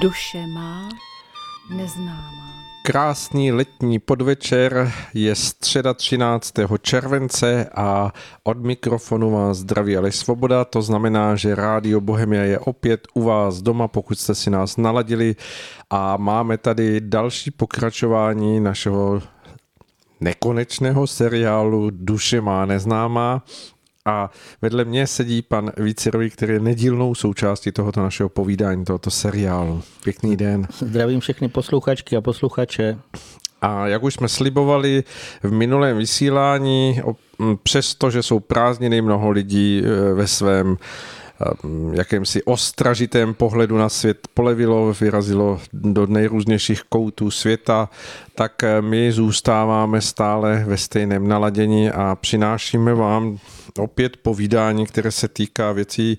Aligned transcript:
Duše 0.00 0.46
má 0.46 0.88
neznámá. 1.70 2.52
Krásný 2.82 3.52
letní 3.52 3.98
podvečer 3.98 4.92
je 5.14 5.34
středa 5.34 5.94
13. 5.94 6.52
července 6.80 7.70
a 7.74 8.12
od 8.44 8.58
mikrofonu 8.58 9.30
vás 9.30 9.58
zdraví 9.58 9.96
Aleš 9.96 10.16
Svoboda, 10.16 10.64
to 10.64 10.82
znamená, 10.82 11.36
že 11.36 11.54
Rádio 11.54 12.00
Bohemia 12.00 12.42
je 12.42 12.58
opět 12.58 13.08
u 13.14 13.22
vás 13.22 13.62
doma, 13.62 13.88
pokud 13.88 14.18
jste 14.18 14.34
si 14.34 14.50
nás 14.50 14.76
naladili 14.76 15.36
a 15.90 16.16
máme 16.16 16.58
tady 16.58 17.00
další 17.00 17.50
pokračování 17.50 18.60
našeho 18.60 19.22
nekonečného 20.20 21.06
seriálu 21.06 21.90
Duše 21.90 22.40
má 22.40 22.66
neznámá 22.66 23.42
a 24.08 24.30
vedle 24.62 24.84
mě 24.84 25.06
sedí 25.06 25.42
pan 25.42 25.72
Vícerový, 25.76 26.30
který 26.30 26.52
je 26.52 26.60
nedílnou 26.60 27.14
součástí 27.14 27.72
tohoto 27.72 28.02
našeho 28.02 28.28
povídání, 28.28 28.84
tohoto 28.84 29.10
seriálu. 29.10 29.82
Pěkný 30.04 30.36
den. 30.36 30.66
Zdravím 30.78 31.20
všechny 31.20 31.48
posluchačky 31.48 32.16
a 32.16 32.20
posluchače. 32.20 32.98
A 33.62 33.86
jak 33.86 34.02
už 34.02 34.14
jsme 34.14 34.28
slibovali 34.28 35.04
v 35.42 35.52
minulém 35.52 35.98
vysílání, 35.98 37.00
přesto, 37.62 38.10
že 38.10 38.22
jsou 38.22 38.40
prázdniny, 38.40 39.02
mnoho 39.02 39.30
lidí 39.30 39.82
e, 39.84 40.14
ve 40.14 40.26
svém 40.26 40.76
jakémsi 41.92 42.42
ostražitém 42.42 43.34
pohledu 43.34 43.78
na 43.78 43.88
svět 43.88 44.28
polevilo, 44.34 44.94
vyrazilo 45.00 45.60
do 45.72 46.06
nejrůznějších 46.06 46.82
koutů 46.82 47.30
světa, 47.30 47.88
tak 48.34 48.62
e, 48.62 48.82
my 48.82 49.12
zůstáváme 49.12 50.00
stále 50.00 50.64
ve 50.66 50.76
stejném 50.76 51.28
naladění 51.28 51.90
a 51.90 52.16
přinášíme 52.20 52.94
vám 52.94 53.38
opět 53.78 54.16
povídání, 54.16 54.86
které 54.86 55.10
se 55.10 55.28
týká 55.28 55.72
věcí 55.72 56.18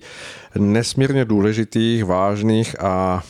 nesmírně 0.58 1.24
důležitých, 1.24 2.04
vážných 2.04 2.80
a 2.80 3.22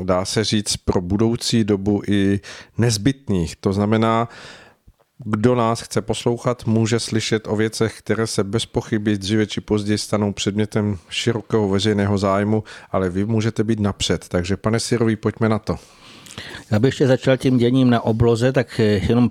dá 0.00 0.24
se 0.24 0.44
říct 0.44 0.76
pro 0.76 1.00
budoucí 1.00 1.64
dobu 1.64 2.02
i 2.08 2.40
nezbytných. 2.78 3.56
To 3.56 3.72
znamená, 3.72 4.28
kdo 5.18 5.54
nás 5.54 5.80
chce 5.80 6.02
poslouchat, 6.02 6.66
může 6.66 7.00
slyšet 7.00 7.46
o 7.48 7.56
věcech, 7.56 7.98
které 7.98 8.26
se 8.26 8.44
bez 8.44 8.66
pochyby 8.66 9.18
dříve 9.18 9.46
či 9.46 9.60
později 9.60 9.98
stanou 9.98 10.32
předmětem 10.32 10.98
širokého 11.08 11.68
veřejného 11.68 12.18
zájmu, 12.18 12.64
ale 12.90 13.10
vy 13.10 13.24
můžete 13.24 13.64
být 13.64 13.80
napřed. 13.80 14.28
Takže 14.28 14.56
pane 14.56 14.80
Sirový, 14.80 15.16
pojďme 15.16 15.48
na 15.48 15.58
to. 15.58 15.76
Já 16.70 16.78
bych 16.78 16.88
ještě 16.88 17.06
začal 17.06 17.36
tím 17.36 17.58
děním 17.58 17.90
na 17.90 18.00
obloze, 18.00 18.52
tak 18.52 18.80
eh, 18.80 18.82
jenom 18.82 19.28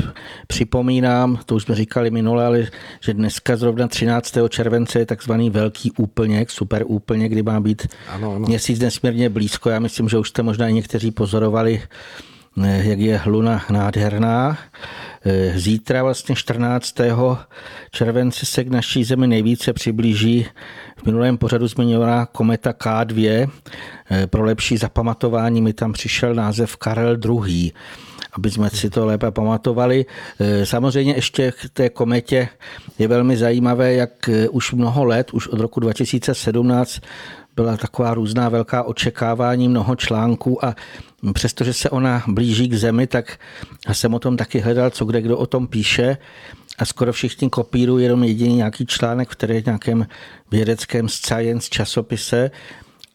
připomínám, 0.47 1.39
to 1.45 1.55
už 1.55 1.63
jsme 1.63 1.75
říkali 1.75 2.11
minule, 2.11 2.45
ale 2.45 2.67
že 2.99 3.13
dneska 3.13 3.55
zrovna 3.55 3.87
13. 3.87 4.37
července 4.49 4.99
je 4.99 5.05
takzvaný 5.05 5.49
velký 5.49 5.91
úplněk, 5.91 6.51
super 6.51 6.83
úplněk, 6.87 7.31
kdy 7.31 7.43
má 7.43 7.59
být 7.59 7.87
ano, 8.07 8.35
ano. 8.35 8.45
měsíc 8.47 8.79
nesmírně 8.79 9.29
blízko. 9.29 9.69
Já 9.69 9.79
myslím, 9.79 10.09
že 10.09 10.17
už 10.17 10.29
jste 10.29 10.43
možná 10.43 10.67
i 10.67 10.73
někteří 10.73 11.11
pozorovali, 11.11 11.81
eh, 12.63 12.83
jak 12.83 12.99
je 12.99 13.21
luna 13.25 13.65
nádherná. 13.69 14.57
Eh, 15.25 15.59
zítra 15.59 16.03
vlastně 16.03 16.35
14. 16.35 16.95
července 17.91 18.45
se 18.45 18.63
k 18.63 18.67
naší 18.67 19.03
zemi 19.03 19.27
nejvíce 19.27 19.73
přiblíží 19.73 20.45
v 20.97 21.05
minulém 21.05 21.37
pořadu 21.37 21.67
zmiňovaná 21.67 22.25
kometa 22.25 22.71
K2. 22.71 23.49
Eh, 24.11 24.27
pro 24.27 24.43
lepší 24.43 24.77
zapamatování 24.77 25.61
mi 25.61 25.73
tam 25.73 25.93
přišel 25.93 26.35
název 26.35 26.77
Karel 26.77 27.17
II 27.25 27.71
aby 28.35 28.51
jsme 28.51 28.69
si 28.69 28.89
to 28.89 29.05
lépe 29.05 29.31
pamatovali. 29.31 30.05
Eh, 30.39 30.65
samozřejmě 30.65 31.13
ještě 31.13 31.51
k 31.51 31.69
té 31.73 31.89
kometě 31.89 32.49
je 32.99 33.07
velmi 33.07 33.37
zajímavé, 33.37 33.93
jak 33.93 34.29
už 34.51 34.71
mnoho 34.71 35.05
let, 35.05 35.33
už 35.33 35.47
od 35.47 35.59
roku 35.59 35.79
2017 35.79 36.99
byla 37.55 37.77
taková 37.77 38.13
různá 38.13 38.49
velká 38.49 38.83
očekávání, 38.83 39.69
mnoho 39.69 39.95
článků 39.95 40.65
a 40.65 40.75
přestože 41.33 41.73
se 41.73 41.89
ona 41.89 42.23
blíží 42.27 42.69
k 42.69 42.73
zemi, 42.73 43.07
tak 43.07 43.39
jsem 43.91 44.13
o 44.13 44.19
tom 44.19 44.37
taky 44.37 44.59
hledal, 44.59 44.89
co 44.89 45.05
kde 45.05 45.21
kdo 45.21 45.37
o 45.37 45.45
tom 45.45 45.67
píše 45.67 46.17
a 46.77 46.85
skoro 46.85 47.13
všichni 47.13 47.49
kopírují 47.49 48.03
jenom 48.03 48.23
jediný 48.23 48.55
nějaký 48.55 48.85
článek, 48.85 49.29
který 49.29 49.55
je 49.55 49.61
v 49.61 49.65
nějakém 49.65 50.07
vědeckém 50.51 51.09
science 51.09 51.69
časopise 51.69 52.51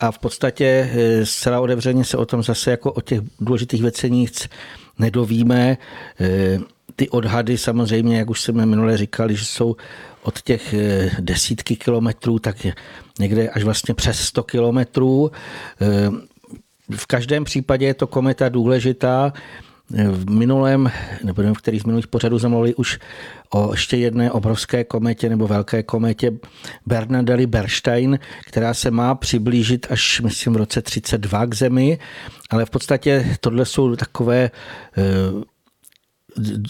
a 0.00 0.10
v 0.10 0.18
podstatě 0.18 0.90
eh, 0.92 1.26
zcela 1.26 1.60
otevřeně 1.60 2.04
se 2.04 2.16
o 2.16 2.26
tom 2.26 2.42
zase 2.42 2.70
jako 2.70 2.92
o 2.92 3.00
těch 3.00 3.20
důležitých 3.40 3.82
věcech 3.82 4.10
nic 4.10 4.48
nedovíme. 4.98 5.78
Eh, 6.20 6.58
ty 6.96 7.08
odhady 7.08 7.58
samozřejmě, 7.58 8.18
jak 8.18 8.30
už 8.30 8.40
jsme 8.40 8.66
minule 8.66 8.96
říkali, 8.96 9.36
že 9.36 9.44
jsou 9.44 9.76
od 10.22 10.42
těch 10.42 10.74
eh, 10.74 11.10
desítky 11.20 11.76
kilometrů, 11.76 12.38
tak 12.38 12.66
někde 13.18 13.48
až 13.48 13.62
vlastně 13.62 13.94
přes 13.94 14.20
100 14.20 14.42
kilometrů. 14.42 15.30
V 16.96 17.06
každém 17.06 17.44
případě 17.44 17.86
je 17.86 17.94
to 17.94 18.06
kometa 18.06 18.48
důležitá. 18.48 19.32
V 20.10 20.30
minulém, 20.30 20.90
nebo 21.24 21.42
v 21.42 21.58
kterých 21.58 21.82
z 21.82 21.84
minulých 21.84 22.06
pořadů 22.06 22.38
jsme 22.38 22.48
mluvili 22.48 22.74
už 22.74 22.98
o 23.50 23.72
ještě 23.72 23.96
jedné 23.96 24.32
obrovské 24.32 24.84
kometě 24.84 25.28
nebo 25.28 25.48
velké 25.48 25.82
kometě 25.82 26.32
Bernadelli 26.86 27.46
Bernstein, 27.46 28.18
která 28.46 28.74
se 28.74 28.90
má 28.90 29.14
přiblížit 29.14 29.86
až, 29.90 30.20
myslím, 30.20 30.52
v 30.52 30.56
roce 30.56 30.82
32 30.82 31.46
k 31.46 31.54
Zemi, 31.54 31.98
ale 32.50 32.64
v 32.64 32.70
podstatě 32.70 33.36
tohle 33.40 33.64
jsou 33.64 33.96
takové 33.96 34.50
eh, 34.98 35.02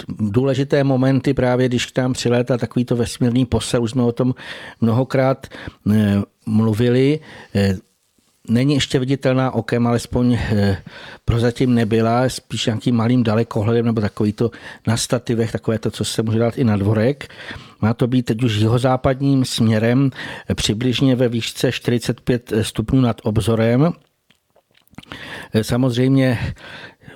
důležité 0.08 0.84
momenty 0.84 1.34
právě, 1.34 1.68
když 1.68 1.86
k 1.86 1.98
nám 1.98 2.12
přilétá 2.12 2.58
takovýto 2.58 2.96
vesmírný 2.96 3.46
posel, 3.46 3.82
už 3.82 3.90
jsme 3.90 4.02
o 4.02 4.12
tom 4.12 4.34
mnohokrát 4.80 5.46
eh, 5.92 6.22
mluvili. 6.46 7.20
Eh, 7.54 7.76
není 8.48 8.74
ještě 8.74 8.98
viditelná 8.98 9.50
okem, 9.50 9.86
alespoň 9.86 10.34
eh, 10.34 10.82
prozatím 11.24 11.74
nebyla, 11.74 12.28
spíš 12.28 12.66
nějakým 12.66 12.96
malým 12.96 13.22
dalekohledem 13.22 13.86
nebo 13.86 14.00
takový 14.00 14.32
to 14.32 14.50
na 14.86 14.96
stativech, 14.96 15.52
takové 15.52 15.78
to, 15.78 15.90
co 15.90 16.04
se 16.04 16.22
může 16.22 16.38
dát 16.38 16.58
i 16.58 16.64
na 16.64 16.76
dvorek. 16.76 17.28
Má 17.80 17.94
to 17.94 18.06
být 18.06 18.22
teď 18.22 18.42
už 18.42 18.56
jihozápadním 18.56 19.44
směrem, 19.44 20.10
přibližně 20.54 21.16
ve 21.16 21.28
výšce 21.28 21.72
45 21.72 22.52
stupňů 22.62 23.00
nad 23.00 23.20
obzorem. 23.24 23.92
Samozřejmě 25.62 26.38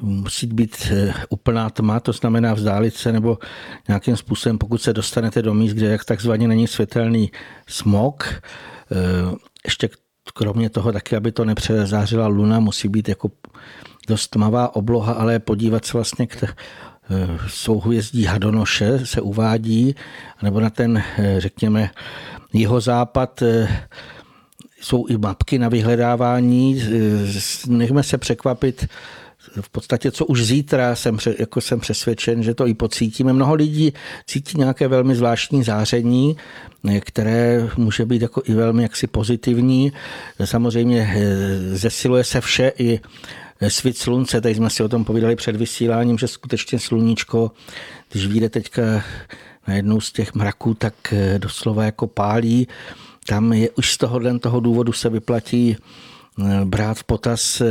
musí 0.03 0.47
být 0.47 0.93
úplná 1.29 1.71
tma, 1.71 2.01
to 2.01 2.13
znamená 2.13 2.55
vzdálit 2.55 2.95
se 2.95 3.13
nebo 3.13 3.39
nějakým 3.89 4.17
způsobem, 4.17 4.59
pokud 4.59 4.83
se 4.83 4.93
dostanete 4.93 5.43
do 5.43 5.55
míst, 5.55 5.73
kde 5.73 5.99
takzvaně 6.07 6.49
není 6.49 6.67
světelný 6.67 7.31
smog, 7.67 8.43
ještě 9.65 9.89
k 9.89 9.97
kromě 10.35 10.71
toho 10.71 10.93
taky, 10.93 11.17
aby 11.17 11.33
to 11.33 11.45
nepřezářila 11.45 12.27
luna, 12.27 12.61
musí 12.61 12.89
být 12.89 13.09
jako 13.09 13.31
dost 14.09 14.29
tmavá 14.29 14.77
obloha, 14.77 15.13
ale 15.13 15.39
podívat 15.39 15.85
se 15.85 15.93
vlastně 15.93 16.27
k 16.27 16.43
eh, 16.45 16.55
souhvězdí 17.49 18.25
Hadonoše 18.25 19.07
se 19.07 19.21
uvádí, 19.21 19.95
nebo 20.43 20.61
na 20.61 20.71
ten, 20.71 21.03
eh, 21.19 21.35
řekněme, 21.39 21.91
jihozápad 22.53 23.43
eh, 23.43 23.87
jsou 24.81 25.07
i 25.07 25.19
mapky 25.19 25.59
na 25.59 25.69
vyhledávání. 25.69 26.83
Nechme 27.69 28.03
se 28.03 28.19
překvapit, 28.19 28.87
v 29.61 29.71
podstatě 29.71 30.11
co 30.11 30.27
už 30.27 30.45
zítra 30.45 30.95
jsem, 30.95 31.19
jako 31.39 31.61
jsem 31.61 31.81
přesvědčen, 31.81 32.43
že 32.43 32.55
to 32.55 32.67
i 32.67 32.75
pocítíme. 32.75 33.33
Mnoho 33.33 33.55
lidí 33.55 33.93
cítí 34.27 34.59
nějaké 34.59 34.89
velmi 34.89 35.15
zvláštní 35.15 35.63
záření, 35.65 36.37
které 37.01 37.69
může 37.77 38.07
být 38.07 38.23
jako 38.23 38.43
i 38.45 38.55
velmi 38.55 38.83
jaksi 38.83 39.07
pozitivní. 39.07 39.93
Samozřejmě 40.45 41.15
eh, 41.17 41.77
zesiluje 41.77 42.25
se 42.25 42.41
vše 42.41 42.73
i 42.79 43.01
svit 43.69 43.99
slunce, 43.99 44.41
tady 44.41 44.55
jsme 44.55 44.71
si 44.71 44.83
o 44.83 44.89
tom 44.89 45.05
povídali 45.05 45.37
před 45.37 45.57
vysíláním, 45.57 46.19
že 46.19 46.29
skutečně 46.29 46.79
sluníčko, 46.79 47.51
když 48.13 48.27
vyjde 48.27 48.49
teďka 48.49 48.83
na 49.69 49.75
jednou 49.75 50.01
z 50.01 50.13
těch 50.13 50.35
mraků, 50.35 50.75
tak 50.75 50.95
eh, 51.13 51.39
doslova 51.39 51.85
jako 51.85 52.07
pálí. 52.07 52.69
Tam 53.27 53.53
je 53.53 53.71
už 53.71 53.93
z 53.93 53.97
tohohle 53.97 54.39
toho 54.39 54.61
důvodu 54.61 54.93
se 54.93 55.09
vyplatí 55.09 55.77
eh, 55.77 56.65
brát 56.65 56.99
v 56.99 57.05
potaz 57.05 57.63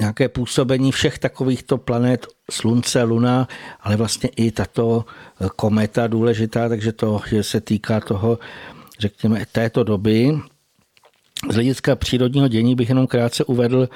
nějaké 0.00 0.28
působení 0.28 0.92
všech 0.92 1.18
takovýchto 1.18 1.78
planet, 1.78 2.26
Slunce, 2.50 3.02
Luna, 3.02 3.48
ale 3.80 3.96
vlastně 3.96 4.30
i 4.36 4.50
tato 4.50 5.04
kometa 5.56 6.06
důležitá, 6.06 6.68
takže 6.68 6.92
to 6.92 7.20
se 7.40 7.60
týká 7.60 8.00
toho, 8.00 8.38
řekněme, 8.98 9.46
této 9.52 9.84
doby. 9.84 10.38
Z 11.50 11.54
hlediska 11.54 11.96
přírodního 11.96 12.48
dění 12.48 12.74
bych 12.74 12.88
jenom 12.88 13.06
krátce 13.06 13.44
uvedl, 13.44 13.88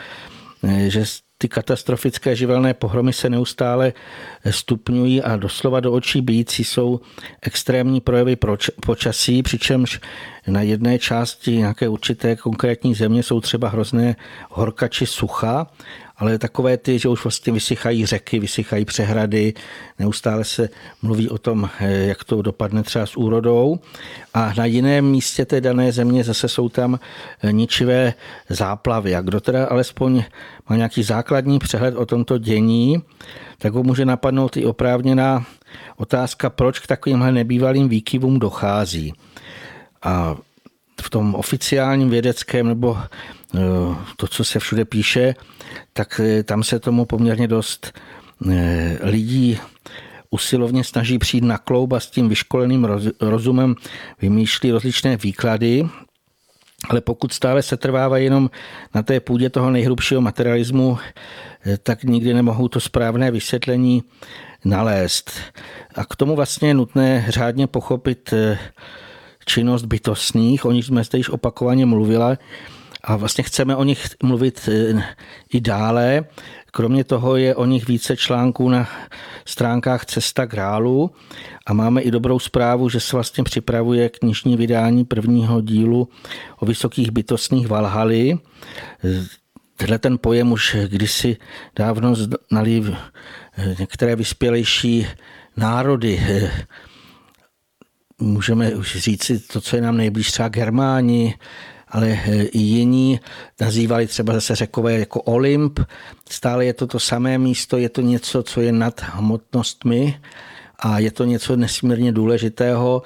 že 0.88 1.04
ty 1.42 1.48
katastrofické 1.48 2.36
živelné 2.36 2.74
pohromy 2.74 3.12
se 3.12 3.30
neustále 3.30 3.92
stupňují 4.50 5.22
a 5.22 5.36
doslova 5.36 5.80
do 5.80 5.92
očí 5.92 6.20
bíjící 6.20 6.64
jsou 6.64 7.00
extrémní 7.42 8.00
projevy 8.00 8.36
počasí, 8.86 9.42
přičemž 9.42 10.00
na 10.46 10.62
jedné 10.62 10.98
části 10.98 11.56
nějaké 11.56 11.88
určité 11.88 12.36
konkrétní 12.36 12.94
země 12.94 13.22
jsou 13.22 13.40
třeba 13.40 13.68
hrozné 13.68 14.16
horka 14.50 14.88
či 14.88 15.06
sucha 15.06 15.66
ale 16.16 16.38
takové 16.38 16.76
ty, 16.76 16.98
že 16.98 17.08
už 17.08 17.24
vlastně 17.24 17.52
vysychají 17.52 18.06
řeky, 18.06 18.38
vysychají 18.38 18.84
přehrady, 18.84 19.54
neustále 19.98 20.44
se 20.44 20.68
mluví 21.02 21.28
o 21.28 21.38
tom, 21.38 21.70
eh, 21.80 21.92
jak 21.92 22.24
to 22.24 22.42
dopadne 22.42 22.82
třeba 22.82 23.06
s 23.06 23.16
úrodou. 23.16 23.78
A 24.34 24.52
na 24.56 24.64
jiném 24.64 25.04
místě 25.04 25.44
té 25.44 25.60
dané 25.60 25.92
země 25.92 26.24
zase 26.24 26.48
jsou 26.48 26.68
tam 26.68 26.98
eh, 27.42 27.52
ničivé 27.52 28.14
záplavy. 28.48 29.14
A 29.14 29.20
kdo 29.20 29.40
teda 29.40 29.66
alespoň 29.66 30.24
má 30.68 30.76
nějaký 30.76 31.02
základní 31.02 31.58
přehled 31.58 31.96
o 31.96 32.06
tomto 32.06 32.38
dění, 32.38 33.02
tak 33.58 33.72
ho 33.72 33.82
může 33.82 34.04
napadnout 34.04 34.56
i 34.56 34.64
oprávněná 34.64 35.46
otázka, 35.96 36.50
proč 36.50 36.78
k 36.78 36.86
takovýmhle 36.86 37.32
nebývalým 37.32 37.88
výkyvům 37.88 38.38
dochází. 38.38 39.14
A 40.02 40.36
v 41.02 41.10
tom 41.10 41.34
oficiálním 41.34 42.10
vědeckém 42.10 42.68
nebo 42.68 42.98
eh, 42.98 43.58
to, 44.16 44.26
co 44.26 44.44
se 44.44 44.58
všude 44.58 44.84
píše, 44.84 45.34
tak 45.92 46.20
eh, 46.24 46.42
tam 46.42 46.62
se 46.62 46.78
tomu 46.78 47.04
poměrně 47.04 47.48
dost 47.48 47.98
eh, 48.50 48.98
lidí 49.02 49.58
usilovně 50.30 50.84
snaží 50.84 51.18
přijít 51.18 51.44
na 51.44 51.58
kloub 51.58 51.92
a 51.92 52.00
s 52.00 52.10
tím 52.10 52.28
vyškoleným 52.28 52.88
rozumem 53.20 53.74
vymýšlí 54.20 54.70
rozličné 54.70 55.16
výklady, 55.16 55.88
ale 56.88 57.00
pokud 57.00 57.32
stále 57.32 57.62
se 57.62 57.76
trvává 57.76 58.18
jenom 58.18 58.50
na 58.94 59.02
té 59.02 59.20
půdě 59.20 59.50
toho 59.50 59.70
nejhrubšího 59.70 60.20
materialismu, 60.20 60.98
tak 61.82 62.04
nikdy 62.04 62.34
nemohou 62.34 62.68
to 62.68 62.80
správné 62.80 63.30
vysvětlení 63.30 64.02
nalézt. 64.64 65.32
A 65.94 66.04
k 66.04 66.16
tomu 66.16 66.36
vlastně 66.36 66.68
je 66.68 66.74
nutné 66.74 67.26
řádně 67.28 67.66
pochopit 67.66 68.34
činnost 69.44 69.84
bytostných, 69.84 70.64
o 70.64 70.72
nich 70.72 70.84
jsme 70.84 71.04
zde 71.04 71.18
již 71.18 71.30
opakovaně 71.30 71.86
mluvila 71.86 72.36
a 73.04 73.16
vlastně 73.16 73.44
chceme 73.44 73.76
o 73.76 73.84
nich 73.84 74.06
mluvit 74.22 74.68
e, 74.68 75.02
i 75.52 75.60
dále. 75.60 76.24
Kromě 76.70 77.04
toho 77.04 77.36
je 77.36 77.54
o 77.54 77.64
nich 77.64 77.88
více 77.88 78.16
článků 78.16 78.68
na 78.68 78.88
stránkách 79.44 80.06
Cesta 80.06 80.44
Grálu 80.44 81.10
a 81.66 81.72
máme 81.72 82.00
i 82.02 82.10
dobrou 82.10 82.38
zprávu, 82.38 82.88
že 82.88 83.00
se 83.00 83.16
vlastně 83.16 83.44
připravuje 83.44 84.08
knižní 84.08 84.56
vydání 84.56 85.04
prvního 85.04 85.60
dílu 85.60 86.08
o 86.58 86.66
vysokých 86.66 87.10
bytostných 87.10 87.68
Valhaly. 87.68 88.38
Tenhle 89.76 89.98
ten 89.98 90.18
pojem 90.18 90.52
už 90.52 90.76
kdysi 90.86 91.36
dávno 91.76 92.14
znali 92.14 92.82
některé 93.78 94.16
vyspělejší 94.16 95.06
národy 95.56 96.20
můžeme 98.22 98.74
už 98.74 98.96
říci 98.96 99.38
to, 99.38 99.60
co 99.60 99.76
je 99.76 99.82
nám 99.82 99.96
nejblíž, 99.96 100.32
třeba 100.32 100.48
Germáni, 100.48 101.34
ale 101.88 102.08
eh, 102.08 102.42
i 102.42 102.58
jiní 102.58 103.20
nazývali 103.60 104.06
třeba 104.06 104.32
zase 104.32 104.54
řekové 104.54 104.98
jako 104.98 105.22
Olymp. 105.22 105.80
Stále 106.30 106.64
je 106.64 106.74
to 106.74 106.86
to 106.86 107.00
samé 107.00 107.38
místo, 107.38 107.76
je 107.78 107.88
to 107.88 108.00
něco, 108.00 108.42
co 108.42 108.60
je 108.60 108.72
nad 108.72 109.00
hmotnostmi 109.00 110.20
a 110.78 110.98
je 110.98 111.10
to 111.10 111.24
něco 111.24 111.56
nesmírně 111.56 112.12
důležitého. 112.12 113.02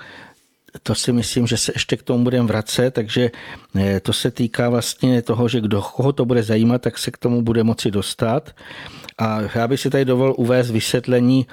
To 0.83 0.95
si 0.95 1.13
myslím, 1.13 1.47
že 1.47 1.57
se 1.57 1.73
ještě 1.75 1.97
k 1.97 2.03
tomu 2.03 2.25
budeme 2.25 2.49
vracet, 2.49 2.91
takže 2.91 3.31
eh, 3.79 4.01
to 4.01 4.13
se 4.13 4.31
týká 4.31 4.69
vlastně 4.69 5.23
toho, 5.23 5.49
že 5.49 5.61
kdo 5.61 5.83
koho 5.83 6.13
to 6.13 6.25
bude 6.25 6.43
zajímat, 6.43 6.83
tak 6.83 6.99
se 6.99 7.11
k 7.11 7.19
tomu 7.19 7.43
bude 7.43 7.65
moci 7.65 7.91
dostat. 7.91 8.51
A 9.19 9.41
já 9.55 9.69
bych 9.69 9.81
si 9.81 9.91
tady 9.91 10.05
dovolil 10.05 10.35
uvést 10.37 10.71
vysvětlení 10.71 11.47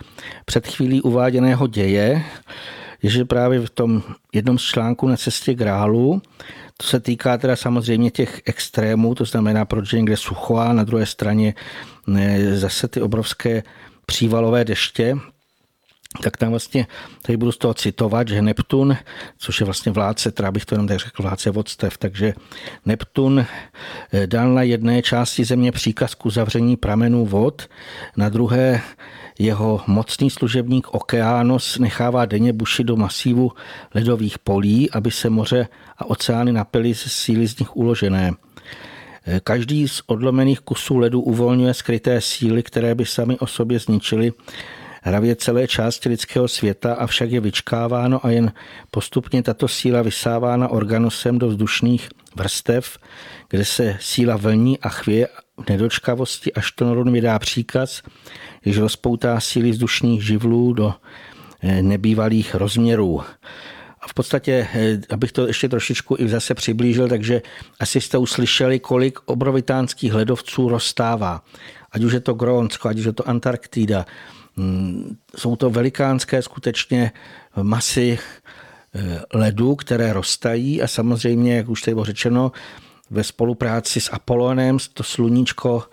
před 0.45 0.68
chvílí 0.68 1.01
uváděného 1.01 1.68
děje 1.68 2.24
je, 3.03 3.09
že 3.09 3.25
právě 3.25 3.59
v 3.59 3.69
tom 3.69 4.03
jednom 4.33 4.59
z 4.59 4.61
článků 4.61 5.07
na 5.07 5.17
cestě 5.17 5.53
Grálu, 5.53 6.21
to 6.77 6.88
se 6.88 7.00
týká 7.00 7.38
teda 7.38 7.55
samozřejmě 7.55 8.11
těch 8.11 8.41
extrémů, 8.45 9.15
to 9.15 9.25
znamená 9.25 9.65
proč 9.65 9.91
někde 9.91 10.17
sucho 10.17 10.55
a 10.55 10.73
na 10.73 10.83
druhé 10.83 11.05
straně 11.05 11.53
zase 12.53 12.88
ty 12.88 13.01
obrovské 13.01 13.63
přívalové 14.05 14.65
deště, 14.65 15.17
tak 16.21 16.38
tam 16.38 16.50
vlastně, 16.50 16.88
tady 17.21 17.38
budu 17.38 17.51
z 17.51 17.57
toho 17.57 17.74
citovat, 17.74 18.27
že 18.27 18.42
Neptun, 18.42 18.98
což 19.38 19.60
je 19.60 19.65
vlastně 19.65 19.92
vládce, 19.92 20.31
teda 20.31 20.51
bych 20.51 20.65
to 20.65 20.75
jenom 20.75 20.88
tak 20.88 21.00
řekl, 21.00 21.24
vládce 21.24 21.51
vodstev, 21.51 21.98
takže 21.98 22.33
Neptun 22.86 23.45
eh, 24.13 24.27
dal 24.27 24.54
na 24.54 24.62
jedné 24.62 25.01
části 25.01 25.45
země 25.45 25.71
příkaz 25.71 26.15
k 26.15 26.25
uzavření 26.25 26.77
pramenů 26.77 27.25
vod, 27.25 27.68
na 28.18 28.30
druhé 28.30 28.81
jeho 29.39 29.81
mocný 29.88 30.30
služebník 30.30 30.88
Okeános 30.94 31.80
nechává 31.80 32.25
denně 32.25 32.54
buši 32.54 32.83
do 32.83 32.95
masívu 32.95 33.51
ledových 33.95 34.39
polí, 34.39 34.92
aby 34.92 35.12
se 35.12 35.30
moře 35.30 35.68
a 35.98 36.06
oceány 36.06 36.51
napily 36.51 36.94
ze 36.94 37.10
síly 37.10 37.48
z 37.48 37.60
nich 37.60 37.75
uložené. 37.75 38.31
Každý 39.44 39.88
z 39.88 40.01
odlomených 40.06 40.60
kusů 40.60 40.98
ledu 40.98 41.21
uvolňuje 41.21 41.74
skryté 41.74 42.21
síly, 42.21 42.63
které 42.63 42.95
by 42.95 43.06
sami 43.06 43.39
o 43.39 43.48
sobě 43.48 43.80
zničily 43.80 44.31
hravě 45.03 45.35
celé 45.35 45.67
části 45.67 46.09
lidského 46.09 46.47
světa, 46.47 46.94
avšak 46.94 47.31
je 47.31 47.39
vyčkáváno 47.39 48.25
a 48.25 48.29
jen 48.29 48.51
postupně 48.91 49.44
tato 49.44 49.67
síla 49.67 50.01
vysávána 50.01 50.67
organosem 50.67 51.39
do 51.39 51.47
vzdušných 51.47 52.09
vrstev, 52.35 52.97
kde 53.50 53.65
se 53.65 53.97
síla 54.00 54.38
vlní 54.38 54.79
a 54.79 54.89
chvěje 54.89 55.27
v 55.65 55.69
nedočkavosti, 55.69 56.53
až 56.53 56.71
to 56.71 56.85
Noron 56.85 57.11
vydá 57.11 57.39
příkaz, 57.39 58.01
když 58.61 58.77
rozpoutá 58.77 59.39
síly 59.39 59.71
vzdušních 59.71 60.25
živlů 60.25 60.73
do 60.73 60.94
eh, 61.61 61.81
nebývalých 61.81 62.55
rozměrů. 62.55 63.21
A 64.01 64.07
v 64.07 64.13
podstatě, 64.13 64.67
eh, 64.73 64.97
abych 65.09 65.31
to 65.31 65.47
ještě 65.47 65.69
trošičku 65.69 66.15
i 66.19 66.29
zase 66.29 66.53
přiblížil, 66.53 67.07
takže 67.07 67.41
asi 67.79 68.01
jste 68.01 68.17
uslyšeli, 68.17 68.79
kolik 68.79 69.19
obrovitánských 69.25 70.13
ledovců 70.13 70.69
rozstává. 70.69 71.41
Ať 71.91 72.03
už 72.03 72.13
je 72.13 72.19
to 72.19 72.33
Grónsko, 72.33 72.89
ať 72.89 73.00
už 73.00 73.05
je 73.05 73.13
to 73.13 73.29
Antarktida. 73.29 74.05
Mm, 74.55 75.17
jsou 75.38 75.55
to 75.55 75.69
velikánské 75.69 76.41
skutečně 76.41 77.11
masy 77.61 78.19
eh, 78.95 79.21
ledu, 79.33 79.75
které 79.75 80.13
roztají 80.13 80.81
a 80.81 80.88
samozřejmě, 80.88 81.57
jak 81.57 81.69
už 81.69 81.81
tady 81.81 81.95
bylo 81.95 82.05
řečeno, 82.05 82.51
ve 83.10 83.24
spolupráci 83.24 84.01
s 84.01 84.13
Apolonem 84.13 84.77
to 84.93 85.03
sluníčko 85.03 85.83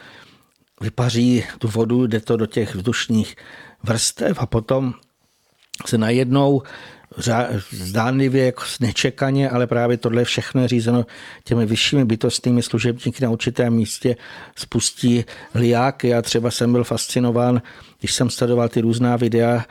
vypaří 0.81 1.45
tu 1.59 1.69
vodu, 1.69 2.07
jde 2.07 2.21
to 2.21 2.37
do 2.37 2.47
těch 2.47 2.75
vzdušních 2.75 3.37
vrstev 3.83 4.39
a 4.41 4.47
potom 4.47 4.95
se 5.87 5.99
najednou 5.99 6.63
zdánlivě 7.71 8.45
jako 8.45 8.63
nečekaně, 8.81 9.51
ale 9.51 9.67
právě 9.67 9.97
tohle 9.97 10.25
všechno 10.25 10.63
je 10.63 10.69
řízeno 10.69 11.07
těmi 11.45 11.67
vyššími 11.67 12.05
bytostnými 12.05 12.63
služebníky 12.63 13.25
na 13.25 13.31
určitém 13.31 13.73
místě 13.75 14.17
spustí 14.57 15.25
liáky. 15.55 16.09
Já 16.09 16.23
třeba 16.23 16.51
jsem 16.51 16.73
byl 16.73 16.85
fascinován, 16.85 17.63
když 17.99 18.15
jsem 18.15 18.31
sledoval 18.31 18.69
ty 18.69 18.81
různá 18.81 19.17
videa, 19.17 19.65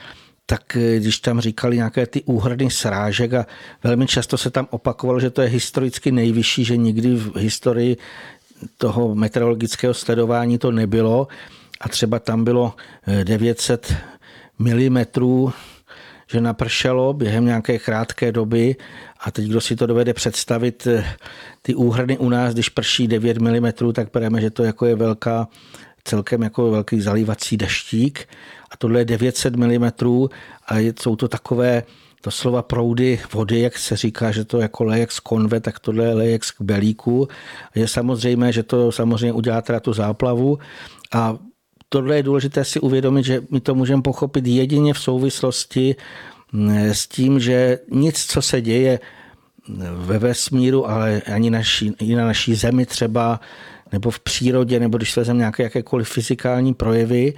tak 0.45 0.75
eh, 0.75 0.99
když 0.99 1.19
tam 1.19 1.41
říkali 1.41 1.75
nějaké 1.75 2.05
ty 2.05 2.23
úhrny 2.23 2.71
srážek 2.71 3.33
a 3.33 3.45
velmi 3.83 4.07
často 4.07 4.37
se 4.37 4.49
tam 4.49 4.67
opakovalo, 4.69 5.19
že 5.19 5.29
to 5.29 5.41
je 5.41 5.47
historicky 5.47 6.11
nejvyšší, 6.11 6.65
že 6.65 6.77
nikdy 6.77 7.15
v 7.15 7.35
historii 7.35 7.97
toho 8.77 9.15
meteorologického 9.15 9.93
sledování 9.93 10.57
to 10.57 10.71
nebylo 10.71 11.27
a 11.81 11.89
třeba 11.89 12.19
tam 12.19 12.43
bylo 12.43 12.73
900 13.23 13.91
eh, 13.91 13.97
mm, 14.59 15.51
že 16.31 16.41
napršelo 16.41 17.13
během 17.13 17.45
nějaké 17.45 17.79
krátké 17.79 18.31
doby. 18.31 18.75
A 19.19 19.31
teď 19.31 19.45
kdo 19.45 19.61
si 19.61 19.75
to 19.75 19.85
dovede 19.85 20.13
představit, 20.13 20.87
eh, 20.87 21.05
ty 21.61 21.75
úhrny 21.75 22.17
u 22.17 22.29
nás, 22.29 22.53
když 22.53 22.69
prší 22.69 23.07
9 23.07 23.37
mm, 23.37 23.71
tak 23.93 24.07
bereme, 24.13 24.41
že 24.41 24.49
to 24.49 24.63
jako 24.63 24.85
je 24.85 24.95
velká, 24.95 25.47
celkem 26.03 26.41
jako 26.41 26.71
velký 26.71 27.01
zalívací 27.01 27.57
deštík. 27.57 28.27
A 28.71 28.77
tohle 28.77 28.99
je 28.99 29.05
900 29.05 29.55
mm 29.55 29.91
a 30.67 30.77
jsou 30.79 31.15
to 31.15 31.27
takové 31.27 31.83
to 32.21 32.31
slova 32.31 32.61
proudy 32.61 33.19
vody, 33.33 33.59
jak 33.59 33.77
se 33.77 33.95
říká, 33.95 34.31
že 34.31 34.45
to 34.45 34.59
jako 34.59 34.83
lejek 34.83 35.11
z 35.11 35.19
konve, 35.19 35.59
tak 35.59 35.79
tohle 35.79 36.05
je 36.05 36.13
lejek 36.13 36.43
z 36.43 36.53
belíku. 36.59 37.27
Je 37.75 37.87
samozřejmé, 37.87 38.51
že 38.51 38.63
to 38.63 38.91
samozřejmě 38.91 39.33
udělá 39.33 39.61
teda 39.61 39.79
tu 39.79 39.93
záplavu. 39.93 40.59
A 41.13 41.37
tohle 41.89 42.15
je 42.15 42.23
důležité 42.23 42.65
si 42.65 42.79
uvědomit, 42.79 43.25
že 43.25 43.41
my 43.49 43.59
to 43.59 43.75
můžeme 43.75 44.01
pochopit 44.01 44.47
jedině 44.47 44.93
v 44.93 44.99
souvislosti 44.99 45.95
mm, 46.51 46.77
s 46.77 47.07
tím, 47.07 47.39
že 47.39 47.79
nic, 47.91 48.25
co 48.25 48.41
se 48.41 48.61
děje 48.61 48.99
ve 49.91 50.19
vesmíru, 50.19 50.89
ale 50.89 51.21
ani 51.21 51.49
naší, 51.49 51.93
i 51.99 52.15
na 52.15 52.25
naší 52.25 52.55
zemi 52.55 52.85
třeba, 52.85 53.39
nebo 53.91 54.11
v 54.11 54.19
přírodě, 54.19 54.79
nebo 54.79 54.97
když 54.97 55.17
vezmeme 55.17 55.37
nějaké 55.37 55.63
jakékoliv 55.63 56.09
fyzikální 56.09 56.73
projevy, 56.73 57.33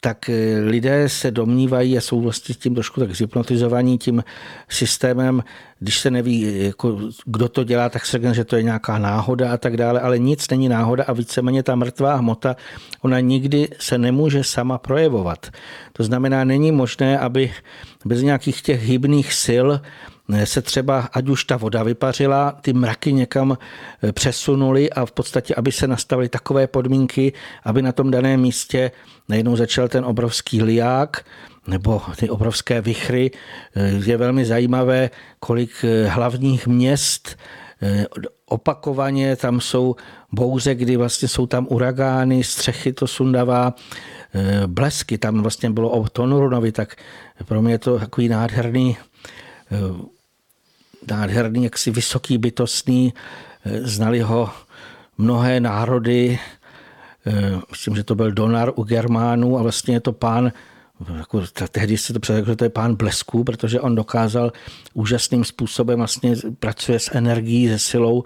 tak 0.00 0.28
eh, 0.28 0.58
lidé 0.60 1.08
se 1.08 1.30
domnívají 1.30 1.98
a 1.98 2.00
jsou 2.00 2.20
vlastně 2.20 2.54
tím 2.54 2.74
trošku 2.74 3.00
tak 3.00 3.14
zhypnotizovaní 3.14 3.98
tím 3.98 4.24
systémem, 4.68 5.44
když 5.78 5.98
se 5.98 6.10
neví, 6.10 6.64
jako, 6.64 6.98
kdo 7.24 7.48
to 7.48 7.64
dělá, 7.64 7.88
tak 7.88 8.06
se 8.06 8.12
řekne, 8.12 8.34
že 8.34 8.44
to 8.44 8.56
je 8.56 8.62
nějaká 8.62 8.98
náhoda 8.98 9.52
a 9.52 9.56
tak 9.56 9.76
dále, 9.76 10.00
ale 10.00 10.18
nic 10.18 10.50
není 10.50 10.68
náhoda 10.68 11.04
a 11.04 11.12
víceméně 11.12 11.62
ta 11.62 11.74
mrtvá 11.74 12.14
hmota, 12.14 12.56
ona 13.02 13.20
nikdy 13.20 13.68
se 13.78 13.98
nemůže 13.98 14.44
sama 14.44 14.78
projevovat. 14.78 15.46
To 15.92 16.04
znamená, 16.04 16.44
není 16.44 16.72
možné, 16.72 17.18
aby 17.18 17.52
bez 18.04 18.22
nějakých 18.22 18.62
těch 18.62 18.82
hybných 18.82 19.32
sil 19.44 19.66
se 20.44 20.62
třeba, 20.62 21.08
ať 21.12 21.28
už 21.28 21.44
ta 21.44 21.56
voda 21.56 21.82
vypařila, 21.82 22.58
ty 22.60 22.72
mraky 22.72 23.12
někam 23.12 23.58
přesunuli 24.12 24.90
a 24.90 25.06
v 25.06 25.12
podstatě, 25.12 25.54
aby 25.54 25.72
se 25.72 25.86
nastavily 25.86 26.28
takové 26.28 26.66
podmínky, 26.66 27.32
aby 27.64 27.82
na 27.82 27.92
tom 27.92 28.10
daném 28.10 28.40
místě 28.40 28.90
najednou 29.28 29.56
začal 29.56 29.88
ten 29.88 30.04
obrovský 30.04 30.62
liák, 30.62 31.24
nebo 31.66 32.02
ty 32.16 32.30
obrovské 32.30 32.80
vychry. 32.80 33.30
Je 34.04 34.16
velmi 34.16 34.44
zajímavé, 34.44 35.10
kolik 35.38 35.84
hlavních 36.08 36.66
měst 36.66 37.36
opakovaně 38.46 39.36
tam 39.36 39.60
jsou 39.60 39.96
bouře, 40.32 40.74
kdy 40.74 40.96
vlastně 40.96 41.28
jsou 41.28 41.46
tam 41.46 41.66
uragány, 41.70 42.44
střechy 42.44 42.92
to 42.92 43.06
sundavá, 43.06 43.74
e, 44.34 44.66
blesky, 44.66 45.18
tam 45.18 45.42
vlastně 45.42 45.70
bylo 45.70 45.90
o 45.90 46.08
Tonurunovi, 46.08 46.72
tak 46.72 46.96
pro 47.44 47.62
mě 47.62 47.72
je 47.72 47.78
to 47.78 47.98
takový 47.98 48.28
nádherný, 48.28 48.96
e, 48.96 49.76
nádherný, 51.10 51.64
jaksi 51.64 51.90
vysoký 51.90 52.38
bytostný, 52.38 53.14
e, 53.64 53.80
znali 53.80 54.20
ho 54.20 54.50
mnohé 55.18 55.60
národy, 55.60 56.38
myslím, 57.70 57.96
že 57.96 58.04
to 58.04 58.14
byl 58.14 58.32
Donar 58.32 58.72
u 58.76 58.82
Germánů 58.82 59.58
a 59.58 59.62
vlastně 59.62 59.94
je 59.94 60.00
to 60.00 60.12
pán 60.12 60.52
jako, 61.18 61.42
tehdy 61.70 61.98
se 61.98 62.12
to 62.12 62.20
předeklo, 62.20 62.52
že 62.52 62.56
to 62.56 62.64
je 62.64 62.70
pán 62.70 62.94
blesků, 62.94 63.44
protože 63.44 63.80
on 63.80 63.94
dokázal 63.94 64.52
úžasným 64.94 65.44
způsobem 65.44 65.98
vlastně 65.98 66.36
pracuje 66.58 66.98
s 66.98 67.14
energií, 67.14 67.68
se 67.68 67.78
silou 67.78 68.22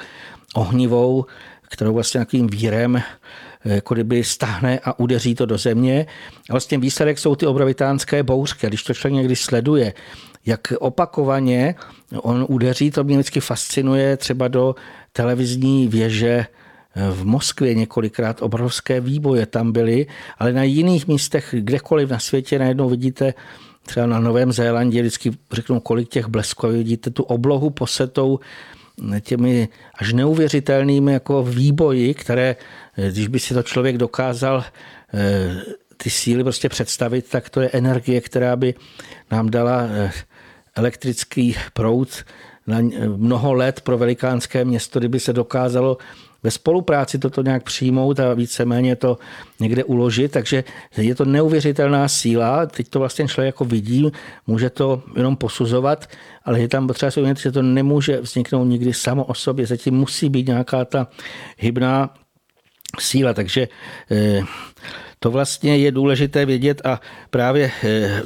ohnivou, 0.55 1.25
kterou 1.63 1.95
vlastně 1.95 2.19
nějakým 2.19 2.47
vírem 2.47 2.97
eh, 2.97 3.75
jako 3.75 3.95
kdyby 3.95 4.25
stahne 4.25 4.79
a 4.85 4.99
udeří 4.99 5.35
to 5.35 5.47
do 5.47 5.59
země. 5.59 6.07
A 6.51 6.53
vlastně 6.53 6.79
výsledek 6.79 7.19
jsou 7.19 7.35
ty 7.35 7.47
obrovitánské 7.47 8.23
bouřky. 8.23 8.67
A 8.67 8.69
když 8.69 8.83
to 8.83 8.95
člověk 8.95 9.15
někdy 9.15 9.37
sleduje, 9.37 9.95
jak 10.47 10.73
opakovaně 10.79 11.75
on 12.17 12.47
udeří, 12.49 12.91
to 12.91 13.05
mě 13.05 13.17
vždycky 13.17 13.41
fascinuje 13.41 14.17
třeba 14.17 14.49
do 14.49 14.75
televizní 15.13 15.89
věže 15.89 16.47
v 16.97 17.25
Moskvě 17.25 17.75
několikrát 17.75 18.43
obrovské 18.43 19.01
výboje 19.01 19.47
tam 19.47 19.73
byly, 19.73 20.07
ale 20.39 20.53
na 20.53 20.63
jiných 20.63 21.09
místech, 21.09 21.55
kdekoliv 21.59 22.11
na 22.11 22.19
světě 22.19 22.59
najednou 22.59 22.89
vidíte, 22.89 23.35
třeba 23.87 24.07
na 24.07 24.21
Novém 24.21 24.53
Zélandě, 24.53 25.01
vždycky 25.01 25.31
řeknu, 25.53 25.81
kolik 25.81 26.09
těch 26.09 26.27
blesků, 26.27 26.69
vidíte 26.69 27.11
tu 27.11 27.23
oblohu 27.23 27.71
posetou 27.71 28.41
těmi 29.21 29.69
až 29.95 30.13
neuvěřitelnými 30.13 31.13
jako 31.13 31.43
výboji, 31.43 32.15
které, 32.15 32.57
když 33.11 33.29
by 33.29 33.39
si 33.39 33.55
to 33.55 33.63
člověk 33.63 33.99
dokázal 33.99 34.65
eh, 35.15 35.57
ty 35.97 36.11
síly 36.11 36.43
prostě 36.43 36.69
představit, 36.69 37.29
tak 37.31 37.51
to 37.51 37.61
je 37.61 37.71
energie, 37.73 38.21
která 38.21 38.57
by 38.57 38.75
nám 39.31 39.51
dala 39.51 39.83
eh, 39.83 40.11
elektrický 40.77 41.57
proud 41.73 42.25
na 42.67 42.79
mnoho 43.17 43.55
let 43.55 43.81
pro 43.81 43.99
velikánské 43.99 44.65
město, 44.65 44.99
kdyby 44.99 45.21
se 45.21 45.33
dokázalo 45.33 45.99
ve 46.43 46.51
spolupráci 46.51 47.19
toto 47.19 47.43
nějak 47.43 47.63
přijmout 47.63 48.21
a 48.21 48.35
víceméně 48.35 48.97
to 48.97 49.19
někde 49.61 49.85
uložit, 49.85 50.33
takže 50.33 50.65
je 50.97 51.15
to 51.15 51.25
neuvěřitelná 51.25 52.09
síla, 52.09 52.67
teď 52.67 52.89
to 52.89 52.99
vlastně 52.99 53.29
člověk 53.29 53.49
jako 53.49 53.65
vidí, 53.65 54.11
může 54.47 54.71
to 54.71 55.03
jenom 55.17 55.37
posuzovat, 55.37 56.07
ale 56.45 56.61
je 56.61 56.69
tam 56.69 56.87
potřeba 56.87 57.11
si 57.11 57.21
že 57.43 57.53
to 57.53 57.63
nemůže 57.63 58.21
vzniknout 58.21 58.65
nikdy 58.65 58.95
samo 58.95 59.25
o 59.25 59.35
sobě, 59.35 59.67
zatím 59.67 59.95
musí 59.95 60.29
být 60.29 60.47
nějaká 60.47 60.85
ta 60.85 61.07
hybná 61.59 62.15
síla, 62.99 63.35
takže 63.35 63.69
eh, 64.11 64.43
to 65.19 65.31
vlastně 65.31 65.77
je 65.77 65.93
důležité 65.93 66.47
vědět 66.47 66.81
a 66.85 67.01
právě 67.31 67.71
eh, 67.85 68.23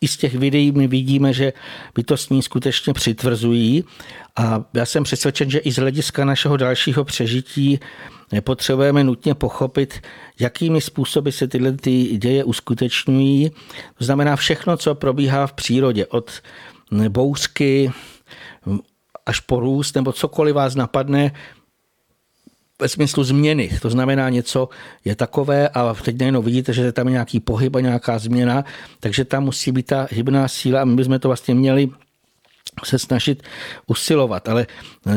i 0.00 0.08
z 0.08 0.16
těch 0.16 0.34
videí 0.34 0.72
my 0.72 0.86
vidíme, 0.86 1.32
že 1.32 1.52
bytostní 1.94 2.42
skutečně 2.42 2.92
přitvrzují 2.92 3.84
a 4.36 4.64
já 4.74 4.86
jsem 4.86 5.04
přesvědčen, 5.04 5.50
že 5.50 5.58
i 5.58 5.72
z 5.72 5.76
hlediska 5.76 6.24
našeho 6.24 6.56
dalšího 6.56 7.04
přežití 7.04 7.80
potřebujeme 8.40 9.04
nutně 9.04 9.34
pochopit, 9.34 10.00
jakými 10.40 10.80
způsoby 10.80 11.30
se 11.30 11.48
tyhle 11.48 11.72
ty 11.72 12.02
děje 12.18 12.44
uskutečňují. 12.44 13.50
To 13.98 14.04
znamená 14.04 14.36
všechno, 14.36 14.76
co 14.76 14.94
probíhá 14.94 15.46
v 15.46 15.52
přírodě, 15.52 16.06
od 16.06 16.30
bouřky 17.08 17.92
až 19.26 19.40
po 19.40 19.60
růst, 19.60 19.94
nebo 19.94 20.12
cokoliv 20.12 20.54
vás 20.54 20.74
napadne, 20.74 21.32
ve 22.80 22.88
smyslu 22.88 23.24
změny. 23.24 23.70
To 23.82 23.90
znamená, 23.90 24.28
něco 24.28 24.68
je 25.04 25.16
takové 25.16 25.68
a 25.68 25.94
teď 25.94 26.18
najednou 26.18 26.42
vidíte, 26.42 26.72
že 26.72 26.92
tam 26.92 27.06
je 27.06 27.12
nějaký 27.12 27.40
pohyb 27.40 27.76
a 27.76 27.80
nějaká 27.80 28.18
změna, 28.18 28.64
takže 29.00 29.24
tam 29.24 29.44
musí 29.44 29.72
být 29.72 29.86
ta 29.86 30.08
hybná 30.10 30.48
síla 30.48 30.82
a 30.82 30.84
my 30.84 30.96
bychom 30.96 31.18
to 31.18 31.28
vlastně 31.28 31.54
měli 31.54 31.90
se 32.84 32.98
snažit 32.98 33.42
usilovat, 33.86 34.48
ale 34.48 34.66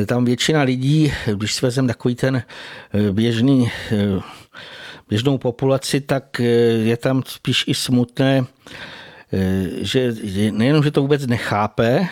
tam 0.05 0.25
většina 0.25 0.61
lidí, 0.61 1.13
když 1.35 1.53
si 1.53 1.65
vezem 1.65 1.87
takový 1.87 2.15
ten 2.15 2.35
eh, 2.35 3.11
běžný, 3.11 3.71
eh, 3.91 4.21
běžnou 5.09 5.37
populaci, 5.37 6.01
tak 6.01 6.39
eh, 6.39 6.43
je 6.89 6.97
tam 6.97 7.23
spíš 7.25 7.63
i 7.67 7.73
smutné, 7.73 8.45
že 9.81 10.11
nejenom, 10.51 10.83
že 10.83 10.91
to 10.91 11.01
vůbec 11.01 11.27
nechápe, 11.27 12.07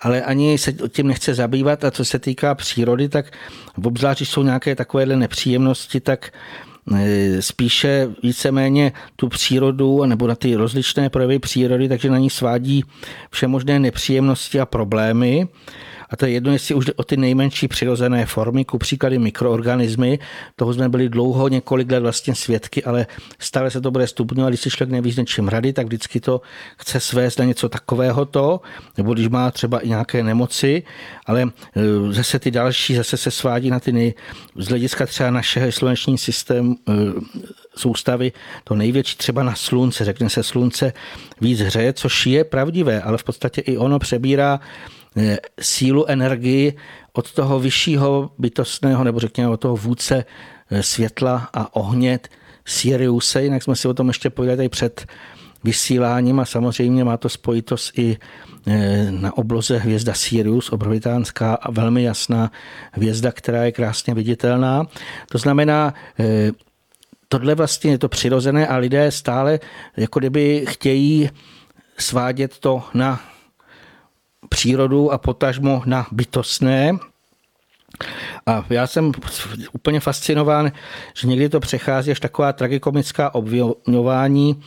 ale 0.00 0.22
ani 0.22 0.58
se 0.58 0.72
tím 0.72 1.06
nechce 1.06 1.34
zabývat. 1.34 1.84
A 1.84 1.90
co 1.90 2.04
se 2.04 2.18
týká 2.18 2.54
přírody, 2.54 3.08
tak 3.08 3.32
v 3.76 3.86
obzvlášť, 3.86 4.22
jsou 4.22 4.42
nějaké 4.42 4.74
takovéhle 4.74 5.16
nepříjemnosti, 5.16 6.00
tak 6.00 6.32
e, 6.94 7.42
spíše 7.42 8.08
víceméně 8.22 8.92
tu 9.16 9.28
přírodu 9.28 10.04
nebo 10.04 10.26
na 10.26 10.34
ty 10.34 10.54
rozličné 10.54 11.10
projevy 11.10 11.38
přírody, 11.38 11.88
takže 11.88 12.10
na 12.10 12.18
ní 12.18 12.30
svádí 12.30 12.84
všemožné 13.30 13.78
nepříjemnosti 13.78 14.60
a 14.60 14.66
problémy 14.66 15.48
a 16.10 16.16
to 16.16 16.26
je 16.26 16.32
jedno, 16.32 16.52
jestli 16.52 16.74
už 16.74 16.84
jde 16.84 16.92
o 16.92 17.04
ty 17.04 17.16
nejmenší 17.16 17.68
přirozené 17.68 18.26
formy, 18.26 18.64
ku 18.64 18.78
příklady 18.78 19.18
mikroorganismy. 19.18 20.18
Toho 20.56 20.74
jsme 20.74 20.88
byli 20.88 21.08
dlouho, 21.08 21.48
několik 21.48 21.90
let 21.90 22.00
vlastně 22.00 22.34
svědky, 22.34 22.84
ale 22.84 23.06
stále 23.38 23.70
se 23.70 23.80
to 23.80 23.90
bude 23.90 24.06
stupňovat. 24.06 24.50
Když 24.50 24.60
si 24.60 24.70
člověk 24.70 24.92
neví 24.92 25.12
s 25.12 25.16
něčím 25.16 25.48
rady, 25.48 25.72
tak 25.72 25.86
vždycky 25.86 26.20
to 26.20 26.40
chce 26.78 27.00
svést 27.00 27.38
na 27.38 27.44
něco 27.44 27.68
takového 27.68 28.24
to, 28.24 28.60
nebo 28.96 29.14
když 29.14 29.28
má 29.28 29.50
třeba 29.50 29.80
i 29.80 29.88
nějaké 29.88 30.22
nemoci, 30.22 30.82
ale 31.26 31.42
e, 31.42 32.12
zase 32.12 32.38
ty 32.38 32.50
další 32.50 32.94
zase 32.94 33.16
se 33.16 33.30
svádí 33.30 33.70
na 33.70 33.80
ty 33.80 33.92
nej, 33.92 34.14
z 34.56 34.68
hlediska 34.68 35.06
třeba 35.06 35.30
našeho 35.30 35.72
sluneční 35.72 36.18
systém 36.18 36.74
e, 36.88 36.92
soustavy, 37.76 38.32
to 38.64 38.74
největší 38.74 39.16
třeba 39.16 39.42
na 39.42 39.54
slunce, 39.54 40.04
řekne 40.04 40.30
se 40.30 40.42
slunce 40.42 40.92
víc 41.40 41.60
hřeje, 41.60 41.92
což 41.92 42.26
je 42.26 42.44
pravdivé, 42.44 43.02
ale 43.02 43.18
v 43.18 43.24
podstatě 43.24 43.60
i 43.60 43.76
ono 43.76 43.98
přebírá 43.98 44.60
sílu, 45.60 46.06
energii 46.06 46.76
od 47.12 47.32
toho 47.32 47.60
vyššího 47.60 48.30
bytostného, 48.38 49.04
nebo 49.04 49.20
řekněme 49.20 49.48
od 49.48 49.60
toho 49.60 49.76
vůdce 49.76 50.24
eh, 50.70 50.82
světla 50.82 51.48
a 51.54 51.76
ohně 51.76 52.20
Siriuse, 52.64 53.42
jinak 53.42 53.62
jsme 53.62 53.76
si 53.76 53.88
o 53.88 53.94
tom 53.94 54.08
ještě 54.08 54.30
povídali 54.30 54.68
před 54.68 55.06
vysíláním 55.64 56.40
a 56.40 56.44
samozřejmě 56.44 57.04
má 57.04 57.16
to 57.16 57.28
spojitost 57.28 57.98
i 57.98 58.16
eh, 58.66 59.08
na 59.10 59.38
obloze 59.38 59.78
hvězda 59.78 60.14
Sirius, 60.14 60.72
obrovitánská 60.72 61.54
a 61.54 61.70
velmi 61.70 62.02
jasná 62.02 62.50
hvězda, 62.92 63.32
která 63.32 63.64
je 63.64 63.72
krásně 63.72 64.14
viditelná. 64.14 64.86
To 65.30 65.38
znamená, 65.38 65.94
tohle 67.28 67.54
vlastně 67.54 67.90
je 67.90 67.98
to 67.98 68.08
přirozené 68.08 68.66
a 68.66 68.76
lidé 68.76 69.10
stále 69.10 69.60
jako 69.96 70.18
kdyby 70.18 70.64
chtějí 70.68 71.30
svádět 71.98 72.58
to 72.58 72.82
na 72.94 73.20
přírodu 74.48 75.12
a 75.12 75.18
potažmo 75.18 75.82
na 75.86 76.06
bytostné. 76.12 76.98
A 78.46 78.64
já 78.70 78.86
jsem 78.86 79.12
úplně 79.72 80.00
fascinován, 80.00 80.72
že 81.14 81.28
někdy 81.28 81.48
to 81.48 81.60
přechází 81.60 82.10
až 82.10 82.20
taková 82.20 82.52
tragikomická 82.52 83.34
obvinování, 83.34 84.62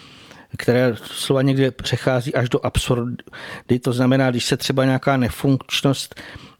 které 0.58 0.96
slova 1.04 1.42
někdy 1.42 1.72
přechází 1.72 2.36
až 2.36 2.50
do 2.50 2.66
absurdy. 2.66 3.80
To 3.82 3.94
znamená, 3.94 4.32
když 4.32 4.46
se 4.46 4.58
třeba 4.58 4.86
nějaká 4.86 5.18
nefunkčnost 5.18 6.16
ne, 6.16 6.51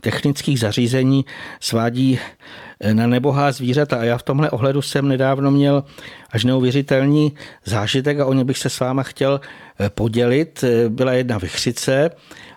technických 0.00 0.60
zařízení 0.60 1.24
svádí 1.60 2.18
na 2.92 3.06
nebohá 3.06 3.52
zvířata. 3.52 4.00
A 4.00 4.04
já 4.04 4.18
v 4.18 4.22
tomhle 4.22 4.50
ohledu 4.50 4.82
jsem 4.82 5.08
nedávno 5.08 5.50
měl 5.50 5.84
až 6.30 6.44
neuvěřitelný 6.44 7.32
zážitek 7.64 8.20
a 8.20 8.26
o 8.26 8.32
ně 8.32 8.44
bych 8.44 8.58
se 8.58 8.70
s 8.70 8.80
váma 8.80 9.02
chtěl 9.02 9.40
eh, 9.80 9.90
podělit. 9.90 10.64
Eh, 10.64 10.88
byla 10.88 11.12
jedna 11.12 11.38
vychřice 11.38 12.10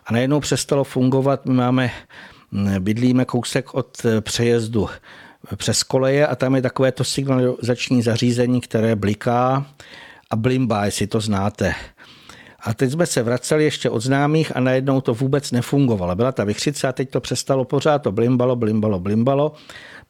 a 0.05 0.13
najednou 0.13 0.39
přestalo 0.39 0.83
fungovat. 0.83 1.45
My 1.45 1.53
máme, 1.53 1.91
mm, 2.51 2.83
bydlíme 2.83 3.25
kousek 3.25 3.73
od 3.73 4.05
eh, 4.05 4.21
přejezdu 4.21 4.89
přes 5.55 5.83
koleje 5.83 6.27
a 6.27 6.35
tam 6.35 6.55
je 6.55 6.61
takové 6.61 6.91
to 6.91 7.03
signalizační 7.03 8.01
zařízení, 8.01 8.61
které 8.61 8.95
bliká 8.95 9.65
a 10.29 10.35
blimbá, 10.35 10.85
jestli 10.85 11.07
to 11.07 11.19
znáte. 11.19 11.75
A 12.63 12.73
teď 12.73 12.91
jsme 12.91 13.05
se 13.05 13.23
vraceli 13.23 13.63
ještě 13.63 13.89
od 13.89 13.99
známých 13.99 14.55
a 14.55 14.59
najednou 14.59 15.01
to 15.01 15.13
vůbec 15.13 15.51
nefungovalo. 15.51 16.15
Byla 16.15 16.31
ta 16.31 16.43
vychřice 16.43 16.87
a 16.87 16.91
teď 16.91 17.09
to 17.09 17.21
přestalo 17.21 17.65
pořád, 17.65 17.99
to 17.99 18.11
blimbalo, 18.11 18.55
blimbalo, 18.55 18.99
blimbalo 18.99 19.53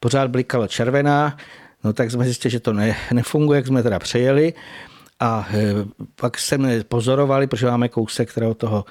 pořád 0.02 0.30
blikala 0.30 0.66
červená, 0.66 1.36
no 1.84 1.92
tak 1.92 2.10
jsme 2.10 2.24
zjistili, 2.24 2.52
že 2.52 2.60
to 2.60 2.72
ne, 2.72 2.96
nefunguje, 3.12 3.56
jak 3.56 3.66
jsme 3.66 3.82
teda 3.82 3.98
přejeli. 3.98 4.54
A 5.20 5.48
e, 5.54 5.74
pak 6.16 6.38
jsme 6.38 6.84
pozorovali, 6.84 7.46
protože 7.46 7.66
máme 7.66 7.88
kousek 7.88 8.30
od 8.50 8.58
toho 8.58 8.84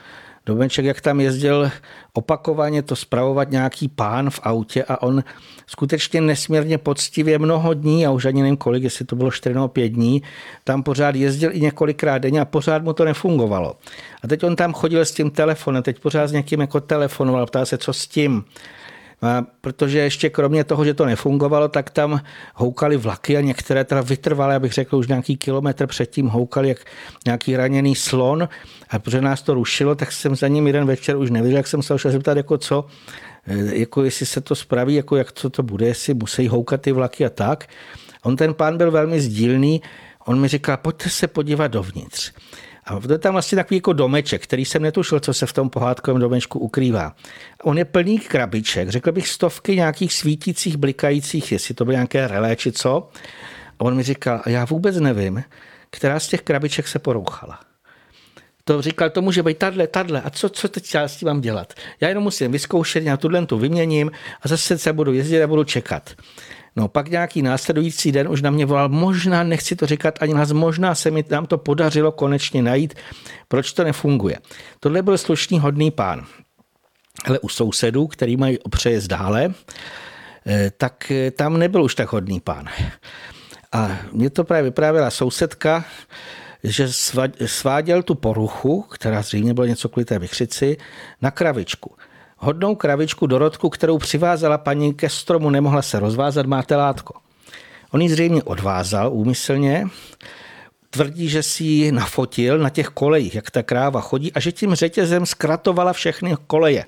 domeček, 0.45 0.85
jak 0.85 1.01
tam 1.01 1.19
jezdil 1.19 1.71
opakovaně 2.13 2.81
to 2.81 2.95
spravovat 2.95 3.51
nějaký 3.51 3.87
pán 3.87 4.29
v 4.29 4.39
autě 4.43 4.83
a 4.83 5.01
on 5.01 5.23
skutečně 5.67 6.21
nesmírně 6.21 6.77
poctivě 6.77 7.39
mnoho 7.39 7.73
dní, 7.73 8.05
a 8.05 8.11
už 8.11 8.25
ani 8.25 8.41
nevím 8.41 8.57
kolik, 8.57 8.83
jestli 8.83 9.05
to 9.05 9.15
bylo 9.15 9.31
4 9.31 9.55
nebo 9.55 9.67
5 9.67 9.89
dní, 9.89 10.23
tam 10.63 10.83
pořád 10.83 11.15
jezdil 11.15 11.49
i 11.53 11.61
několikrát 11.61 12.17
denně 12.17 12.41
a 12.41 12.45
pořád 12.45 12.83
mu 12.83 12.93
to 12.93 13.05
nefungovalo. 13.05 13.75
A 14.23 14.27
teď 14.27 14.43
on 14.43 14.55
tam 14.55 14.73
chodil 14.73 15.01
s 15.01 15.11
tím 15.11 15.31
telefonem, 15.31 15.83
teď 15.83 15.99
pořád 15.99 16.27
s 16.27 16.31
někým 16.31 16.61
jako 16.61 16.79
telefonoval, 16.79 17.45
ptá 17.45 17.65
se, 17.65 17.77
co 17.77 17.93
s 17.93 18.07
tím. 18.07 18.43
A 19.21 19.45
protože 19.61 19.99
ještě 19.99 20.29
kromě 20.29 20.63
toho, 20.63 20.85
že 20.85 20.93
to 20.93 21.05
nefungovalo, 21.05 21.67
tak 21.67 21.89
tam 21.89 22.21
houkali 22.55 22.97
vlaky 22.97 23.37
a 23.37 23.41
některé 23.41 23.83
teda 23.83 24.01
vytrvalé, 24.01 24.55
abych 24.55 24.73
řekl, 24.73 24.95
už 24.95 25.07
nějaký 25.07 25.37
kilometr 25.37 25.87
předtím 25.87 26.27
houkali 26.27 26.69
jak 26.69 26.77
nějaký 27.25 27.57
raněný 27.57 27.95
slon. 27.95 28.49
A 28.91 28.99
protože 28.99 29.21
nás 29.21 29.41
to 29.41 29.53
rušilo, 29.53 29.95
tak 29.95 30.11
jsem 30.11 30.35
za 30.35 30.47
ním 30.47 30.67
jeden 30.67 30.85
večer 30.85 31.17
už 31.17 31.29
nevěděl, 31.29 31.57
jak 31.57 31.67
jsem 31.67 31.81
se 31.81 31.99
šel 31.99 32.11
zeptat, 32.11 32.37
jako 32.37 32.57
co, 32.57 32.85
e, 33.47 33.79
jako 33.79 34.03
jestli 34.03 34.25
se 34.25 34.41
to 34.41 34.55
spraví, 34.55 34.95
jako 34.95 35.15
jak 35.15 35.31
co 35.31 35.49
to 35.49 35.63
bude, 35.63 35.85
jestli 35.85 36.13
musí 36.13 36.47
houkat 36.47 36.81
ty 36.81 36.91
vlaky 36.91 37.25
a 37.25 37.29
tak. 37.29 37.67
On 38.23 38.35
ten 38.35 38.53
pán 38.53 38.77
byl 38.77 38.91
velmi 38.91 39.21
sdílný, 39.21 39.81
on 40.25 40.39
mi 40.39 40.47
říkal, 40.47 40.77
pojďte 40.77 41.09
se 41.09 41.27
podívat 41.27 41.67
dovnitř. 41.67 42.31
A 42.85 42.99
to 42.99 43.11
je 43.11 43.17
tam 43.17 43.33
vlastně 43.33 43.55
takový 43.55 43.77
jako 43.77 43.93
domeček, 43.93 44.43
který 44.43 44.65
jsem 44.65 44.81
netušil, 44.81 45.19
co 45.19 45.33
se 45.33 45.45
v 45.45 45.53
tom 45.53 45.69
pohádkovém 45.69 46.21
domečku 46.21 46.59
ukrývá. 46.59 47.15
On 47.63 47.77
je 47.77 47.85
plný 47.85 48.19
krabiček, 48.19 48.89
řekl 48.89 49.11
bych 49.11 49.27
stovky 49.27 49.75
nějakých 49.75 50.13
svítících, 50.13 50.77
blikajících, 50.77 51.51
jestli 51.51 51.73
to 51.73 51.85
byly 51.85 51.95
nějaké 51.95 52.27
relé 52.27 52.55
či 52.55 52.71
co. 52.71 53.09
A 53.79 53.83
on 53.83 53.95
mi 53.95 54.03
říkal, 54.03 54.41
já 54.45 54.65
vůbec 54.65 54.99
nevím, 54.99 55.43
která 55.89 56.19
z 56.19 56.27
těch 56.27 56.41
krabiček 56.41 56.87
se 56.87 56.99
porouchala. 56.99 57.59
To 58.71 58.81
říkal, 58.81 59.09
to 59.09 59.21
může 59.21 59.43
být 59.43 59.57
tadle, 59.57 59.87
tadle. 59.87 60.21
A 60.21 60.29
co, 60.29 60.49
co 60.49 60.67
teď 60.69 60.95
já 60.95 61.07
s 61.07 61.17
tím 61.17 61.25
mám 61.27 61.41
dělat? 61.41 61.73
Já 62.01 62.09
jenom 62.09 62.23
musím 62.23 62.51
vyzkoušet, 62.51 63.03
já 63.03 63.17
tuhle 63.17 63.45
tu 63.45 63.57
vyměním 63.57 64.11
a 64.41 64.47
zase 64.47 64.77
se 64.77 64.93
budu 64.93 65.13
jezdit 65.13 65.43
a 65.43 65.47
budu 65.47 65.63
čekat. 65.63 66.09
No 66.75 66.87
pak 66.87 67.09
nějaký 67.09 67.41
následující 67.41 68.11
den 68.11 68.27
už 68.27 68.41
na 68.41 68.51
mě 68.51 68.65
volal, 68.65 68.89
možná, 68.89 69.43
nechci 69.43 69.75
to 69.75 69.85
říkat 69.85 70.15
ani 70.21 70.33
nás, 70.33 70.51
možná 70.51 70.95
se 70.95 71.11
mi 71.11 71.23
nám 71.29 71.45
to 71.45 71.57
podařilo 71.57 72.11
konečně 72.11 72.61
najít, 72.61 72.93
proč 73.47 73.73
to 73.73 73.83
nefunguje. 73.83 74.37
Tohle 74.79 75.01
byl 75.01 75.17
slušný 75.17 75.59
hodný 75.59 75.91
pán. 75.91 76.25
Ale 77.25 77.39
u 77.39 77.49
sousedů, 77.49 78.07
který 78.07 78.37
mají 78.37 78.57
přejezd 78.69 79.07
dále, 79.07 79.53
eh, 80.47 80.71
tak 80.77 81.11
eh, 81.11 81.31
tam 81.31 81.57
nebyl 81.57 81.83
už 81.83 81.95
tak 81.95 82.11
hodný 82.11 82.39
pán. 82.39 82.65
A 83.71 83.97
mě 84.11 84.29
to 84.29 84.43
právě 84.43 84.63
vyprávěla 84.63 85.09
sousedka, 85.09 85.85
že 86.63 86.87
sváděl 87.45 88.03
tu 88.03 88.15
poruchu, 88.15 88.81
která 88.81 89.21
zřejmě 89.21 89.53
byla 89.53 89.67
něco 89.67 89.89
kvůli 89.89 90.05
té 90.05 90.19
vychřici, 90.19 90.77
na 91.21 91.31
kravičku 91.31 91.95
hodnou 92.41 92.75
kravičku 92.75 93.27
Dorotku, 93.27 93.69
kterou 93.69 93.97
přivázala 93.97 94.57
paní 94.57 94.93
ke 94.93 95.09
stromu, 95.09 95.49
nemohla 95.49 95.81
se 95.81 95.99
rozvázat, 95.99 96.45
má 96.45 96.63
telátko. 96.63 97.13
On 97.91 98.01
ji 98.01 98.09
zřejmě 98.09 98.43
odvázal 98.43 99.13
úmyslně, 99.13 99.87
tvrdí, 100.89 101.29
že 101.29 101.43
si 101.43 101.63
ji 101.63 101.91
nafotil 101.91 102.57
na 102.57 102.69
těch 102.69 102.87
kolejích, 102.87 103.35
jak 103.35 103.51
ta 103.51 103.63
kráva 103.63 104.01
chodí 104.01 104.33
a 104.33 104.39
že 104.39 104.51
tím 104.51 104.75
řetězem 104.75 105.25
zkratovala 105.25 105.93
všechny 105.93 106.35
koleje. 106.47 106.85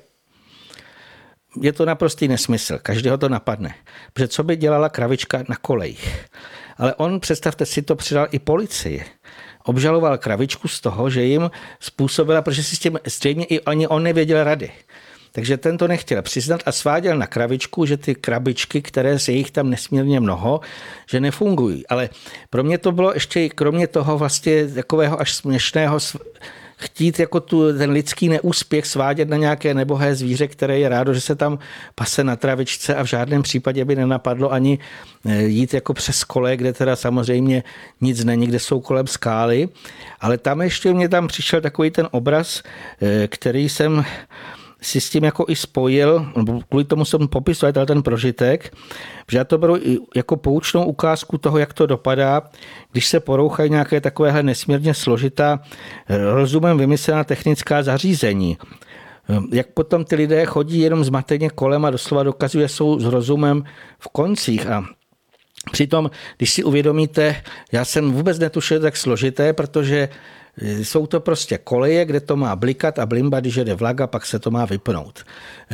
Je 1.62 1.74
to 1.74 1.86
naprostý 1.86 2.28
nesmysl, 2.28 2.80
každého 2.82 3.18
to 3.18 3.30
napadne. 3.30 3.76
Protože 4.14 4.28
co 4.28 4.44
by 4.44 4.56
dělala 4.56 4.90
kravička 4.90 5.44
na 5.50 5.56
kolejích? 5.56 6.26
Ale 6.78 6.96
on, 6.96 7.20
představte 7.20 7.66
si, 7.66 7.82
to 7.82 7.96
přidal 7.96 8.28
i 8.32 8.40
policii. 8.40 9.06
Obžaloval 9.64 10.18
kravičku 10.18 10.68
z 10.68 10.82
toho, 10.82 11.10
že 11.10 11.24
jim 11.24 11.52
způsobila, 11.80 12.42
protože 12.42 12.64
si 12.64 12.76
s 12.76 12.80
tím 12.80 13.00
zřejmě 13.06 13.46
i 13.46 13.62
ani 13.62 13.88
on 13.88 14.04
nevěděl 14.04 14.44
rady. 14.44 14.72
Takže 15.36 15.58
ten 15.58 15.78
to 15.78 15.88
nechtěl 15.88 16.22
přiznat 16.22 16.62
a 16.66 16.72
sváděl 16.72 17.18
na 17.18 17.28
kravičku, 17.28 17.86
že 17.86 17.98
ty 17.98 18.16
krabičky, 18.16 18.82
které 18.82 19.20
se 19.20 19.32
jich 19.32 19.52
tam 19.52 19.70
nesmírně 19.70 20.20
mnoho, 20.20 20.62
že 21.10 21.20
nefungují. 21.20 21.88
Ale 21.88 22.10
pro 22.50 22.64
mě 22.64 22.78
to 22.78 22.92
bylo 22.92 23.14
ještě 23.14 23.50
kromě 23.50 23.88
toho 23.88 24.18
vlastně 24.18 24.68
takového 24.68 25.22
až 25.22 25.34
směšného 25.34 26.00
chtít 26.84 27.20
jako 27.20 27.40
tu, 27.40 27.78
ten 27.78 27.92
lidský 27.92 28.30
neúspěch 28.30 28.86
svádět 28.86 29.30
na 29.30 29.38
nějaké 29.38 29.74
nebohé 29.74 30.16
zvíře, 30.16 30.48
které 30.48 30.80
je 30.80 30.90
rádo, 30.90 31.14
že 31.14 31.22
se 31.22 31.36
tam 31.36 31.60
pase 31.96 32.24
na 32.24 32.36
travičce 32.36 32.96
a 32.96 33.04
v 33.04 33.08
žádném 33.08 33.42
případě 33.42 33.86
by 33.86 33.96
nenapadlo 33.96 34.52
ani 34.52 34.80
eh, 35.26 35.44
jít 35.44 35.74
jako 35.74 35.94
přes 35.94 36.24
kole, 36.24 36.58
kde 36.58 36.74
teda 36.74 36.96
samozřejmě 36.96 37.64
nic 38.02 38.24
není, 38.24 38.48
kde 38.48 38.60
jsou 38.60 38.80
kolem 38.80 39.08
skály. 39.08 39.70
Ale 40.20 40.38
tam 40.38 40.62
ještě 40.62 40.94
mě 40.94 41.10
tam 41.10 41.28
přišel 41.28 41.62
takový 41.62 41.92
ten 41.92 42.08
obraz, 42.12 42.64
eh, 43.02 43.28
který 43.28 43.70
jsem 43.70 44.06
si 44.84 45.02
s 45.02 45.10
tím 45.10 45.24
jako 45.24 45.46
i 45.48 45.56
spojil, 45.56 46.32
nebo 46.36 46.62
kvůli 46.70 46.84
tomu 46.84 47.06
jsem 47.06 47.28
popisoval 47.28 47.86
ten 47.86 48.04
prožitek, 48.04 48.76
že 49.32 49.38
já 49.38 49.44
to 49.44 49.58
beru 49.58 49.78
jako 50.16 50.38
poučnou 50.38 50.86
ukázku 50.86 51.38
toho, 51.38 51.58
jak 51.58 51.74
to 51.74 51.86
dopadá, 51.86 52.42
když 52.92 53.08
se 53.08 53.20
porouchají 53.20 53.70
nějaké 53.70 54.02
takovéhle 54.02 54.44
nesmírně 54.44 54.94
složitá, 54.94 55.60
rozumem 56.34 56.78
vymyslená 56.78 57.24
technická 57.24 57.84
zařízení. 57.84 58.58
Jak 59.52 59.68
potom 59.68 60.06
ty 60.06 60.16
lidé 60.16 60.46
chodí 60.46 60.80
jenom 60.80 61.04
zmateně 61.04 61.50
kolem 61.50 61.86
a 61.86 61.90
doslova 61.90 62.24
dokazuje, 62.24 62.68
jsou 62.68 63.00
s 63.00 63.06
rozumem 63.06 63.64
v 64.00 64.08
koncích. 64.08 64.68
A 64.68 64.84
Přitom, 65.72 66.12
když 66.38 66.54
si 66.54 66.64
uvědomíte, 66.64 67.36
já 67.72 67.86
jsem 67.86 68.12
vůbec 68.12 68.40
netušil 68.40 68.80
tak 68.80 68.98
složité, 68.98 69.54
protože 69.54 70.10
jsou 70.62 71.08
to 71.08 71.20
prostě 71.20 71.58
koleje, 71.58 72.06
kde 72.06 72.20
to 72.20 72.36
má 72.36 72.56
blikat 72.56 73.00
a 73.00 73.06
blimba, 73.06 73.40
když 73.40 73.56
jede 73.56 73.76
vlak 73.76 74.02
a 74.02 74.08
pak 74.08 74.26
se 74.26 74.40
to 74.40 74.52
má 74.52 74.66
vypnout. 74.66 75.24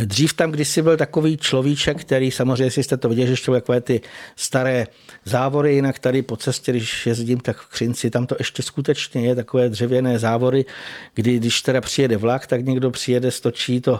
Dřív 0.05 0.33
tam 0.33 0.51
kdysi 0.51 0.81
byl 0.81 0.97
takový 0.97 1.37
človíček, 1.37 2.01
který 2.01 2.31
samozřejmě, 2.31 2.63
jestli 2.63 2.83
jste 2.83 2.97
to 2.97 3.09
viděli, 3.09 3.27
že 3.27 3.33
ještě 3.33 3.51
takové 3.51 3.81
ty 3.81 4.01
staré 4.35 4.87
závory, 5.25 5.75
jinak 5.75 5.99
tady 5.99 6.21
po 6.21 6.37
cestě, 6.37 6.71
když 6.71 7.05
jezdím, 7.05 7.39
tak 7.39 7.57
v 7.57 7.67
Křinci, 7.67 8.09
tam 8.09 8.27
to 8.27 8.35
ještě 8.39 8.63
skutečně 8.63 9.27
je 9.27 9.35
takové 9.35 9.69
dřevěné 9.69 10.19
závory, 10.19 10.65
kdy 11.13 11.37
když 11.37 11.61
teda 11.61 11.81
přijede 11.81 12.17
vlak, 12.17 12.47
tak 12.47 12.65
někdo 12.65 12.91
přijede, 12.91 13.31
stočí 13.31 13.81
to 13.81 13.99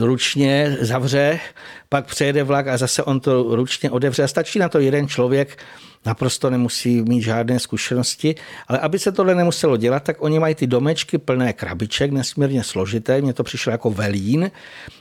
ručně 0.00 0.76
zavře, 0.80 1.40
pak 1.88 2.06
přejede 2.06 2.42
vlak 2.42 2.66
a 2.66 2.76
zase 2.76 3.02
on 3.02 3.20
to 3.20 3.56
ručně 3.56 3.90
odevře. 3.90 4.22
A 4.22 4.28
stačí 4.28 4.58
na 4.58 4.68
to 4.68 4.78
jeden 4.78 5.08
člověk, 5.08 5.58
naprosto 6.06 6.50
nemusí 6.50 7.02
mít 7.02 7.22
žádné 7.22 7.58
zkušenosti, 7.58 8.34
ale 8.68 8.78
aby 8.78 8.98
se 8.98 9.12
tohle 9.12 9.34
nemuselo 9.34 9.76
dělat, 9.76 10.02
tak 10.02 10.16
oni 10.22 10.38
mají 10.38 10.54
ty 10.54 10.66
domečky 10.66 11.18
plné 11.18 11.52
krabiček, 11.52 12.10
nesmírně 12.10 12.64
složité, 12.64 13.20
mně 13.20 13.32
to 13.32 13.44
přišlo 13.44 13.72
jako 13.72 13.90
velín, 13.90 14.50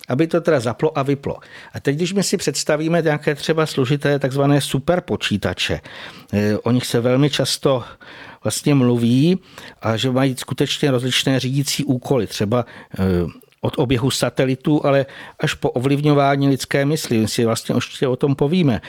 aby 0.08 0.28
to 0.28 0.42
teda 0.42 0.60
zaplo 0.60 0.98
a 0.98 1.04
vyplo. 1.04 1.38
A 1.74 1.80
teď, 1.80 1.96
když 1.96 2.14
my 2.14 2.24
si 2.24 2.38
představíme 2.38 3.02
nějaké 3.02 3.36
třeba 3.36 3.66
složité 3.66 4.20
takzvané 4.20 4.62
superpočítače, 4.62 5.82
eh, 6.34 6.58
o 6.58 6.72
nich 6.72 6.86
se 6.86 7.00
velmi 7.00 7.30
často 7.30 7.84
vlastně 8.44 8.76
mluví 8.76 9.40
a 9.82 9.98
že 9.98 10.12
mají 10.12 10.36
skutečně 10.38 10.92
rozličné 10.92 11.40
řídící 11.40 11.84
úkoly, 11.84 12.28
třeba 12.28 12.66
eh, 13.00 13.04
od 13.66 13.74
oběhu 13.78 14.12
satelitů, 14.12 14.86
ale 14.86 15.06
až 15.40 15.54
po 15.54 15.70
ovlivňování 15.70 16.50
lidské 16.50 16.86
mysli. 16.86 17.18
My 17.18 17.28
si 17.28 17.46
vlastně 17.46 17.76
ještě 17.76 18.08
o 18.08 18.16
tom 18.16 18.36
povíme. 18.36 18.82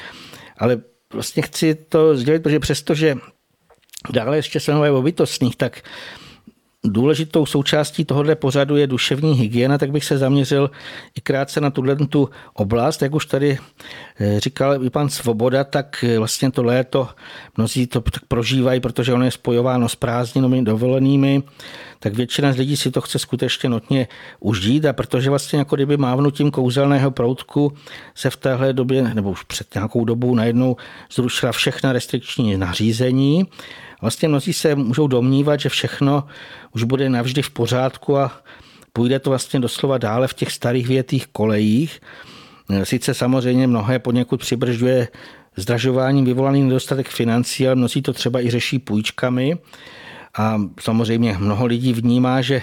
Ale 0.59 0.81
vlastně 1.12 1.43
chci 1.43 1.75
to 1.75 2.17
sdělit, 2.17 2.43
protože 2.43 2.61
přestože 2.61 3.17
dále 4.11 4.37
ještě 4.37 4.61
se 4.61 4.75
mluví 4.75 4.91
o 4.91 5.03
bytostných, 5.03 5.57
tak 5.57 5.83
důležitou 6.92 7.46
součástí 7.46 8.05
tohohle 8.05 8.35
pořadu 8.35 8.77
je 8.77 8.87
duševní 8.87 9.35
hygiena, 9.35 9.79
tak 9.79 9.90
bych 9.90 10.05
se 10.05 10.18
zaměřil 10.18 10.70
i 11.14 11.20
krátce 11.20 11.61
na 11.61 11.70
tuhle 11.70 11.96
tu 11.96 12.31
oblast. 12.55 13.03
Jak 13.03 13.14
už 13.14 13.27
tady 13.27 13.59
eh, 14.20 14.40
říkal 14.40 14.85
i 14.85 14.90
pan 14.90 15.09
Svoboda, 15.09 15.64
tak 15.64 16.05
eh, 16.05 16.18
vlastně 16.18 16.51
to 16.51 16.62
léto 16.62 17.09
mnozí 17.57 17.87
to 17.87 18.01
tak 18.01 18.25
prožívají, 18.29 18.81
protože 18.81 19.12
ono 19.12 19.25
je 19.25 19.31
spojováno 19.31 19.88
s 19.88 19.96
prázdninami 19.96 20.62
dovolenými, 20.62 21.42
tak 22.01 22.14
většina 22.14 22.53
z 22.53 22.57
lidí 22.57 22.77
si 22.77 22.90
to 22.90 23.01
chce 23.01 23.18
skutečně 23.18 23.68
notně 23.68 24.09
užít 24.40 24.85
a 24.85 24.92
protože 24.92 25.31
vlastně 25.31 25.59
jako 25.59 25.77
kdyby 25.77 25.96
mávnutím 25.96 26.51
kouzelného 26.51 27.11
proutku 27.11 27.72
se 28.14 28.31
v 28.31 28.37
téhle 28.37 28.72
době, 28.72 29.14
nebo 29.14 29.31
už 29.31 29.42
před 29.42 29.75
nějakou 29.75 30.05
dobou 30.05 30.35
najednou 30.35 30.77
zrušila 31.12 31.53
všechna 31.53 31.92
restrikční 31.92 32.57
nařízení, 32.57 33.46
Vlastně 34.01 34.29
mnozí 34.29 34.53
se 34.53 34.75
můžou 34.75 35.07
domnívat, 35.07 35.61
že 35.61 35.69
všechno 35.69 36.25
už 36.75 36.83
bude 36.83 37.09
navždy 37.09 37.43
v 37.43 37.51
pořádku 37.51 38.19
a 38.19 38.33
půjde 38.93 39.19
to 39.19 39.31
vlastně 39.31 39.61
doslova 39.61 39.99
dále 39.99 40.29
v 40.29 40.35
těch 40.35 40.53
starých 40.53 40.89
větých 40.89 41.27
kolejích. 41.27 42.01
Sice 42.83 43.15
samozřejmě 43.15 43.67
mnohé 43.67 43.99
poněkud 43.99 44.41
přibržďuje 44.41 45.09
zdražováním 45.57 46.25
vyvolaný 46.25 46.63
nedostatek 46.63 47.09
financí, 47.09 47.67
ale 47.67 47.75
mnozí 47.75 48.03
to 48.03 48.13
třeba 48.13 48.41
i 48.41 48.51
řeší 48.51 48.79
půjčkami. 48.79 49.59
A 50.39 50.61
samozřejmě 50.81 51.37
mnoho 51.39 51.67
lidí 51.67 51.93
vnímá, 51.93 52.41
že 52.41 52.63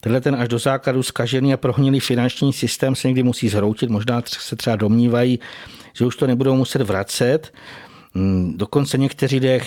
tenhle 0.00 0.20
ten 0.20 0.34
až 0.34 0.48
do 0.48 0.58
základu 0.58 1.02
zkažený 1.02 1.54
a 1.54 1.56
prohnilý 1.56 2.00
finanční 2.00 2.52
systém 2.52 2.94
se 2.94 3.08
někdy 3.08 3.22
musí 3.22 3.48
zhroutit. 3.48 3.90
Možná 3.90 4.22
se 4.26 4.56
třeba 4.56 4.76
domnívají, 4.76 5.38
že 5.92 6.06
už 6.06 6.16
to 6.16 6.26
nebudou 6.26 6.56
muset 6.56 6.82
vracet. 6.82 7.54
Hmm, 8.14 8.54
dokonce 8.56 8.98
někteří 8.98 9.36
lidé 9.36 9.60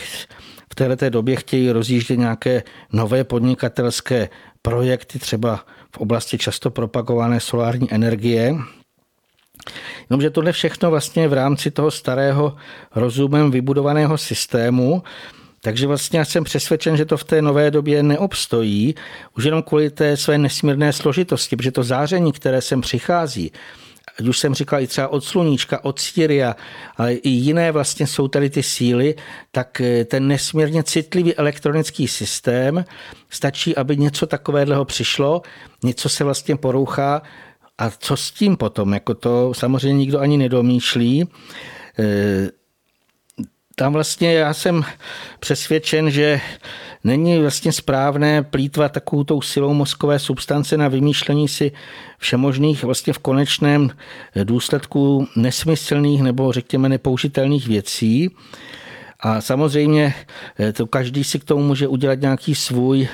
této 0.78 1.10
době 1.10 1.36
chtějí 1.36 1.72
rozjíždět 1.72 2.20
nějaké 2.20 2.64
nové 2.94 3.24
podnikatelské 3.24 4.30
projekty, 4.62 5.20
třeba 5.20 5.66
v 5.96 5.98
oblasti 5.98 6.38
často 6.38 6.72
propagované 6.72 7.40
solární 7.40 7.94
energie. 7.94 8.56
Jenomže 10.10 10.30
tohle 10.30 10.52
všechno 10.52 10.90
vlastně 10.90 11.28
v 11.28 11.34
rámci 11.34 11.72
toho 11.72 11.92
starého 11.92 12.56
rozumem 12.96 13.52
vybudovaného 13.52 14.18
systému, 14.18 15.04
takže 15.62 15.88
vlastně 15.88 16.20
já 16.20 16.26
jsem 16.26 16.44
přesvědčen, 16.44 16.98
že 16.98 17.06
to 17.06 17.18
v 17.18 17.24
té 17.24 17.42
nové 17.42 17.72
době 17.72 18.04
neobstojí, 18.04 18.96
už 19.38 19.44
jenom 19.44 19.64
kvůli 19.64 19.90
té 19.90 20.18
své 20.18 20.38
nesmírné 20.38 20.94
složitosti, 20.94 21.56
protože 21.56 21.72
to 21.72 21.84
záření, 21.84 22.32
které 22.32 22.62
sem 22.62 22.82
přichází, 22.82 23.52
ať 24.20 24.28
už 24.28 24.40
jsem 24.40 24.54
říkal 24.54 24.82
i 24.82 24.88
třeba 24.88 25.08
od 25.08 25.24
sluníčka, 25.24 25.86
od 25.86 26.00
Syria, 26.00 26.56
ale 26.98 27.14
i 27.14 27.30
jiné 27.30 27.72
vlastně 27.72 28.08
jsou 28.08 28.28
tady 28.28 28.50
ty 28.50 28.64
síly, 28.64 29.16
tak 29.52 29.82
eh, 29.82 30.06
ten 30.06 30.28
nesmírně 30.28 30.84
citlivý 30.84 31.36
elektronický 31.36 32.08
systém 32.08 32.86
stačí, 33.30 33.76
aby 33.76 33.98
něco 33.98 34.28
takového 34.28 34.86
přišlo, 34.86 35.42
něco 35.84 36.10
se 36.10 36.24
vlastně 36.24 36.56
porouchá 36.56 37.22
a 37.78 37.90
co 37.90 38.18
s 38.18 38.32
tím 38.32 38.58
potom, 38.58 38.94
jako 38.94 39.14
to 39.14 39.54
samozřejmě 39.54 39.98
nikdo 39.98 40.20
ani 40.20 40.38
nedomýšlí. 40.38 41.30
Tam 43.80 43.94
vlastně 43.94 44.34
já 44.34 44.54
jsem 44.54 44.84
přesvědčen, 45.40 46.12
že 46.12 46.42
není 47.04 47.40
vlastně 47.42 47.72
správné 47.72 48.44
plítvat 48.44 48.92
takovou 48.92 49.24
tou 49.24 49.42
silou 49.42 49.74
mozkové 49.74 50.20
substance 50.20 50.78
na 50.78 50.88
vymýšlení 50.88 51.48
si 51.48 51.72
všemožných 52.18 52.84
vlastně 52.84 53.14
v 53.14 53.20
konečném 53.20 53.90
důsledku 54.44 55.28
nesmyslných 55.36 56.22
nebo 56.22 56.52
řekněme 56.52 56.90
nepoužitelných 56.90 57.68
věcí. 57.68 58.36
A 59.20 59.42
samozřejmě 59.42 60.14
eh, 60.60 60.74
to 60.74 60.88
každý 60.88 61.24
si 61.24 61.40
k 61.40 61.44
tomu 61.44 61.64
může 61.64 61.88
udělat 61.88 62.22
nějaký 62.22 62.56
svůj 62.56 63.08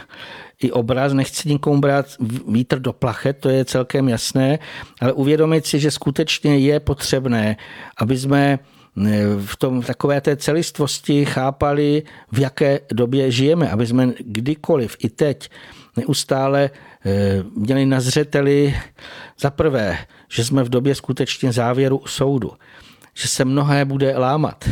i 0.61 0.71
obraz, 0.71 1.13
nechci 1.13 1.49
nikomu 1.49 1.81
brát 1.81 2.05
vítr 2.47 2.79
do 2.79 2.93
plachet, 2.93 3.37
to 3.39 3.49
je 3.49 3.65
celkem 3.65 4.09
jasné, 4.09 4.59
ale 5.01 5.13
uvědomit 5.13 5.65
si, 5.65 5.79
že 5.79 5.91
skutečně 5.91 6.57
je 6.57 6.79
potřebné, 6.79 7.57
aby 7.97 8.17
jsme 8.17 8.59
v 9.45 9.55
tom 9.57 9.81
takové 9.81 10.21
té 10.21 10.35
celistvosti 10.35 11.25
chápali, 11.25 12.03
v 12.31 12.39
jaké 12.39 12.79
době 12.93 13.31
žijeme, 13.31 13.69
aby 13.69 13.87
jsme 13.87 14.13
kdykoliv 14.19 14.95
i 14.99 15.09
teď 15.09 15.49
neustále 15.97 16.69
eh, 17.05 17.43
měli 17.55 17.85
na 17.85 18.01
zřeteli 18.01 18.75
za 19.39 19.49
prvé, 19.49 19.97
že 20.29 20.45
jsme 20.45 20.63
v 20.63 20.69
době 20.69 20.95
skutečně 20.95 21.51
závěru 21.51 22.01
soudu, 22.05 22.51
že 23.13 23.27
se 23.27 23.45
mnohé 23.45 23.85
bude 23.85 24.17
lámat 24.17 24.69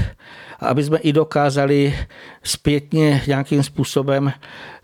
a 0.59 0.67
aby 0.67 0.83
jsme 0.83 0.97
i 0.97 1.13
dokázali 1.13 1.97
zpětně 2.43 3.21
nějakým 3.27 3.63
způsobem 3.63 4.33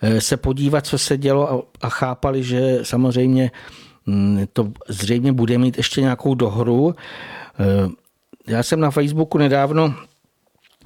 eh, 0.02 0.22
se 0.22 0.38
podívat, 0.38 0.86
co 0.86 0.98
se 0.98 1.18
dělo 1.18 1.64
a 1.82 1.90
chápali, 1.90 2.44
že 2.44 2.80
samozřejmě 2.84 3.52
mm, 4.06 4.46
to 4.54 4.72
zřejmě 4.88 5.34
bude 5.34 5.58
mít 5.58 5.78
ještě 5.78 6.02
nějakou 6.02 6.36
dohru. 6.36 6.96
Eh, 8.48 8.52
já 8.52 8.64
jsem 8.64 8.80
na 8.80 8.92
Facebooku 8.92 9.38
nedávno 9.38 9.94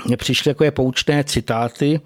mě 0.06 0.18
přišly 0.18 0.54
takové 0.54 0.72
poučné 0.72 1.24
citáty 1.24 2.02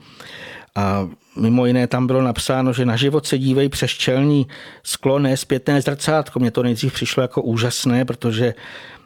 a 0.75 1.09
mimo 1.35 1.65
jiné 1.65 1.87
tam 1.87 2.07
bylo 2.07 2.21
napsáno, 2.21 2.73
že 2.73 2.85
na 2.85 2.95
život 2.95 3.25
se 3.25 3.37
dívej 3.37 3.69
přes 3.69 3.91
čelní 3.91 4.47
sklo, 4.83 5.19
ne 5.19 5.37
zpětné 5.37 5.81
zrcátko. 5.81 6.39
Mně 6.39 6.51
to 6.51 6.63
nejdřív 6.63 6.93
přišlo 6.93 7.21
jako 7.21 7.41
úžasné, 7.41 8.05
protože 8.05 8.53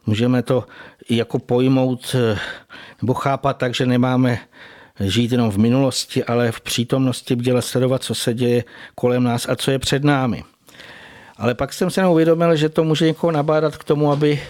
můžeme 0.06 0.44
to 0.44 0.66
jako 1.10 1.40
pojmout 1.40 2.16
nebo 3.02 3.14
chápat 3.14 3.58
tak, 3.58 3.76
že 3.76 3.86
nemáme 3.86 4.40
žít 5.00 5.32
jenom 5.32 5.52
v 5.52 5.58
minulosti, 5.58 6.24
ale 6.24 6.52
v 6.52 6.62
přítomnosti 6.62 7.36
bděle 7.36 7.62
sledovat, 7.62 8.04
co 8.04 8.16
se 8.16 8.34
děje 8.34 8.64
kolem 8.96 9.24
nás 9.24 9.50
a 9.50 9.56
co 9.56 9.72
je 9.72 9.80
před 9.80 10.04
námi. 10.04 10.44
Ale 11.38 11.54
pak 11.56 11.74
jsem 11.74 11.90
se 11.90 12.08
uvědomil, 12.08 12.56
že 12.56 12.70
to 12.70 12.84
může 12.84 13.06
někoho 13.06 13.32
nabádat 13.32 13.78
k 13.78 13.84
tomu, 13.84 14.12
aby 14.12 14.42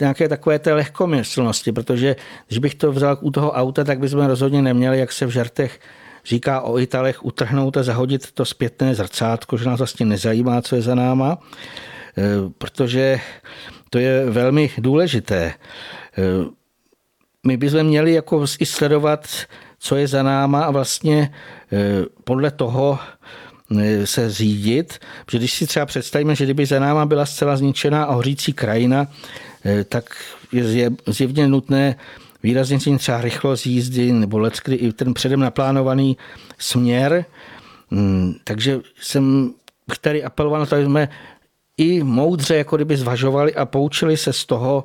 nějaké 0.00 0.28
takové 0.28 0.58
té 0.58 0.74
lehkomyslnosti, 0.74 1.72
protože 1.72 2.16
když 2.48 2.58
bych 2.58 2.74
to 2.74 2.92
vzal 2.92 3.18
u 3.20 3.30
toho 3.30 3.52
auta, 3.52 3.84
tak 3.84 3.98
bychom 3.98 4.26
rozhodně 4.26 4.62
neměli, 4.62 4.98
jak 4.98 5.12
se 5.12 5.26
v 5.26 5.30
žartech 5.30 5.80
říká 6.24 6.60
o 6.60 6.78
Italech, 6.78 7.24
utrhnout 7.24 7.76
a 7.76 7.82
zahodit 7.82 8.32
to 8.32 8.44
zpětné 8.44 8.94
zrcátko, 8.94 9.56
že 9.56 9.64
nás 9.64 9.78
vlastně 9.78 10.06
nezajímá, 10.06 10.62
co 10.62 10.76
je 10.76 10.82
za 10.82 10.94
náma, 10.94 11.38
e, 12.18 12.22
protože 12.58 13.20
to 13.90 13.98
je 13.98 14.30
velmi 14.30 14.70
důležité. 14.78 15.42
E, 15.44 15.54
my 17.46 17.56
bychom 17.56 17.84
měli 17.84 18.12
jako 18.12 18.44
i 18.58 18.66
sledovat, 18.66 19.28
co 19.78 19.96
je 19.96 20.08
za 20.08 20.22
náma 20.22 20.64
a 20.64 20.70
vlastně 20.70 21.32
e, 21.72 22.04
podle 22.24 22.50
toho 22.50 22.98
se 24.04 24.30
řídit, 24.30 24.98
protože 25.24 25.38
když 25.38 25.54
si 25.54 25.66
třeba 25.66 25.86
představíme, 25.86 26.34
že 26.34 26.44
kdyby 26.44 26.66
za 26.66 26.78
náma 26.78 27.06
byla 27.06 27.26
zcela 27.26 27.56
zničená 27.56 28.04
a 28.04 28.12
hořící 28.12 28.52
krajina, 28.52 29.06
tak 29.88 30.04
je 30.52 30.90
zjevně 31.06 31.48
nutné 31.48 31.96
výrazně 32.42 32.80
si 32.80 32.96
třeba 32.98 33.20
rychlost 33.20 33.66
jízdy 33.66 34.12
nebo 34.12 34.38
leckdy 34.38 34.76
i 34.76 34.92
ten 34.92 35.14
předem 35.14 35.40
naplánovaný 35.40 36.16
směr. 36.58 37.24
Hmm, 37.90 38.34
takže 38.44 38.80
jsem 39.00 39.54
tady 40.00 40.24
apeloval 40.24 40.66
aby 40.72 40.84
jsme 40.84 41.08
i 41.76 42.02
moudře 42.02 42.56
jako 42.56 42.76
kdyby 42.76 42.96
zvažovali 42.96 43.54
a 43.54 43.66
poučili 43.66 44.16
se 44.16 44.32
z 44.32 44.44
toho, 44.44 44.84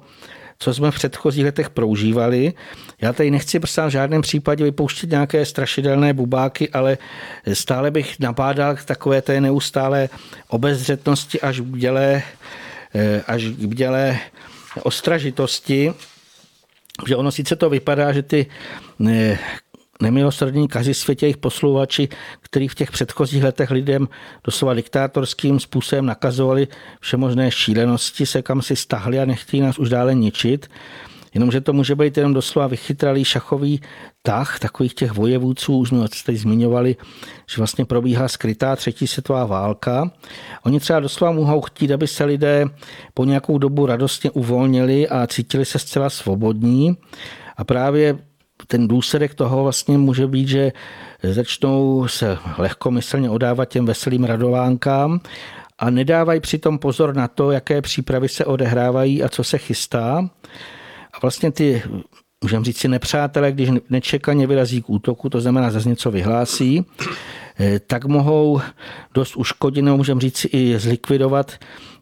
co 0.59 0.73
jsme 0.73 0.91
v 0.91 0.95
předchozích 0.95 1.45
letech 1.45 1.69
proužívali. 1.69 2.53
Já 3.01 3.13
tady 3.13 3.31
nechci 3.31 3.59
prostě 3.59 3.81
v 3.81 3.89
žádném 3.89 4.21
případě 4.21 4.63
vypouštět 4.63 5.09
nějaké 5.09 5.45
strašidelné 5.45 6.13
bubáky, 6.13 6.69
ale 6.69 6.97
stále 7.53 7.91
bych 7.91 8.19
napádal 8.19 8.75
k 8.75 8.85
takové 8.85 9.21
té 9.21 9.41
neustále 9.41 10.09
obezřetnosti 10.47 11.41
až 11.41 11.59
bdělé, 11.59 12.23
eh, 12.95 13.21
až 13.27 13.47
bdělé 13.47 14.19
ostražitosti, 14.83 15.93
že 17.07 17.15
ono 17.15 17.31
sice 17.31 17.55
to 17.55 17.69
vypadá, 17.69 18.13
že 18.13 18.23
ty 18.23 18.45
ne, 18.99 19.39
nemilosrdní 20.01 20.67
kazi 20.67 20.93
světě 20.93 21.25
jejich 21.25 21.37
posluvači, 21.37 22.09
kteří 22.41 22.67
v 22.67 22.75
těch 22.75 22.91
předchozích 22.91 23.43
letech 23.43 23.71
lidem 23.71 24.07
doslova 24.43 24.73
diktátorským 24.73 25.59
způsobem 25.59 26.05
nakazovali 26.05 26.67
všemožné 26.99 27.51
šílenosti, 27.51 28.25
se 28.25 28.41
kam 28.41 28.61
si 28.61 28.75
stahli 28.75 29.19
a 29.19 29.25
nechtějí 29.25 29.61
nás 29.61 29.79
už 29.79 29.89
dále 29.89 30.15
ničit, 30.15 30.69
Jenomže 31.33 31.61
to 31.61 31.73
může 31.73 31.95
být 31.95 32.17
jenom 32.17 32.33
doslova 32.33 32.67
vychytralý 32.67 33.25
šachový 33.25 33.81
tah 34.21 34.59
takových 34.59 34.93
těch 34.93 35.11
vojevůdců, 35.11 35.77
už 35.77 35.89
jsme 35.89 36.05
tady 36.25 36.37
zmiňovali, 36.37 36.95
že 37.49 37.57
vlastně 37.57 37.85
probíhá 37.85 38.27
skrytá 38.27 38.75
třetí 38.75 39.07
světová 39.07 39.45
válka. 39.45 40.11
Oni 40.63 40.79
třeba 40.79 40.99
doslova 40.99 41.31
mohou 41.31 41.61
chtít, 41.61 41.91
aby 41.91 42.07
se 42.07 42.23
lidé 42.23 42.65
po 43.13 43.25
nějakou 43.25 43.57
dobu 43.57 43.85
radostně 43.85 44.31
uvolnili 44.31 45.07
a 45.07 45.27
cítili 45.27 45.65
se 45.65 45.79
zcela 45.79 46.09
svobodní. 46.09 46.97
A 47.57 47.63
právě 47.63 48.17
ten 48.67 48.87
důsledek 48.87 49.33
toho 49.33 49.63
vlastně 49.63 49.97
může 49.97 50.27
být, 50.27 50.47
že 50.47 50.71
začnou 51.23 52.07
se 52.07 52.37
lehkomyslně 52.57 53.29
odávat 53.29 53.65
těm 53.65 53.85
veselým 53.85 54.23
radovánkám 54.23 55.19
a 55.79 55.89
nedávají 55.89 56.39
přitom 56.39 56.79
pozor 56.79 57.15
na 57.15 57.27
to, 57.27 57.51
jaké 57.51 57.81
přípravy 57.81 58.29
se 58.29 58.45
odehrávají 58.45 59.23
a 59.23 59.29
co 59.29 59.43
se 59.43 59.57
chystá. 59.57 60.29
A 61.13 61.17
vlastně 61.21 61.51
ty, 61.51 61.83
můžeme 62.43 62.65
říct 62.65 62.77
si 62.77 62.87
nepřátelé, 62.87 63.51
když 63.51 63.69
nečekaně 63.89 64.47
vyrazí 64.47 64.81
k 64.81 64.89
útoku, 64.89 65.29
to 65.29 65.41
znamená, 65.41 65.71
zase 65.71 65.89
něco 65.89 66.11
vyhlásí, 66.11 66.85
eh, 67.59 67.79
tak 67.79 68.05
mohou 68.05 68.61
dost 69.13 69.35
uškodit, 69.35 69.81
nebo 69.81 69.97
můžeme 69.97 70.21
říct 70.21 70.37
si 70.37 70.47
i 70.47 70.79
zlikvidovat 70.79 71.51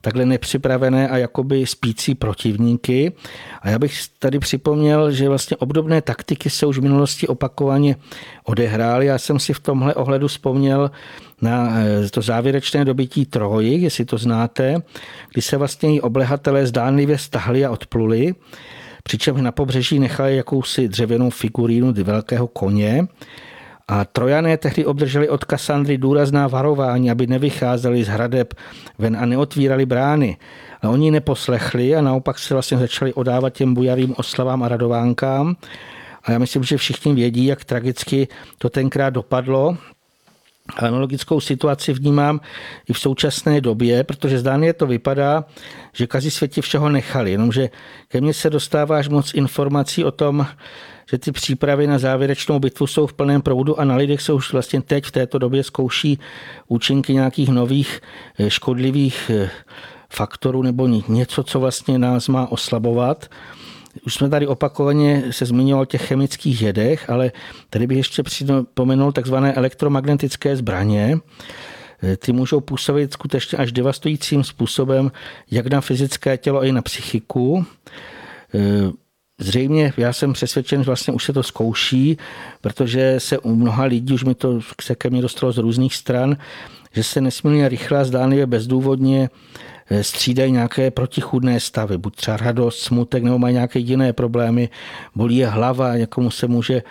takhle 0.01 0.25
nepřipravené 0.25 1.09
a 1.09 1.17
jakoby 1.17 1.65
spící 1.65 2.15
protivníky. 2.15 3.11
A 3.61 3.69
já 3.69 3.79
bych 3.79 3.93
tady 4.19 4.39
připomněl, 4.39 5.11
že 5.11 5.29
vlastně 5.29 5.57
obdobné 5.57 6.01
taktiky 6.01 6.49
se 6.49 6.65
už 6.65 6.77
v 6.77 6.81
minulosti 6.81 7.27
opakovaně 7.27 7.95
odehrály. 8.43 9.05
Já 9.05 9.17
jsem 9.17 9.39
si 9.39 9.53
v 9.53 9.59
tomhle 9.59 9.93
ohledu 9.93 10.27
vzpomněl 10.27 10.91
na 11.41 11.73
eh, 11.79 12.09
to 12.09 12.21
závěrečné 12.21 12.85
dobytí 12.85 13.25
Troji, 13.25 13.81
jestli 13.81 14.05
to 14.05 14.17
znáte, 14.17 14.81
kdy 15.33 15.41
se 15.41 15.57
vlastně 15.57 15.95
i 15.95 16.01
oblehatelé 16.01 16.67
zdánlivě 16.67 17.17
stahli 17.17 17.65
a 17.65 17.71
odpluli 17.71 18.35
přičemž 19.09 19.41
na 19.41 19.51
pobřeží 19.51 19.99
nechali 19.99 20.35
jakousi 20.35 20.87
dřevěnou 20.87 21.29
figurínu 21.29 21.93
velkého 22.03 22.47
koně 22.47 23.07
a 23.87 24.05
Trojané 24.05 24.57
tehdy 24.57 24.85
obdrželi 24.85 25.29
od 25.29 25.45
Kassandry 25.45 25.97
důrazná 25.97 26.47
varování, 26.47 27.11
aby 27.11 27.27
nevycházeli 27.27 28.03
z 28.03 28.07
hradeb 28.07 28.53
ven 28.97 29.17
a 29.17 29.25
neotvírali 29.25 29.85
brány. 29.85 30.37
A 30.81 30.89
oni 30.89 31.11
neposlechli 31.11 31.95
a 31.95 32.01
naopak 32.01 32.39
se 32.39 32.53
vlastně 32.53 32.77
začali 32.77 33.13
odávat 33.13 33.49
těm 33.49 33.73
bujarým 33.73 34.13
oslavám 34.17 34.63
a 34.63 34.67
radovánkám. 34.67 35.55
A 36.23 36.31
já 36.31 36.39
myslím, 36.39 36.63
že 36.63 36.77
všichni 36.77 37.13
vědí, 37.13 37.45
jak 37.45 37.65
tragicky 37.65 38.27
to 38.57 38.69
tenkrát 38.69 39.09
dopadlo. 39.09 39.77
Analogickou 40.77 41.39
situaci 41.39 41.93
vnímám 41.93 42.39
i 42.89 42.93
v 42.93 42.99
současné 42.99 43.61
době, 43.61 44.03
protože 44.03 44.39
zdánlivě 44.39 44.73
to 44.73 44.87
vypadá, 44.87 45.45
že 45.93 46.07
kazi 46.07 46.31
světě 46.31 46.61
všeho 46.61 46.89
nechali, 46.89 47.31
jenomže 47.31 47.69
ke 48.07 48.21
mně 48.21 48.33
se 48.33 48.49
dostáváš 48.49 49.07
moc 49.07 49.33
informací 49.33 50.05
o 50.05 50.11
tom, 50.11 50.47
že 51.11 51.17
ty 51.17 51.31
přípravy 51.31 51.87
na 51.87 51.97
závěrečnou 51.97 52.59
bitvu 52.59 52.87
jsou 52.87 53.07
v 53.07 53.13
plném 53.13 53.41
proudu 53.41 53.79
a 53.79 53.85
na 53.85 53.95
lidech 53.95 54.21
se 54.21 54.33
už 54.33 54.53
vlastně 54.53 54.81
teď 54.81 55.05
v 55.05 55.11
této 55.11 55.37
době 55.37 55.63
zkouší 55.63 56.19
účinky 56.67 57.13
nějakých 57.13 57.49
nových 57.49 58.01
eh, 58.39 58.49
škodlivých 58.49 59.31
eh, 59.33 59.49
faktorů 60.09 60.61
nebo 60.61 60.87
něco, 60.87 61.43
co 61.43 61.59
vlastně 61.59 61.99
nás 61.99 62.27
má 62.27 62.51
oslabovat. 62.51 63.29
Už 64.05 64.13
jsme 64.13 64.29
tady 64.29 64.47
opakovaně 64.47 65.23
se 65.31 65.45
zmiňoval 65.45 65.81
o 65.81 65.85
těch 65.85 66.07
chemických 66.07 66.61
jedech, 66.61 67.09
ale 67.09 67.31
tady 67.69 67.87
bych 67.87 67.97
ještě 67.97 68.23
připomenul 68.23 69.11
takzvané 69.11 69.53
elektromagnetické 69.53 70.55
zbraně. 70.55 71.17
Ty 72.17 72.31
můžou 72.31 72.59
působit 72.59 73.13
skutečně 73.13 73.57
až 73.57 73.71
devastujícím 73.71 74.43
způsobem, 74.43 75.11
jak 75.51 75.67
na 75.67 75.81
fyzické 75.81 76.37
tělo, 76.37 76.63
i 76.63 76.71
na 76.71 76.81
psychiku. 76.81 77.65
Zřejmě 79.39 79.93
já 79.97 80.13
jsem 80.13 80.33
přesvědčen, 80.33 80.83
že 80.83 80.85
vlastně 80.85 81.13
už 81.13 81.23
se 81.23 81.33
to 81.33 81.43
zkouší, 81.43 82.17
protože 82.61 83.15
se 83.17 83.37
u 83.39 83.55
mnoha 83.55 83.83
lidí, 83.83 84.13
už 84.13 84.23
mi 84.23 84.35
to 84.35 84.59
se 84.81 84.95
ke 84.95 85.09
mně 85.09 85.21
dostalo 85.21 85.51
z 85.51 85.57
různých 85.57 85.95
stran, 85.95 86.37
že 86.93 87.03
se 87.03 87.21
nesmírně 87.21 87.69
rychle 87.69 87.99
a 87.99 88.03
zdánlivě 88.03 88.45
bezdůvodně 88.45 89.29
střídají 90.01 90.51
nějaké 90.51 90.91
protichudné 90.91 91.59
stavy, 91.59 91.97
buď 91.97 92.15
třeba 92.15 92.37
radost, 92.37 92.79
smutek, 92.79 93.23
nebo 93.23 93.39
mají 93.39 93.53
nějaké 93.53 93.79
jiné 93.79 94.13
problémy, 94.13 94.69
bolí 95.15 95.37
je 95.37 95.47
hlava, 95.47 95.97
někomu 95.97 96.31
se 96.31 96.47
může 96.47 96.75
eh, 96.75 96.83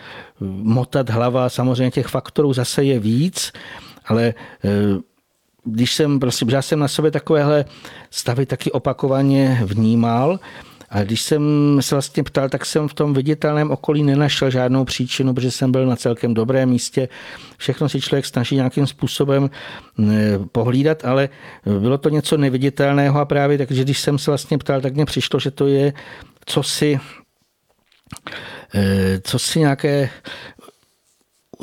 motat 0.63 1.11
hlava, 1.11 1.49
samozřejmě 1.49 1.91
těch 1.91 2.07
faktorů 2.07 2.53
zase 2.53 2.85
je 2.85 2.99
víc, 2.99 3.53
ale 4.07 4.35
eh, 4.65 4.69
když 5.65 5.95
jsem, 5.95 6.21
prostě, 6.21 6.47
já 6.49 6.63
jsem 6.63 6.79
na 6.79 6.89
sobě 6.89 7.11
takovéhle 7.11 7.65
stavy 8.11 8.47
taky 8.47 8.73
opakovaně 8.73 9.61
vnímal, 9.65 10.39
a 10.91 11.03
když 11.03 11.23
jsem 11.23 11.43
se 11.81 11.95
vlastně 11.95 12.23
ptal, 12.23 12.49
tak 12.49 12.67
jsem 12.67 12.89
v 12.89 12.95
tom 12.95 13.15
viditelném 13.15 13.71
okolí 13.71 14.03
nenašel 14.03 14.51
žádnou 14.51 14.85
příčinu, 14.85 15.35
protože 15.35 15.51
jsem 15.51 15.73
byl 15.73 15.87
na 15.87 15.97
celkem 15.97 16.35
dobrém 16.35 16.69
místě. 16.69 17.09
Všechno 17.57 17.89
si 17.89 18.01
člověk 18.01 18.27
snaží 18.27 18.55
nějakým 18.55 18.87
způsobem 18.87 19.51
pohlídat, 20.53 21.05
ale 21.05 21.29
bylo 21.79 21.99
to 21.99 22.09
něco 22.09 22.37
neviditelného 22.37 23.21
a 23.21 23.25
právě 23.25 23.59
takže 23.59 23.85
když 23.85 24.01
jsem 24.01 24.19
se 24.19 24.31
vlastně 24.31 24.59
ptal, 24.59 24.81
tak 24.81 24.95
mně 24.95 25.05
přišlo, 25.05 25.41
že 25.41 25.51
to 25.51 25.67
je 25.67 25.93
co 26.47 26.63
si, 26.63 27.01
e, 28.75 29.21
co 29.21 29.39
si 29.39 29.59
nějaké 29.59 30.11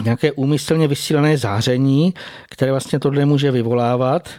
nějaké 0.04 0.32
úmyslně 0.32 0.88
vysílené 0.88 1.38
záření, 1.38 2.14
které 2.50 2.72
vlastně 2.72 3.00
tohle 3.00 3.26
může 3.26 3.52
vyvolávat. 3.52 4.30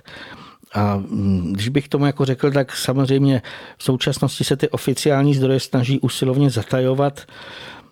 A 0.74 0.96
mm, 0.96 1.52
když 1.52 1.68
bych 1.68 1.88
tomu 1.88 2.06
jako 2.06 2.24
řekl, 2.24 2.50
tak 2.50 2.76
samozřejmě 2.76 3.42
v 3.78 3.84
současnosti 3.84 4.44
se 4.44 4.56
ty 4.56 4.68
oficiální 4.68 5.34
zdroje 5.34 5.60
snaží 5.60 6.00
usilovně 6.00 6.50
zatajovat, 6.50 7.20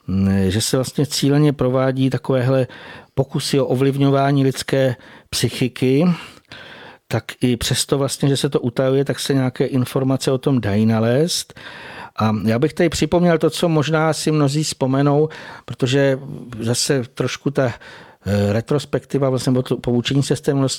mm, 0.06 0.50
že 0.50 0.60
se 0.60 0.76
vlastně 0.76 1.06
cíleně 1.06 1.52
provádí 1.52 2.10
takovéhle 2.10 2.66
pokusy 3.14 3.60
o 3.60 3.66
ovlivňování 3.66 4.44
lidské 4.44 4.96
psychiky, 5.30 6.04
tak 7.08 7.24
i 7.40 7.56
přesto 7.56 7.98
vlastně, 7.98 8.28
že 8.28 8.36
se 8.36 8.48
to 8.48 8.60
utajuje, 8.60 9.04
tak 9.04 9.20
se 9.20 9.34
nějaké 9.34 9.66
informace 9.66 10.32
o 10.32 10.38
tom 10.38 10.60
dají 10.60 10.86
nalézt. 10.86 11.60
A 12.18 12.32
já 12.44 12.58
bych 12.58 12.72
tady 12.72 12.88
připomněl 12.88 13.38
to, 13.38 13.50
co 13.50 13.68
možná 13.68 14.12
si 14.12 14.30
mnozí 14.30 14.64
vzpomenou, 14.64 15.28
protože 15.64 16.18
zase 16.60 17.02
trošku 17.14 17.50
ta 17.50 17.72
retrospektiva, 18.52 19.30
vlastně 19.30 19.52
poučení 19.80 20.22
se 20.22 20.36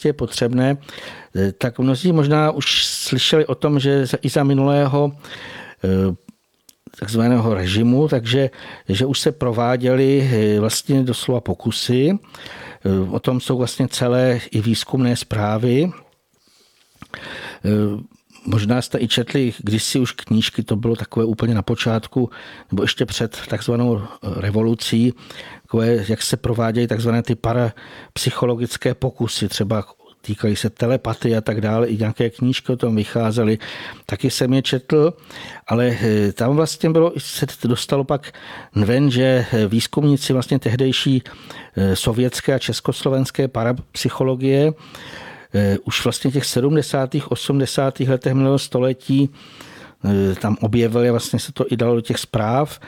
je 0.08 0.13
potřebné, 0.13 0.77
eh, 1.36 1.51
tak 1.51 1.79
mnozí 1.79 2.12
možná 2.12 2.51
už 2.51 2.86
slyšeli 2.86 3.45
o 3.45 3.55
tom, 3.55 3.79
že 3.79 4.05
i 4.21 4.29
za 4.29 4.43
minulého 4.43 5.12
eh, 5.84 6.15
takzvaného 6.99 7.53
režimu, 7.53 8.08
takže 8.08 8.49
že 8.89 9.05
už 9.05 9.19
se 9.19 9.31
prováděly 9.31 10.29
vlastně 10.60 11.03
doslova 11.03 11.41
pokusy. 11.41 12.19
O 13.12 13.19
tom 13.19 13.41
jsou 13.41 13.58
vlastně 13.58 13.88
celé 13.88 14.39
i 14.51 14.62
výzkumné 14.62 15.15
zprávy. 15.15 15.91
Možná 18.45 18.81
jste 18.81 18.99
i 18.99 19.08
četli 19.08 19.53
kdysi 19.58 19.99
už 19.99 20.12
knížky, 20.12 20.63
to 20.63 20.75
bylo 20.75 20.95
takové 20.95 21.25
úplně 21.25 21.53
na 21.53 21.62
počátku, 21.62 22.29
nebo 22.71 22.84
ještě 22.84 23.05
před 23.05 23.39
takzvanou 23.49 24.01
revolucí, 24.23 25.13
takové, 25.62 26.05
jak 26.08 26.21
se 26.21 26.38
provádějí 26.38 26.88
takzvané 26.88 27.23
ty 27.23 27.36
parapsychologické 27.36 28.93
pokusy, 28.93 29.47
třeba 29.47 29.84
týkají 30.21 30.55
se 30.55 30.69
telepaty 30.69 31.36
a 31.36 31.41
tak 31.41 31.62
dále, 31.62 31.88
i 31.88 31.97
nějaké 31.97 32.29
knížky 32.29 32.71
o 32.71 32.75
tom 32.75 32.95
vycházely, 32.95 33.58
taky 34.05 34.29
jsem 34.29 34.53
je 34.53 34.62
četl, 34.62 35.13
ale 35.67 35.97
eh, 36.01 36.34
tam 36.34 36.55
vlastně 36.55 36.89
bylo, 36.89 37.13
se 37.17 37.45
dostalo 37.67 38.03
pak 38.03 38.34
ven, 38.75 39.12
že 39.12 39.45
výzkumníci 39.67 40.34
vlastně 40.34 40.60
tehdejší 40.60 41.23
eh, 41.75 41.95
sovětské 41.95 42.53
a 42.53 42.60
československé 42.60 43.47
parapsychologie 43.47 44.73
eh, 44.73 45.25
už 45.84 46.04
vlastně 46.04 46.32
těch 46.32 46.46
70. 46.46 47.10
80. 47.30 48.00
letech 48.00 48.34
minulého 48.34 48.60
století 48.60 49.30
Eh, 50.06 50.36
tam 50.36 50.58
objevili, 50.62 51.12
vlastně 51.12 51.39
se 51.39 51.52
to 51.52 51.65
i 51.70 51.78
dalo 51.78 51.96
do 51.96 52.02
těch 52.02 52.18
zpráv, 52.18 52.80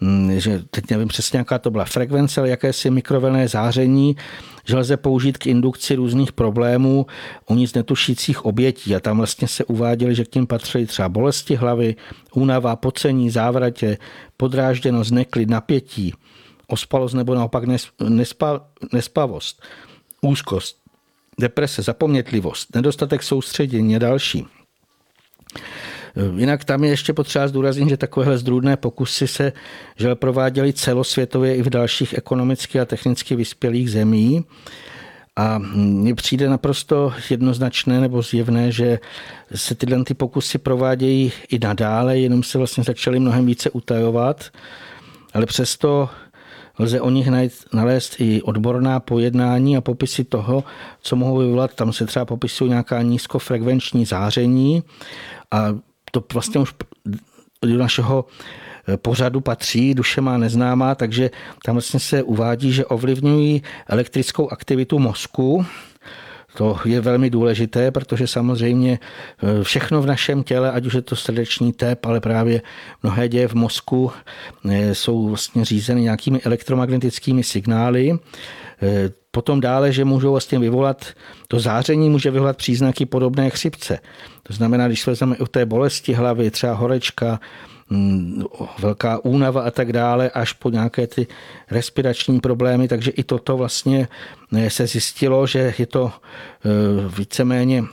mm, 0.00 0.40
že 0.40 0.62
teď 0.70 0.90
nevím 0.90 1.08
přesně, 1.08 1.38
jaká 1.38 1.58
to 1.58 1.70
byla 1.70 1.84
frekvence, 1.84 2.40
ale 2.40 2.48
jakési 2.48 2.90
mikrovlné 2.90 3.48
záření, 3.48 4.16
že 4.64 4.76
lze 4.76 4.96
použít 4.96 5.38
k 5.38 5.46
indukci 5.46 5.94
různých 5.94 6.32
problémů 6.32 7.06
u 7.46 7.54
nic 7.54 7.74
netušících 7.74 8.44
obětí. 8.44 8.96
A 8.96 9.00
tam 9.00 9.16
vlastně 9.16 9.48
se 9.48 9.64
uváděli, 9.64 10.14
že 10.14 10.24
k 10.24 10.28
tím 10.28 10.46
patřily 10.46 10.86
třeba 10.86 11.08
bolesti 11.08 11.54
hlavy, 11.54 11.96
únava, 12.34 12.76
pocení, 12.76 13.30
závratě, 13.30 13.98
podrážděnost, 14.36 15.10
neklid, 15.10 15.50
napětí, 15.50 16.14
ospalost 16.66 17.14
nebo 17.14 17.34
naopak 17.34 17.64
nespa, 18.08 18.60
nespavost, 18.92 19.62
úzkost, 20.20 20.81
deprese, 21.40 21.82
zapomnětlivost, 21.82 22.74
nedostatek 22.74 23.22
soustředění 23.22 23.96
a 23.96 23.98
další. 23.98 24.46
Jinak 26.36 26.64
tam 26.64 26.84
je 26.84 26.90
ještě 26.90 27.12
potřeba 27.12 27.48
zdůraznit, 27.48 27.88
že 27.88 27.96
takovéhle 27.96 28.38
zdrůdné 28.38 28.76
pokusy 28.76 29.28
se 29.28 29.52
že 29.96 30.14
prováděly 30.14 30.72
celosvětově 30.72 31.56
i 31.56 31.62
v 31.62 31.70
dalších 31.70 32.14
ekonomicky 32.14 32.80
a 32.80 32.84
technicky 32.84 33.36
vyspělých 33.36 33.90
zemí. 33.90 34.44
A 35.36 35.58
mně 35.58 36.14
přijde 36.14 36.48
naprosto 36.48 37.12
jednoznačné 37.30 38.00
nebo 38.00 38.22
zjevné, 38.22 38.72
že 38.72 38.98
se 39.54 39.74
tyhle 39.74 40.04
ty 40.04 40.14
pokusy 40.14 40.58
provádějí 40.58 41.32
i 41.48 41.58
nadále, 41.58 42.18
jenom 42.18 42.42
se 42.42 42.58
vlastně 42.58 42.84
začaly 42.84 43.20
mnohem 43.20 43.46
více 43.46 43.70
utajovat, 43.70 44.50
ale 45.34 45.46
přesto 45.46 46.08
lze 46.78 47.00
o 47.00 47.10
nich 47.10 47.28
najít, 47.28 47.52
nalézt 47.72 48.16
i 48.18 48.42
odborná 48.42 49.00
pojednání 49.00 49.76
a 49.76 49.80
popisy 49.80 50.24
toho, 50.24 50.64
co 51.00 51.16
mohou 51.16 51.38
vyvolat. 51.38 51.74
Tam 51.74 51.92
se 51.92 52.06
třeba 52.06 52.24
popisují 52.24 52.70
nějaká 52.70 53.02
nízkofrekvenční 53.02 54.04
záření 54.04 54.82
a 55.50 55.74
to 56.10 56.24
vlastně 56.32 56.60
už 56.60 56.74
do 57.62 57.78
našeho 57.78 58.24
eh, 58.88 58.96
pořadu 58.96 59.40
patří, 59.40 59.94
duše 59.94 60.20
má 60.20 60.38
neznámá, 60.38 60.94
takže 60.94 61.30
tam 61.64 61.74
vlastně 61.74 62.00
se 62.00 62.22
uvádí, 62.22 62.72
že 62.72 62.86
ovlivňují 62.86 63.62
elektrickou 63.86 64.48
aktivitu 64.48 64.98
mozku, 64.98 65.66
to 66.56 66.78
je 66.84 67.00
velmi 67.00 67.30
důležité, 67.30 67.90
protože 67.90 68.26
samozřejmě 68.26 68.98
eh, 68.98 69.64
všechno 69.64 70.02
v 70.02 70.06
našem 70.06 70.42
těle, 70.42 70.72
ať 70.72 70.86
už 70.86 70.94
je 70.94 71.02
to 71.02 71.16
srdeční 71.16 71.72
tep, 71.72 72.06
ale 72.06 72.20
právě 72.20 72.62
mnohé 73.02 73.28
děje 73.28 73.48
v 73.48 73.54
mozku 73.54 74.12
eh, 74.70 74.94
jsou 74.94 75.28
vlastně 75.28 75.64
řízeny 75.64 76.02
nějakými 76.02 76.40
elektromagnetickými 76.42 77.44
signály. 77.44 78.18
Potom 79.30 79.60
dále, 79.60 79.92
že 79.92 80.04
můžou 80.04 80.30
vlastně 80.30 80.58
vyvolat, 80.58 81.06
to 81.48 81.60
záření 81.60 82.10
může 82.10 82.30
vyvolat 82.30 82.56
příznaky 82.56 83.06
podobné 83.06 83.50
chřipce. 83.50 83.98
To 84.42 84.52
znamená, 84.52 84.86
když 84.86 85.06
vezmeme 85.06 85.36
u 85.36 85.46
té 85.46 85.66
bolesti 85.66 86.12
hlavy, 86.12 86.50
třeba 86.50 86.72
horečka, 86.74 87.40
velká 88.78 89.24
únava 89.24 89.62
a 89.62 89.70
tak 89.70 89.92
dále, 89.92 90.30
až 90.30 90.52
po 90.52 90.70
nějaké 90.70 91.06
ty 91.06 91.26
respirační 91.70 92.40
problémy, 92.40 92.88
takže 92.88 93.10
i 93.10 93.24
toto 93.24 93.56
vlastně 93.56 94.08
eh, 94.56 94.70
se 94.70 94.86
zjistilo, 94.86 95.46
že 95.46 95.74
je 95.78 95.86
to 95.86 96.12
eh, 96.12 96.68
víceméně 97.18 97.84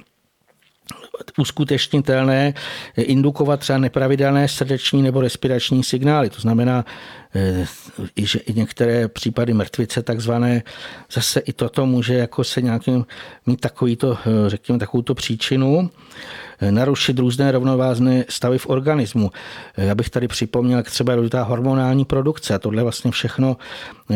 uskutečnitelné 1.37 2.53
indukovat 2.97 3.59
třeba 3.59 3.79
nepravidelné 3.79 4.47
srdeční 4.47 5.01
nebo 5.01 5.21
respirační 5.21 5.83
signály. 5.83 6.29
To 6.29 6.41
znamená, 6.41 6.85
eh, 7.35 7.67
že 8.17 8.39
i 8.39 8.53
některé 8.53 9.07
případy 9.07 9.53
mrtvice 9.53 10.01
takzvané, 10.03 10.63
zase 11.11 11.39
i 11.39 11.53
toto 11.53 11.85
může 11.85 12.13
jako 12.13 12.43
se 12.43 12.61
nějakým 12.61 13.05
mít 13.45 13.61
takovýto, 13.61 14.17
eh, 14.25 14.49
řekněme, 14.49 14.79
takovouto 14.79 15.15
příčinu 15.15 15.89
narušit 16.69 17.19
různé 17.19 17.51
rovnovázné 17.51 18.25
stavy 18.29 18.57
v 18.57 18.69
organismu. 18.69 19.31
Já 19.77 19.95
bych 19.95 20.09
tady 20.09 20.27
připomněl, 20.27 20.77
jak 20.77 20.89
třeba 20.89 21.15
důležitá 21.15 21.43
hormonální 21.43 22.05
produkce 22.05 22.53
a 22.53 22.59
tohle 22.59 22.83
vlastně 22.83 23.11
všechno 23.11 23.57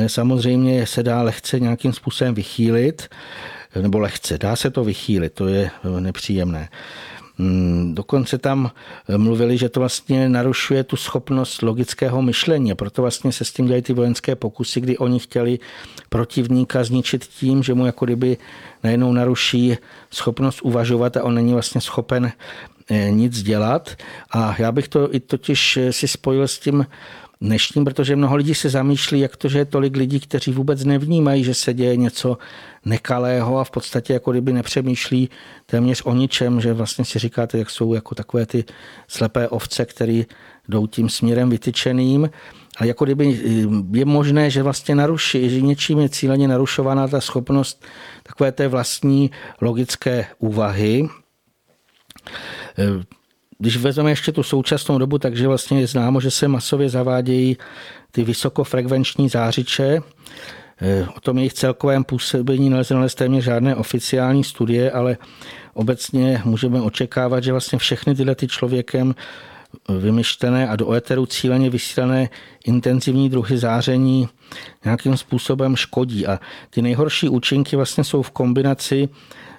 samozřejmě 0.07 0.87
se 0.87 1.03
dá 1.03 1.21
lehce 1.21 1.59
nějakým 1.59 1.93
způsobem 1.93 2.33
vychýlit 2.33 3.09
nebo 3.81 3.99
lehce, 3.99 4.37
dá 4.37 4.55
se 4.55 4.71
to 4.71 4.83
vychýlit, 4.83 5.33
to 5.33 5.47
je 5.47 5.71
nepříjemné. 5.99 6.69
Hmm, 7.37 7.95
dokonce 7.95 8.37
tam 8.37 8.71
mluvili, 9.17 9.57
že 9.57 9.69
to 9.69 9.79
vlastně 9.79 10.29
narušuje 10.29 10.83
tu 10.83 10.95
schopnost 10.95 11.61
logického 11.61 12.21
myšlení 12.21 12.75
proto 12.75 13.01
vlastně 13.01 13.31
se 13.31 13.45
s 13.45 13.53
tím 13.53 13.65
dělají 13.65 13.81
ty 13.81 13.93
vojenské 13.93 14.35
pokusy, 14.35 14.81
kdy 14.81 14.97
oni 14.97 15.19
chtěli 15.19 15.59
protivníka 16.09 16.83
zničit 16.83 17.25
tím, 17.25 17.63
že 17.63 17.73
mu 17.73 17.85
jako 17.85 18.05
kdyby 18.05 18.37
najednou 18.83 19.13
naruší 19.13 19.77
schopnost 20.11 20.61
uvažovat 20.61 21.17
a 21.17 21.23
on 21.23 21.35
není 21.35 21.53
vlastně 21.53 21.81
schopen 21.81 22.31
eh, 22.89 23.11
nic 23.11 23.43
dělat. 23.43 23.95
A 24.31 24.55
já 24.59 24.71
bych 24.71 24.87
to 24.87 25.15
i 25.15 25.19
totiž 25.19 25.79
si 25.91 26.07
spojil 26.07 26.47
s 26.47 26.59
tím 26.59 26.85
dnešním, 27.43 27.85
protože 27.85 28.15
mnoho 28.15 28.35
lidí 28.35 28.55
se 28.55 28.69
zamýšlí, 28.69 29.19
jak 29.19 29.37
to, 29.37 29.49
že 29.49 29.57
je 29.57 29.65
tolik 29.65 29.97
lidí, 29.97 30.19
kteří 30.19 30.51
vůbec 30.51 30.83
nevnímají, 30.83 31.43
že 31.43 31.53
se 31.53 31.73
děje 31.73 31.97
něco 31.97 32.37
nekalého 32.85 33.59
a 33.59 33.63
v 33.63 33.71
podstatě 33.71 34.13
jako 34.13 34.31
kdyby 34.31 34.53
nepřemýšlí 34.53 35.29
téměř 35.65 36.01
o 36.05 36.13
ničem, 36.13 36.61
že 36.61 36.73
vlastně 36.73 37.05
si 37.05 37.19
říkáte, 37.19 37.57
jak 37.57 37.69
jsou 37.69 37.93
jako 37.93 38.15
takové 38.15 38.45
ty 38.45 38.63
slepé 39.07 39.49
ovce, 39.49 39.85
které 39.85 40.23
jdou 40.69 40.87
tím 40.87 41.09
směrem 41.09 41.49
vytyčeným. 41.49 42.29
A 42.77 42.85
jako 42.85 43.05
kdyby 43.05 43.25
eh, 43.25 43.97
je 43.97 44.05
možné, 44.05 44.49
že 44.49 44.63
vlastně 44.63 44.95
naruší, 44.95 45.49
že 45.49 45.61
něčím 45.61 45.99
je 45.99 46.09
cíleně 46.09 46.47
narušovaná 46.47 47.07
ta 47.07 47.21
schopnost 47.21 47.85
takové 48.23 48.51
té 48.51 48.67
vlastní 48.67 49.31
logické 49.61 50.25
úvahy. 50.39 51.07
Eh, 53.63 53.69
když 53.69 53.77
vezmeme 53.77 54.11
ještě 54.11 54.31
tu 54.31 54.43
současnou 54.43 54.97
dobu, 54.97 55.17
takže 55.17 55.47
vlastně 55.47 55.79
je 55.79 55.87
známo, 55.87 56.21
že 56.21 56.31
se 56.31 56.47
masově 56.47 56.89
zavádějí 56.89 57.57
ty 58.11 58.23
vysokofrekvenční 58.23 59.29
zářiče. 59.29 60.01
Eh, 60.81 61.07
o 61.17 61.19
tom 61.19 61.37
jejich 61.37 61.53
celkovém 61.53 62.03
působení 62.03 62.69
nelze 62.69 62.93
nalézt 62.93 63.15
téměř 63.15 63.43
žádné 63.43 63.75
oficiální 63.75 64.43
studie, 64.43 64.91
ale 64.91 65.17
obecně 65.73 66.41
můžeme 66.45 66.81
očekávat, 66.81 67.43
že 67.43 67.51
vlastně 67.51 67.79
všechny 67.79 68.15
tyhle 68.15 68.35
ty 68.35 68.47
člověkem 68.47 69.15
vymyšlené 69.99 70.69
a 70.69 70.75
do 70.75 70.93
éteru 70.93 71.25
cíleně 71.25 71.69
vysílané 71.69 72.29
intenzivní 72.65 73.29
druhy 73.29 73.57
záření 73.57 74.29
nějakým 74.85 75.17
způsobem 75.17 75.75
škodí. 75.75 76.27
A 76.27 76.39
ty 76.69 76.81
nejhorší 76.81 77.29
účinky 77.29 77.75
vlastně 77.75 78.03
jsou 78.03 78.21
v 78.21 78.31
kombinaci 78.31 79.09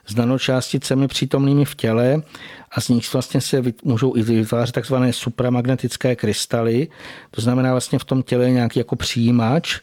s 0.07 0.15
nanočásticemi 0.15 1.09
přítomnými 1.09 1.65
v 1.65 1.75
těle 1.75 2.23
a 2.71 2.81
z 2.81 2.89
nich 2.89 3.13
vlastně 3.13 3.41
se 3.41 3.63
můžou 3.85 4.17
i 4.17 4.23
vytvářet 4.23 4.73
takzvané 4.73 5.13
supramagnetické 5.13 6.17
krystaly. 6.17 6.89
To 7.31 7.41
znamená 7.41 7.71
vlastně 7.71 7.99
v 7.99 8.05
tom 8.05 8.23
těle 8.23 8.51
nějaký 8.51 8.79
jako 8.79 8.97
přijímač, 8.97 9.81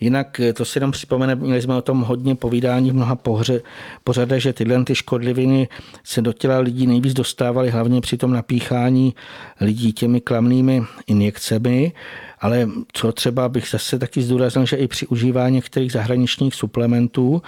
Jinak 0.00 0.40
eh, 0.40 0.52
to 0.52 0.64
si 0.64 0.78
jenom 0.78 0.90
připomene, 0.90 1.34
měli 1.34 1.62
jsme 1.62 1.76
o 1.76 1.82
tom 1.82 2.00
hodně 2.00 2.34
povídání 2.34 2.90
v 2.90 2.94
mnoha 2.94 3.16
pohře, 3.16 3.60
pořadech, 4.04 4.42
že 4.42 4.52
tyhle 4.52 4.84
ty 4.84 4.94
škodliviny 4.94 5.68
se 6.04 6.22
do 6.22 6.32
těla 6.32 6.58
lidí 6.58 6.86
nejvíc 6.86 7.14
dostávaly 7.14 7.70
hlavně 7.70 8.00
při 8.00 8.16
tom 8.16 8.32
napíchání 8.32 9.14
lidí 9.60 9.92
těmi 9.92 10.20
klamnými 10.20 10.82
injekcemi, 11.06 11.92
ale 12.40 12.68
co 12.92 13.12
třeba 13.12 13.48
bych 13.48 13.68
zase 13.70 13.98
taky 13.98 14.22
zdůraznil, 14.22 14.66
že 14.66 14.76
i 14.76 14.88
při 14.88 15.06
užívání 15.06 15.54
některých 15.54 15.92
zahraničních 15.92 16.54
suplementů 16.54 17.42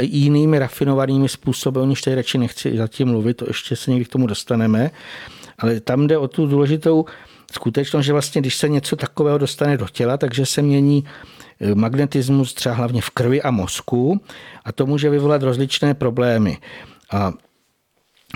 jinými 0.00 0.58
rafinovanými 0.58 1.28
způsoby, 1.28 1.80
o 1.80 1.84
nich 1.84 2.02
tady 2.02 2.16
radši 2.16 2.38
nechci 2.38 2.76
zatím 2.76 3.08
mluvit, 3.08 3.34
to 3.34 3.44
ještě 3.48 3.76
se 3.76 3.90
někdy 3.90 4.04
k 4.04 4.08
tomu 4.08 4.26
dostaneme, 4.26 4.90
ale 5.58 5.80
tam 5.80 6.06
jde 6.06 6.18
o 6.18 6.28
tu 6.28 6.46
důležitou 6.46 7.04
skutečnost, 7.52 8.06
že 8.06 8.12
vlastně, 8.12 8.40
když 8.40 8.56
se 8.56 8.68
něco 8.68 8.96
takového 8.96 9.38
dostane 9.38 9.76
do 9.76 9.86
těla, 9.92 10.16
takže 10.16 10.46
se 10.46 10.62
mění 10.62 11.04
eh, 11.60 11.74
magnetismus 11.74 12.54
třeba 12.54 12.74
hlavně 12.74 13.00
v 13.00 13.10
krvi 13.10 13.42
a 13.42 13.50
mozku 13.50 14.20
a 14.64 14.72
to 14.72 14.86
může 14.86 15.10
vyvolat 15.10 15.42
rozličné 15.42 15.94
problémy. 15.94 16.58
A 17.12 17.32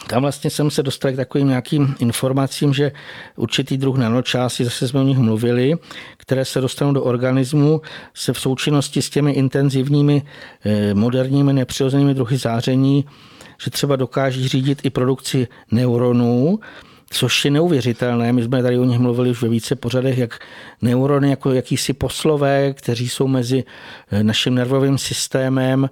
tam 0.06 0.22
vlastně 0.22 0.50
jsem 0.50 0.70
se 0.70 0.82
dostal 0.82 1.12
k 1.12 1.16
takovým 1.16 1.48
nějakým 1.48 1.94
informacím, 1.98 2.74
že 2.74 2.92
určitý 3.36 3.76
druh 3.76 3.96
nanočásy, 3.96 4.64
zase 4.64 4.88
jsme 4.88 5.00
o 5.00 5.04
nich 5.04 5.18
mluvili, 5.18 5.74
které 6.16 6.44
se 6.44 6.60
dostanou 6.60 6.92
do 6.92 7.02
organismu, 7.02 7.80
se 8.14 8.32
v 8.32 8.40
součinnosti 8.40 9.02
s 9.02 9.10
těmi 9.10 9.32
intenzivními 9.32 10.22
eh, 10.64 10.94
moderními 10.94 11.52
nepřirozenými 11.52 12.14
druhy 12.14 12.36
záření, 12.36 13.04
že 13.64 13.70
třeba 13.70 13.96
dokáží 13.96 14.48
řídit 14.48 14.80
i 14.84 14.90
produkci 14.90 15.48
neuronů, 15.70 16.58
což 17.10 17.44
je 17.44 17.50
neuvěřitelné. 17.50 18.32
My 18.32 18.42
jsme 18.42 18.62
tady 18.62 18.78
o 18.78 18.84
nich 18.84 18.98
mluvili 18.98 19.30
už 19.30 19.42
ve 19.42 19.48
více 19.48 19.76
pořadech, 19.76 20.18
jak 20.18 20.38
neurony 20.82 21.30
jako 21.30 21.52
jakýsi 21.52 21.92
poslové, 21.92 22.72
kteří 22.72 23.08
jsou 23.08 23.26
mezi 23.26 23.64
eh, 24.10 24.24
naším 24.24 24.54
nervovým 24.54 24.98
systémem 24.98 25.90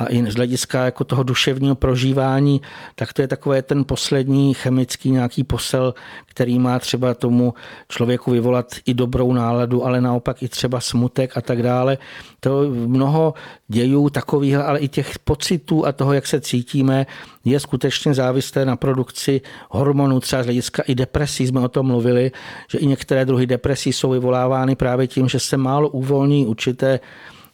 a 0.00 0.06
i 0.08 0.30
z 0.30 0.34
hlediska 0.34 0.84
jako 0.84 1.04
toho 1.04 1.22
duševního 1.22 1.74
prožívání, 1.74 2.60
tak 2.94 3.12
to 3.12 3.22
je 3.22 3.28
takové 3.28 3.62
ten 3.62 3.84
poslední 3.84 4.54
chemický 4.54 5.10
nějaký 5.10 5.44
posel, 5.44 5.94
který 6.26 6.58
má 6.58 6.78
třeba 6.78 7.14
tomu 7.14 7.54
člověku 7.88 8.30
vyvolat 8.30 8.74
i 8.86 8.94
dobrou 8.94 9.32
náladu, 9.32 9.86
ale 9.86 10.00
naopak 10.00 10.42
i 10.42 10.48
třeba 10.48 10.80
smutek 10.80 11.36
a 11.36 11.40
tak 11.40 11.62
dále. 11.62 11.98
To 12.40 12.62
mnoho 12.70 13.34
dějů 13.68 14.10
takových, 14.10 14.56
ale 14.56 14.78
i 14.78 14.88
těch 14.88 15.18
pocitů 15.18 15.86
a 15.86 15.92
toho, 15.92 16.12
jak 16.12 16.26
se 16.26 16.40
cítíme, 16.40 17.06
je 17.44 17.60
skutečně 17.60 18.14
závislé 18.14 18.64
na 18.64 18.76
produkci 18.76 19.40
hormonů, 19.70 20.20
třeba 20.20 20.42
z 20.42 20.46
hlediska 20.46 20.82
i 20.86 20.94
depresí, 20.94 21.46
jsme 21.46 21.60
o 21.60 21.68
tom 21.68 21.86
mluvili, 21.86 22.32
že 22.70 22.78
i 22.78 22.86
některé 22.86 23.24
druhy 23.24 23.46
depresí 23.46 23.92
jsou 23.92 24.10
vyvolávány 24.10 24.76
právě 24.76 25.06
tím, 25.06 25.28
že 25.28 25.40
se 25.40 25.56
málo 25.56 25.88
uvolní 25.88 26.46
určité 26.46 27.00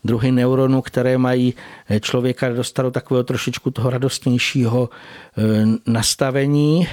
druhy 0.07 0.33
neuronů, 0.33 0.83
které 0.83 1.19
mají 1.19 1.55
eh, 1.89 2.01
člověka 2.01 2.49
dostat 2.49 2.83
do 2.83 2.91
takového 2.91 3.25
trošičku 3.25 3.71
toho 3.71 3.91
radostnějšího 3.91 4.89
eh, 4.91 5.43
nastavení, 5.87 6.89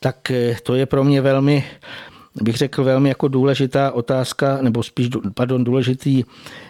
tak 0.00 0.30
eh, 0.30 0.56
to 0.62 0.74
je 0.74 0.86
pro 0.86 1.04
mě 1.04 1.20
velmi 1.20 1.64
bych 2.42 2.56
řekl, 2.56 2.84
velmi 2.84 3.08
jako 3.08 3.28
důležitá 3.28 3.92
otázka, 3.92 4.58
nebo 4.62 4.82
spíš, 4.82 5.08
pardon, 5.34 5.64
důležitý 5.64 6.24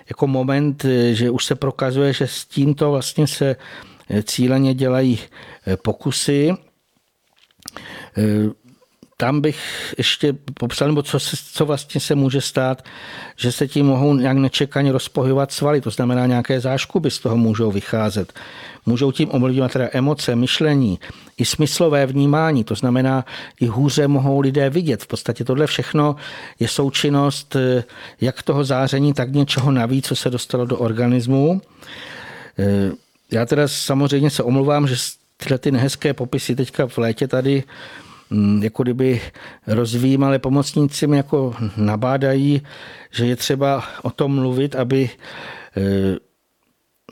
jako 0.08 0.26
moment, 0.26 0.84
že 1.12 1.30
už 1.30 1.44
se 1.44 1.54
prokazuje, 1.54 2.12
že 2.12 2.26
s 2.26 2.44
tímto 2.44 2.90
vlastně 2.90 3.26
se 3.26 3.56
cíleně 4.22 4.74
dělají 4.74 5.18
pokusy 5.82 6.54
tam 9.16 9.40
bych 9.40 9.94
ještě 9.98 10.34
popsal, 10.54 10.88
nebo 10.88 11.02
co, 11.02 11.20
se, 11.20 11.36
co 11.52 11.66
vlastně 11.66 12.00
se 12.00 12.14
může 12.14 12.40
stát, 12.40 12.84
že 13.36 13.52
se 13.52 13.68
tím 13.68 13.86
mohou 13.86 14.14
nějak 14.14 14.36
nečekaně 14.36 14.92
rozpohybovat 14.92 15.52
svaly, 15.52 15.80
to 15.80 15.90
znamená 15.90 16.26
nějaké 16.26 16.60
záškuby 16.60 17.10
z 17.10 17.18
toho 17.18 17.36
můžou 17.36 17.72
vycházet. 17.72 18.32
Můžou 18.86 19.12
tím 19.12 19.28
ovlivňovat 19.32 19.72
teda 19.72 19.88
emoce, 19.92 20.36
myšlení, 20.36 20.98
i 21.38 21.44
smyslové 21.44 22.06
vnímání, 22.06 22.64
to 22.64 22.74
znamená, 22.74 23.24
i 23.60 23.66
hůře 23.66 24.08
mohou 24.08 24.40
lidé 24.40 24.70
vidět. 24.70 25.02
V 25.02 25.06
podstatě 25.06 25.44
tohle 25.44 25.66
všechno 25.66 26.16
je 26.60 26.68
součinnost 26.68 27.56
eh, 27.56 27.84
jak 28.20 28.42
toho 28.42 28.64
záření, 28.64 29.12
tak 29.12 29.32
něčeho 29.32 29.70
navíc, 29.70 30.06
co 30.06 30.16
se 30.16 30.30
dostalo 30.30 30.66
do 30.66 30.78
organismu. 30.78 31.60
Eh, 32.58 32.92
já 33.30 33.46
teda 33.46 33.68
samozřejmě 33.68 34.30
se 34.30 34.42
omluvám, 34.42 34.88
že 34.88 34.96
tyhle 35.36 35.58
ty 35.58 35.72
nehezké 35.72 36.14
popisy 36.14 36.56
teďka 36.56 36.86
v 36.86 36.98
létě 36.98 37.28
tady 37.28 37.64
jako 38.60 38.82
kdyby 38.82 39.20
rozvíjímali 39.66 40.38
pomocníci 40.38 41.06
mi 41.06 41.16
jako 41.16 41.54
nabádají, 41.76 42.62
že 43.10 43.26
je 43.26 43.36
třeba 43.36 43.84
o 44.02 44.10
tom 44.10 44.34
mluvit, 44.34 44.74
aby 44.76 45.10
eh, 45.76 46.16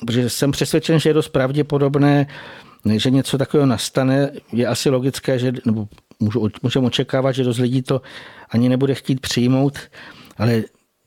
protože 0.00 0.30
jsem 0.30 0.50
přesvědčen, 0.50 1.00
že 1.00 1.10
je 1.10 1.14
dost 1.14 1.28
pravděpodobné, 1.28 2.26
že 2.96 3.10
něco 3.10 3.38
takového 3.38 3.66
nastane. 3.66 4.30
Je 4.52 4.66
asi 4.66 4.90
logické, 4.90 5.38
že 5.38 5.52
nebo 5.64 5.88
můžeme 6.62 6.86
očekávat, 6.86 7.32
že 7.32 7.44
dost 7.44 7.58
lidí 7.58 7.82
to 7.82 8.02
ani 8.50 8.68
nebude 8.68 8.94
chtít 8.94 9.20
přijmout, 9.20 9.78
ale 10.36 10.62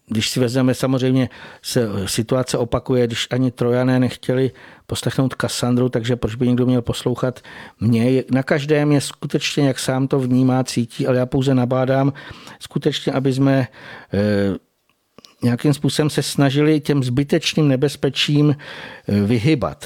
když 0.09 0.29
si 0.29 0.39
vezmeme, 0.39 0.73
samozřejmě 0.73 1.29
se 1.61 1.89
situace 2.05 2.57
opakuje, 2.57 3.07
když 3.07 3.27
ani 3.31 3.51
trojané 3.51 3.99
nechtěli 3.99 4.51
poslechnout 4.87 5.35
Kassandru, 5.35 5.89
takže 5.89 6.15
proč 6.15 6.35
by 6.35 6.47
někdo 6.47 6.65
měl 6.65 6.81
poslouchat 6.81 7.39
mě? 7.79 8.23
Na 8.31 8.43
každém 8.43 8.91
je 8.91 9.01
skutečně, 9.01 9.67
jak 9.67 9.79
sám 9.79 10.07
to 10.07 10.19
vnímá, 10.19 10.63
cítí, 10.63 11.07
ale 11.07 11.17
já 11.17 11.25
pouze 11.25 11.55
nabádám 11.55 12.13
skutečně, 12.59 13.11
aby 13.11 13.33
jsme 13.33 13.67
eh, 14.13 14.57
nějakým 15.43 15.73
způsobem 15.73 16.09
se 16.09 16.23
snažili 16.23 16.79
těm 16.79 17.03
zbytečným 17.03 17.67
nebezpečím 17.67 18.55
eh, 18.55 19.21
vyhybat. 19.21 19.85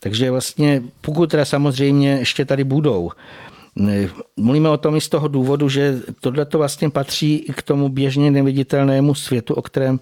Takže 0.00 0.30
vlastně, 0.30 0.82
pokud 1.00 1.30
teda 1.30 1.44
samozřejmě 1.44 2.10
ještě 2.10 2.44
tady 2.44 2.64
budou, 2.64 3.10
Mluvíme 4.36 4.68
o 4.68 4.76
tom 4.76 4.96
i 4.96 5.00
z 5.00 5.08
toho 5.08 5.28
důvodu, 5.28 5.68
že 5.68 6.00
tohle 6.20 6.44
to 6.44 6.58
vlastně 6.58 6.90
patří 6.90 7.38
k 7.56 7.62
tomu 7.62 7.88
běžně 7.88 8.30
neviditelnému 8.30 9.14
světu, 9.14 9.54
o 9.54 9.62
kterém 9.62 10.00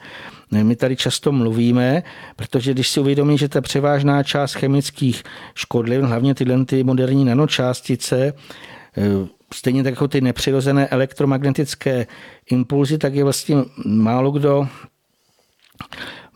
my 0.63 0.77
tady 0.77 0.97
často 0.97 1.33
mluvíme, 1.33 2.03
protože 2.37 2.73
když 2.73 2.89
si 2.89 3.01
uvědomí, 3.01 3.39
že 3.39 3.49
ta 3.49 3.61
převážná 3.61 4.23
část 4.23 4.55
chemických 4.55 5.23
škodlivin, 5.55 6.07
hlavně 6.07 6.35
tyhle 6.35 6.65
ty 6.65 6.85
moderní 6.85 7.25
nanočástice, 7.25 8.33
stejně 9.55 9.83
tak 9.83 9.93
jako 9.93 10.09
ty 10.09 10.21
nepřirozené 10.21 10.89
elektromagnetické 10.89 12.07
impulzy, 12.51 12.99
tak 12.99 13.15
je 13.15 13.25
vlastně 13.25 13.57
málo 13.85 14.31
kdo 14.31 14.69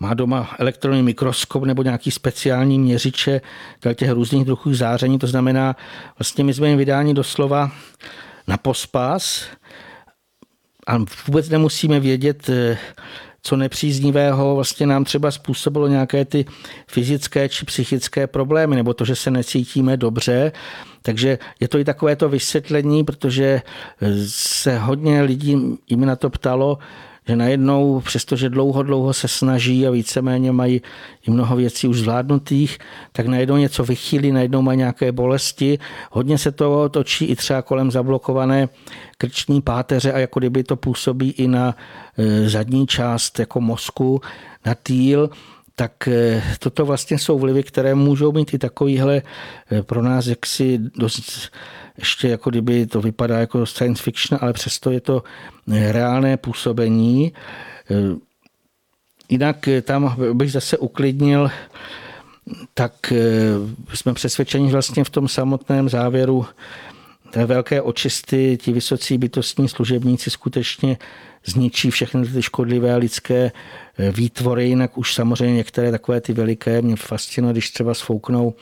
má 0.01 0.15
doma 0.15 0.55
elektronní 0.59 1.03
mikroskop 1.03 1.65
nebo 1.65 1.83
nějaký 1.83 2.11
speciální 2.11 2.79
měřiče 2.79 3.41
těch 3.95 4.11
různých 4.11 4.45
druhů 4.45 4.75
záření. 4.75 5.19
To 5.19 5.27
znamená, 5.27 5.77
vlastně 6.19 6.45
my 6.45 6.55
jsme 6.55 6.69
jim 6.69 6.79
vydáni 6.79 7.15
doslova 7.15 7.71
na 8.49 8.57
pospas 8.57 9.45
a 10.87 10.99
vůbec 11.27 11.49
nemusíme 11.49 12.01
vědět, 12.01 12.51
co 13.43 13.57
nepříznivého 13.57 14.55
vlastně 14.55 14.87
nám 14.87 15.05
třeba 15.05 15.31
způsobilo 15.31 15.89
nějaké 15.89 16.25
ty 16.25 16.45
fyzické 16.89 17.49
či 17.49 17.65
psychické 17.65 18.27
problémy, 18.27 18.77
nebo 18.77 18.95
to, 18.95 19.05
že 19.05 19.17
se 19.17 19.31
necítíme 19.31 19.97
dobře. 19.97 20.53
Takže 21.03 21.39
je 21.61 21.69
to 21.69 21.79
i 21.79 21.85
takové 21.85 22.17
to 22.17 22.29
vysvětlení, 22.29 23.05
protože 23.05 23.63
se 24.29 24.79
hodně 24.79 25.23
lidí 25.23 25.79
jim 25.89 26.05
na 26.05 26.17
to 26.17 26.31
ptalo, 26.31 26.79
že 27.29 27.37
najednou, 27.37 28.01
přestože 28.01 28.49
dlouho, 28.49 28.83
dlouho 28.83 29.13
se 29.13 29.29
snaží 29.29 29.87
a 29.87 29.91
víceméně 29.91 30.53
mají 30.53 30.83
i 31.29 31.31
mnoho 31.31 31.57
věcí 31.57 31.89
už 31.89 31.99
zvládnutých, 31.99 32.79
tak 33.13 33.27
najednou 33.27 33.57
něco 33.57 33.85
vychýlí, 33.85 34.33
najednou 34.33 34.63
mají 34.63 34.79
nějaké 34.79 35.13
bolesti. 35.13 35.79
Hodně 36.11 36.39
se 36.39 36.53
to 36.53 36.89
točí 36.89 37.25
i 37.25 37.37
třeba 37.37 37.63
kolem 37.63 37.91
zablokované 37.91 38.69
krční 39.19 39.63
páteře 39.63 40.13
a 40.13 40.19
jako 40.19 40.41
kdyby 40.41 40.65
to 40.65 40.77
působí 40.77 41.31
i 41.31 41.49
na 41.49 41.77
e, 42.19 42.49
zadní 42.49 42.87
část 42.87 43.39
jako 43.39 43.61
mozku, 43.61 44.21
na 44.67 44.75
týl 44.75 45.31
tak 45.77 46.09
e, 46.09 46.43
toto 46.59 46.87
vlastně 46.87 47.19
jsou 47.19 47.39
vlivy, 47.39 47.63
které 47.63 47.95
můžou 47.95 48.33
být 48.33 48.55
i 48.55 48.59
takovýhle 48.59 49.23
e, 49.73 49.83
pro 49.83 50.03
nás 50.03 50.27
jaksi 50.27 50.79
dost 50.79 51.51
ještě 51.99 52.29
jako 52.29 52.51
kdyby 52.51 52.87
to 52.87 53.01
vypadá 53.01 53.39
jako 53.39 53.67
science 53.67 54.03
fiction, 54.03 54.39
ale 54.43 54.53
přesto 54.53 54.91
je 54.91 55.01
to 55.01 55.23
reálné 55.67 56.37
působení. 56.37 57.33
Jinak 59.29 59.69
tam 59.83 60.17
bych 60.33 60.53
zase 60.53 60.79
uklidnil, 60.79 61.51
tak 62.75 63.13
jsme 63.95 64.15
přesvědčeni 64.15 64.73
vlastně 64.73 65.05
v 65.05 65.11
tom 65.11 65.29
samotném 65.29 65.89
závěru 65.89 66.47
té 67.31 67.47
velké 67.47 67.83
očisty, 67.83 68.59
ti 68.61 68.73
vysocí 68.73 69.19
bytostní 69.19 69.69
služebníci 69.69 70.31
skutečně 70.31 70.99
zničí 71.45 71.91
všechny 71.91 72.27
ty 72.27 72.43
škodlivé 72.43 72.97
lidské 72.97 73.53
výtvory, 74.13 74.69
jinak 74.69 74.99
už 74.99 75.15
samozřejmě 75.15 75.57
některé 75.57 75.91
takové 75.91 76.21
ty 76.21 76.33
veliké 76.33 76.83
mě 76.83 76.97
fascinuje, 76.97 77.53
když 77.53 77.71
třeba 77.71 77.95
sfouknou 77.95 78.55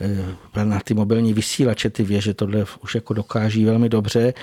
Eh, 0.00 0.64
na 0.64 0.80
ty 0.80 0.94
mobilní 0.94 1.34
vysílače, 1.34 1.90
ty 1.90 2.02
věže 2.02 2.34
tohle 2.34 2.64
už 2.82 2.94
jako 2.94 3.14
dokáží 3.14 3.64
velmi 3.64 3.88
dobře. 3.88 4.34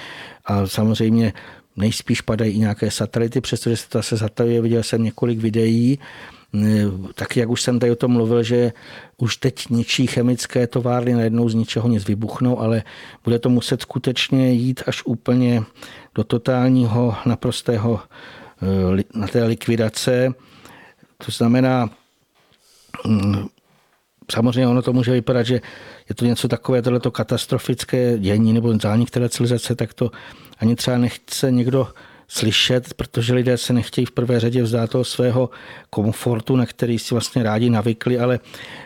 A 0.45 0.67
samozřejmě 0.67 1.33
nejspíš 1.75 2.21
padají 2.21 2.53
i 2.53 2.59
nějaké 2.59 2.91
satelity, 2.91 3.41
přestože 3.41 3.77
se 3.77 3.89
to 3.89 3.97
zase 3.97 4.17
zatajuje, 4.17 4.61
viděl 4.61 4.83
jsem 4.83 5.03
několik 5.03 5.39
videí, 5.39 5.99
eh, 5.99 6.34
tak 7.15 7.37
jak 7.37 7.49
už 7.49 7.61
jsem 7.61 7.79
tady 7.79 7.91
o 7.91 7.95
tom 7.95 8.11
mluvil, 8.11 8.43
že 8.43 8.73
už 9.17 9.37
teď 9.37 9.69
ničí 9.69 10.07
chemické 10.07 10.67
továrny, 10.67 11.13
najednou 11.13 11.49
z 11.49 11.53
ničeho 11.53 11.87
nic 11.87 12.07
vybuchnou, 12.07 12.59
ale 12.59 12.83
bude 13.23 13.39
to 13.39 13.49
muset 13.49 13.81
skutečně 13.81 14.51
jít 14.51 14.83
až 14.87 15.03
úplně 15.05 15.63
do 16.15 16.23
totálního, 16.23 17.15
naprostého 17.25 17.99
eh, 18.99 19.03
na 19.13 19.27
té 19.27 19.43
likvidace. 19.43 20.33
To 21.25 21.31
znamená, 21.31 21.89
mm, 23.05 23.47
samozřejmě 24.31 24.67
ono 24.67 24.81
to 24.81 24.93
může 24.93 25.11
vypadat, 25.11 25.43
že 25.43 25.61
je 26.09 26.15
to 26.15 26.25
něco 26.25 26.47
takové, 26.47 26.81
tohleto 26.81 27.11
katastrofické 27.11 28.17
dění 28.17 28.53
nebo 28.53 28.77
zánik 28.81 29.09
té 29.09 29.29
civilizace, 29.29 29.75
tak 29.75 29.93
to 29.93 30.11
ani 30.59 30.75
třeba 30.75 30.97
nechce 30.97 31.51
někdo 31.51 31.87
slyšet, 32.27 32.93
protože 32.93 33.33
lidé 33.33 33.57
se 33.57 33.73
nechtějí 33.73 34.05
v 34.05 34.11
prvé 34.11 34.39
řadě 34.39 34.63
vzdát 34.63 34.89
toho 34.89 35.03
svého 35.03 35.49
komfortu, 35.89 36.55
na 36.55 36.65
který 36.65 36.99
si 36.99 37.13
vlastně 37.13 37.43
rádi 37.43 37.69
navykli, 37.69 38.19
ale 38.19 38.39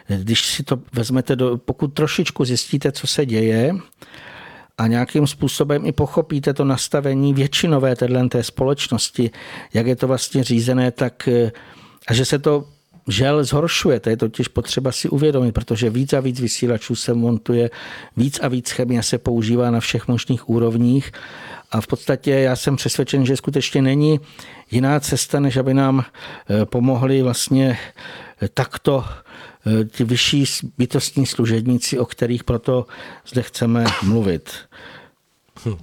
když 0.08 0.46
si 0.46 0.64
to 0.64 0.80
vezmete, 0.94 1.36
do, 1.36 1.58
pokud 1.58 1.88
trošičku 1.88 2.46
zjistíte, 2.46 2.92
co 2.92 3.08
se 3.08 3.26
děje, 3.26 3.76
a 4.78 4.88
nějakým 4.88 5.28
způsobem 5.28 5.86
i 5.86 5.92
pochopíte 5.92 6.54
to 6.54 6.66
nastavení 6.66 7.34
většinové 7.34 7.96
té 8.30 8.44
společnosti, 8.44 9.32
jak 9.74 9.88
je 9.88 9.96
to 9.96 10.08
vlastně 10.08 10.44
řízené, 10.44 10.92
tak 10.92 11.30
a 12.08 12.14
že 12.14 12.26
se 12.26 12.40
to 12.40 12.66
žel 13.08 13.44
zhoršuje. 13.44 14.00
To 14.00 14.10
je 14.10 14.18
totiž 14.18 14.48
potřeba 14.48 14.92
si 14.92 15.10
uvědomit, 15.10 15.52
protože 15.52 15.90
víc 15.90 16.14
a 16.14 16.20
víc 16.20 16.40
vysílačů 16.40 16.96
se 16.96 17.14
montuje, 17.14 17.70
víc 18.18 18.40
a 18.40 18.48
víc 18.48 18.72
chemie 18.72 19.04
se 19.04 19.18
používá 19.18 19.72
na 19.72 19.80
všech 19.80 20.08
možných 20.08 20.50
úrovních 20.50 21.12
a 21.72 21.82
v 21.82 21.88
podstatě 21.88 22.32
já 22.32 22.56
jsem 22.56 22.76
přesvědčen, 22.76 23.26
že 23.26 23.38
skutečně 23.38 23.82
není 23.82 24.20
jiná 24.72 25.00
cesta, 25.00 25.40
než 25.40 25.58
aby 25.58 25.74
nám 25.74 26.06
eh, 26.06 26.66
pomohli 26.66 27.22
vlastně 27.22 27.80
eh, 28.42 28.48
takto 28.48 29.06
eh, 29.06 29.86
ti 29.86 30.04
vyšší 30.04 30.46
bytostní 30.78 31.26
služebníci, 31.26 32.00
o 32.00 32.06
kterých 32.06 32.44
proto 32.44 32.86
zde 33.28 33.42
chceme 33.42 33.86
mluvit. 34.04 34.54
Hm. 35.66 35.78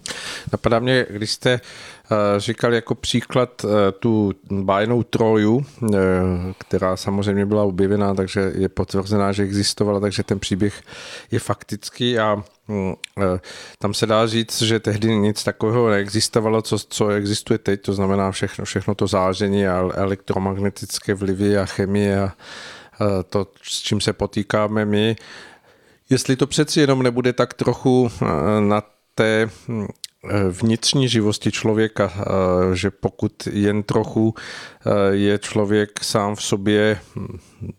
Napadá 0.52 0.78
mě, 0.78 1.06
když 1.10 1.30
jste 1.30 1.50
eh, 1.52 1.60
říkal 2.40 2.74
jako 2.74 2.94
příklad 2.94 3.64
eh, 3.64 3.92
tu 3.92 4.32
bájnou 4.50 5.02
troju, 5.02 5.66
eh, 5.94 5.98
která 6.58 6.96
samozřejmě 6.96 7.46
byla 7.46 7.62
objevená, 7.62 8.14
takže 8.14 8.52
je 8.54 8.68
potvrzená, 8.68 9.32
že 9.32 9.42
existovala, 9.42 10.00
takže 10.00 10.22
ten 10.22 10.38
příběh 10.38 10.82
je 11.30 11.38
faktický 11.38 12.18
a 12.18 12.42
hm, 12.68 12.94
tam 13.78 13.94
se 13.94 14.06
dá 14.06 14.26
říct, 14.26 14.62
že 14.62 14.80
tehdy 14.80 15.16
nic 15.16 15.44
takového 15.44 15.90
neexistovalo, 15.90 16.62
co, 16.62 16.78
co 16.78 17.08
existuje 17.08 17.58
teď, 17.58 17.82
to 17.82 17.92
znamená 17.92 18.30
všechno, 18.30 18.64
všechno 18.64 18.94
to 18.94 19.06
záření 19.06 19.66
a 19.66 19.90
elektromagnetické 19.94 21.14
vlivy 21.14 21.58
a 21.58 21.66
chemie 21.66 22.22
a 22.22 22.32
to, 23.30 23.46
s 23.62 23.82
čím 23.82 24.00
se 24.00 24.12
potýkáme 24.12 24.84
my. 24.84 25.16
Jestli 26.10 26.36
to 26.36 26.46
přeci 26.46 26.80
jenom 26.80 27.02
nebude 27.02 27.32
tak 27.32 27.54
trochu 27.54 28.10
na 28.60 28.82
té 29.16 29.48
hm, 29.68 29.86
vnitřní 30.50 31.08
živosti 31.08 31.52
člověka, 31.52 32.12
eh, 32.16 32.22
že 32.76 32.90
pokud 32.90 33.32
jen 33.52 33.82
trochu 33.82 34.34
eh, 34.34 34.90
je 35.10 35.38
člověk 35.38 36.04
sám 36.04 36.34
v 36.34 36.42
sobě, 36.42 36.98
hm, 37.16 37.38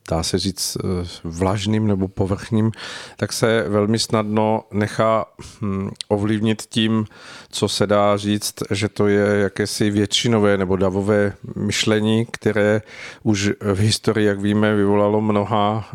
dá 0.09 0.23
se 0.23 0.37
říct, 0.37 0.77
eh, 0.83 1.07
vlažným 1.23 1.87
nebo 1.87 2.07
povrchním, 2.07 2.71
tak 3.17 3.33
se 3.33 3.65
velmi 3.69 3.99
snadno 3.99 4.63
nechá 4.71 5.25
hm, 5.61 5.89
ovlivnit 6.07 6.61
tím, 6.61 7.05
co 7.49 7.67
se 7.67 7.87
dá 7.87 8.17
říct, 8.17 8.53
že 8.71 8.89
to 8.89 9.07
je 9.07 9.39
jakési 9.39 9.89
většinové 9.89 10.57
nebo 10.57 10.75
davové 10.75 11.33
myšlení, 11.55 12.27
které 12.31 12.81
už 13.23 13.51
v 13.73 13.79
historii, 13.79 14.27
jak 14.27 14.39
víme, 14.39 14.75
vyvolalo 14.75 15.21
mnoha 15.21 15.89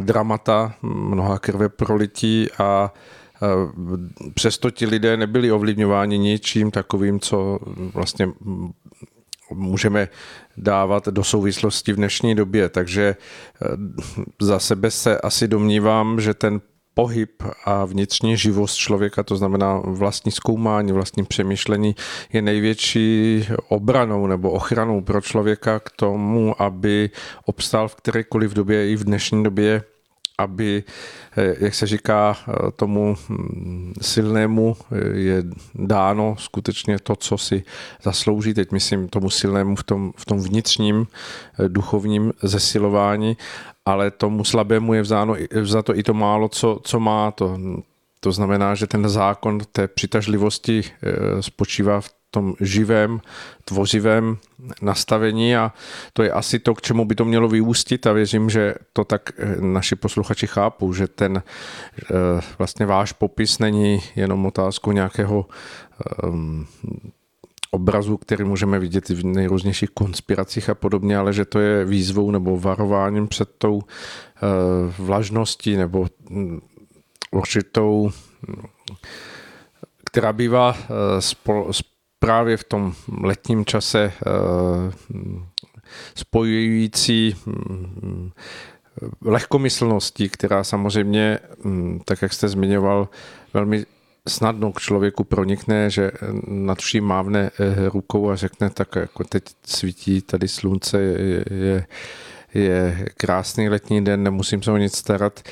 dramata, 0.00 0.74
mnoha 0.82 1.38
krve 1.38 1.68
prolití 1.68 2.48
a 2.58 2.92
Přesto 4.34 4.70
ti 4.70 4.86
lidé 4.86 5.16
nebyli 5.16 5.52
ovlivňováni 5.52 6.18
ničím 6.18 6.70
takovým, 6.70 7.20
co 7.20 7.58
vlastně 7.94 8.28
můžeme 9.50 10.08
dávat 10.56 11.08
do 11.08 11.24
souvislosti 11.24 11.92
v 11.92 11.96
dnešní 11.96 12.34
době. 12.34 12.68
Takže 12.68 13.16
eh, 13.16 13.66
za 14.40 14.58
sebe 14.58 14.90
se 14.90 15.20
asi 15.20 15.48
domnívám, 15.48 16.20
že 16.20 16.34
ten 16.34 16.60
pohyb 16.94 17.42
a 17.64 17.84
vnitřní 17.84 18.36
živost 18.36 18.74
člověka, 18.74 19.22
to 19.22 19.36
znamená 19.36 19.78
vlastní 19.84 20.32
zkoumání, 20.32 20.92
vlastní 20.92 21.24
přemýšlení, 21.24 21.94
je 22.32 22.42
největší 22.42 23.46
obranou 23.68 24.26
nebo 24.26 24.50
ochranou 24.50 25.00
pro 25.00 25.20
člověka 25.20 25.78
k 25.78 25.90
tomu, 25.90 26.62
aby 26.62 27.10
obstál 27.44 27.88
v 27.88 27.94
kterékoliv 27.94 28.52
době 28.52 28.90
i 28.90 28.96
v 28.96 29.04
dnešní 29.04 29.44
době 29.44 29.82
aby, 30.38 30.84
eh, 31.36 31.54
jak 31.58 31.74
se 31.74 31.86
říká, 31.86 32.36
eh, 32.36 32.52
tomu 32.76 33.16
hm, 33.28 33.92
silnému 34.00 34.76
eh, 34.76 35.18
je 35.18 35.42
dáno 35.74 36.36
skutečně 36.38 36.98
to, 36.98 37.16
co 37.16 37.38
si 37.38 37.64
zaslouží, 38.02 38.54
teď 38.54 38.72
myslím 38.72 39.08
tomu 39.08 39.30
silnému 39.30 39.76
v 39.76 39.84
tom, 39.84 40.12
v 40.16 40.24
tom 40.24 40.40
vnitřním 40.40 41.06
duchovním 41.68 42.32
zesilování, 42.42 43.36
ale 43.86 44.10
tomu 44.10 44.44
slabému 44.44 44.94
je 44.94 45.02
vzáno, 45.02 45.36
vzato 45.62 45.98
i 45.98 46.02
to 46.02 46.14
málo, 46.14 46.48
co, 46.48 46.80
co 46.82 47.00
má. 47.00 47.30
To, 47.30 47.58
to 48.20 48.32
znamená, 48.32 48.74
že 48.74 48.86
ten 48.86 49.08
zákon 49.08 49.60
té 49.72 49.88
přitažlivosti 49.88 50.84
spočívá 51.40 52.00
v 52.00 52.10
tom 52.34 52.54
živém, 52.60 53.20
tvořivém 53.64 54.36
nastavení 54.82 55.56
a 55.56 55.72
to 56.12 56.22
je 56.22 56.32
asi 56.32 56.58
to, 56.58 56.74
k 56.74 56.82
čemu 56.82 57.04
by 57.04 57.14
to 57.14 57.24
mělo 57.24 57.48
vyústit 57.48 58.06
a 58.06 58.12
věřím, 58.12 58.50
že 58.50 58.74
to 58.92 59.04
tak 59.04 59.30
eh, 59.38 59.56
naši 59.60 59.96
posluchači 59.96 60.46
chápou, 60.46 60.92
že 60.92 61.06
ten 61.06 61.42
vlastně 62.58 62.86
váš 62.86 63.12
popis 63.12 63.58
není 63.58 64.00
jenom 64.16 64.46
otázku 64.46 64.92
nějakého 64.92 65.46
um, 66.22 66.66
obrazu, 67.70 68.16
který 68.16 68.44
můžeme 68.44 68.78
vidět 68.78 69.08
v 69.08 69.24
nejrůznějších 69.24 69.90
konspiracích 69.90 70.70
a 70.70 70.74
podobně, 70.74 71.16
ale 71.18 71.32
že 71.32 71.44
to 71.44 71.60
je 71.60 71.84
výzvou 71.84 72.30
nebo 72.30 72.58
varováním 72.58 73.28
před 73.28 73.48
tou 73.58 73.82
vlažností 74.98 75.76
nebo 75.76 76.06
hm, 76.30 76.60
určitou 77.30 78.12
která 80.14 80.32
bývá 80.32 80.76
eh, 80.78 80.86
právě 82.24 82.56
v 82.56 82.64
tom 82.64 82.94
letním 83.22 83.64
čase 83.64 84.12
eh, 84.12 84.92
spojující 86.14 87.36
hm, 87.46 88.30
lehkomyslností, 89.24 90.28
která 90.28 90.64
samozřejmě, 90.64 91.38
hm, 91.64 92.00
tak 92.04 92.22
jak 92.22 92.32
jste 92.32 92.48
zmiňoval, 92.48 93.08
velmi 93.54 93.86
snadno 94.28 94.72
k 94.72 94.80
člověku 94.80 95.24
pronikne, 95.24 95.90
že 95.90 96.10
nad 96.46 96.78
vším 96.78 97.04
mávne 97.04 97.50
eh, 97.60 97.88
rukou 97.88 98.30
a 98.30 98.36
řekne, 98.36 98.70
tak 98.70 98.96
jako 98.96 99.24
teď 99.24 99.44
svítí 99.66 100.22
tady 100.22 100.48
slunce, 100.48 101.00
je, 101.00 101.44
je, 101.50 101.86
je 102.54 103.06
krásný 103.16 103.68
letní 103.68 104.04
den, 104.04 104.22
nemusím 104.22 104.62
se 104.62 104.72
o 104.72 104.76
nic 104.76 104.96
starat 104.96 105.42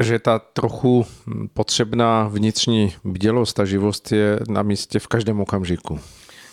že 0.00 0.18
ta 0.18 0.38
trochu 0.38 1.06
potřebná 1.54 2.28
vnitřní 2.28 2.92
bdělost 3.04 3.60
a 3.60 3.64
živost 3.64 4.12
je 4.12 4.40
na 4.48 4.62
místě 4.62 4.98
v 4.98 5.06
každém 5.06 5.40
okamžiku. 5.40 6.00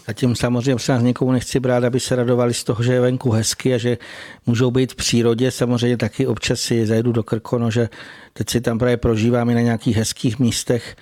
A 0.08 0.14
tím 0.14 0.36
samozřejmě 0.36 0.80
se 0.80 0.91
nás 0.91 1.04
někomu 1.04 1.32
nechci 1.32 1.60
brát, 1.60 1.84
aby 1.84 2.00
se 2.00 2.16
radovali 2.16 2.54
z 2.54 2.64
toho, 2.64 2.84
že 2.84 2.93
je 2.93 3.02
venku 3.02 3.32
hezky 3.32 3.74
a 3.74 3.78
že 3.78 3.98
můžou 4.45 4.72
být 4.72 4.91
v 4.91 4.95
přírodě. 4.95 5.52
Samozřejmě 5.52 5.98
taky 5.98 6.28
občas 6.28 6.60
si 6.60 6.86
zajedu 6.86 7.12
do 7.12 7.24
Krkono, 7.24 7.72
že 7.72 7.89
teď 8.34 8.50
si 8.50 8.62
tam 8.62 8.80
právě 8.80 8.98
prožívám 8.98 9.50
i 9.50 9.56
na 9.56 9.62
nějakých 9.62 9.98
hezkých 9.98 10.39
místech, 10.39 10.95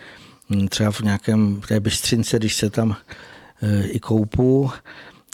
hm, 0.50 0.68
třeba 0.68 0.91
v 0.91 1.02
nějakém 1.02 1.62
v 1.62 1.68
té 1.68 1.80
Bystřince, 1.80 2.38
když 2.38 2.56
se 2.56 2.70
tam 2.70 2.96
e, 3.62 3.88
i 3.88 4.00
koupu. 4.00 4.72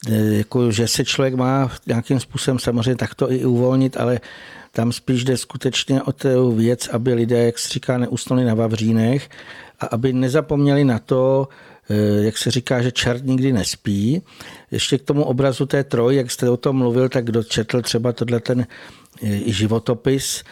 E, 0.08 0.16
jako, 0.16 0.72
že 0.72 0.88
se 0.88 1.06
člověk 1.06 1.34
má 1.34 1.72
nějakým 1.88 2.20
způsobem 2.20 2.60
samozřejmě 2.60 2.96
takto 2.96 3.32
i 3.32 3.46
uvolnit, 3.46 3.98
ale 3.98 4.20
tam 4.72 4.92
spíš 4.92 5.24
jde 5.24 5.38
skutečně 5.38 6.02
o 6.02 6.12
tu 6.12 6.52
věc, 6.52 6.88
aby 6.88 7.14
lidé, 7.14 7.46
jak 7.46 7.60
se 7.60 7.70
říká, 7.70 7.98
neusnuli 7.98 8.46
na 8.46 8.54
Vavřínech 8.54 9.30
a 9.80 9.86
aby 9.86 10.14
nezapomněli 10.14 10.84
na 10.84 11.00
to, 11.00 11.48
eh, 11.90 12.24
jak 12.24 12.38
se 12.38 12.52
říká, 12.52 12.82
že 12.82 12.92
čert 12.92 13.26
nikdy 13.26 13.54
nespí. 13.54 14.22
Ještě 14.72 14.98
k 14.98 15.02
tomu 15.02 15.24
obrazu 15.24 15.66
té 15.66 15.84
troj, 15.84 16.16
jak 16.16 16.32
jste 16.32 16.50
o 16.50 16.58
tom 16.58 16.76
mluvil, 16.76 17.10
tak 17.10 17.26
kdo 17.26 17.44
četl 17.44 17.82
třeba 17.82 18.14
tohle 18.14 18.40
ten 18.40 18.68
eh, 19.24 19.40
životopis, 19.46 20.44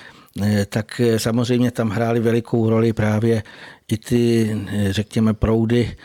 eh, 0.41 0.65
tak 0.65 1.01
samozřejmě 1.17 1.72
tam 1.72 1.89
hrály 1.89 2.20
velikou 2.20 2.70
roli 2.70 2.93
právě 2.93 3.43
i 3.88 3.97
ty, 3.97 4.57
řekněme, 4.89 5.34
proudy 5.34 5.95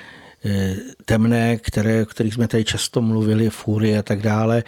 temné, 1.04 1.56
které, 1.56 2.02
o 2.02 2.06
kterých 2.06 2.34
jsme 2.34 2.48
tady 2.48 2.64
často 2.64 3.02
mluvili, 3.02 3.50
fúry 3.50 3.98
a 3.98 4.02
tak 4.02 4.22
dále, 4.22 4.64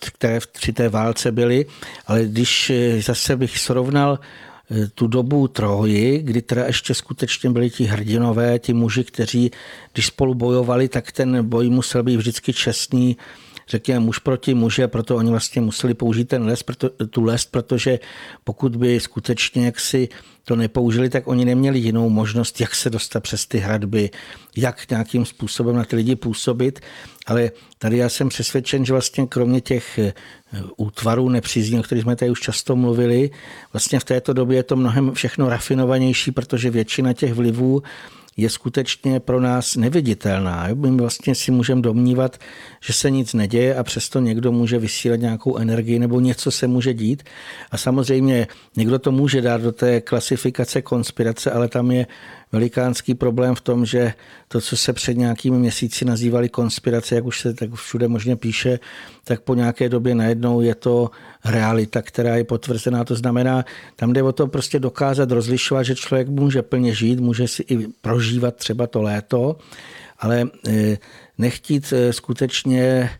které 0.00 0.38
při 0.52 0.72
té 0.72 0.88
válce 0.88 1.32
byly, 1.32 1.66
ale 2.06 2.24
když 2.24 2.70
eh, 2.70 3.02
zase 3.02 3.36
bych 3.36 3.58
srovnal 3.58 4.18
eh, 4.70 4.88
tu 4.94 5.06
dobu 5.06 5.48
Troji, 5.48 6.18
kdy 6.18 6.42
teda 6.42 6.66
ještě 6.66 6.94
skutečně 6.94 7.50
byli 7.50 7.70
ti 7.70 7.84
hrdinové, 7.84 8.58
ti 8.58 8.72
muži, 8.72 9.04
kteří, 9.04 9.50
když 9.92 10.06
spolu 10.06 10.34
bojovali, 10.34 10.88
tak 10.88 11.12
ten 11.12 11.48
boj 11.48 11.70
musel 11.70 12.02
být 12.02 12.16
vždycky 12.16 12.52
čestný, 12.52 13.16
řekněme 13.72 14.00
muž 14.00 14.18
proti 14.18 14.54
muži 14.54 14.84
a 14.84 14.88
proto 14.88 15.16
oni 15.16 15.30
vlastně 15.30 15.60
museli 15.60 15.94
použít 15.94 16.24
ten 16.24 16.44
les, 16.44 16.62
proto, 16.62 16.88
tu 16.88 17.24
les, 17.24 17.44
protože 17.44 17.98
pokud 18.44 18.76
by 18.76 19.00
skutečně 19.00 19.66
jaksi 19.66 20.08
to 20.44 20.56
nepoužili, 20.56 21.08
tak 21.08 21.28
oni 21.28 21.44
neměli 21.44 21.78
jinou 21.78 22.08
možnost, 22.08 22.60
jak 22.60 22.74
se 22.74 22.90
dostat 22.90 23.20
přes 23.20 23.46
ty 23.46 23.58
hradby, 23.58 24.10
jak 24.56 24.90
nějakým 24.90 25.24
způsobem 25.24 25.76
na 25.76 25.84
ty 25.84 25.96
lidi 25.96 26.16
působit. 26.16 26.80
Ale 27.26 27.50
tady 27.78 27.96
já 27.96 28.08
jsem 28.08 28.28
přesvědčen, 28.28 28.84
že 28.84 28.92
vlastně 28.92 29.26
kromě 29.26 29.60
těch 29.60 29.98
eh, 29.98 30.12
útvarů 30.76 31.28
nepřízní, 31.28 31.80
o 31.80 31.82
kterých 31.82 32.02
jsme 32.02 32.16
tady 32.16 32.30
už 32.30 32.40
často 32.40 32.76
mluvili, 32.76 33.30
vlastně 33.72 34.00
v 34.00 34.04
této 34.04 34.32
době 34.32 34.56
je 34.56 34.62
to 34.62 34.76
mnohem 34.76 35.12
všechno 35.12 35.48
rafinovanější, 35.48 36.32
protože 36.32 36.70
většina 36.70 37.12
těch 37.12 37.32
vlivů 37.32 37.82
je 38.36 38.50
skutečně 38.50 39.20
pro 39.20 39.40
nás 39.40 39.76
neviditelná. 39.76 40.68
My 40.74 40.90
vlastně 40.90 41.34
si 41.34 41.50
můžeme 41.50 41.82
domnívat, 41.82 42.38
že 42.84 42.92
se 42.92 43.10
nic 43.10 43.34
neděje 43.34 43.76
a 43.76 43.82
přesto 43.82 44.20
někdo 44.20 44.52
může 44.52 44.78
vysílat 44.78 45.20
nějakou 45.20 45.56
energii 45.56 45.98
nebo 45.98 46.20
něco 46.20 46.50
se 46.50 46.66
může 46.66 46.94
dít. 46.94 47.22
A 47.70 47.78
samozřejmě 47.78 48.46
někdo 48.76 48.98
to 48.98 49.12
může 49.12 49.40
dát 49.40 49.60
do 49.60 49.72
té 49.72 50.00
klasifikace 50.00 50.82
konspirace, 50.82 51.50
ale 51.50 51.68
tam 51.68 51.90
je 51.90 52.06
velikánský 52.52 53.14
problém 53.14 53.54
v 53.54 53.60
tom, 53.60 53.86
že 53.86 54.14
to, 54.48 54.60
co 54.60 54.76
se 54.76 54.92
před 54.92 55.16
nějakými 55.16 55.58
měsíci 55.58 56.04
nazývali 56.04 56.48
konspirace, 56.48 57.14
jak 57.14 57.24
už 57.24 57.40
se 57.40 57.54
tak 57.54 57.74
všude 57.74 58.08
možně 58.08 58.36
píše, 58.36 58.78
tak 59.24 59.40
po 59.40 59.54
nějaké 59.54 59.88
době 59.88 60.14
najednou 60.14 60.60
je 60.60 60.74
to 60.74 61.10
realita, 61.44 62.02
která 62.02 62.36
je 62.36 62.44
potvrzená. 62.44 63.04
To 63.04 63.14
znamená, 63.14 63.64
tam 63.96 64.12
jde 64.12 64.22
o 64.22 64.32
to 64.32 64.46
prostě 64.46 64.80
dokázat 64.80 65.30
rozlišovat, 65.30 65.86
že 65.86 65.94
člověk 65.94 66.28
může 66.28 66.62
plně 66.62 66.94
žít, 66.94 67.20
může 67.20 67.48
si 67.48 67.62
i 67.62 67.88
prožívat 68.00 68.56
třeba 68.56 68.86
to 68.86 69.02
léto, 69.02 69.56
ale 70.18 70.46
e, 70.68 70.98
nechtít 71.38 71.92
e, 71.92 72.12
skutečně 72.12 73.10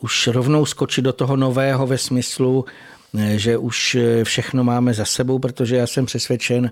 už 0.00 0.26
rovnou 0.26 0.66
skočit 0.66 1.04
do 1.04 1.12
toho 1.12 1.36
nového 1.36 1.86
ve 1.86 1.98
smyslu, 1.98 2.64
e, 3.18 3.38
že 3.38 3.56
už 3.56 3.96
všechno 4.22 4.64
máme 4.64 4.94
za 4.94 5.04
sebou, 5.04 5.38
protože 5.38 5.76
já 5.76 5.86
jsem 5.86 6.06
přesvědčen, 6.06 6.70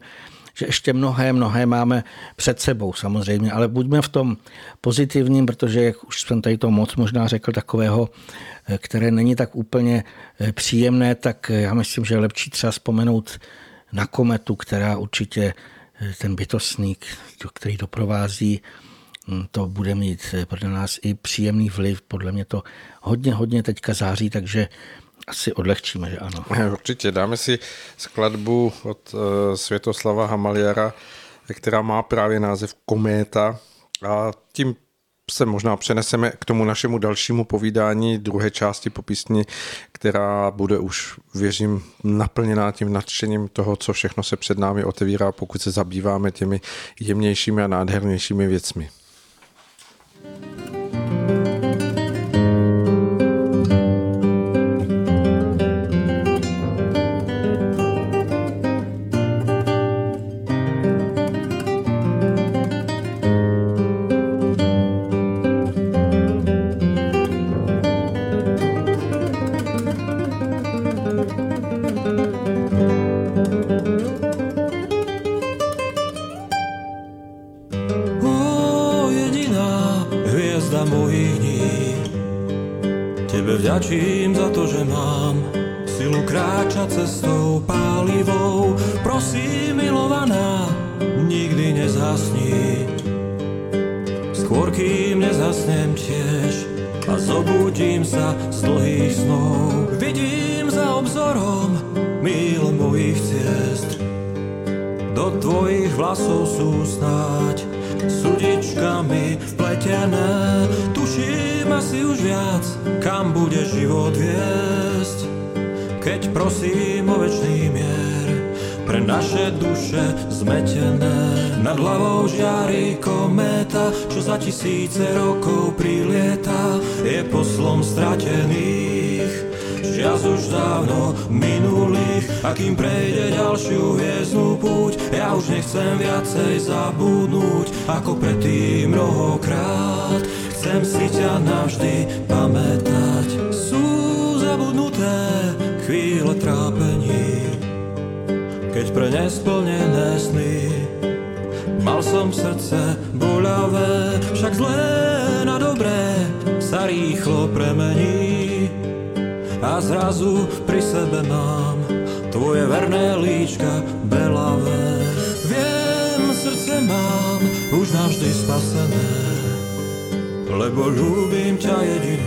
že 0.61 0.66
ještě 0.66 0.92
mnohé, 0.92 1.32
mnohé 1.32 1.66
máme 1.66 2.04
před 2.36 2.61
sebou 2.61 2.92
samozřejmě, 2.92 3.52
ale 3.52 3.68
buďme 3.68 4.02
v 4.02 4.08
tom 4.08 4.36
pozitivním, 4.80 5.46
protože, 5.46 5.84
jak 5.84 6.04
už 6.04 6.22
jsem 6.22 6.42
tady 6.42 6.58
to 6.58 6.70
moc 6.70 6.96
možná 6.96 7.26
řekl, 7.26 7.52
takového, 7.52 8.11
eh, 8.68 8.78
které 8.78 9.11
není 9.11 9.36
tak 9.36 9.56
úplně 9.56 10.04
eh, 10.40 10.52
příjemné, 10.52 11.14
tak 11.14 11.50
eh, 11.50 11.61
já 11.61 11.74
myslím, 11.74 12.04
že 12.04 12.14
je 12.14 12.18
lepší 12.18 12.50
třeba 12.50 12.70
vzpomenout 12.70 13.40
na 13.92 14.06
kometu, 14.06 14.56
která 14.56 14.96
určitě 14.96 15.54
ten 16.20 16.36
bytostník, 16.36 17.06
který 17.54 17.76
doprovází, 17.76 18.61
hm, 19.28 19.44
to 19.50 19.66
bude 19.66 19.94
mít 19.94 20.34
pro 20.44 20.68
nás 20.68 20.98
i 21.02 21.14
příjemný 21.14 21.70
vliv. 21.70 22.02
Podle 22.02 22.32
mě 22.32 22.44
to 22.44 22.62
hodně, 23.02 23.34
hodně 23.34 23.62
teďka 23.62 23.94
září, 23.94 24.30
takže 24.30 24.68
asi 25.31 25.53
odlehčíme, 25.53 26.11
že 26.11 26.18
ano. 26.18 26.45
Určitě. 26.72 27.12
Dáme 27.12 27.37
si 27.37 27.59
skladbu 27.97 28.72
od 28.83 29.14
uh, 29.14 29.20
Světoslava 29.55 30.26
Hamaliara, 30.26 30.95
která 31.55 31.83
má 31.83 32.03
právě 32.03 32.41
název 32.41 32.74
Kométa 32.87 33.59
a 34.09 34.31
tím 34.53 34.76
se 35.31 35.47
možná 35.47 35.76
přeneseme 35.76 36.31
k 36.31 36.45
tomu 36.45 36.64
našemu 36.64 36.99
dalšímu 36.99 37.45
povídání 37.45 38.18
druhé 38.18 38.51
části 38.51 38.91
popisní, 38.91 39.43
která 39.93 40.51
bude 40.51 40.78
už, 40.78 41.18
věřím, 41.35 41.83
naplněná 42.05 42.72
tím 42.72 42.93
nadšením 42.93 43.49
toho, 43.49 43.76
co 43.76 43.93
všechno 43.93 44.22
se 44.22 44.37
před 44.37 44.59
námi 44.59 44.85
otevírá, 44.85 45.33
pokud 45.33 45.62
se 45.62 45.70
zabýváme 45.70 46.31
těmi 46.31 46.61
jemnějšími 47.01 47.62
a 47.62 47.66
nádhernějšími 47.66 48.47
věcmi. 48.47 48.91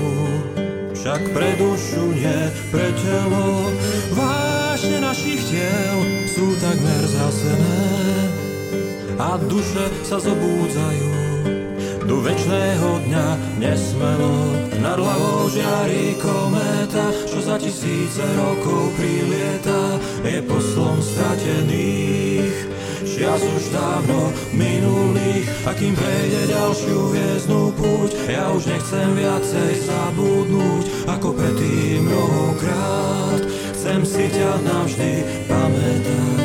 Jedinú, 0.03 0.27
však 0.93 1.21
pre 1.33 1.49
dušu 1.57 2.03
nie 2.15 2.39
pre 2.71 2.87
telo. 2.99 3.71
Vášne 4.13 4.99
našich 5.03 5.41
tiel 5.47 5.97
sú 6.27 6.55
takmer 6.59 7.01
zhasené 7.07 7.81
a 9.19 9.37
duše 9.37 9.85
sa 10.03 10.17
zobúdzajú 10.17 11.11
do 12.03 12.19
večného 12.19 12.99
dňa 13.07 13.27
nesmelo 13.63 14.51
nad 14.83 14.99
hlavou 14.99 15.47
žiari 15.47 16.19
kométa, 16.19 17.15
čo 17.23 17.39
za 17.39 17.55
tisíce 17.55 18.19
rokov 18.35 18.91
prilieta, 18.99 20.03
je 20.27 20.43
poslom 20.43 20.99
stratených. 20.99 22.82
Čias 23.03 23.43
už 23.43 23.75
dávno 23.75 24.31
minulých, 24.55 25.47
a 25.67 25.75
kým 25.75 25.91
prejde 25.91 26.55
ďalšiu 26.55 27.11
hviezdnu 27.11 27.75
púť, 27.75 28.11
ja 28.31 28.47
už 28.55 28.63
nechcem 28.71 29.11
viacej 29.15 29.71
zabudnúť, 29.83 30.85
ako 31.11 31.35
predtým 31.35 32.07
mnohokrát. 32.07 33.43
Chcem 33.75 34.01
si 34.07 34.25
ťa 34.31 34.51
navždy 34.63 35.11
pamätať. 35.51 36.42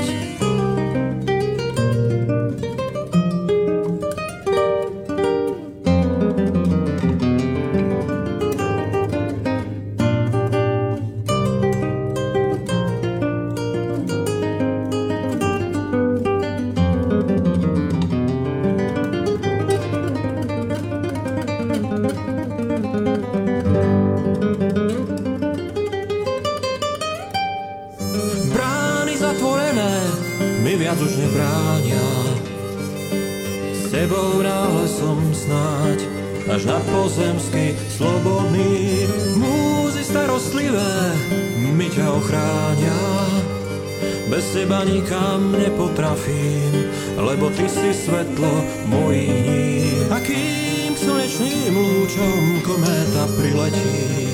Nikam 44.98 45.52
nepotrafím, 45.52 46.90
lebo 47.16 47.50
ty 47.54 47.70
si 47.70 47.94
svetlo 47.94 48.50
dní. 48.90 50.10
A 50.10 50.18
kým 50.18 50.94
k 50.94 50.98
slnečným 50.98 51.70
lúčom 51.70 52.42
kométa 52.66 53.30
priletí, 53.38 54.26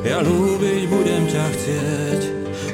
ja 0.00 0.24
ľúbiť 0.24 0.88
budem 0.88 1.28
ťa 1.28 1.44
chcieť 1.52 2.20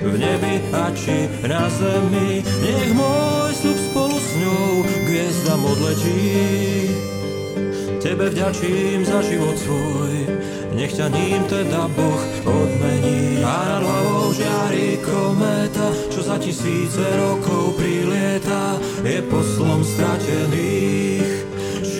v 0.02 0.14
nebi 0.14 0.54
a 0.70 0.94
či 0.94 1.26
na 1.46 1.66
zemi. 1.66 2.42
Nech 2.42 2.90
môj 2.94 3.50
slub 3.54 3.78
spolu 3.90 4.16
s 4.18 4.30
ňou 4.38 4.86
hviezdam 5.10 5.62
odletí. 5.66 6.94
Tebe 8.00 8.30
vďačím 8.30 9.04
za 9.04 9.20
život 9.26 9.58
svoj, 9.58 10.39
nech 10.74 10.92
ťa 10.94 11.06
ním 11.10 11.42
teda 11.50 11.90
Boh 11.94 12.22
odmení. 12.46 13.42
A 13.42 13.54
nad 13.76 13.82
hlavou 13.82 14.32
žiari 14.34 15.00
kométa, 15.02 15.90
čo 16.12 16.20
za 16.22 16.36
tisíce 16.38 17.02
rokov 17.18 17.78
prilieta, 17.78 18.78
je 19.02 19.18
poslom 19.26 19.82
stratených. 19.82 21.50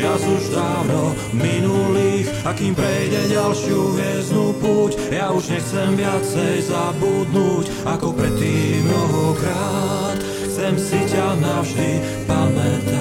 Čias 0.01 0.25
už 0.25 0.57
dávno 0.57 1.13
minulých, 1.37 2.25
a 2.49 2.57
kým 2.57 2.73
prejde 2.73 3.37
ďalšiu 3.37 4.01
hviezdnu 4.01 4.57
púť, 4.57 4.97
ja 5.13 5.29
už 5.29 5.53
nechcem 5.53 5.93
viacej 5.93 6.65
zabudnúť, 6.73 7.69
ako 7.85 8.17
predtým 8.17 8.81
mnohokrát. 8.89 10.17
Chcem 10.49 10.75
si 10.81 11.01
ťa 11.05 11.37
navždy 11.37 11.91
pamätať. 12.25 13.00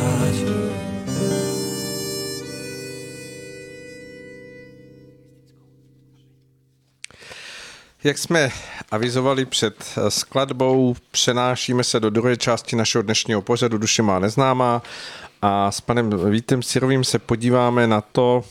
Jak 8.04 8.18
jsme 8.18 8.50
avizovali 8.92 9.46
před 9.46 9.96
skladbou, 10.10 10.96
přenášíme 11.12 11.84
se 11.84 12.00
do 12.00 12.10
druhé 12.10 12.38
části 12.38 12.76
našeho 12.76 13.02
dnešního 13.02 13.42
pořadu 13.42 13.78
Duše 13.78 14.02
má 14.02 14.20
neznámá 14.20 14.82
a 15.42 15.72
s 15.72 15.82
panem 15.82 16.32
Vítem 16.32 16.64
Sirovým 16.64 17.04
se 17.04 17.20
podíváme 17.20 17.88
na 17.88 18.02
to, 18.02 18.44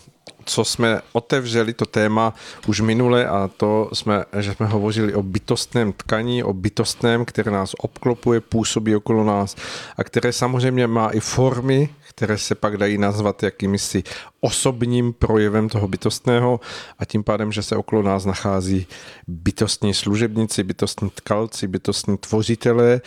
co 0.45 0.65
jsme 0.65 1.01
otevřeli 1.13 1.73
to 1.73 1.87
téma 1.87 2.35
už 2.67 2.81
minule 2.81 3.27
a 3.27 3.51
to 3.57 3.91
jsme, 3.93 4.25
že 4.39 4.55
jsme 4.55 4.67
hovořili 4.67 5.15
o 5.15 5.23
bytostném 5.23 5.93
tkaní, 5.93 6.43
o 6.43 6.53
bytostném, 6.53 7.25
které 7.25 7.51
nás 7.51 7.75
obklopuje, 7.79 8.41
působí 8.41 8.97
okolo 8.97 9.25
nás 9.25 9.57
a 9.97 10.05
které 10.05 10.33
samozřejmě 10.33 10.87
má 10.87 11.11
i 11.11 11.21
formy, 11.21 11.89
které 12.19 12.39
se 12.39 12.55
pak 12.55 12.77
dají 12.77 12.99
nazvat 12.99 13.43
jakýmsi 13.43 14.03
osobním 14.41 15.13
projevem 15.13 15.69
toho 15.69 15.89
bytostného 15.89 16.61
a 16.99 17.05
tím 17.05 17.25
pádem, 17.25 17.53
že 17.53 17.63
se 17.63 17.77
okolo 17.77 18.03
nás 18.03 18.25
nachází 18.25 18.87
bytostní 19.29 19.95
služebníci, 19.95 20.63
bytostní 20.63 21.11
tkalci, 21.11 21.67
bytostní 21.67 22.19
tvořitelé, 22.19 23.01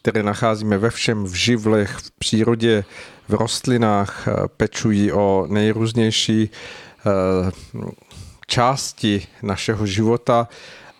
které 0.00 0.22
nacházíme 0.22 0.78
ve 0.78 0.90
všem, 0.90 1.24
v 1.24 1.34
živlech, 1.34 1.90
v 1.90 2.10
přírodě, 2.10 2.84
v 3.28 3.34
rostlinách, 3.34 4.28
pečují 4.56 5.12
o 5.12 5.46
nejrůznější 5.48 6.50
eh, 6.50 7.50
části 8.46 9.26
našeho 9.42 9.86
života 9.86 10.48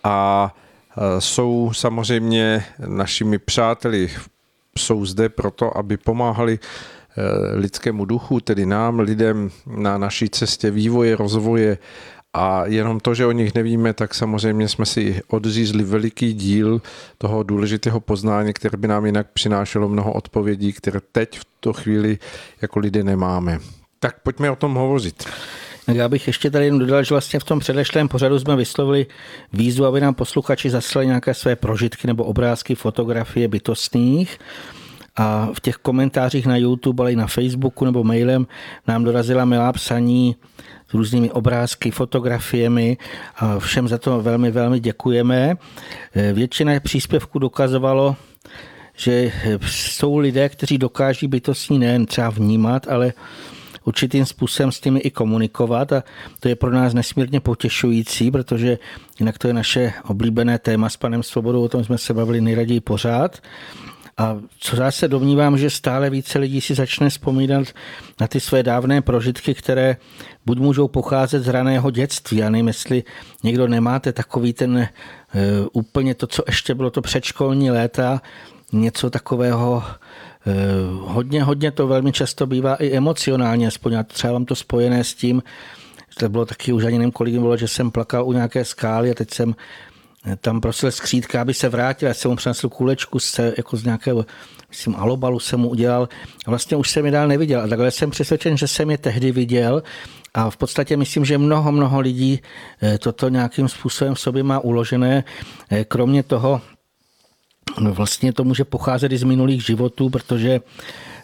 a 0.05 0.49
eh, 0.97 1.21
jsou 1.21 1.73
samozřejmě 1.75 2.65
našimi 2.87 3.39
přáteli. 3.39 4.11
Jsou 4.79 5.07
zde 5.07 5.29
proto, 5.29 5.77
aby 5.77 5.97
pomáhali 5.97 6.59
Eh, 6.59 7.00
lidskému 7.55 8.05
duchu, 8.05 8.41
tedy 8.41 8.67
nám, 8.67 9.01
lidem 9.01 9.51
na 9.67 9.99
naší 9.99 10.29
cestě 10.29 10.71
vývoje, 10.71 11.17
rozvoje 11.17 11.79
a 12.33 12.67
jenom 12.67 13.01
to, 13.01 13.15
že 13.15 13.27
o 13.27 13.33
nich 13.33 13.55
nevíme, 13.55 13.93
tak 13.93 14.15
samozřejmě 14.15 14.69
jsme 14.69 14.87
si 14.87 15.23
odřízli 15.29 15.83
veliký 15.83 16.33
díl 16.33 16.83
toho 17.19 17.43
důležitého 17.43 18.01
poznání, 18.01 18.53
které 18.53 18.79
by 18.79 18.89
nám 18.89 19.07
jinak 19.07 19.27
přinášelo 19.33 19.89
mnoho 19.89 20.13
odpovědí, 20.13 20.73
které 20.73 21.01
teď 21.13 21.39
v 21.39 21.45
tu 21.61 21.73
chvíli 21.73 22.19
jako 22.63 22.79
lidé 22.79 23.05
nemáme. 23.05 23.59
Tak 23.99 24.21
pojďme 24.21 24.51
o 24.51 24.57
tom 24.57 24.75
hovořit. 24.75 25.25
Já 25.93 26.09
bych 26.09 26.27
ještě 26.27 26.51
tady 26.51 26.71
dodal, 26.71 27.05
že 27.05 27.15
vlastně 27.15 27.41
v 27.41 27.45
tom 27.45 27.59
předešlém 27.59 28.09
pořadu 28.09 28.39
jsme 28.39 28.57
vyslovili 28.57 29.07
výzvu, 29.53 29.85
aby 29.85 30.01
nám 30.01 30.15
posluchači 30.15 30.71
zaslali 30.71 31.07
nějaké 31.07 31.35
své 31.35 31.57
prožitky 31.57 32.07
nebo 32.07 32.25
obrázky, 32.25 32.75
fotografie 32.75 33.49
bytostných. 33.49 34.39
A 35.17 35.49
v 35.53 35.61
těch 35.61 35.77
komentářích 35.77 36.47
na 36.47 36.57
YouTube, 36.57 37.03
ale 37.03 37.13
i 37.13 37.17
na 37.17 37.27
Facebooku 37.27 37.85
nebo 37.85 38.05
mailem 38.05 38.47
nám 38.89 39.05
dorazila 39.05 39.45
milá 39.45 39.73
psaní 39.73 40.37
s 40.89 40.95
různými 40.95 41.31
obrázky, 41.31 41.91
fotografiemi 41.91 42.97
a 43.37 43.59
všem 43.59 43.89
za 43.89 43.99
to 43.99 44.23
velmi, 44.23 44.51
velmi 44.51 44.81
děkujeme. 44.81 45.55
Většina 46.33 46.81
příspěvků 46.81 47.39
dokazovalo, 47.39 48.17
že 48.97 49.33
jsou 49.67 50.19
lidé, 50.19 50.49
kteří 50.49 50.79
dokáží 50.79 51.27
bytostní 51.27 51.79
nejen 51.79 52.07
třeba 52.07 52.31
vnímat, 52.31 52.89
ale 52.89 53.13
určitým 53.85 54.27
způsobem 54.27 54.73
s 54.73 54.85
nimi 54.85 55.01
i 55.01 55.11
komunikovat 55.11 55.93
a 55.93 56.03
to 56.41 56.49
je 56.49 56.57
pro 56.57 56.71
nás 56.71 56.95
nesmírně 56.95 57.41
potěšující, 57.41 58.31
protože 58.31 58.79
jinak 59.19 59.39
to 59.39 59.49
je 59.49 59.55
naše 59.55 59.93
oblíbené 60.09 60.59
téma 60.59 60.89
s 60.89 60.97
panem 60.97 61.23
Svobodou, 61.23 61.65
o 61.65 61.69
tom 61.69 61.85
jsme 61.85 61.99
se 61.99 62.15
bavili 62.15 62.41
nejraději 62.41 62.81
pořád. 62.81 63.39
A 64.21 64.37
co 64.59 64.77
já 64.77 64.91
se 64.91 65.09
domnívám, 65.09 65.59
že 65.59 65.71
stále 65.71 66.11
více 66.11 66.39
lidí 66.39 66.61
si 66.61 66.75
začne 66.75 67.09
vzpomínat 67.09 67.69
na 68.21 68.29
ty 68.29 68.41
své 68.41 68.63
dávné 68.63 69.03
prožitky, 69.03 69.55
které 69.55 69.97
buď 70.47 70.59
můžou 70.59 70.89
pocházet 70.89 71.43
z 71.43 71.49
raného 71.49 71.91
dětství. 71.91 72.37
Já 72.37 72.51
nevím, 72.51 72.69
jestli 72.69 73.05
někdo 73.43 73.69
nemáte 73.69 74.13
takový 74.13 74.53
ten 74.53 74.79
e, 74.79 74.89
úplně 75.73 76.15
to, 76.15 76.27
co 76.27 76.43
ještě 76.47 76.75
bylo 76.75 76.91
to 76.91 77.03
předškolní 77.03 77.71
léta, 77.71 78.23
něco 78.73 79.11
takového 79.11 79.85
e, 80.47 80.55
hodně, 81.01 81.43
hodně 81.43 81.71
to 81.71 81.87
velmi 81.87 82.13
často 82.13 82.47
bývá 82.47 82.75
i 82.75 82.91
emocionálně, 82.91 83.67
aspoň 83.67 83.93
já 83.93 84.03
třeba 84.03 84.33
mám 84.33 84.45
to 84.45 84.55
spojené 84.55 85.05
s 85.05 85.15
tím, 85.15 85.43
to 86.19 86.29
bylo 86.29 86.47
taky 86.47 86.73
už 86.73 86.85
ani 86.85 86.99
nevím, 86.99 87.13
kolik 87.13 87.35
bylo, 87.35 87.57
že 87.57 87.69
jsem 87.69 87.91
plakal 87.91 88.25
u 88.25 88.33
nějaké 88.33 88.65
skály 88.65 89.11
a 89.11 89.15
teď 89.15 89.31
jsem 89.31 89.55
tam 90.41 90.61
prosil 90.61 90.91
skřítka, 90.91 91.41
aby 91.41 91.55
se 91.55 91.69
vrátil. 91.69 92.09
Já 92.09 92.15
jsem 92.15 92.31
mu 92.31 92.37
přinesl 92.37 92.69
kulečku 92.69 93.19
z, 93.19 93.41
jako 93.57 93.77
z 93.77 93.85
nějakého, 93.85 94.27
myslím, 94.69 94.97
alobalu 94.97 95.39
jsem 95.41 95.61
mu 95.61 95.69
udělal. 95.69 96.09
Vlastně 96.47 96.77
už 96.77 96.91
jsem 96.91 97.07
je 97.07 97.13
dál 97.13 97.29
neviděl. 97.29 97.61
A 97.61 97.69
takhle 97.69 97.91
jsem 97.91 98.11
přesvědčen, 98.11 98.57
že 98.57 98.69
jsem 98.69 98.91
je 98.91 98.99
tehdy 98.99 99.33
viděl. 99.33 99.83
A 100.35 100.51
v 100.51 100.57
podstatě 100.57 100.97
myslím, 100.97 101.25
že 101.25 101.39
mnoho, 101.39 101.73
mnoho 101.73 102.01
lidí 102.01 102.41
eh, 102.83 102.99
toto 102.99 103.29
nějakým 103.29 103.69
způsobem 103.69 104.15
v 104.15 104.21
sobě 104.21 104.43
má 104.43 104.59
uložené. 104.59 105.25
Eh, 105.71 105.85
kromě 105.85 106.23
toho, 106.23 106.61
no 107.81 107.95
vlastně 107.95 108.33
to 108.33 108.45
může 108.45 108.65
pocházet 108.65 109.13
i 109.13 109.19
z 109.19 109.23
minulých 109.23 109.67
životů, 109.67 110.11
protože 110.11 110.61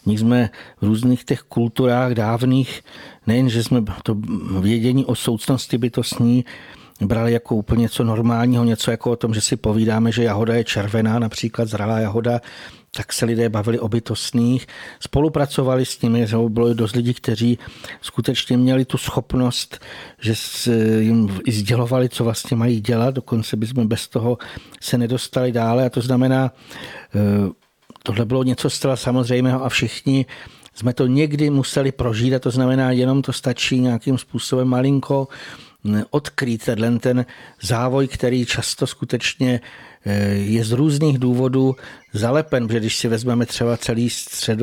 my 0.06 0.18
jsme 0.18 0.50
v 0.80 0.84
různých 0.84 1.24
těch 1.24 1.40
kulturách 1.42 2.12
dávných, 2.12 2.82
nejen, 3.26 3.48
že 3.48 3.64
jsme 3.64 3.84
to 4.02 4.16
vědění 4.60 5.04
o 5.04 5.14
soucnosti 5.14 5.78
bytostní 5.78 6.44
brali 7.00 7.32
jako 7.32 7.54
úplně 7.56 7.82
něco 7.82 8.04
normálního, 8.04 8.64
něco 8.64 8.90
jako 8.90 9.10
o 9.10 9.16
tom, 9.16 9.34
že 9.34 9.40
si 9.40 9.56
povídáme, 9.56 10.12
že 10.12 10.22
jahoda 10.22 10.54
je 10.54 10.64
červená, 10.64 11.18
například 11.18 11.68
zralá 11.68 11.98
jahoda, 11.98 12.40
tak 12.96 13.12
se 13.12 13.24
lidé 13.24 13.48
bavili 13.48 13.78
o 13.78 13.88
bytostných, 13.88 14.66
spolupracovali 15.00 15.84
s 15.84 16.02
nimi, 16.02 16.26
bylo 16.48 16.74
dost 16.74 16.96
lidí, 16.96 17.14
kteří 17.14 17.58
skutečně 18.00 18.56
měli 18.56 18.84
tu 18.84 18.98
schopnost, 18.98 19.80
že 20.20 20.34
jim 20.98 21.40
i 21.44 21.52
sdělovali, 21.52 22.08
co 22.08 22.24
vlastně 22.24 22.56
mají 22.56 22.80
dělat, 22.80 23.14
dokonce 23.14 23.56
bychom 23.56 23.88
bez 23.88 24.08
toho 24.08 24.38
se 24.80 24.98
nedostali 24.98 25.52
dále. 25.52 25.86
A 25.86 25.90
to 25.90 26.00
znamená, 26.00 26.52
eh, 27.14 27.50
tohle 28.02 28.24
bylo 28.24 28.42
něco 28.42 28.70
zcela 28.70 28.96
samozřejmého 28.96 29.64
a 29.64 29.68
všichni 29.68 30.26
jsme 30.74 30.92
to 30.92 31.06
někdy 31.06 31.50
museli 31.50 31.92
prožít. 31.92 32.34
A 32.34 32.38
to 32.38 32.50
znamená, 32.50 32.90
jenom 32.90 33.22
to 33.22 33.32
stačí 33.32 33.80
nějakým 33.80 34.18
způsobem 34.18 34.68
malinko 34.68 35.28
odkrýt 36.10 36.64
tenhle 36.64 36.98
ten 36.98 37.26
závoj, 37.62 38.08
který 38.08 38.46
často 38.46 38.86
skutečně 38.86 39.60
eh, 40.06 40.28
je 40.28 40.64
z 40.64 40.72
různých 40.72 41.18
důvodů 41.18 41.76
zalepen, 42.12 42.66
protože 42.66 42.80
když 42.80 42.96
si 42.96 43.08
vezmeme 43.08 43.46
třeba 43.46 43.76
celý, 43.76 44.10
střed, 44.10 44.58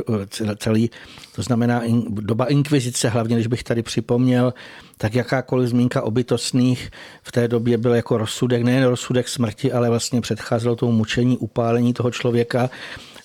celý 0.58 0.90
to 1.36 1.42
znamená 1.42 1.82
doba 2.10 2.46
inkvizice, 2.46 3.10
hlavně 3.10 3.36
když 3.36 3.48
bych 3.48 3.64
tady 3.64 3.84
připomněl, 3.84 4.54
tak 4.98 5.16
jakákoliv 5.16 5.70
zmínka 5.70 6.02
o 6.02 6.12
bytostných 6.12 6.90
v 7.24 7.32
té 7.32 7.48
době 7.48 7.78
byl 7.78 7.94
jako 7.94 8.18
rozsudek, 8.18 8.64
nejen 8.64 8.84
rozsudek 8.84 9.30
smrti, 9.30 9.72
ale 9.72 9.90
vlastně 9.90 10.22
předcházelo 10.22 10.76
tomu 10.76 10.92
mučení, 10.92 11.38
upálení 11.38 11.94
toho 11.94 12.12
člověka. 12.12 12.70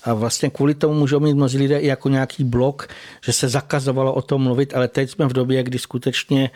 A 0.05 0.15
vlastně 0.15 0.51
kvůli 0.51 0.75
tomu 0.75 0.95
můžou 0.95 1.21
mít 1.21 1.35
mnozí 1.35 1.59
lidé 1.59 1.79
i 1.79 1.87
jako 1.87 2.09
nějaký 2.09 2.45
blok, 2.45 2.89
že 3.25 3.33
se 3.33 3.49
zakazovalo 3.49 4.15
o 4.15 4.23
tom 4.23 4.43
mluvit, 4.43 4.75
ale 4.75 4.89
teď 4.89 5.11
jsme 5.11 5.27
v 5.27 5.33
době, 5.33 5.63
kdy 5.63 5.79
skutečně 5.79 6.51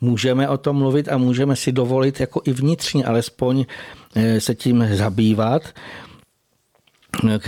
můžeme 0.00 0.48
o 0.48 0.58
tom 0.58 0.76
mluvit 0.76 1.08
a 1.08 1.18
můžeme 1.18 1.56
si 1.56 1.72
dovolit 1.72 2.20
jako 2.20 2.42
i 2.44 2.52
vnitřně 2.52 3.04
alespoň 3.04 3.64
eh, 4.14 4.40
se 4.40 4.54
tím 4.54 4.88
zabývat. 4.92 5.62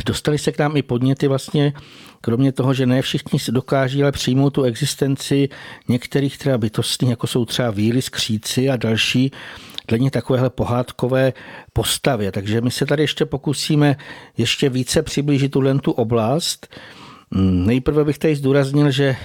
Dostali 0.06 0.38
se 0.38 0.52
k 0.52 0.58
nám 0.58 0.76
i 0.76 0.82
podněty 0.82 1.28
vlastně, 1.28 1.72
kromě 2.20 2.52
toho, 2.52 2.74
že 2.74 2.86
ne 2.86 3.02
všichni 3.02 3.38
si 3.38 3.52
dokáží 3.52 4.02
ale 4.02 4.12
přijmout 4.12 4.50
tu 4.50 4.62
existenci 4.62 5.48
některých 5.88 6.38
třeba 6.38 6.58
bytostných, 6.58 7.10
jako 7.10 7.26
jsou 7.26 7.44
třeba 7.44 7.70
víly, 7.70 8.02
skříci 8.02 8.70
a 8.70 8.76
další, 8.76 9.30
dle 9.88 10.10
takovéhle 10.10 10.50
pohádkové 10.50 11.32
postavy. 11.72 12.32
Takže 12.32 12.60
my 12.60 12.70
se 12.70 12.86
tady 12.86 13.02
ještě 13.02 13.24
pokusíme 13.26 13.96
ještě 14.38 14.68
více 14.68 15.02
přiblížit 15.02 15.52
tu 15.52 15.78
tu 15.82 15.92
oblast. 15.92 16.76
Mm, 17.30 17.66
nejprve 17.66 18.04
bych 18.04 18.18
tady 18.18 18.36
zdůraznil, 18.36 18.90
že 18.90 19.16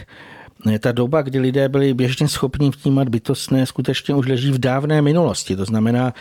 ta 0.80 0.92
doba, 0.92 1.22
kdy 1.22 1.40
lidé 1.40 1.70
byli 1.70 1.94
běžně 1.94 2.28
schopni 2.28 2.72
vnímat 2.84 3.10
bytostné, 3.10 3.66
skutečně 3.66 4.16
už 4.16 4.28
leží 4.28 4.52
v 4.52 4.60
dávné 4.60 5.02
minulosti. 5.02 5.56
To 5.56 5.66
znamená, 5.66 6.14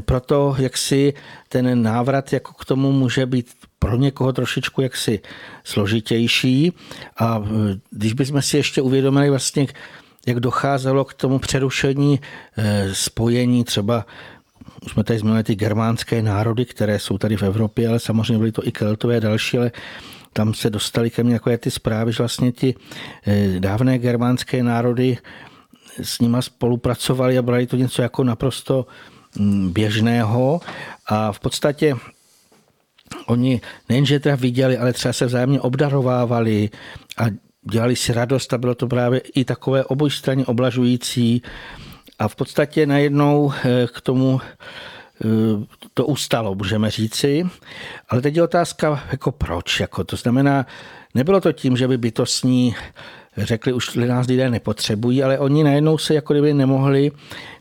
proto 0.00 0.56
jak 0.58 0.76
si 0.76 1.14
ten 1.48 1.82
návrat 1.82 2.32
jako 2.32 2.52
k 2.52 2.64
tomu 2.64 2.92
může 2.92 3.26
být 3.26 3.46
pro 3.78 3.96
někoho 3.96 4.32
trošičku 4.32 4.82
jaksi 4.82 5.20
složitější. 5.64 6.72
A 7.18 7.42
e, 7.44 7.78
když 7.90 8.12
bychom 8.12 8.42
si 8.42 8.56
ještě 8.56 8.82
uvědomili 8.82 9.30
vlastně, 9.30 9.66
jak 10.26 10.40
docházelo 10.40 11.04
k 11.04 11.14
tomu 11.14 11.38
přerušení 11.38 12.20
e, 12.56 12.94
spojení 12.94 13.64
třeba 13.64 14.06
už 14.86 14.92
jsme 14.92 15.04
tady 15.04 15.18
zmínili 15.18 15.44
ty 15.44 15.54
germánské 15.54 16.22
národy, 16.22 16.64
které 16.64 16.98
jsou 16.98 17.18
tady 17.18 17.36
v 17.36 17.42
Evropě, 17.42 17.88
ale 17.88 17.98
samozřejmě 18.00 18.38
byly 18.38 18.52
to 18.52 18.66
i 18.66 18.72
keltové 18.72 19.20
další, 19.20 19.58
ale 19.58 19.70
tam 20.36 20.54
se 20.54 20.70
dostali 20.70 21.10
ke 21.10 21.24
mně 21.24 21.34
takové 21.34 21.58
ty 21.58 21.70
zprávy, 21.70 22.12
že 22.12 22.18
vlastně 22.18 22.52
ti 22.52 22.74
eh, 23.26 23.60
dávné 23.60 23.98
germánské 23.98 24.62
národy 24.62 25.18
s 26.02 26.20
nima 26.20 26.42
spolupracovali 26.42 27.38
a 27.38 27.42
brali 27.42 27.66
to 27.66 27.76
něco 27.76 28.02
jako 28.02 28.24
naprosto 28.24 28.86
mm, 29.38 29.72
běžného. 29.72 30.60
A 31.06 31.32
v 31.32 31.40
podstatě 31.40 31.96
oni 33.26 33.60
nejenže 33.88 34.20
teda 34.20 34.36
viděli, 34.36 34.78
ale 34.78 34.92
třeba 34.92 35.12
se 35.12 35.26
vzájemně 35.26 35.60
obdarovávali 35.60 36.70
a 37.16 37.24
dělali 37.70 37.96
si 37.96 38.12
radost 38.12 38.52
a 38.52 38.58
bylo 38.58 38.74
to 38.74 38.86
právě 38.86 39.20
i 39.20 39.44
takové 39.44 39.84
obojstranně 39.84 40.46
oblažující. 40.46 41.42
A 42.18 42.28
v 42.28 42.36
podstatě 42.36 42.86
najednou 42.86 43.52
eh, 43.52 43.86
k 43.92 44.00
tomu 44.00 44.40
Eh, 45.24 45.64
to 45.96 46.06
ustalo, 46.06 46.54
můžeme 46.54 46.90
říci. 46.90 47.46
Ale 48.08 48.22
teď 48.22 48.36
je 48.36 48.42
otázka, 48.42 49.04
jako 49.12 49.32
proč. 49.32 49.80
Jako 49.80 50.04
to 50.04 50.16
znamená, 50.16 50.66
nebylo 51.14 51.40
to 51.40 51.52
tím, 51.52 51.76
že 51.76 51.88
by 51.88 51.98
bytostní 51.98 52.74
řekli, 53.36 53.72
už 53.72 53.94
nás 53.94 54.26
lidé 54.26 54.50
nepotřebují, 54.50 55.22
ale 55.22 55.38
oni 55.38 55.64
najednou 55.64 55.98
se 55.98 56.14
jako 56.14 56.32
kdyby 56.32 56.54
nemohli 56.54 57.12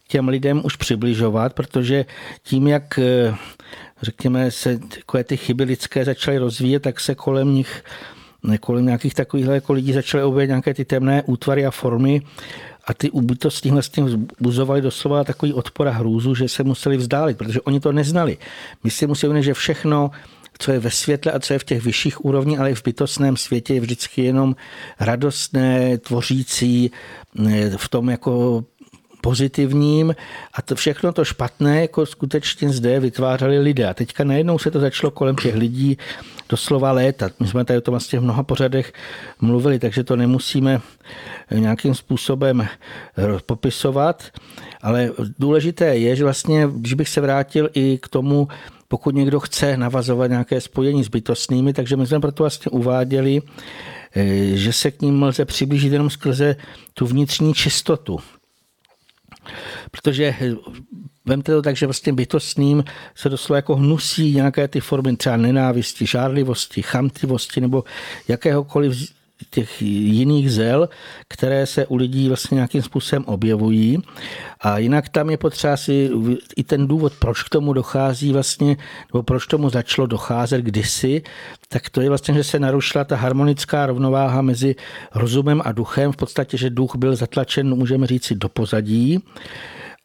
těm 0.07 0.27
lidem 0.27 0.61
už 0.65 0.75
přibližovat, 0.75 1.53
protože 1.53 2.05
tím, 2.43 2.67
jak 2.67 2.99
eh, 2.99 3.35
řekněme, 4.01 4.51
se 4.51 4.77
takové 4.77 5.23
ty 5.23 5.37
chyby 5.37 5.63
lidské 5.63 6.05
začaly 6.05 6.37
rozvíjet, 6.37 6.79
tak 6.79 6.99
se 6.99 7.15
kolem 7.15 7.55
nich 7.55 7.83
kolem 8.59 8.85
nějakých 8.85 9.13
takových 9.13 9.45
jako 9.45 9.73
lidí 9.73 9.93
začaly 9.93 10.23
objevit 10.23 10.47
nějaké 10.47 10.73
ty 10.73 10.85
temné 10.85 11.23
útvary 11.23 11.65
a 11.65 11.71
formy 11.71 12.21
a 12.87 12.93
ty 12.93 13.09
bytosti 13.13 13.71
vlastně 13.71 14.03
vzbuzovaly 14.03 14.81
doslova 14.81 15.23
takový 15.23 15.53
odpor 15.53 15.87
a 15.87 15.91
hrůzu, 15.91 16.35
že 16.35 16.49
se 16.49 16.63
museli 16.63 16.97
vzdálit, 16.97 17.37
protože 17.37 17.61
oni 17.61 17.79
to 17.79 17.91
neznali. 17.91 18.37
My 18.83 18.91
si 18.91 19.07
musíme 19.07 19.43
že 19.43 19.53
všechno, 19.53 20.11
co 20.59 20.71
je 20.71 20.79
ve 20.79 20.91
světle 20.91 21.31
a 21.31 21.39
co 21.39 21.53
je 21.53 21.59
v 21.59 21.63
těch 21.63 21.83
vyšších 21.83 22.25
úrovních, 22.25 22.59
ale 22.59 22.71
i 22.71 22.75
v 22.75 22.83
bytostném 22.83 23.37
světě 23.37 23.73
je 23.73 23.79
vždycky 23.79 24.21
jenom 24.23 24.55
radostné, 24.99 25.97
tvořící, 25.97 26.91
v 27.77 27.89
tom 27.89 28.09
jako 28.09 28.63
pozitivním 29.21 30.15
a 30.53 30.61
to 30.61 30.75
všechno 30.75 31.13
to 31.13 31.25
špatné 31.25 31.81
jako 31.81 32.05
skutečně 32.05 32.69
zde 32.69 32.99
vytvářeli 32.99 33.59
lidé. 33.59 33.87
A 33.87 33.93
teďka 33.93 34.23
najednou 34.23 34.59
se 34.59 34.71
to 34.71 34.79
začalo 34.79 35.11
kolem 35.11 35.35
těch 35.35 35.55
lidí 35.55 35.97
doslova 36.49 36.91
létat. 36.91 37.31
My 37.39 37.47
jsme 37.47 37.65
tady 37.65 37.77
o 37.77 37.81
tom 37.81 37.91
vlastně 37.91 38.19
v 38.19 38.23
mnoha 38.23 38.43
pořadech 38.43 38.93
mluvili, 39.41 39.79
takže 39.79 40.03
to 40.03 40.15
nemusíme 40.15 40.81
nějakým 41.51 41.95
způsobem 41.95 42.67
popisovat, 43.45 44.23
ale 44.81 45.11
důležité 45.39 45.85
je, 45.85 46.15
že 46.15 46.23
vlastně, 46.23 46.67
když 46.75 46.93
bych 46.93 47.09
se 47.09 47.21
vrátil 47.21 47.69
i 47.73 47.97
k 48.01 48.07
tomu, 48.07 48.47
pokud 48.87 49.15
někdo 49.15 49.39
chce 49.39 49.77
navazovat 49.77 50.29
nějaké 50.29 50.61
spojení 50.61 51.03
s 51.03 51.07
bytostnými, 51.07 51.73
takže 51.73 51.97
my 51.97 52.07
jsme 52.07 52.19
proto 52.19 52.43
vlastně 52.43 52.71
uváděli, 52.71 53.41
eh, 54.15 54.57
že 54.57 54.73
se 54.73 54.91
k 54.91 55.01
ním 55.01 55.23
lze 55.23 55.45
přiblížit 55.45 55.93
jenom 55.93 56.09
skrze 56.09 56.55
tu 56.93 57.05
vnitřní 57.05 57.53
čistotu. 57.53 58.19
Protože 59.91 60.35
vemte 61.25 61.51
to 61.51 61.61
tak, 61.61 61.75
že 61.75 61.87
vlastně 61.87 62.13
bytostným 62.13 62.83
se 63.15 63.29
doslova 63.29 63.55
jako 63.55 63.75
hnusí 63.75 64.35
nějaké 64.35 64.67
ty 64.67 64.79
formy 64.79 65.17
třeba 65.17 65.37
nenávisti, 65.37 66.05
žárlivosti, 66.05 66.81
chamtivosti 66.81 67.61
nebo 67.61 67.83
jakéhokoliv 68.27 69.11
těch 69.49 69.81
jiných 69.81 70.51
zel, 70.51 70.89
které 71.27 71.65
se 71.65 71.85
u 71.85 71.95
lidí 71.95 72.27
vlastně 72.27 72.55
nějakým 72.55 72.81
způsobem 72.81 73.25
objevují. 73.25 73.97
A 74.61 74.77
jinak 74.77 75.09
tam 75.09 75.29
je 75.29 75.37
potřeba 75.37 75.77
si 75.77 76.09
i 76.55 76.63
ten 76.63 76.87
důvod, 76.87 77.13
proč 77.19 77.43
k 77.43 77.49
tomu 77.49 77.73
dochází 77.73 78.33
vlastně, 78.33 78.77
nebo 79.13 79.23
proč 79.23 79.47
tomu 79.47 79.69
začalo 79.69 80.07
docházet 80.07 80.61
kdysi, 80.61 81.21
tak 81.69 81.89
to 81.89 82.01
je 82.01 82.09
vlastně, 82.09 82.33
že 82.33 82.43
se 82.43 82.59
narušila 82.59 83.03
ta 83.03 83.15
harmonická 83.15 83.85
rovnováha 83.85 84.41
mezi 84.41 84.75
rozumem 85.15 85.61
a 85.65 85.71
duchem. 85.71 86.11
V 86.11 86.15
podstatě, 86.17 86.57
že 86.57 86.69
duch 86.69 86.95
byl 86.95 87.15
zatlačen, 87.15 87.75
můžeme 87.75 88.07
říct 88.07 88.33
do 88.33 88.49
pozadí. 88.49 89.19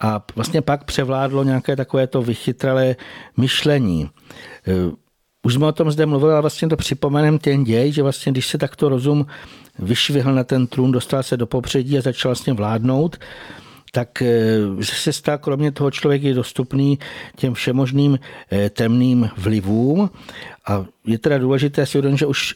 A 0.01 0.24
vlastně 0.36 0.62
pak 0.62 0.84
převládlo 0.84 1.44
nějaké 1.44 1.76
takové 1.76 2.07
to 2.07 2.22
vychytralé 2.22 2.96
myšlení. 3.36 4.11
Už 5.42 5.55
jsme 5.55 5.66
o 5.66 5.72
tom 5.72 5.90
zde 5.90 6.07
mluvili, 6.07 6.32
ale 6.32 6.40
vlastně 6.40 6.68
to 6.68 6.76
připomenem 6.76 7.38
ten 7.38 7.64
děj, 7.64 7.92
že 7.92 8.03
vlastně 8.03 8.32
když 8.32 8.46
se 8.46 8.59
takto 8.59 8.88
rozum 8.88 9.26
vyšvihl 9.78 10.34
na 10.34 10.44
ten 10.44 10.66
trůn, 10.66 10.92
dostal 10.92 11.22
se 11.22 11.36
do 11.36 11.46
popředí 11.46 11.98
a 11.98 12.01
začal 12.01 12.28
vlastně 12.28 12.53
vládnout, 12.53 13.18
tak 13.92 14.22
eh, 14.22 14.59
se 14.82 15.12
stal 15.12 15.38
kromě 15.38 15.72
toho 15.72 15.90
člověk 15.90 16.22
je 16.22 16.34
dostupný 16.34 16.98
těm 17.36 17.55
všemožným 17.55 18.18
eh, 18.53 18.70
temným 18.70 19.30
vlivům. 19.36 20.11
A 20.68 20.84
je 21.07 21.18
teda 21.18 21.38
důležité 21.38 21.86
si 21.86 21.98
uvědomit, 21.98 22.18
že 22.18 22.26
už 22.26 22.55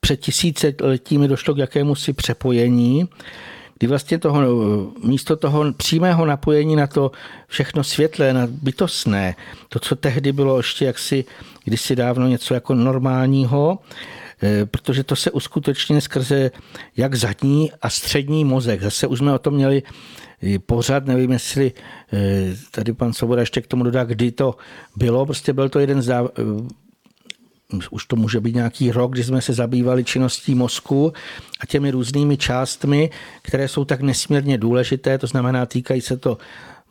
před 0.00 0.16
tisíce 0.16 0.74
letími 0.80 1.28
došlo 1.28 1.54
k 1.54 1.58
jakému 1.58 1.94
si 1.94 2.12
přepojení, 2.12 3.08
kdy 3.80 3.86
vlastně 3.86 4.18
toho, 4.18 4.40
místo 5.04 5.36
toho 5.36 5.72
přímého 5.72 6.26
napojení 6.26 6.76
na 6.76 6.86
to 6.86 7.10
všechno 7.46 7.84
světlé, 7.84 8.32
na 8.32 8.46
bytostné, 8.46 9.34
to, 9.68 9.78
co 9.78 9.96
tehdy 9.96 10.32
bylo 10.32 10.56
ještě 10.56 10.84
jaksi 10.84 11.24
kdysi 11.64 11.96
dávno 11.96 12.28
něco 12.28 12.54
jako 12.54 12.74
normálního, 12.74 13.78
eh, 14.42 14.66
protože 14.66 15.04
to 15.04 15.16
se 15.16 15.30
uskutečně 15.30 16.00
skrze 16.00 16.50
jak 16.96 17.14
zadní 17.14 17.72
a 17.82 17.90
střední 17.90 18.44
mozek. 18.44 18.82
Zase 18.82 19.06
už 19.06 19.18
jsme 19.18 19.32
o 19.32 19.38
tom 19.38 19.54
měli 19.54 19.82
pořád, 20.66 21.06
nevím, 21.06 21.32
jestli 21.32 21.72
eh, 22.12 22.56
tady 22.70 22.92
pan 22.92 23.12
Svoboda 23.12 23.40
ještě 23.40 23.60
k 23.60 23.66
tomu 23.66 23.84
dodá, 23.84 24.04
kdy 24.04 24.32
to 24.32 24.54
bylo, 24.96 25.26
prostě 25.26 25.52
byl 25.52 25.68
to 25.68 25.78
jeden 25.78 26.02
z 26.02 26.12
už 27.90 28.06
to 28.06 28.16
může 28.16 28.40
být 28.40 28.54
nějaký 28.54 28.92
rok, 28.92 29.12
kdy 29.12 29.24
jsme 29.24 29.42
se 29.42 29.52
zabývali 29.52 30.04
činností 30.04 30.54
mozku 30.54 31.12
a 31.60 31.66
těmi 31.66 31.90
různými 31.90 32.36
částmi, 32.36 33.10
které 33.42 33.68
jsou 33.68 33.84
tak 33.84 34.00
nesmírně 34.00 34.58
důležité, 34.58 35.18
to 35.18 35.26
znamená, 35.26 35.66
týkají 35.66 36.00
se 36.00 36.16
to 36.16 36.38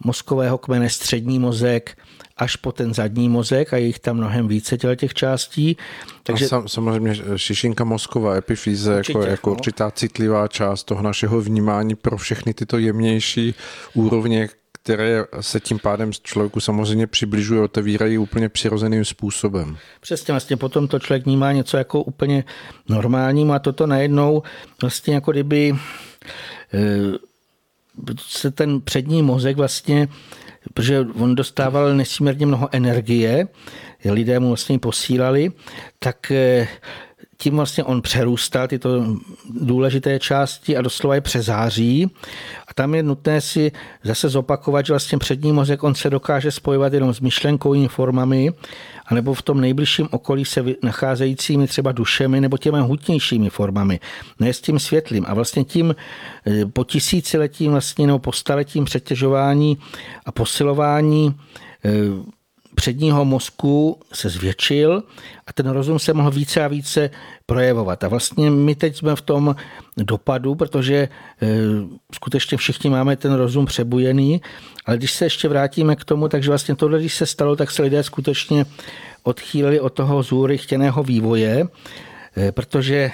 mozkového 0.03 0.57
kmene 0.57 0.89
střední 0.89 1.39
mozek 1.39 1.97
až 2.37 2.55
po 2.55 2.71
ten 2.71 2.93
zadní 2.93 3.29
mozek 3.29 3.73
a 3.73 3.77
je 3.77 3.85
jich 3.85 3.99
tam 3.99 4.17
mnohem 4.17 4.47
více 4.47 4.77
těch 4.77 5.13
částí. 5.13 5.77
Takže... 6.23 6.45
A 6.45 6.47
sam, 6.47 6.67
samozřejmě 6.67 7.15
šišinka 7.35 7.83
mozková 7.83 8.35
epifýze 8.35 8.93
jako, 8.93 9.21
jako 9.21 9.49
no. 9.49 9.55
určitá 9.55 9.91
citlivá 9.91 10.47
část 10.47 10.83
toho 10.83 11.01
našeho 11.01 11.41
vnímání 11.41 11.95
pro 11.95 12.17
všechny 12.17 12.53
tyto 12.53 12.77
jemnější 12.77 13.55
úrovně, 13.93 14.49
které 14.83 15.25
se 15.41 15.59
tím 15.59 15.79
pádem 15.79 16.11
člověku 16.13 16.59
samozřejmě 16.59 17.07
přibližují, 17.07 17.61
otevírají 17.61 18.17
úplně 18.17 18.49
přirozeným 18.49 19.05
způsobem. 19.05 19.77
Přesně, 20.01 20.31
vlastně 20.31 20.57
potom 20.57 20.87
to 20.87 20.99
člověk 20.99 21.25
vnímá 21.25 21.51
něco 21.51 21.77
jako 21.77 22.03
úplně 22.03 22.43
normální 22.89 23.51
a 23.51 23.59
toto 23.59 23.87
najednou 23.87 24.43
vlastně 24.81 25.13
jako 25.13 25.31
kdyby 25.31 25.75
eh, 26.73 26.79
se 28.17 28.51
ten 28.51 28.81
přední 28.81 29.23
mozek 29.23 29.57
vlastně, 29.57 30.07
protože 30.73 30.99
on 30.99 31.35
dostával 31.35 31.95
nesmírně 31.95 32.45
mnoho 32.45 32.69
energie, 32.71 33.47
lidé 34.05 34.39
mu 34.39 34.47
vlastně 34.47 34.79
posílali, 34.79 35.51
tak 35.99 36.31
eh, 36.31 36.67
tím 37.37 37.55
vlastně 37.55 37.83
on 37.83 38.01
přerůstal 38.01 38.67
tyto 38.67 39.17
důležité 39.49 40.19
části 40.19 40.77
a 40.77 40.81
doslova 40.81 41.15
je 41.15 41.21
přezáří. 41.21 42.11
A 42.69 42.73
tam 42.73 42.95
je 42.95 43.03
nutné 43.03 43.41
si 43.41 43.71
zase 44.03 44.29
zopakovat, 44.29 44.85
že 44.85 44.93
vlastně 44.93 45.17
přední 45.17 45.51
mozek 45.51 45.83
on 45.83 45.95
se 45.95 46.09
dokáže 46.09 46.51
spojovat 46.51 46.93
jenom 46.93 47.13
s 47.13 47.19
myšlenkovými 47.19 47.87
formami, 47.87 48.53
anebo 49.05 49.33
v 49.33 49.41
tom 49.41 49.61
nejbližším 49.61 50.07
okolí 50.11 50.45
se 50.45 50.63
nacházejícími 50.83 51.67
třeba 51.67 51.91
dušemi 51.91 52.41
nebo 52.41 52.57
těmi 52.57 52.79
hutnějšími 52.79 53.49
formami, 53.49 53.99
ne 54.39 54.53
s 54.53 54.61
tím 54.61 54.79
světlým. 54.79 55.25
A 55.27 55.33
vlastně 55.33 55.63
tím 55.63 55.95
eh, 56.47 56.65
po 56.65 56.83
tisíciletím 56.83 57.71
vlastně, 57.71 58.07
nebo 58.07 58.19
po 58.19 58.31
staletím 58.31 58.85
přetěžování 58.85 59.77
a 60.25 60.31
posilování 60.31 61.35
eh, 61.85 62.38
předního 62.75 63.25
mozku 63.25 63.99
se 64.13 64.29
zvětšil 64.29 65.03
a 65.47 65.53
ten 65.53 65.69
rozum 65.69 65.99
se 65.99 66.13
mohl 66.13 66.31
více 66.31 66.63
a 66.63 66.67
více 66.67 67.09
projevovat. 67.45 68.03
A 68.03 68.07
vlastně 68.07 68.49
my 68.49 68.75
teď 68.75 68.97
jsme 68.97 69.15
v 69.15 69.21
tom 69.21 69.55
dopadu, 69.97 70.55
protože 70.55 70.95
e, 70.95 71.09
skutečně 72.13 72.57
všichni 72.57 72.89
máme 72.89 73.15
ten 73.15 73.33
rozum 73.33 73.65
přebujený, 73.65 74.41
ale 74.85 74.97
když 74.97 75.11
se 75.11 75.25
ještě 75.25 75.47
vrátíme 75.47 75.95
k 75.95 76.05
tomu, 76.05 76.27
takže 76.27 76.49
vlastně 76.49 76.75
tohle, 76.75 76.99
když 76.99 77.15
se 77.15 77.25
stalo, 77.25 77.55
tak 77.55 77.71
se 77.71 77.81
lidé 77.81 78.03
skutečně 78.03 78.65
odchýlili 79.23 79.79
od 79.79 79.93
toho 79.93 80.23
zůry 80.23 80.57
chtěného 80.57 81.03
vývoje, 81.03 81.67
e, 82.37 82.51
protože 82.51 83.11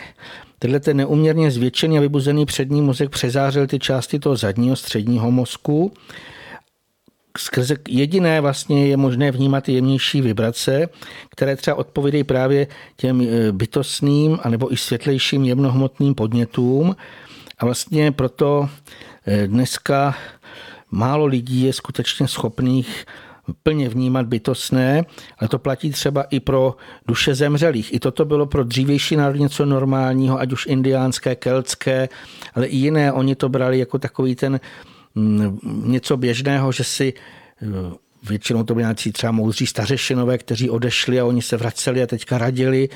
tenhle 0.60 0.80
ten 0.80 0.98
neuměrně 0.98 1.52
zvětšený 1.52 1.98
a 1.98 2.02
vybuzený 2.02 2.46
přední 2.46 2.82
mozek 2.82 3.10
přezářil 3.10 3.68
ty 3.68 3.80
části 3.80 4.20
toho 4.20 4.36
zadního 4.36 4.76
středního 4.76 5.32
mozku 5.32 5.94
skrze 7.38 7.76
jediné 7.88 8.42
vlastně 8.42 8.88
je 8.88 8.98
možné 8.98 9.32
vnímat 9.32 9.70
jemnější 9.70 10.22
vibrace, 10.22 10.90
které 11.30 11.56
třeba 11.56 11.78
odpovídají 11.78 12.24
právě 12.24 12.68
těm 12.96 13.22
e, 13.22 13.52
bytostným 13.52 14.40
anebo 14.44 14.74
i 14.74 14.78
světlejším 14.78 15.44
jemnohmotným 15.44 16.16
podnětům. 16.16 16.96
A 17.60 17.66
vlastně 17.66 18.12
proto 18.12 18.70
e, 19.28 19.48
dneska 19.48 20.16
málo 20.92 21.26
lidí 21.26 21.62
je 21.62 21.74
skutečně 21.74 22.28
schopných 22.28 23.06
plně 23.64 23.90
vnímat 23.90 24.26
bytostné, 24.26 25.06
ale 25.40 25.48
to 25.48 25.60
platí 25.60 25.92
třeba 25.92 26.24
i 26.24 26.40
pro 26.40 26.76
duše 27.08 27.36
zemřelých. 27.36 27.94
I 27.94 28.00
toto 28.00 28.26
bylo 28.26 28.46
pro 28.46 28.64
dřívější 28.64 29.16
národ 29.16 29.38
něco 29.38 29.66
normálního, 29.66 30.40
ať 30.40 30.52
už 30.52 30.66
indiánské, 30.66 31.36
keltské, 31.36 32.10
ale 32.54 32.66
i 32.66 32.76
jiné. 32.76 33.12
Oni 33.12 33.36
to 33.36 33.50
brali 33.50 33.80
jako 33.80 34.00
takový 34.00 34.36
ten 34.36 34.60
něco 35.64 36.18
běžného, 36.18 36.72
že 36.72 36.84
si 36.84 37.14
eh, 37.62 37.66
většinou 38.24 38.64
to 38.64 38.74
byli 38.74 38.84
nějací 38.84 39.12
třeba 39.12 39.32
moudří 39.32 39.68
stařešinové, 39.68 40.38
kteří 40.38 40.70
odešli 40.70 41.20
a 41.20 41.26
oni 41.26 41.42
se 41.42 41.58
vraceli 41.58 42.04
a 42.04 42.08
teďka 42.08 42.38
radili 42.38 42.90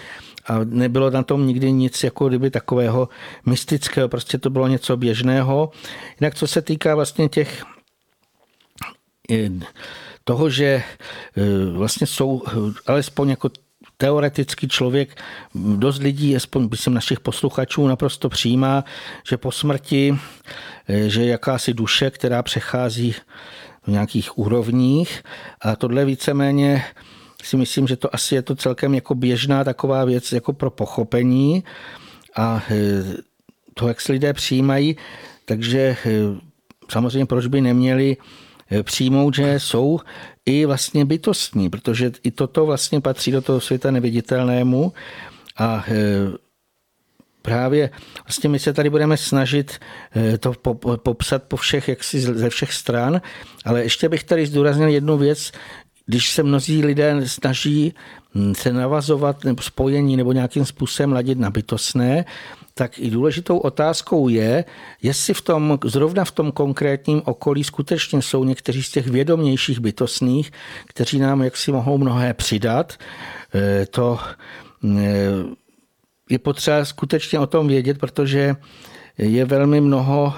a 0.45 0.59
nebylo 0.63 1.09
na 1.09 1.23
tom 1.23 1.47
nikdy 1.47 1.71
nic 1.71 2.03
jako 2.03 2.29
kdyby 2.29 2.49
takového 2.51 3.09
mystického, 3.45 4.09
prostě 4.09 4.37
to 4.37 4.49
bylo 4.49 4.67
něco 4.67 4.97
běžného. 4.97 5.71
Jinak 6.19 6.35
co 6.35 6.47
se 6.47 6.61
týká 6.61 6.95
vlastně 6.95 7.29
těch 7.29 7.63
eh, 9.31 9.49
toho, 10.23 10.49
že 10.49 10.65
eh, 10.65 10.83
vlastně 11.71 12.07
jsou 12.07 12.43
alespoň 12.85 13.29
jako 13.29 13.49
teoreticky 14.01 14.67
člověk, 14.67 15.21
dost 15.55 16.01
lidí, 16.01 16.35
aspoň 16.35 16.67
myslím 16.71 16.93
našich 16.93 17.19
posluchačů, 17.19 17.87
naprosto 17.87 18.29
přijímá, 18.29 18.83
že 19.29 19.37
po 19.37 19.51
smrti, 19.51 20.15
eh, 20.87 21.09
že 21.09 21.25
jakási 21.25 21.73
duše, 21.73 22.09
která 22.11 22.43
přechází 22.43 23.11
v 23.83 23.87
nějakých 23.87 24.37
úrovních. 24.37 25.23
A 25.61 25.75
tohle 25.75 26.05
víceméně 26.05 26.83
si 27.43 27.57
myslím, 27.57 27.87
že 27.87 27.95
to 27.95 28.15
asi 28.15 28.35
je 28.35 28.41
to 28.41 28.55
celkem 28.55 28.95
jako 28.95 29.15
běžná 29.15 29.63
taková 29.63 30.05
věc 30.05 30.31
jako 30.31 30.53
pro 30.53 30.71
pochopení. 30.71 31.63
A 32.35 32.63
eh, 32.71 32.75
to, 33.73 33.87
jak 33.87 34.01
se 34.01 34.11
lidé 34.11 34.33
přijímají, 34.33 34.97
takže 35.45 35.79
eh, 35.79 36.11
samozřejmě 36.91 37.25
proč 37.25 37.47
by 37.47 37.61
neměli 37.61 38.17
přijmout, 38.83 39.35
že 39.35 39.59
jsou 39.59 39.99
i 40.45 40.65
vlastně 40.65 41.05
bytostní, 41.05 41.69
protože 41.69 42.11
i 42.23 42.31
toto 42.31 42.65
vlastně 42.65 43.01
patří 43.01 43.31
do 43.31 43.41
toho 43.41 43.59
světa 43.59 43.91
neviditelnému. 43.91 44.93
A 45.57 45.85
e, 45.87 45.93
právě 47.41 47.89
vlastně 48.25 48.49
my 48.49 48.59
se 48.59 48.73
tady 48.73 48.89
budeme 48.89 49.17
snažit 49.17 49.79
e, 50.15 50.37
to 50.37 50.53
popsat 51.03 51.43
po 51.43 51.57
všech, 51.57 51.87
jaksi 51.87 52.21
ze 52.21 52.49
všech 52.49 52.73
stran, 52.73 53.21
ale 53.65 53.83
ještě 53.83 54.09
bych 54.09 54.23
tady 54.23 54.45
zdůraznil 54.45 54.87
jednu 54.87 55.17
věc, 55.17 55.51
když 56.05 56.31
se 56.31 56.43
mnozí 56.43 56.85
lidé 56.85 57.21
snaží 57.25 57.93
se 58.53 58.73
navazovat 58.73 59.43
nebo 59.43 59.61
spojení 59.61 60.17
nebo 60.17 60.31
nějakým 60.31 60.65
způsobem 60.65 61.13
ladit 61.13 61.39
na 61.39 61.49
bytostné, 61.49 62.25
tak 62.79 62.99
i 62.99 63.09
důležitou 63.09 63.57
otázkou 63.57 64.29
je, 64.29 64.65
jestli 65.01 65.33
v 65.33 65.41
tom, 65.41 65.79
zrovna 65.83 66.25
v 66.25 66.31
tom 66.31 66.51
konkrétním 66.51 67.21
okolí 67.25 67.63
skutečně 67.63 68.21
jsou 68.21 68.43
někteří 68.43 68.83
z 68.83 68.91
těch 68.91 69.07
vědomějších 69.07 69.79
bytostných, 69.79 70.51
kteří 70.87 71.19
nám 71.19 71.43
jaksi 71.43 71.71
mohou 71.71 71.97
mnohé 71.97 72.33
přidat. 72.33 72.95
E, 73.55 73.85
to 73.85 74.19
e, 74.83 75.27
je 76.29 76.39
potřeba 76.39 76.85
skutečně 76.85 77.39
o 77.39 77.47
tom 77.47 77.67
vědět, 77.67 77.99
protože 77.99 78.55
je 79.17 79.45
velmi 79.45 79.81
mnoho 79.81 80.33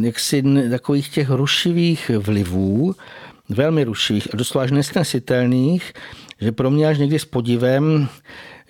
jaksi 0.00 0.44
takových 0.70 1.08
těch 1.08 1.30
rušivých 1.30 2.10
vlivů, 2.18 2.94
velmi 3.48 3.84
rušivých 3.84 4.28
a 4.34 4.36
doslova 4.36 4.64
až 4.64 4.70
nesnesitelných, 4.70 5.92
že 6.40 6.52
pro 6.52 6.70
mě 6.70 6.86
až 6.86 6.98
někdy 6.98 7.18
s 7.18 7.24
podivem, 7.24 8.08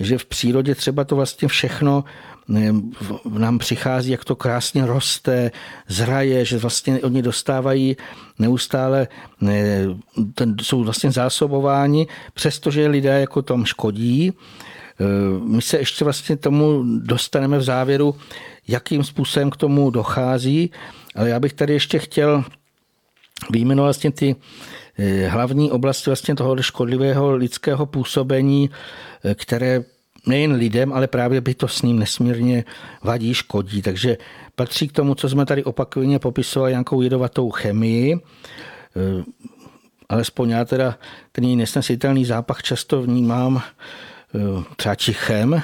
že 0.00 0.18
v 0.18 0.26
přírodě 0.26 0.74
třeba 0.74 1.04
to 1.04 1.16
vlastně 1.16 1.48
všechno 1.48 2.04
nám 3.28 3.59
přichází, 3.59 4.11
jak 4.11 4.24
to 4.24 4.36
krásně 4.36 4.86
roste, 4.86 5.51
zraje, 5.88 6.44
že 6.44 6.59
vlastně 6.59 7.01
oni 7.01 7.22
dostávají 7.22 7.96
neustále, 8.38 9.09
ten, 10.34 10.57
jsou 10.62 10.84
vlastně 10.84 11.11
zásobováni, 11.11 12.07
přestože 12.34 12.86
lidé 12.86 13.20
jako 13.20 13.42
tom 13.42 13.64
škodí. 13.64 14.28
E, 14.28 14.32
my 15.44 15.62
se 15.62 15.78
ještě 15.78 16.05
vlastně 16.05 16.36
tomu 16.36 16.82
dostaneme 16.98 17.59
v 17.59 17.62
závěru, 17.62 18.14
jakým 18.68 19.05
způsobem 19.05 19.51
k 19.51 19.57
tomu 19.57 19.90
dochází, 19.90 20.70
ale 21.14 21.28
já 21.28 21.40
bych 21.40 21.53
tady 21.53 21.72
ještě 21.72 21.98
chtěl 21.98 22.44
vyjmenovat 23.51 23.86
vlastně 23.86 24.11
ty 24.11 24.36
e, 24.98 25.28
hlavní 25.28 25.70
oblasti 25.70 26.11
vlastně 26.11 26.34
toho 26.34 26.62
škodlivého 26.62 27.34
lidského 27.34 27.86
působení, 27.86 28.70
e, 29.24 29.34
které 29.34 29.84
nejen 30.26 30.52
lidem, 30.52 30.92
ale 30.92 31.06
právě 31.06 31.40
bytostným 31.40 31.98
nesmírně 31.98 32.64
vadí, 33.02 33.34
škodí. 33.34 33.82
Takže 33.82 34.18
patří 34.54 34.88
k 34.88 34.92
tomu, 34.92 35.14
co 35.14 35.28
jsme 35.28 35.46
tady 35.46 35.64
opakovaně 35.64 36.18
popisovali, 36.18 36.72
nějakou 36.72 37.02
jedovatou 37.02 37.50
chemii, 37.50 38.16
eh, 38.16 39.24
alespoň 40.08 40.50
já 40.50 40.64
teda 40.64 40.98
ten 41.32 41.44
její 41.44 41.56
nesnesitelný 41.56 42.24
zápach 42.24 42.62
často 42.62 43.02
vnímám 43.02 43.62
eh, 44.34 44.64
třeba 44.76 44.94
čichem, 44.94 45.54
eh, 45.54 45.62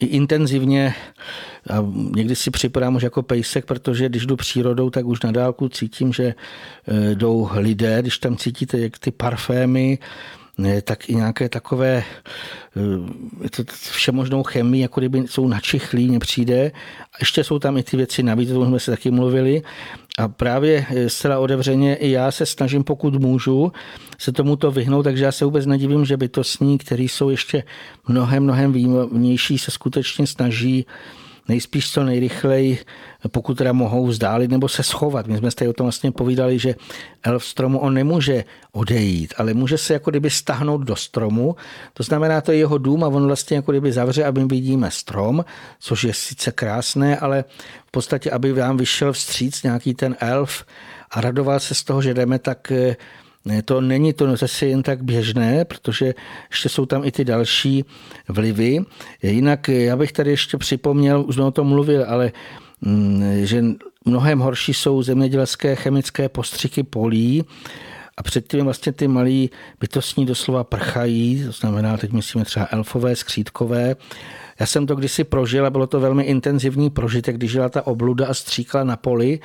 i 0.00 0.06
intenzivně 0.06 0.94
a 1.70 1.86
někdy 2.16 2.36
si 2.36 2.50
připadám 2.50 2.96
už 2.96 3.02
jako 3.02 3.22
pejsek, 3.22 3.66
protože 3.66 4.08
když 4.08 4.26
jdu 4.26 4.36
přírodou, 4.36 4.90
tak 4.90 5.06
už 5.06 5.22
na 5.22 5.32
dálku 5.32 5.68
cítím, 5.68 6.12
že 6.12 6.34
jdou 7.14 7.50
lidé, 7.54 8.02
když 8.02 8.18
tam 8.18 8.36
cítíte 8.36 8.78
jak 8.78 8.98
ty 8.98 9.10
parfémy, 9.10 9.98
tak 10.82 11.08
i 11.08 11.14
nějaké 11.14 11.48
takové 11.48 12.04
eh, 13.46 13.64
všemožnou 13.90 14.42
chemii, 14.42 14.82
jako 14.82 15.00
kdyby 15.00 15.22
jsou 15.26 15.48
načichlí, 15.48 16.08
mně 16.08 16.18
přijde. 16.18 16.72
A 17.12 17.16
ještě 17.20 17.44
jsou 17.44 17.58
tam 17.58 17.76
i 17.76 17.82
ty 17.82 17.96
věci 17.96 18.22
navíc, 18.22 18.50
o 18.50 18.54
tom 18.54 18.66
jsme 18.68 18.80
se 18.80 18.90
taky 18.90 19.10
mluvili. 19.10 19.62
A 20.18 20.28
právě 20.28 20.86
eh, 20.90 21.08
zcela 21.08 21.38
otevřeně 21.38 21.96
i 21.96 22.10
já 22.10 22.30
se 22.30 22.46
snažím, 22.46 22.84
pokud 22.84 23.14
můžu, 23.14 23.72
se 24.18 24.32
tomuto 24.32 24.70
vyhnout, 24.70 25.02
takže 25.02 25.24
já 25.24 25.32
se 25.32 25.44
vůbec 25.44 25.66
nedivím, 25.66 26.04
že 26.04 26.16
bytostní, 26.16 26.78
který 26.78 27.08
jsou 27.08 27.30
ještě 27.30 27.62
mnohem, 28.08 28.42
mnohem 28.42 28.72
výjimnější, 28.72 29.58
se 29.58 29.70
skutečně 29.70 30.26
snaží 30.26 30.86
nejspíš 31.48 31.92
co 31.92 32.04
nejrychleji, 32.04 32.78
pokud 33.28 33.58
teda 33.58 33.72
mohou 33.72 34.06
vzdálit 34.06 34.50
nebo 34.50 34.68
se 34.68 34.82
schovat. 34.82 35.26
My 35.26 35.38
jsme 35.38 35.50
tady 35.50 35.68
o 35.68 35.72
tom 35.72 35.84
vlastně 35.84 36.12
povídali, 36.12 36.58
že 36.58 36.74
elf 37.22 37.44
stromu 37.44 37.78
on 37.78 37.94
nemůže 37.94 38.44
odejít, 38.72 39.34
ale 39.36 39.54
může 39.54 39.78
se 39.78 39.92
jako 39.92 40.10
kdyby 40.10 40.30
stahnout 40.30 40.80
do 40.80 40.96
stromu. 40.96 41.56
To 41.94 42.02
znamená, 42.02 42.40
to 42.40 42.52
je 42.52 42.58
jeho 42.58 42.78
dům 42.78 43.04
a 43.04 43.08
on 43.08 43.26
vlastně 43.26 43.56
jako 43.56 43.72
kdyby 43.72 43.92
zavře, 43.92 44.24
aby 44.24 44.44
vidíme 44.44 44.90
strom, 44.90 45.44
což 45.80 46.04
je 46.04 46.14
sice 46.14 46.52
krásné, 46.52 47.18
ale 47.18 47.44
v 47.86 47.90
podstatě, 47.90 48.30
aby 48.30 48.52
vám 48.52 48.76
vyšel 48.76 49.12
vstříc 49.12 49.62
nějaký 49.62 49.94
ten 49.94 50.16
elf 50.20 50.64
a 51.10 51.20
radoval 51.20 51.60
se 51.60 51.74
z 51.74 51.84
toho, 51.84 52.02
že 52.02 52.14
jdeme, 52.14 52.38
tak 52.38 52.72
eh, 53.50 53.62
to 53.62 53.80
není 53.80 54.12
to 54.12 54.36
zase 54.36 54.66
jen 54.66 54.82
tak 54.82 55.02
běžné, 55.02 55.64
protože 55.64 56.14
ještě 56.50 56.68
jsou 56.68 56.86
tam 56.86 57.04
i 57.04 57.12
ty 57.12 57.24
další 57.24 57.84
vlivy. 58.28 58.78
Jinak 59.22 59.68
já 59.68 59.96
bych 59.96 60.12
tady 60.12 60.30
ještě 60.30 60.58
připomněl, 60.58 61.24
už 61.28 61.34
jsme 61.34 61.44
o 61.44 61.50
tom 61.50 61.66
mluvil, 61.66 62.04
ale 62.08 62.32
mm, 62.80 63.46
že 63.46 63.64
mnohem 64.04 64.38
horší 64.38 64.74
jsou 64.74 65.02
zemědělské 65.02 65.76
chemické 65.76 66.28
postřiky 66.28 66.82
polí, 66.82 67.44
a 68.20 68.22
předtím 68.22 68.64
vlastně 68.64 68.92
ty 68.92 69.08
malí 69.08 69.50
bytostní 69.80 70.26
doslova 70.26 70.64
prchají, 70.64 71.44
to 71.44 71.52
znamená, 71.52 71.96
teď 71.96 72.12
myslíme 72.12 72.44
třeba 72.44 72.68
elfové, 72.70 73.16
skřítkové. 73.16 73.96
Já 74.60 74.66
jsem 74.66 74.86
to 74.86 74.96
kdysi 74.96 75.24
prožil 75.24 75.66
a 75.66 75.70
bylo 75.70 75.86
to 75.86 76.00
velmi 76.00 76.24
intenzivní 76.24 76.90
prožitek, 76.90 77.36
když 77.36 77.50
žila 77.50 77.68
ta 77.68 77.86
obluda 77.86 78.26
a 78.26 78.34
stříkla 78.34 78.84
na 78.84 78.96
poli 78.96 79.40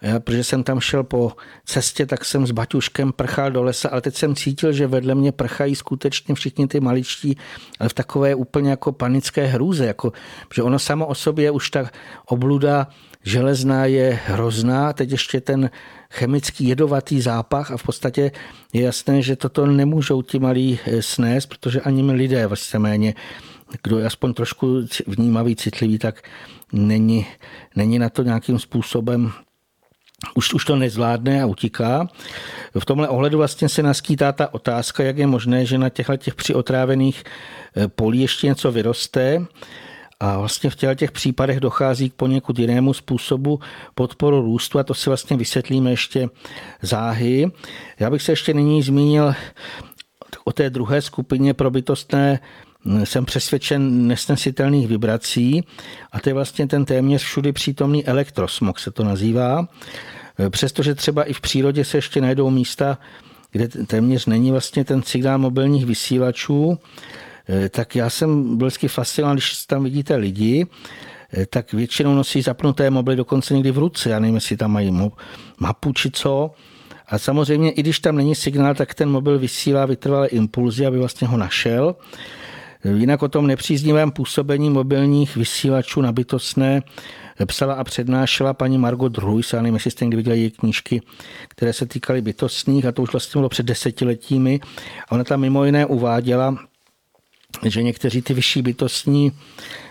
protože 0.00 0.44
jsem 0.44 0.62
tam 0.62 0.80
šel 0.80 1.04
po 1.04 1.32
cestě, 1.64 2.06
tak 2.06 2.24
jsem 2.24 2.46
s 2.46 2.50
Baťuškem 2.50 3.12
prchal 3.12 3.50
do 3.50 3.62
lesa, 3.62 3.88
ale 3.88 4.00
teď 4.00 4.14
jsem 4.14 4.34
cítil, 4.34 4.72
že 4.72 4.86
vedle 4.86 5.14
mě 5.14 5.32
prchají 5.32 5.74
skutečně 5.74 6.34
všichni 6.34 6.68
ty 6.68 6.80
maličtí, 6.80 7.36
ale 7.80 7.88
v 7.88 7.94
takové 7.94 8.34
úplně 8.34 8.70
jako 8.70 8.92
panické 8.92 9.46
hrůze, 9.46 9.86
jako, 9.86 10.12
že 10.54 10.62
ono 10.62 10.78
samo 10.78 11.06
o 11.06 11.14
sobě 11.14 11.50
už 11.50 11.70
ta 11.70 11.90
obluda 12.26 12.86
železná 13.22 13.86
je 13.86 14.20
hrozná, 14.26 14.92
teď 14.92 15.10
ještě 15.10 15.40
ten 15.40 15.70
chemický 16.10 16.68
jedovatý 16.68 17.20
zápach 17.20 17.70
a 17.70 17.76
v 17.76 17.82
podstatě 17.82 18.30
je 18.72 18.82
jasné, 18.82 19.22
že 19.22 19.36
toto 19.36 19.66
nemůžou 19.66 20.22
ti 20.22 20.38
malí 20.38 20.78
eh, 20.86 21.02
snést, 21.02 21.48
protože 21.48 21.80
ani 21.80 22.02
my 22.02 22.12
lidé 22.12 22.46
vlastně 22.46 22.78
méně, 22.78 23.14
kdo 23.82 23.98
je 23.98 24.06
aspoň 24.06 24.34
trošku 24.34 24.80
vnímavý, 25.06 25.56
citlivý, 25.56 25.98
tak 25.98 26.22
není, 26.72 27.26
není 27.76 27.98
na 27.98 28.08
to 28.08 28.22
nějakým 28.22 28.58
způsobem 28.58 29.32
už, 30.34 30.54
už 30.54 30.64
to 30.64 30.76
nezvládne 30.76 31.42
a 31.42 31.46
utíká. 31.46 32.08
V 32.78 32.84
tomhle 32.84 33.08
ohledu 33.08 33.38
vlastně 33.38 33.68
se 33.68 33.82
naskýtá 33.82 34.32
ta 34.32 34.54
otázka, 34.54 35.04
jak 35.04 35.18
je 35.18 35.26
možné, 35.26 35.66
že 35.66 35.78
na 35.78 35.88
těchto 35.88 36.16
těch 36.16 36.34
přiotrávených 36.34 37.24
eh, 37.76 37.88
polí 37.88 38.20
ještě 38.20 38.46
něco 38.46 38.72
vyroste. 38.72 39.46
A 40.20 40.38
vlastně 40.38 40.70
v 40.70 40.76
těchto 40.76 40.94
těch 40.94 41.12
případech 41.12 41.60
dochází 41.60 42.10
k 42.10 42.14
poněkud 42.14 42.58
jinému 42.58 42.94
způsobu 42.94 43.60
podporu 43.94 44.40
růstu 44.40 44.78
a 44.78 44.84
to 44.84 44.94
si 44.94 45.10
vlastně 45.10 45.36
vysvětlíme 45.36 45.90
ještě 45.90 46.28
záhy. 46.82 47.50
Já 48.00 48.10
bych 48.10 48.22
se 48.22 48.32
ještě 48.32 48.54
nyní 48.54 48.82
zmínil 48.82 49.34
o 50.44 50.52
té 50.52 50.70
druhé 50.70 51.02
skupině 51.02 51.54
probitostné 51.54 52.40
hm, 52.42 52.67
jsem 53.04 53.24
přesvědčen 53.24 54.06
nesnesitelných 54.06 54.88
vibrací 54.88 55.64
a 56.12 56.20
to 56.20 56.28
je 56.28 56.34
vlastně 56.34 56.66
ten 56.66 56.84
téměř 56.84 57.22
všudy 57.22 57.52
přítomný 57.52 58.06
elektrosmog 58.06 58.78
se 58.78 58.90
to 58.90 59.04
nazývá. 59.04 59.68
Přestože 60.50 60.94
třeba 60.94 61.24
i 61.24 61.32
v 61.32 61.40
přírodě 61.40 61.84
se 61.84 61.98
ještě 61.98 62.20
najdou 62.20 62.50
místa, 62.50 62.98
kde 63.50 63.68
téměř 63.68 64.26
není 64.26 64.50
vlastně 64.50 64.84
ten 64.84 65.02
signál 65.02 65.38
mobilních 65.38 65.86
vysílačů, 65.86 66.78
tak 67.70 67.96
já 67.96 68.10
jsem 68.10 68.56
byl 68.56 68.66
vždycky 68.66 68.88
fascinován, 68.88 69.36
když 69.36 69.66
tam 69.66 69.84
vidíte 69.84 70.16
lidi, 70.16 70.66
tak 71.50 71.72
většinou 71.72 72.14
nosí 72.14 72.42
zapnuté 72.42 72.90
mobily 72.90 73.16
dokonce 73.16 73.54
někdy 73.54 73.70
v 73.70 73.78
ruce. 73.78 74.10
Já 74.10 74.18
nevím, 74.18 74.34
jestli 74.34 74.56
tam 74.56 74.72
mají 74.72 75.10
mapu 75.58 75.92
či 75.92 76.10
co. 76.10 76.50
A 77.08 77.18
samozřejmě, 77.18 77.70
i 77.70 77.82
když 77.82 78.00
tam 78.00 78.16
není 78.16 78.34
signál, 78.34 78.74
tak 78.74 78.94
ten 78.94 79.10
mobil 79.10 79.38
vysílá 79.38 79.86
vytrvalé 79.86 80.28
impulzy, 80.28 80.86
aby 80.86 80.98
vlastně 80.98 81.28
ho 81.28 81.36
našel. 81.36 81.96
Jinak 82.84 83.22
o 83.22 83.28
tom 83.28 83.46
nepříznivém 83.46 84.10
působení 84.10 84.70
mobilních 84.70 85.36
vysílačů 85.36 86.00
na 86.00 86.12
bytostné 86.12 86.82
psala 87.46 87.74
a 87.74 87.84
přednášela 87.84 88.54
paní 88.54 88.78
Margot 88.78 89.12
Druis, 89.12 89.52
já 89.52 89.62
nevím, 89.62 89.74
jestli 89.74 89.90
jste 89.90 90.08
viděli 90.08 90.38
její 90.38 90.50
knížky, 90.50 91.02
které 91.48 91.72
se 91.72 91.86
týkaly 91.86 92.22
bytostných 92.22 92.86
a 92.86 92.92
to 92.92 93.02
už 93.02 93.12
vlastně 93.12 93.38
bylo 93.38 93.48
před 93.48 93.66
desetiletími. 93.66 94.60
A 95.08 95.12
ona 95.12 95.24
tam 95.24 95.40
mimo 95.40 95.64
jiné 95.64 95.86
uváděla, 95.86 96.56
že 97.66 97.82
někteří 97.82 98.22
ty 98.22 98.34
vyšší 98.34 98.62
bytostní 98.62 99.32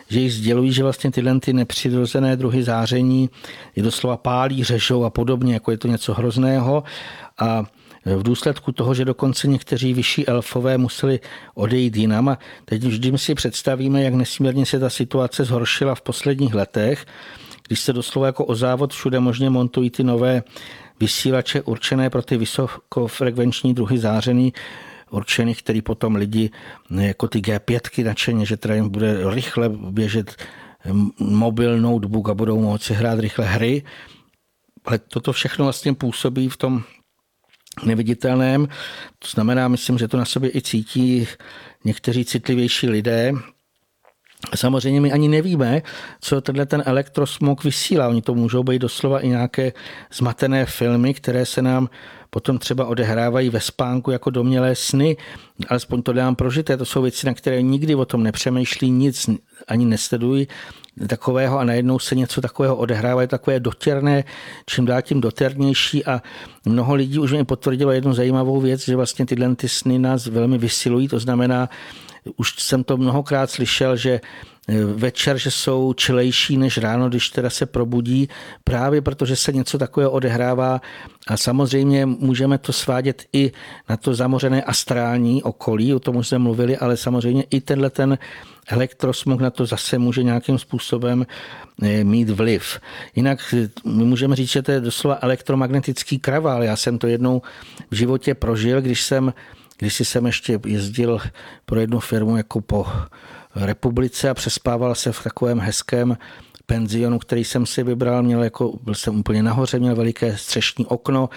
že 0.10 0.20
jich 0.20 0.34
sdělují, 0.34 0.72
že 0.72 0.84
vlastně 0.84 1.12
tyhle 1.12 1.40
ty 1.40 1.54
nepřirozené 1.54 2.36
druhy 2.36 2.64
záření 2.64 3.30
je 3.76 3.84
doslova 3.84 4.18
pálí, 4.18 4.64
řežou 4.64 5.04
a 5.04 5.10
podobně, 5.10 5.54
jako 5.54 5.72
je 5.72 5.78
to 5.78 5.88
něco 5.88 6.14
hrozného. 6.14 6.84
A 7.40 7.64
v 8.16 8.24
důsledku 8.24 8.72
toho, 8.72 8.94
že 8.94 9.06
dokonce 9.06 9.48
někteří 9.48 9.94
vyšší 9.94 10.28
elfové 10.28 10.78
museli 10.78 11.20
odejít 11.56 11.98
jinam. 11.98 12.30
A 12.30 12.38
teď 12.66 12.84
vždy 12.84 13.18
si 13.18 13.36
představíme, 13.36 14.04
jak 14.04 14.14
nesmírně 14.14 14.66
se 14.66 14.80
ta 14.80 14.90
situace 14.90 15.46
zhoršila 15.46 15.96
v 15.96 16.02
posledních 16.02 16.54
letech, 16.54 17.06
když 17.68 17.80
se 17.80 17.94
doslova 17.94 18.28
jako 18.28 18.46
o 18.46 18.56
závod 18.56 18.94
všude 18.94 19.20
možně 19.20 19.50
montují 19.50 19.90
ty 19.90 20.04
nové 20.04 20.44
vysílače 21.00 21.62
určené 21.62 22.10
pro 22.10 22.22
ty 22.22 22.38
vysokofrekvenční 22.38 23.74
druhy 23.74 23.98
zářený, 23.98 24.54
určený, 25.10 25.56
který 25.56 25.82
potom 25.82 26.16
lidi 26.16 26.50
jako 26.90 27.28
ty 27.28 27.40
G5 27.40 28.06
nadšeně, 28.06 28.46
že 28.46 28.58
teda 28.58 28.76
jim 28.76 28.90
bude 28.90 29.34
rychle 29.34 29.70
běžet 29.70 30.36
mobil, 31.20 31.78
notebook 31.78 32.30
a 32.30 32.34
budou 32.34 32.62
moci 32.62 32.94
hrát 32.94 33.20
rychle 33.20 33.46
hry. 33.46 33.84
Ale 34.86 35.00
toto 35.00 35.34
všechno 35.34 35.66
vlastně 35.66 35.94
působí 35.94 36.50
v 36.50 36.58
tom 36.58 36.84
neviditelném. 37.86 38.68
To 39.20 39.28
znamená, 39.28 39.68
myslím, 39.68 39.98
že 39.98 40.08
to 40.08 40.18
na 40.18 40.26
sobě 40.26 40.56
i 40.56 40.62
cítí 40.62 41.28
někteří 41.86 42.26
citlivější 42.26 42.90
lidé. 42.90 43.34
Samozřejmě 44.56 45.02
my 45.02 45.12
ani 45.12 45.28
nevíme, 45.28 45.82
co 46.22 46.42
tenhle 46.42 46.66
ten 46.66 46.84
elektrosmog 46.86 47.64
vysílá. 47.64 48.08
Oni 48.08 48.22
to 48.22 48.34
můžou 48.34 48.64
být 48.64 48.80
doslova 48.80 49.20
i 49.20 49.28
nějaké 49.28 49.74
zmatené 50.14 50.66
filmy, 50.66 51.14
které 51.14 51.46
se 51.46 51.62
nám 51.62 51.90
potom 52.30 52.58
třeba 52.58 52.86
odehrávají 52.86 53.50
ve 53.50 53.60
spánku 53.60 54.12
jako 54.12 54.30
domělé 54.30 54.76
sny, 54.76 55.18
alespoň 55.70 56.02
to 56.02 56.14
dám 56.14 56.36
prožité, 56.36 56.78
to 56.78 56.86
jsou 56.86 57.02
věci, 57.02 57.26
na 57.26 57.34
které 57.34 57.62
nikdy 57.62 57.96
o 57.96 58.06
tom 58.06 58.24
nepřemýšlí, 58.24 58.92
nic 58.92 59.30
ani 59.68 59.86
nesledují 59.86 60.48
takového 61.08 61.60
a 61.60 61.64
najednou 61.64 62.00
se 62.00 62.16
něco 62.16 62.42
takového 62.42 62.76
odehrává, 62.76 63.22
je 63.22 63.28
takové 63.28 63.60
dotěrné, 63.60 64.24
čím 64.66 64.86
dál 64.86 65.02
tím 65.02 65.22
doternější 65.22 66.06
a 66.06 66.22
mnoho 66.66 66.96
lidí 66.96 67.20
už 67.20 67.32
mi 67.32 67.44
potvrdilo 67.44 67.92
jednu 67.92 68.14
zajímavou 68.14 68.62
věc, 68.62 68.86
že 68.86 68.96
vlastně 68.96 69.26
tyhle 69.26 69.56
ty 69.56 69.70
sny 69.70 70.00
nás 70.00 70.28
velmi 70.28 70.58
vysilují, 70.58 71.08
to 71.08 71.20
znamená, 71.20 71.70
už 72.36 72.54
jsem 72.60 72.84
to 72.84 72.98
mnohokrát 72.98 73.52
slyšel, 73.52 73.96
že 73.96 74.22
večer, 74.96 75.38
že 75.38 75.52
jsou 75.52 75.94
čilejší 75.94 76.58
než 76.58 76.78
ráno, 76.78 77.10
když 77.10 77.30
teda 77.30 77.50
se 77.50 77.66
probudí, 77.66 78.30
právě 78.64 79.02
protože 79.02 79.36
se 79.36 79.54
něco 79.54 79.78
takového 79.78 80.12
odehrává 80.12 80.82
a 81.28 81.38
samozřejmě 81.38 82.06
můžeme 82.06 82.58
to 82.58 82.74
svádět 82.74 83.24
i 83.34 83.52
na 83.90 83.98
to 83.98 84.14
zamořené 84.14 84.64
astrální 84.64 85.44
okolí, 85.44 85.94
o 85.94 86.00
tom 86.00 86.16
už 86.16 86.28
jsme 86.28 86.38
mluvili, 86.38 86.78
ale 86.78 86.98
samozřejmě 86.98 87.44
i 87.50 87.62
tenhle 87.62 87.90
ten 87.90 88.18
elektrosmog 88.68 89.42
na 89.42 89.50
to 89.50 89.66
zase 89.66 89.98
může 89.98 90.24
nějakým 90.24 90.60
způsobem 90.60 91.26
eh, 91.84 92.04
mít 92.04 92.30
vliv. 92.30 92.80
Jinak 93.16 93.54
eh, 93.54 93.70
my 93.86 94.04
můžeme 94.04 94.36
říct, 94.36 94.52
že 94.52 94.62
to 94.62 94.72
je 94.72 94.80
doslova 94.80 95.18
elektromagnetický 95.22 96.20
kravál. 96.20 96.64
Já 96.64 96.76
jsem 96.76 96.98
to 96.98 97.08
jednou 97.08 97.42
v 97.92 97.96
životě 97.96 98.36
prožil, 98.36 98.82
když 98.82 99.04
jsem 99.04 99.34
když 99.78 99.94
jsem 99.94 100.26
ještě 100.26 100.60
jezdil 100.66 101.20
pro 101.66 101.80
jednu 101.80 102.00
firmu 102.00 102.38
jako 102.38 102.62
po 102.62 102.86
republice 103.66 104.30
a 104.30 104.34
přespával 104.34 104.96
se 104.96 105.12
v 105.12 105.24
takovém 105.24 105.60
hezkém 105.60 106.18
penzionu, 106.66 107.20
který 107.20 107.44
jsem 107.44 107.66
si 107.66 107.84
vybral, 107.84 108.24
měl 108.24 108.44
jako, 108.44 108.80
byl 108.84 108.96
jsem 108.96 109.20
úplně 109.20 109.44
nahoře, 109.44 109.80
měl 109.80 109.96
veliké 109.96 110.38
střešní 110.38 110.86
okno 110.86 111.30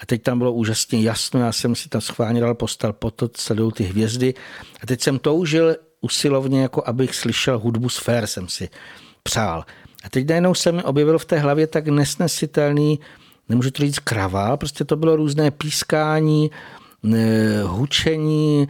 a 0.00 0.06
teď 0.06 0.22
tam 0.22 0.38
bylo 0.38 0.52
úžasně 0.52 1.02
jasno, 1.02 1.40
já 1.40 1.52
jsem 1.52 1.74
si 1.74 1.88
tam 1.88 2.00
schválně 2.00 2.40
dal 2.40 2.54
postal 2.54 2.92
pod 2.92 3.14
to, 3.14 3.28
sledují 3.36 3.72
ty 3.72 3.84
hvězdy. 3.84 4.34
A 4.82 4.86
teď 4.86 5.00
jsem 5.00 5.18
toužil 5.18 5.76
usilovně, 6.00 6.62
jako 6.62 6.82
abych 6.86 7.14
slyšel 7.14 7.58
hudbu 7.58 7.88
sfér, 7.88 8.26
jsem 8.26 8.48
si 8.48 8.68
přál. 9.22 9.64
A 10.04 10.10
teď 10.10 10.28
najednou 10.28 10.54
se 10.54 10.72
mi 10.72 10.82
objevil 10.82 11.18
v 11.18 11.24
té 11.24 11.38
hlavě 11.38 11.66
tak 11.66 11.88
nesnesitelný, 11.88 13.00
nemůžu 13.48 13.70
to 13.70 13.82
říct 13.82 13.98
krava, 13.98 14.56
prostě 14.56 14.84
to 14.84 14.96
bylo 14.96 15.16
různé 15.16 15.50
pískání, 15.50 16.50
hučení, 17.64 18.68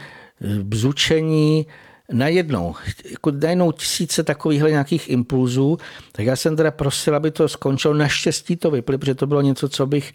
bzučení, 0.62 1.66
najednou, 2.12 2.74
jako 3.11 3.30
najednou 3.30 3.72
tisíce 3.72 4.22
takovýchhle 4.22 4.70
nějakých 4.70 5.11
impulzů, 5.11 5.78
tak 6.12 6.26
já 6.26 6.36
jsem 6.36 6.57
teda 6.57 6.70
prosil, 6.70 7.16
aby 7.16 7.30
to 7.30 7.48
skončilo. 7.48 7.94
Naštěstí 7.94 8.57
to 8.57 8.70
vyply, 8.70 8.98
protože 8.98 9.14
to 9.14 9.26
bylo 9.26 9.40
něco, 9.40 9.68
co 9.68 9.86
bych 9.86 10.12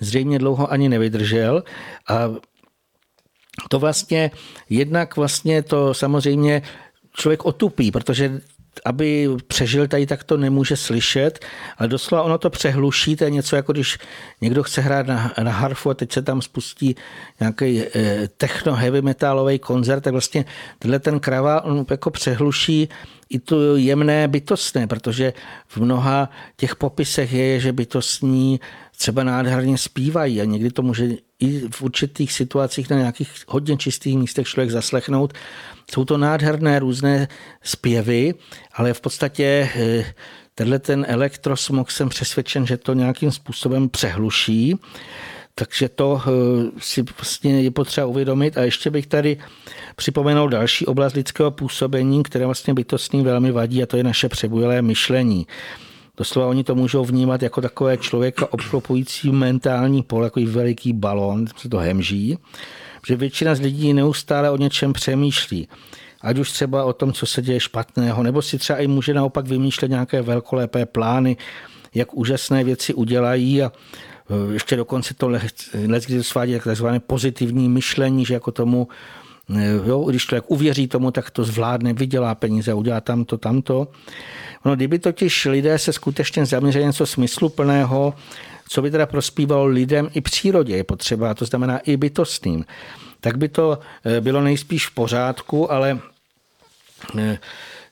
zřejmě 0.00 0.38
dlouho 0.38 0.72
ani 0.72 0.88
nevydržel. 0.88 1.62
A 2.08 2.30
to 3.68 3.78
vlastně, 3.78 4.30
jednak 4.70 5.16
vlastně 5.16 5.62
to 5.62 5.94
samozřejmě 5.94 6.62
člověk 7.12 7.44
otupí, 7.44 7.90
protože 7.90 8.40
aby 8.84 9.28
přežil 9.46 9.88
tady, 9.88 10.06
tak 10.06 10.24
to 10.24 10.36
nemůže 10.36 10.76
slyšet, 10.76 11.44
ale 11.78 11.88
doslova 11.88 12.22
ono 12.22 12.38
to 12.38 12.50
přehluší, 12.50 13.16
to 13.16 13.24
je 13.24 13.30
něco 13.30 13.56
jako 13.56 13.72
když 13.72 13.98
někdo 14.40 14.62
chce 14.62 14.80
hrát 14.80 15.06
na, 15.06 15.34
na 15.42 15.52
harfu 15.52 15.90
a 15.90 15.94
teď 15.94 16.12
se 16.12 16.22
tam 16.22 16.42
spustí 16.42 16.96
nějaký 17.40 17.82
eh, 17.82 18.28
techno 18.36 18.74
heavy 18.74 19.02
metalový 19.02 19.58
koncert, 19.58 20.00
tak 20.00 20.12
vlastně 20.12 20.44
tenhle 20.78 20.98
ten 20.98 21.20
krava 21.20 21.64
on 21.64 21.86
jako 21.90 22.10
přehluší 22.10 22.88
i 23.32 23.38
to 23.38 23.76
jemné 23.76 24.28
bytostné, 24.28 24.86
protože 24.86 25.32
v 25.68 25.76
mnoha 25.76 26.30
těch 26.56 26.76
popisech 26.76 27.32
je, 27.32 27.60
že 27.60 27.72
bytostní 27.72 28.60
třeba 28.96 29.24
nádherně 29.24 29.78
zpívají 29.78 30.40
a 30.40 30.44
někdy 30.44 30.70
to 30.70 30.82
může 30.82 31.08
i 31.38 31.68
v 31.70 31.82
určitých 31.82 32.32
situacích 32.32 32.90
na 32.90 32.96
nějakých 32.96 33.30
hodně 33.48 33.76
čistých 33.76 34.18
místech 34.18 34.46
člověk 34.46 34.70
zaslechnout. 34.70 35.32
Jsou 35.94 36.04
to 36.04 36.18
nádherné 36.18 36.78
různé 36.78 37.28
zpěvy, 37.62 38.34
ale 38.74 38.94
v 38.94 39.00
podstatě 39.00 39.68
eh, 39.76 40.04
tenhle 40.54 40.78
ten 40.78 41.06
elektrosmog 41.08 41.90
jsem 41.90 42.08
přesvědčen, 42.08 42.66
že 42.66 42.76
to 42.76 42.94
nějakým 42.94 43.30
způsobem 43.30 43.88
přehluší. 43.88 44.76
Takže 45.54 45.88
to 45.88 46.22
eh, 46.26 46.30
si 46.78 47.02
vlastně 47.02 47.62
je 47.62 47.70
potřeba 47.70 48.06
uvědomit. 48.06 48.58
A 48.58 48.62
ještě 48.62 48.90
bych 48.90 49.06
tady 49.06 49.36
připomenul 49.96 50.48
další 50.48 50.86
oblast 50.86 51.14
lidského 51.14 51.50
působení, 51.50 52.22
které 52.22 52.46
vlastně 52.46 52.74
bytostný 52.74 53.22
velmi 53.22 53.52
vadí, 53.52 53.82
a 53.82 53.86
to 53.86 53.96
je 53.96 54.04
naše 54.04 54.28
přebujelé 54.28 54.82
myšlení. 54.82 55.46
Doslova 56.16 56.48
oni 56.48 56.64
to 56.64 56.74
můžou 56.74 57.04
vnímat 57.04 57.42
jako 57.42 57.60
takové 57.60 57.96
člověka 57.96 58.52
obklopující 58.52 59.32
mentální 59.32 60.02
pole, 60.02 60.26
jako 60.26 60.40
veliký 60.44 60.92
balón, 60.92 61.46
se 61.56 61.68
to 61.68 61.78
hemží, 61.78 62.38
že 63.06 63.16
většina 63.16 63.54
z 63.54 63.60
lidí 63.60 63.92
neustále 63.92 64.50
o 64.50 64.56
něčem 64.56 64.92
přemýšlí. 64.92 65.68
Ať 66.20 66.38
už 66.38 66.52
třeba 66.52 66.84
o 66.84 66.92
tom, 66.92 67.12
co 67.12 67.26
se 67.26 67.42
děje 67.42 67.60
špatného, 67.60 68.22
nebo 68.22 68.42
si 68.42 68.58
třeba 68.58 68.78
i 68.78 68.86
může 68.86 69.14
naopak 69.14 69.46
vymýšlet 69.46 69.88
nějaké 69.88 70.22
velkolepé 70.22 70.86
plány, 70.86 71.36
jak 71.94 72.14
úžasné 72.14 72.64
věci 72.64 72.94
udělají 72.94 73.62
a 73.62 73.72
e, 73.72 74.52
ještě 74.52 74.76
dokonce 74.76 75.14
to 75.14 75.28
let, 75.28 75.52
kdy 76.06 76.22
svádí 76.22 76.58
takzvané 76.64 77.00
pozitivní 77.00 77.68
myšlení, 77.68 78.24
že 78.24 78.34
jako 78.34 78.52
tomu 78.52 78.88
e, 79.56 79.72
Jo, 79.86 80.04
když 80.10 80.26
člověk 80.26 80.44
uvěří 80.46 80.88
tomu, 80.88 81.10
tak 81.10 81.30
to 81.30 81.44
zvládne, 81.44 81.92
vydělá 81.92 82.34
peníze, 82.34 82.74
udělá 82.74 83.00
tamto, 83.00 83.38
tamto. 83.38 83.88
No, 84.64 84.76
kdyby 84.76 84.98
totiž 84.98 85.44
lidé 85.44 85.78
se 85.78 85.92
skutečně 85.92 86.46
zaměřili 86.46 86.84
něco 86.84 87.06
smysluplného, 87.06 88.14
co 88.68 88.82
by 88.82 88.90
teda 88.90 89.06
prospívalo 89.06 89.66
lidem 89.66 90.08
i 90.14 90.20
přírodě 90.20 90.76
je 90.76 90.84
potřeba, 90.84 91.34
to 91.34 91.44
znamená 91.44 91.78
i 91.78 91.96
bytostným, 91.96 92.64
tak 93.20 93.38
by 93.38 93.48
to 93.48 93.78
eh, 94.04 94.20
bylo 94.20 94.40
nejspíš 94.40 94.86
v 94.86 94.94
pořádku, 94.94 95.72
ale 95.72 95.98
eh, 97.18 97.38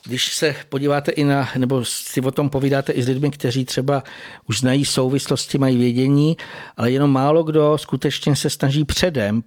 když 0.04 0.34
se 0.34 0.56
podíváte 0.68 1.12
i 1.12 1.24
na, 1.24 1.48
nebo 1.56 1.84
si 1.84 2.20
o 2.20 2.30
tom 2.30 2.50
povídáte 2.50 2.92
i 2.92 3.02
s 3.02 3.08
lidmi, 3.08 3.30
kteří 3.30 3.64
třeba 3.64 4.02
už 4.48 4.60
znají 4.60 4.84
souvislosti, 4.84 5.58
mají 5.58 5.76
vědění, 5.76 6.36
ale 6.76 6.90
jenom 6.90 7.12
málo 7.12 7.42
kdo 7.42 7.78
skutečně 7.78 8.36
se 8.36 8.50
snaží 8.50 8.84
předem 8.84 9.42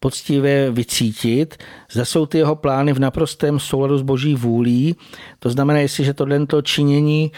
poctivě 0.00 0.70
vycítit, 0.70 1.56
zda 1.90 2.04
jsou 2.04 2.26
ty 2.26 2.38
jeho 2.38 2.56
plány 2.56 2.92
v 2.92 2.98
naprostém 2.98 3.60
souladu 3.60 3.98
s 3.98 4.02
boží 4.02 4.34
vůlí. 4.34 4.96
To 5.38 5.50
znamená, 5.50 5.80
jestliže 5.80 6.14
tohle 6.14 6.46
činění 6.62 7.32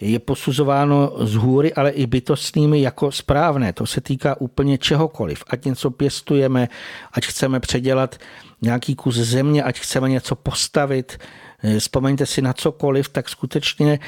je 0.00 0.18
posuzováno 0.18 1.12
z 1.20 1.34
hůry, 1.34 1.74
ale 1.74 1.90
i 1.90 2.06
bytostnými 2.06 2.80
jako 2.80 3.12
správné. 3.12 3.72
To 3.72 3.86
se 3.86 4.00
týká 4.00 4.40
úplně 4.40 4.78
čehokoliv. 4.78 5.44
Ať 5.46 5.64
něco 5.64 5.90
pěstujeme, 5.90 6.68
ať 7.12 7.26
chceme 7.26 7.60
předělat 7.60 8.18
nějaký 8.62 8.94
kus 8.94 9.14
země, 9.14 9.62
ať 9.62 9.80
chceme 9.80 10.08
něco 10.08 10.34
postavit, 10.34 11.18
Eh, 11.62 11.80
vzpomeňte 11.80 12.26
si 12.26 12.42
na 12.42 12.52
cokoliv, 12.52 13.08
tak 13.08 13.28
skutečně, 13.28 13.98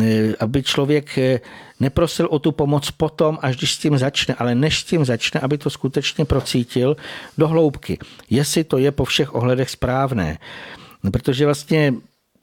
eh, 0.00 0.34
aby 0.40 0.62
člověk 0.62 1.18
eh, 1.18 1.40
neprosil 1.80 2.28
o 2.30 2.38
tu 2.38 2.52
pomoc 2.52 2.90
potom, 2.90 3.38
až 3.42 3.56
když 3.56 3.74
s 3.74 3.78
tím 3.78 3.98
začne, 3.98 4.34
ale 4.34 4.54
než 4.54 4.80
s 4.80 4.84
tím 4.84 5.04
začne, 5.04 5.40
aby 5.40 5.58
to 5.58 5.70
skutečně 5.70 6.24
procítil 6.24 6.96
do 7.38 7.48
hloubky. 7.48 7.98
Jestli 8.30 8.64
to 8.64 8.78
je 8.78 8.92
po 8.92 9.04
všech 9.04 9.34
ohledech 9.34 9.70
správné. 9.70 10.38
Protože 11.12 11.44
vlastně 11.44 11.94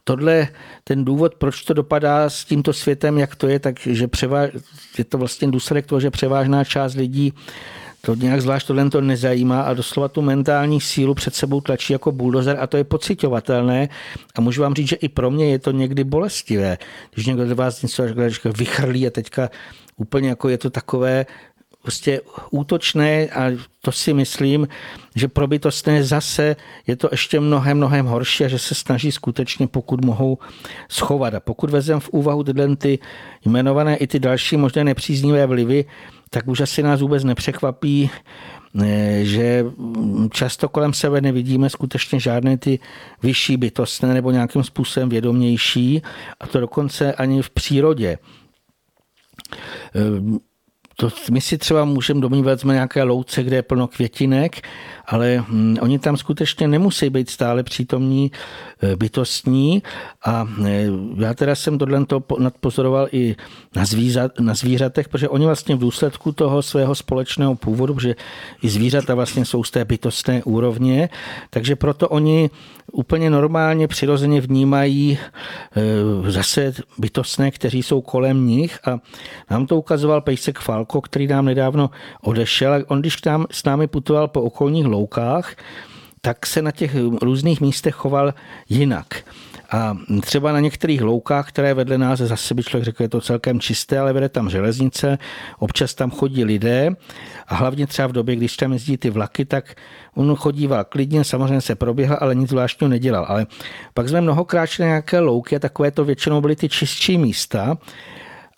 tohle, 0.08 0.48
ten 0.84 1.06
důvod, 1.06 1.36
proč 1.36 1.64
to 1.64 1.74
dopadá 1.74 2.30
s 2.30 2.46
tímto 2.46 2.74
světem, 2.74 3.18
jak 3.18 3.36
to 3.36 3.48
je, 3.48 3.60
tak 3.60 3.80
že 3.80 4.08
převá, 4.08 4.42
je 4.98 5.04
to 5.04 5.18
vlastně 5.18 5.52
důsledek 5.52 5.86
toho, 5.86 6.00
že 6.00 6.12
převážná 6.12 6.64
část 6.64 6.96
lidí 6.96 7.34
to 8.02 8.16
nějak 8.16 8.42
zvlášť 8.42 8.68
tohle 8.68 8.90
to 8.90 9.02
nezajímá 9.02 9.62
a 9.62 9.74
doslova 9.74 10.08
tu 10.08 10.22
mentální 10.22 10.82
sílu 10.82 11.14
před 11.14 11.36
sebou 11.36 11.62
tlačí 11.62 11.94
jako 11.94 12.12
buldozer 12.12 12.58
a 12.60 12.68
to 12.68 12.78
je 12.78 12.84
pocitovatelné. 12.84 13.90
A 14.36 14.42
můžu 14.42 14.62
vám 14.62 14.74
říct, 14.74 14.88
že 14.88 14.96
i 14.96 15.10
pro 15.10 15.32
mě 15.32 15.52
je 15.52 15.60
to 15.60 15.72
někdy 15.72 16.04
bolestivé, 16.04 16.78
když 17.14 17.26
někdo 17.26 17.46
do 17.46 17.56
vás 17.56 17.82
něco 17.82 18.04
vychrlí 18.58 19.08
a 19.08 19.10
teďka 19.10 19.50
úplně 19.98 20.30
jako 20.30 20.50
je 20.50 20.58
to 20.58 20.70
takové 20.70 21.26
prostě 21.88 22.22
útočné 22.52 23.28
a 23.28 23.52
to 23.82 23.92
si 23.92 24.14
myslím, 24.14 24.68
že 25.16 25.28
pro 25.28 25.48
bytostné 25.48 26.04
zase 26.04 26.56
je 26.88 26.96
to 26.96 27.08
ještě 27.12 27.40
mnohem, 27.40 27.78
mnohem 27.78 28.06
horší 28.06 28.46
a 28.46 28.48
že 28.48 28.60
se 28.60 28.76
snaží 28.76 29.12
skutečně, 29.12 29.68
pokud 29.68 30.06
mohou 30.06 30.38
schovat. 30.90 31.34
A 31.34 31.40
pokud 31.40 31.70
vezem 31.70 32.00
v 32.00 32.10
úvahu 32.10 32.44
tyhle 32.44 32.76
ty 32.76 33.00
jmenované 33.46 33.96
i 33.96 34.08
ty 34.08 34.20
další 34.20 34.58
možné 34.58 34.84
nepříznivé 34.84 35.48
vlivy, 35.48 35.86
tak 36.30 36.48
už 36.48 36.60
asi 36.62 36.84
nás 36.84 37.02
vůbec 37.02 37.24
nepřekvapí, 37.24 38.10
eh, 38.84 39.20
že 39.24 39.66
často 40.32 40.70
kolem 40.70 40.94
sebe 40.94 41.22
nevidíme 41.22 41.70
skutečně 41.70 42.20
žádné 42.20 42.58
ty 42.58 42.80
vyšší 43.24 43.58
bytostné 43.58 44.14
nebo 44.14 44.32
nějakým 44.32 44.64
způsobem 44.64 45.10
vědomější, 45.10 46.02
a 46.40 46.48
to 46.48 46.60
dokonce 46.60 47.14
ani 47.14 47.42
v 47.42 47.50
přírodě. 47.50 48.18
To 51.00 51.10
my 51.32 51.42
si 51.42 51.58
třeba 51.58 51.86
můžeme 51.86 52.22
domnívat, 52.22 52.60
jsme 52.60 52.74
nějaké 52.74 53.04
louce, 53.04 53.44
kde 53.44 53.56
je 53.56 53.62
plno 53.62 53.88
květinek 53.88 54.62
ale 55.08 55.44
hm, 55.48 55.76
oni 55.82 56.00
tam 56.00 56.18
skutečně 56.18 56.68
nemusí 56.68 57.10
být 57.10 57.30
stále 57.30 57.64
přítomní 57.64 58.32
eh, 58.82 58.96
bytostní. 58.96 59.84
A 60.26 60.48
eh, 60.66 60.88
já 61.18 61.34
teda 61.34 61.56
jsem 61.56 61.78
tohle 61.78 62.06
to 62.06 62.24
nadpozoroval 62.40 63.08
i 63.12 63.36
na, 63.76 63.86
zvířat, 63.86 64.40
na 64.40 64.54
zvířatech, 64.54 65.10
protože 65.10 65.30
oni 65.30 65.46
vlastně 65.46 65.76
v 65.76 65.80
důsledku 65.80 66.32
toho 66.32 66.62
svého 66.62 66.96
společného 66.96 67.56
původu, 67.56 68.00
že 68.00 68.16
i 68.62 68.70
zvířata 68.70 69.16
vlastně 69.16 69.46
jsou 69.46 69.64
z 69.64 69.72
té 69.72 69.86
bytostné 69.86 70.44
úrovně, 70.44 71.10
takže 71.50 71.76
proto 71.76 72.10
oni 72.10 72.50
úplně 72.92 73.30
normálně 73.30 73.88
přirozeně 73.88 74.42
vnímají 74.42 75.18
eh, 75.18 76.32
zase 76.32 76.74
bytostné, 76.98 77.52
kteří 77.52 77.84
jsou 77.84 78.02
kolem 78.02 78.48
nich. 78.48 78.80
A 78.88 79.00
nám 79.50 79.66
to 79.66 79.78
ukazoval 79.78 80.22
pejsek 80.22 80.60
Falko, 80.60 81.02
který 81.02 81.28
nám 81.28 81.46
nedávno 81.46 81.90
odešel. 82.22 82.84
On, 82.88 83.00
když 83.00 83.24
nám, 83.24 83.46
s 83.52 83.64
námi 83.64 83.88
putoval 83.88 84.28
po 84.28 84.42
okolních 84.42 84.86
loukách, 84.98 85.56
tak 86.22 86.46
se 86.46 86.62
na 86.62 86.72
těch 86.72 86.96
různých 87.22 87.62
místech 87.62 87.96
choval 87.96 88.34
jinak. 88.70 89.08
A 89.72 89.98
třeba 90.22 90.52
na 90.52 90.60
některých 90.60 91.02
loukách, 91.02 91.50
které 91.50 91.74
vedle 91.74 91.98
nás 91.98 92.20
zase 92.20 92.54
by 92.54 92.64
člověk 92.64 92.86
řekl, 92.86 93.04
je 93.04 93.10
to 93.10 93.22
celkem 93.22 93.60
čisté, 93.60 94.00
ale 94.00 94.14
vede 94.14 94.30
tam 94.30 94.50
železnice, 94.50 95.18
občas 95.60 95.94
tam 95.94 96.12
chodí 96.12 96.44
lidé 96.44 96.90
a 97.48 97.56
hlavně 97.56 97.88
třeba 97.88 98.08
v 98.08 98.12
době, 98.12 98.36
když 98.36 98.58
tam 98.58 98.74
jezdí 98.74 98.98
ty 98.98 99.10
vlaky, 99.10 99.46
tak 99.46 99.76
on 100.16 100.36
chodíval 100.36 100.84
klidně, 100.84 101.24
samozřejmě 101.24 101.62
se 101.62 101.76
proběhl, 101.76 102.18
ale 102.20 102.36
nic 102.36 102.50
zvláštního 102.50 102.90
nedělal. 102.90 103.26
Ale 103.28 103.46
pak 103.94 104.10
jsme 104.10 104.22
mnohokrát 104.22 104.66
šli 104.66 104.82
na 104.84 104.88
nějaké 104.88 105.20
louky 105.20 105.56
a 105.56 105.60
takové 105.60 105.92
to 105.92 106.06
většinou 106.06 106.42
byly 106.42 106.56
ty 106.56 106.70
čistší 106.70 107.18
místa, 107.18 107.78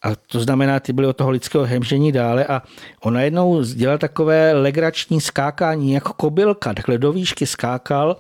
a 0.02 0.16
to 0.16 0.40
znamená, 0.40 0.80
ty 0.80 0.94
byly 0.94 1.08
od 1.08 1.18
toho 1.18 1.30
lidského 1.30 1.66
hemžení 1.66 2.12
dále 2.12 2.46
a 2.46 2.62
on 3.04 3.14
najednou 3.14 3.64
dělal 3.64 3.98
takové 3.98 4.54
legrační 4.54 5.22
skákání 5.22 5.94
jako 5.94 6.14
kobylka, 6.14 6.74
takhle 6.74 6.98
do 6.98 7.12
výšky 7.12 7.46
skákal 7.46 8.18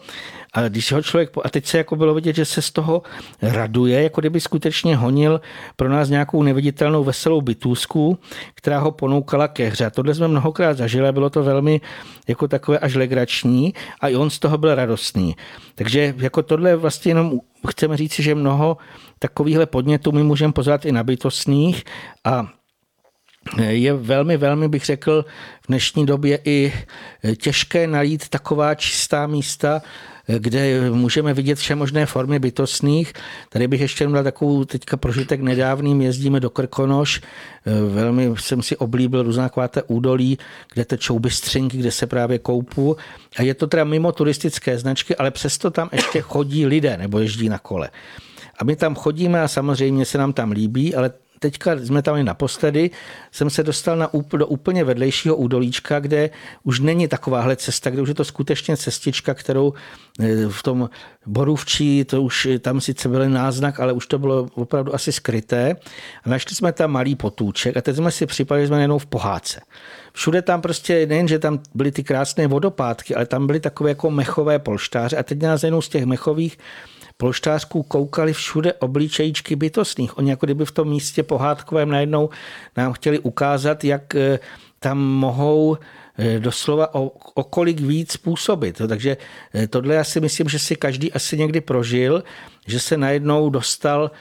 a 0.53 0.67
když 0.67 0.91
ho 0.91 1.01
člověk, 1.01 1.29
a 1.43 1.49
teď 1.49 1.65
se 1.65 1.77
jako 1.77 1.95
bylo 1.95 2.13
vidět, 2.13 2.35
že 2.35 2.45
se 2.45 2.61
z 2.61 2.71
toho 2.71 3.01
raduje, 3.41 4.03
jako 4.03 4.21
kdyby 4.21 4.39
skutečně 4.39 4.95
honil 4.95 5.41
pro 5.75 5.89
nás 5.89 6.09
nějakou 6.09 6.43
neviditelnou 6.43 7.03
veselou 7.03 7.41
bytůzku, 7.41 8.19
která 8.53 8.79
ho 8.79 8.91
ponoukala 8.91 9.47
ke 9.47 9.69
hře. 9.69 9.85
A 9.85 9.89
tohle 9.89 10.15
jsme 10.15 10.27
mnohokrát 10.27 10.77
zažili 10.77 11.11
bylo 11.11 11.29
to 11.29 11.43
velmi 11.43 11.81
jako 12.27 12.47
takové 12.47 12.79
až 12.79 12.95
legrační 12.95 13.73
a 14.01 14.07
i 14.07 14.15
on 14.15 14.29
z 14.29 14.39
toho 14.39 14.57
byl 14.57 14.75
radostný. 14.75 15.35
Takže 15.75 16.13
jako 16.17 16.43
tohle 16.43 16.75
vlastně 16.75 17.09
jenom 17.09 17.39
chceme 17.69 17.97
říct, 17.97 18.19
že 18.19 18.35
mnoho 18.35 18.77
takovýchhle 19.19 19.65
podnětů 19.65 20.11
my 20.11 20.23
můžeme 20.23 20.53
pozvat 20.53 20.85
i 20.85 20.91
na 20.91 21.03
bytostných 21.03 21.83
a 22.23 22.47
je 23.57 23.93
velmi, 23.93 24.37
velmi 24.37 24.67
bych 24.67 24.85
řekl 24.85 25.25
v 25.61 25.67
dnešní 25.67 26.05
době 26.05 26.39
i 26.45 26.73
těžké 27.41 27.87
najít 27.87 28.29
taková 28.29 28.75
čistá 28.75 29.27
místa, 29.27 29.81
kde 30.37 30.91
můžeme 30.91 31.33
vidět 31.33 31.57
vše 31.57 31.75
možné 31.75 32.05
formy 32.05 32.39
bytostných. 32.39 33.13
Tady 33.49 33.67
bych 33.67 33.81
ještě 33.81 34.07
dal 34.07 34.23
takovou 34.23 34.65
teďka 34.65 34.97
prožitek 34.97 35.41
nedávným, 35.41 36.01
jezdíme 36.01 36.39
do 36.39 36.49
Krkonoš, 36.49 37.21
velmi 37.89 38.31
jsem 38.39 38.61
si 38.61 38.77
oblíbil 38.77 39.23
různá 39.23 39.49
kváte 39.49 39.83
údolí, 39.83 40.37
kde 40.73 40.85
tečou 40.85 41.19
bystřinky, 41.19 41.77
kde 41.77 41.91
se 41.91 42.07
právě 42.07 42.39
koupu 42.39 42.97
a 43.37 43.41
je 43.41 43.53
to 43.53 43.67
teda 43.67 43.83
mimo 43.83 44.11
turistické 44.11 44.77
značky, 44.77 45.15
ale 45.15 45.31
přesto 45.31 45.71
tam 45.71 45.89
ještě 45.91 46.21
chodí 46.21 46.65
lidé 46.65 46.97
nebo 46.97 47.19
jezdí 47.19 47.49
na 47.49 47.59
kole. 47.59 47.89
A 48.59 48.63
my 48.63 48.75
tam 48.75 48.95
chodíme 48.95 49.41
a 49.41 49.47
samozřejmě 49.47 50.05
se 50.05 50.17
nám 50.17 50.33
tam 50.33 50.51
líbí, 50.51 50.95
ale 50.95 51.11
teďka 51.39 51.73
jsme 51.79 52.01
tam 52.01 52.15
i 52.15 52.23
naposledy, 52.23 52.91
jsem 53.31 53.49
se 53.49 53.63
dostal 53.63 53.97
na, 53.97 54.09
do 54.37 54.47
úplně 54.47 54.83
vedlejšího 54.83 55.35
údolíčka, 55.35 55.99
kde 55.99 56.29
už 56.63 56.79
není 56.79 57.07
takováhle 57.07 57.55
cesta, 57.55 57.89
kde 57.89 58.01
už 58.01 58.09
je 58.09 58.15
to 58.15 58.25
skutečně 58.25 58.77
cestička, 58.77 59.33
kterou 59.33 59.73
eh, 60.19 60.49
v 60.49 60.63
tom 60.63 60.89
Borůvčí, 61.25 62.03
to 62.03 62.21
už 62.21 62.47
tam 62.59 62.81
sice 62.81 63.09
byl 63.09 63.29
náznak, 63.29 63.79
ale 63.79 63.93
už 63.93 64.07
to 64.07 64.19
bylo 64.19 64.47
opravdu 64.53 64.95
asi 64.95 65.11
skryté. 65.11 65.75
A 66.23 66.29
našli 66.29 66.55
jsme 66.55 66.71
tam 66.71 66.91
malý 66.91 67.15
potůček 67.15 67.77
a 67.77 67.81
teď 67.81 67.95
jsme 67.95 68.11
si 68.11 68.25
připadali, 68.25 68.63
že 68.63 68.67
jsme 68.67 68.81
jenom 68.81 68.99
v 68.99 69.05
pohádce. 69.05 69.61
Všude 70.13 70.41
tam 70.41 70.61
prostě, 70.61 71.05
nejen, 71.05 71.27
že 71.27 71.39
tam 71.39 71.59
byly 71.75 71.91
ty 71.91 72.03
krásné 72.03 72.47
vodopádky, 72.47 73.15
ale 73.15 73.25
tam 73.25 73.47
byly 73.47 73.59
takové 73.59 73.89
jako 73.89 74.11
mechové 74.11 74.59
polštáře 74.59 75.17
a 75.17 75.23
teď 75.23 75.41
nás 75.41 75.63
jednou 75.63 75.81
z 75.81 75.89
těch 75.89 76.05
mechových 76.05 76.57
polštářků 77.21 77.83
koukali 77.83 78.33
všude 78.33 78.73
obličejíčky 78.73 79.55
bytostných. 79.55 80.17
Oni 80.17 80.29
jako 80.29 80.45
kdyby 80.45 80.65
v 80.65 80.71
tom 80.71 80.89
místě 80.89 81.23
pohádkovém 81.23 81.89
najednou 81.89 82.29
nám 82.77 82.93
chtěli 82.93 83.19
ukázat, 83.19 83.83
jak 83.83 84.15
eh, 84.15 84.39
tam 84.79 84.97
mohou 84.97 85.77
eh, 86.17 86.39
doslova 86.39 86.95
o, 86.95 87.11
o 87.33 87.43
kolik 87.43 87.79
víc 87.79 88.17
působit. 88.17 88.81
Takže 88.87 89.17
eh, 89.53 89.67
tohle 89.67 89.95
já 89.95 90.03
si 90.03 90.19
myslím, 90.19 90.49
že 90.49 90.59
si 90.59 90.75
každý 90.75 91.13
asi 91.13 91.37
někdy 91.37 91.61
prožil, 91.61 92.23
že 92.67 92.79
se 92.79 92.97
najednou 92.97 93.49
dostal 93.49 94.11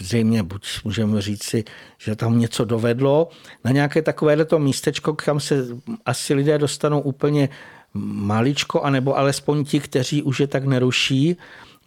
zřejmě 0.00 0.42
buď 0.42 0.66
můžeme 0.84 1.22
říct 1.22 1.44
si, 1.44 1.64
že 1.98 2.16
tam 2.16 2.38
něco 2.38 2.64
dovedlo, 2.64 3.28
na 3.64 3.70
nějaké 3.70 4.02
takovéto 4.02 4.58
místečko, 4.58 5.14
kam 5.14 5.40
se 5.40 5.66
asi 6.06 6.34
lidé 6.34 6.58
dostanou 6.58 7.00
úplně 7.00 7.48
maličko, 7.94 8.82
anebo 8.82 9.18
alespoň 9.18 9.64
ti, 9.64 9.80
kteří 9.80 10.22
už 10.22 10.40
je 10.40 10.46
tak 10.46 10.64
neruší, 10.64 11.36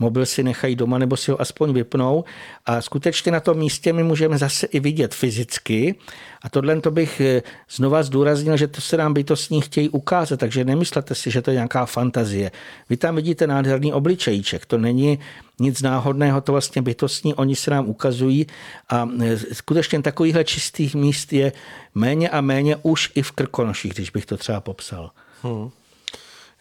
mobil 0.02 0.26
si 0.26 0.44
nechají 0.44 0.76
doma 0.76 0.98
nebo 0.98 1.18
si 1.18 1.32
ho 1.32 1.42
aspoň 1.42 1.74
vypnou 1.74 2.24
a 2.66 2.82
skutečně 2.82 3.32
na 3.32 3.40
tom 3.40 3.58
místě 3.58 3.94
my 3.94 4.04
můžeme 4.04 4.38
zase 4.38 4.68
i 4.68 4.80
vidět 4.80 5.14
fyzicky 5.14 5.96
a 6.42 6.50
tohle 6.50 6.82
to 6.82 6.92
bych 6.92 7.22
eh, 7.22 7.42
znova 7.70 8.04
zdůraznil, 8.04 8.58
že 8.58 8.68
to 8.68 8.82
se 8.82 8.98
nám 8.98 9.14
bytostní 9.14 9.62
chtějí 9.62 9.90
ukázat, 9.90 10.40
takže 10.40 10.64
nemyslete 10.64 11.16
si, 11.16 11.32
že 11.32 11.42
to 11.42 11.52
je 11.52 11.56
nějaká 11.56 11.86
fantazie. 11.86 12.52
Vy 12.90 12.98
tam 12.98 13.16
vidíte 13.16 13.48
nádherný 13.48 13.94
obličejček, 13.94 14.66
to 14.66 14.78
není 14.78 15.20
nic 15.60 15.82
náhodného, 15.82 16.42
to 16.42 16.52
vlastně 16.52 16.82
bytostní, 16.82 17.34
oni 17.34 17.56
se 17.56 17.72
nám 17.72 17.90
ukazují 17.90 18.48
a 18.90 19.10
eh, 19.22 19.38
skutečně 19.54 20.02
takovýchhle 20.02 20.44
čistých 20.44 20.96
míst 20.96 21.34
je 21.34 21.52
méně 21.96 22.30
a 22.30 22.42
méně 22.42 22.76
už 22.82 23.12
i 23.16 23.22
v 23.22 23.32
Krkonoších, 23.32 23.94
když 23.94 24.10
bych 24.10 24.26
to 24.26 24.38
třeba 24.38 24.60
popsal. 24.60 25.12
Hmm. 25.44 25.70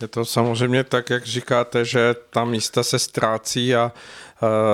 Je 0.01 0.09
to 0.09 0.25
samozřejmě 0.25 0.85
tak, 0.85 1.11
jak 1.11 1.27
říkáte, 1.27 1.85
že 1.85 2.15
ta 2.31 2.45
místa 2.45 2.83
se 2.83 2.99
ztrácí 2.99 3.75
a 3.75 3.93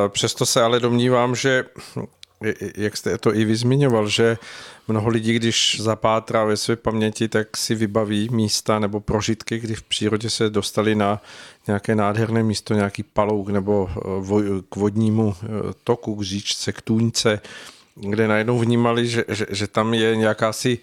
přesto 0.08 0.46
se 0.46 0.62
ale 0.62 0.80
domnívám, 0.80 1.34
že 1.34 1.64
jak 2.76 2.96
jste 2.96 3.18
to 3.18 3.34
i 3.34 3.44
vyzmiňoval, 3.44 4.08
že 4.08 4.38
mnoho 4.88 5.08
lidí, 5.08 5.32
když 5.32 5.80
zapátrá 5.80 6.44
ve 6.44 6.56
své 6.56 6.76
paměti, 6.76 7.28
tak 7.28 7.56
si 7.56 7.74
vybaví 7.74 8.28
místa 8.32 8.78
nebo 8.78 9.00
prožitky, 9.00 9.58
kdy 9.58 9.74
v 9.74 9.82
přírodě 9.82 10.30
se 10.30 10.50
dostali 10.50 10.94
na 10.94 11.22
nějaké 11.66 11.94
nádherné 11.94 12.42
místo, 12.42 12.74
nějaký 12.74 13.02
palouk 13.02 13.48
nebo 13.48 13.90
e, 13.90 14.62
k 14.68 14.76
vodnímu 14.76 15.34
e, 15.42 15.46
toku, 15.84 16.14
k 16.14 16.22
říčce, 16.22 16.72
k 16.72 16.80
tůňce, 16.82 17.40
kde 17.94 18.28
najednou 18.28 18.58
vnímali, 18.58 19.06
že, 19.08 19.24
že, 19.28 19.46
že 19.50 19.66
tam 19.66 19.94
je 19.94 20.16
nějaká 20.16 20.52
si 20.52 20.78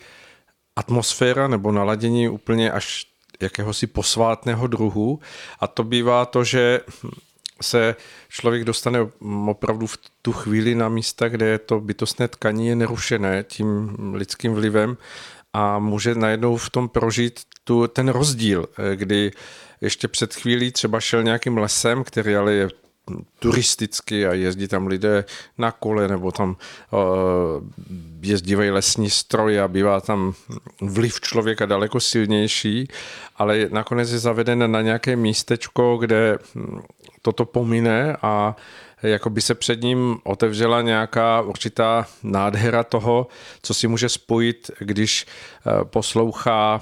atmosféra 0.75 1.47
nebo 1.47 1.71
naladění 1.71 2.29
úplně 2.29 2.71
až 2.71 3.12
jakéhosi 3.43 3.87
posvátného 3.87 4.67
druhu. 4.67 5.19
A 5.59 5.67
to 5.67 5.83
bývá 5.83 6.25
to, 6.25 6.43
že 6.43 6.79
se 7.61 7.95
člověk 8.29 8.63
dostane 8.63 8.99
opravdu 9.47 9.87
v 9.87 9.97
tu 10.21 10.31
chvíli 10.31 10.75
na 10.75 10.89
místa, 10.89 11.29
kde 11.29 11.59
to 11.59 11.79
bytostné 11.79 12.27
tkaní 12.27 12.67
je 12.67 12.75
nerušené 12.75 13.43
tím 13.43 13.95
lidským 14.13 14.53
vlivem 14.53 14.97
a 15.53 15.79
může 15.79 16.15
najednou 16.15 16.57
v 16.57 16.69
tom 16.69 16.89
prožít 16.89 17.39
tu, 17.63 17.87
ten 17.87 18.09
rozdíl, 18.09 18.65
kdy 18.95 19.31
ještě 19.81 20.07
před 20.07 20.33
chvílí 20.33 20.71
třeba 20.71 20.99
šel 20.99 21.23
nějakým 21.23 21.57
lesem, 21.57 22.03
který 22.03 22.35
ale 22.35 22.53
je 22.53 22.67
turisticky 23.39 24.27
a 24.27 24.33
jezdí 24.33 24.67
tam 24.67 24.87
lidé 24.87 25.25
na 25.57 25.71
kole 25.71 26.07
nebo 26.07 26.31
tam 26.31 26.55
uh, 26.91 26.99
jezdívají 28.21 28.71
lesní 28.71 29.09
stroje 29.09 29.61
a 29.61 29.67
bývá 29.67 30.01
tam 30.01 30.33
vliv 30.81 31.21
člověka 31.21 31.65
daleko 31.65 31.99
silnější, 31.99 32.87
ale 33.35 33.67
nakonec 33.71 34.11
je 34.11 34.19
zaveden 34.19 34.71
na 34.71 34.81
nějaké 34.81 35.15
místečko, 35.15 35.97
kde 35.97 36.37
toto 37.21 37.45
pomine 37.45 38.17
a 38.21 38.55
jako 39.03 39.29
by 39.29 39.41
se 39.41 39.55
před 39.55 39.81
ním 39.81 40.17
otevřela 40.23 40.81
nějaká 40.81 41.41
určitá 41.41 42.07
nádhera 42.23 42.83
toho, 42.83 43.27
co 43.61 43.73
si 43.73 43.87
může 43.87 44.09
spojit, 44.09 44.71
když 44.79 45.25
poslouchá 45.83 46.81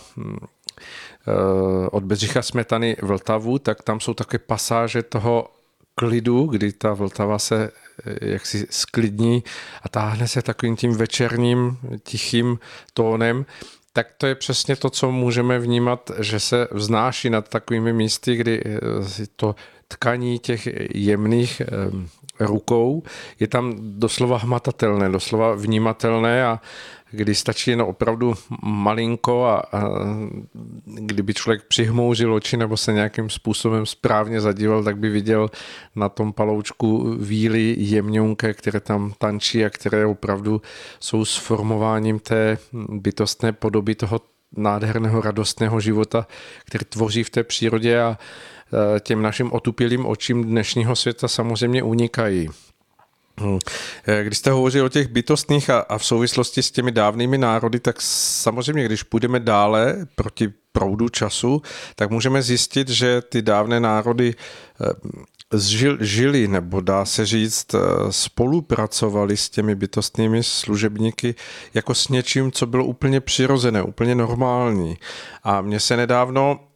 od 1.91 2.03
Bedřicha 2.03 2.41
Smetany 2.41 2.97
Vltavu, 3.01 3.59
tak 3.59 3.83
tam 3.83 3.99
jsou 3.99 4.13
také 4.13 4.37
pasáže 4.37 5.03
toho 5.03 5.47
klidu, 6.01 6.45
kdy 6.45 6.71
ta 6.71 6.93
Vltava 6.93 7.39
se 7.39 7.71
eh, 8.05 8.29
jaksi 8.31 8.67
sklidní 8.69 9.43
a 9.83 9.89
táhne 9.89 10.27
se 10.27 10.41
takovým 10.41 10.75
tím 10.75 10.93
večerním 10.93 11.77
tichým 12.03 12.59
tónem, 12.93 13.45
tak 13.93 14.07
to 14.17 14.27
je 14.27 14.35
přesně 14.35 14.75
to, 14.75 14.89
co 14.89 15.11
můžeme 15.11 15.59
vnímat, 15.59 16.11
že 16.19 16.39
se 16.39 16.67
vznáší 16.71 17.29
nad 17.29 17.49
takovými 17.49 17.93
místy, 17.93 18.35
kdy 18.35 18.61
eh, 18.65 19.25
to 19.35 19.55
tkaní 19.87 20.39
těch 20.39 20.67
jemných 20.95 21.61
rukou, 22.45 23.03
je 23.39 23.47
tam 23.47 23.73
doslova 23.79 24.37
hmatatelné, 24.37 25.09
doslova 25.09 25.55
vnímatelné 25.55 26.45
a 26.45 26.59
kdy 27.11 27.35
stačí 27.35 27.71
jen 27.71 27.81
opravdu 27.81 28.33
malinko 28.63 29.45
a, 29.45 29.59
a 29.71 29.81
kdyby 30.83 31.33
člověk 31.33 31.63
přihmouřil 31.63 32.33
oči 32.33 32.57
nebo 32.57 32.77
se 32.77 32.93
nějakým 32.93 33.29
způsobem 33.29 33.85
správně 33.85 34.41
zadíval, 34.41 34.83
tak 34.83 34.97
by 34.97 35.09
viděl 35.09 35.49
na 35.95 36.09
tom 36.09 36.33
paloučku 36.33 37.15
víly 37.19 37.75
jemňonké, 37.77 38.53
které 38.53 38.79
tam 38.79 39.13
tančí 39.17 39.65
a 39.65 39.69
které 39.69 40.05
opravdu 40.05 40.61
jsou 40.99 41.25
sformováním 41.25 42.19
té 42.19 42.57
bytostné 42.89 43.51
podoby 43.51 43.95
toho 43.95 44.21
nádherného, 44.57 45.21
radostného 45.21 45.79
života, 45.79 46.27
který 46.65 46.85
tvoří 46.85 47.23
v 47.23 47.29
té 47.29 47.43
přírodě 47.43 48.01
a 48.01 48.17
těm 48.99 49.21
našim 49.21 49.51
otupělým 49.51 50.05
očím 50.05 50.43
dnešního 50.43 50.95
světa 50.95 51.27
samozřejmě 51.27 51.83
unikají. 51.83 52.49
Hmm. 53.39 53.59
E, 54.07 54.23
když 54.23 54.37
jste 54.37 54.51
hovořil 54.51 54.85
o 54.85 54.89
těch 54.89 55.07
bytostných 55.07 55.69
a, 55.69 55.79
a 55.79 55.97
v 55.97 56.05
souvislosti 56.05 56.63
s 56.63 56.71
těmi 56.71 56.91
dávnými 56.91 57.37
národy, 57.37 57.79
tak 57.79 58.01
samozřejmě, 58.01 58.85
když 58.85 59.03
půjdeme 59.03 59.39
dále 59.39 59.95
proti 60.15 60.53
proudu 60.71 61.09
času, 61.09 61.61
tak 61.95 62.09
můžeme 62.11 62.41
zjistit, 62.41 62.89
že 62.89 63.21
ty 63.21 63.41
dávné 63.41 63.79
národy 63.79 64.35
e, 64.81 64.85
zžil, 65.53 65.97
žili, 66.01 66.47
nebo 66.47 66.81
dá 66.81 67.05
se 67.05 67.25
říct, 67.25 67.73
eh, 67.73 67.79
spolupracovali 68.09 69.37
s 69.37 69.49
těmi 69.49 69.75
bytostnými 69.75 70.43
služebníky 70.43 71.35
jako 71.73 71.95
s 71.95 72.07
něčím, 72.07 72.51
co 72.51 72.65
bylo 72.65 72.85
úplně 72.85 73.21
přirozené, 73.21 73.83
úplně 73.83 74.15
normální. 74.15 74.97
A 75.43 75.61
mně 75.61 75.79
se 75.79 75.97
nedávno 75.97 76.59
eh, 76.59 76.70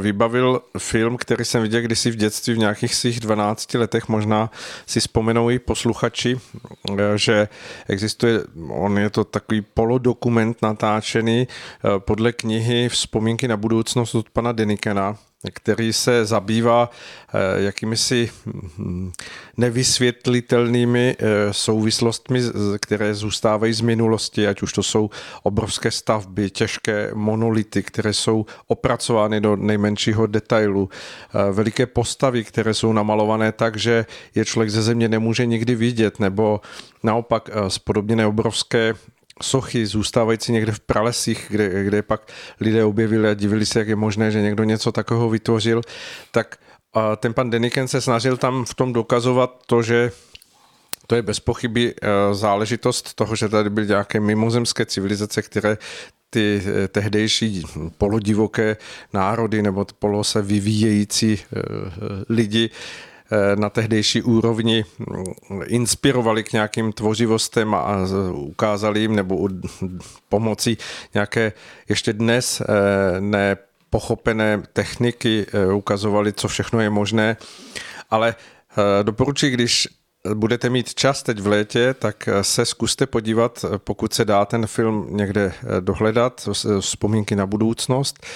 vybavil 0.00 0.60
film, 0.78 1.16
který 1.16 1.44
jsem 1.44 1.62
viděl 1.62 1.80
kdysi 1.80 2.10
v 2.10 2.16
dětství 2.16 2.54
v 2.54 2.58
nějakých 2.58 2.94
svých 2.94 3.20
12 3.20 3.74
letech, 3.74 4.08
možná 4.08 4.50
si 4.86 5.00
vzpomenou 5.00 5.50
i 5.50 5.58
posluchači, 5.58 6.40
eh, 6.90 7.18
že 7.18 7.48
existuje, 7.88 8.40
on 8.68 8.98
je 8.98 9.10
to 9.10 9.24
takový 9.24 9.60
polodokument 9.60 10.62
natáčený 10.62 11.48
podle 11.98 12.32
knihy 12.32 12.88
Vzpomínky 12.88 13.48
na 13.48 13.56
budoucnost 13.56 14.14
od 14.14 14.30
pana 14.30 14.52
Denikena, 14.52 15.16
který 15.50 15.92
se 15.92 16.24
zabývá 16.24 16.90
eh, 17.34 17.62
jakými 17.62 17.96
si 17.96 18.30
hm, 18.46 19.12
nevysvětlitelnými 19.56 21.16
eh, 21.18 21.52
souvislostmi, 21.52 22.40
které 22.80 23.14
zůstávají 23.14 23.72
z 23.72 23.80
minulosti, 23.80 24.48
ať 24.48 24.62
už 24.62 24.72
to 24.72 24.82
jsou 24.82 25.10
obrovské 25.42 25.90
stavby, 25.90 26.50
těžké 26.50 27.10
monolity, 27.14 27.82
které 27.82 28.12
jsou 28.12 28.46
opracovány 28.66 29.40
do 29.40 29.56
nejmenšího 29.56 30.26
detailu, 30.26 30.88
eh, 30.90 31.52
veliké 31.52 31.86
postavy, 31.86 32.44
které 32.44 32.74
jsou 32.74 32.92
namalované 32.92 33.52
tak, 33.52 33.76
že 33.76 34.06
je 34.34 34.44
člověk 34.44 34.70
ze 34.70 34.82
země 34.82 35.08
nemůže 35.08 35.46
nikdy 35.46 35.74
vidět, 35.74 36.20
nebo 36.20 36.60
naopak 37.02 37.50
spodobněné 37.68 38.26
obrovské 38.26 38.94
sochy 39.42 39.86
zůstávající 39.86 40.52
někde 40.52 40.72
v 40.72 40.80
pralesích, 40.80 41.46
kde, 41.48 41.84
kde 41.84 42.02
pak 42.02 42.32
lidé 42.60 42.84
objevili 42.84 43.28
a 43.28 43.34
divili 43.34 43.66
se, 43.66 43.78
jak 43.78 43.88
je 43.88 43.96
možné, 43.96 44.30
že 44.30 44.42
někdo 44.42 44.64
něco 44.64 44.92
takového 44.92 45.30
vytvořil, 45.30 45.82
tak 46.30 46.56
ten 47.16 47.34
pan 47.34 47.50
Deniken 47.50 47.88
se 47.88 48.00
snažil 48.00 48.36
tam 48.36 48.64
v 48.64 48.74
tom 48.74 48.92
dokazovat 48.92 49.62
to, 49.66 49.82
že 49.82 50.12
to 51.06 51.14
je 51.14 51.22
bez 51.22 51.40
pochyby 51.40 51.94
e, 51.94 52.34
záležitost 52.34 53.14
toho, 53.14 53.36
že 53.36 53.48
tady 53.48 53.70
byly 53.70 53.86
nějaké 53.86 54.20
mimozemské 54.20 54.86
civilizace, 54.86 55.42
které 55.42 55.78
ty 56.30 56.62
e, 56.66 56.88
tehdejší 56.88 57.64
polodivoké 57.98 58.76
národy 59.12 59.62
nebo 59.62 59.86
polo 59.98 60.24
se 60.24 60.42
vyvíjející 60.42 61.32
e, 61.32 61.38
lidi 62.28 62.70
na 63.54 63.70
tehdejší 63.70 64.22
úrovni 64.22 64.84
mm, 64.98 65.24
inspirovali 65.66 66.44
k 66.44 66.52
nějakým 66.52 66.92
tvořivostem 66.92 67.74
a 67.74 67.96
ukázali 68.32 69.00
jim 69.00 69.16
nebo 69.16 69.48
pomocí 70.28 70.78
nějaké 71.14 71.52
ještě 71.88 72.12
dnes 72.12 72.60
eh, 72.60 72.64
nepochopené 73.20 74.62
techniky 74.72 75.46
eh, 75.52 75.72
ukazovali, 75.72 76.32
co 76.32 76.48
všechno 76.48 76.80
je 76.80 76.90
možné. 76.90 77.36
Ale 78.10 78.34
doporučuji, 79.02 79.52
když 79.52 79.88
budete 80.34 80.70
mít 80.70 80.94
čas 80.94 81.22
teď 81.22 81.40
v 81.40 81.46
létě, 81.46 81.94
tak 81.94 82.28
se 82.42 82.64
zkuste 82.64 83.06
podívat, 83.06 83.64
pokud 83.78 84.14
se 84.14 84.24
dá 84.24 84.44
ten 84.44 84.66
film 84.66 85.06
někde 85.10 85.52
dohledat, 85.80 86.48
vzpomínky 86.80 87.36
na 87.36 87.46
budoucnost. 87.46 88.26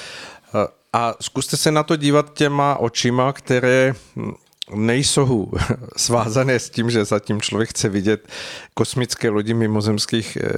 A 0.92 1.14
zkuste 1.20 1.56
se 1.56 1.70
na 1.70 1.82
to 1.82 1.96
dívat 1.96 2.32
těma 2.34 2.76
očima, 2.76 3.32
které 3.32 3.94
hm, 4.16 4.32
nejsou 4.74 5.50
svázané 5.96 6.58
s 6.58 6.70
tím, 6.70 6.90
že 6.90 7.04
zatím 7.04 7.40
člověk 7.40 7.70
chce 7.70 7.88
vidět 7.88 8.28
kosmické 8.74 9.30
lodi 9.30 9.54
mimozemských 9.54 10.36
eh, 10.36 10.50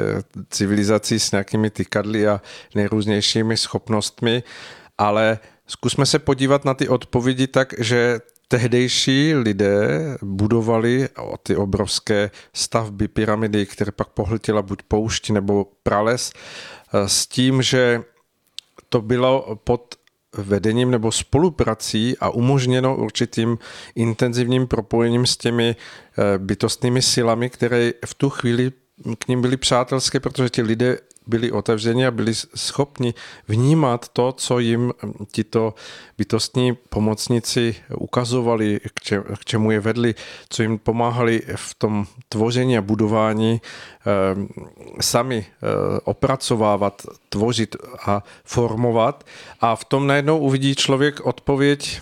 civilizací 0.50 1.20
s 1.20 1.30
nějakými 1.30 1.70
tykadly 1.70 2.28
a 2.28 2.40
nejrůznějšími 2.74 3.56
schopnostmi, 3.56 4.42
ale 4.98 5.38
zkusme 5.66 6.06
se 6.06 6.18
podívat 6.18 6.64
na 6.64 6.74
ty 6.74 6.88
odpovědi 6.88 7.46
tak, 7.46 7.74
že 7.78 8.20
tehdejší 8.48 9.34
lidé 9.34 9.98
budovali 10.22 11.08
ty 11.42 11.56
obrovské 11.56 12.30
stavby, 12.52 13.08
pyramidy, 13.08 13.66
které 13.66 13.92
pak 13.92 14.08
pohltila 14.08 14.62
buď 14.62 14.82
poušť 14.82 15.30
nebo 15.30 15.66
prales, 15.82 16.32
eh, 16.32 17.08
s 17.08 17.26
tím, 17.26 17.62
že 17.62 18.02
to 18.88 19.00
bylo 19.02 19.56
pod 19.64 19.94
vedením 20.36 20.90
nebo 20.90 21.12
spoluprací 21.12 22.16
a 22.20 22.30
umožněno 22.30 22.96
určitým 22.96 23.58
intenzivním 23.94 24.66
propojením 24.66 25.26
s 25.26 25.36
těmi 25.36 25.76
eh, 25.76 26.38
bytostnými 26.38 27.02
silami, 27.02 27.50
které 27.50 27.92
v 28.06 28.14
tu 28.14 28.30
chvíli 28.30 28.72
k 29.18 29.28
ním 29.28 29.42
byly 29.42 29.56
přátelské, 29.56 30.20
protože 30.20 30.50
ti 30.50 30.62
lidé 30.62 30.98
byli 31.28 31.52
otevřeni 31.52 32.06
a 32.06 32.10
byli 32.10 32.34
schopni 32.34 33.14
vnímat 33.48 34.08
to, 34.08 34.32
co 34.32 34.58
jim 34.58 34.92
tito 35.32 35.74
bytostní 36.18 36.74
pomocníci 36.88 37.76
ukazovali, 37.96 38.80
k 39.38 39.44
čemu 39.44 39.70
je 39.70 39.80
vedli, 39.80 40.14
co 40.48 40.62
jim 40.62 40.78
pomáhali 40.78 41.42
v 41.56 41.74
tom 41.74 42.06
tvoření 42.28 42.78
a 42.78 42.82
budování 42.82 43.60
ehm, 43.60 44.48
sami 45.00 45.46
eh, 45.46 46.00
opracovávat, 46.04 47.02
tvořit 47.28 47.76
a 48.06 48.22
formovat. 48.44 49.24
A 49.60 49.76
v 49.76 49.84
tom 49.84 50.06
najednou 50.06 50.38
uvidí 50.38 50.74
člověk 50.74 51.20
odpověď 51.26 52.00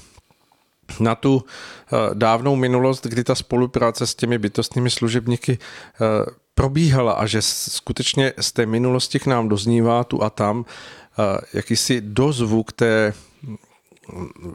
na 1.01 1.15
tu 1.15 1.45
eh, 1.45 1.97
dávnou 2.15 2.57
minulost, 2.57 3.07
kdy 3.07 3.25
ta 3.25 3.35
spolupráce 3.35 4.07
s 4.07 4.15
těmi 4.15 4.39
bytostnými 4.39 4.91
služebníky 4.91 5.59
eh, 5.59 6.46
probíhala 6.57 7.13
a 7.13 7.27
že 7.27 7.43
skutečně 7.43 8.33
z 8.41 8.53
té 8.53 8.67
minulosti 8.67 9.19
k 9.19 9.27
nám 9.27 9.49
doznívá 9.49 10.05
tu 10.05 10.23
a 10.23 10.31
tam 10.31 10.65
eh, 10.65 11.41
jakýsi 11.53 12.01
dozvuk 12.01 12.73
té 12.73 13.13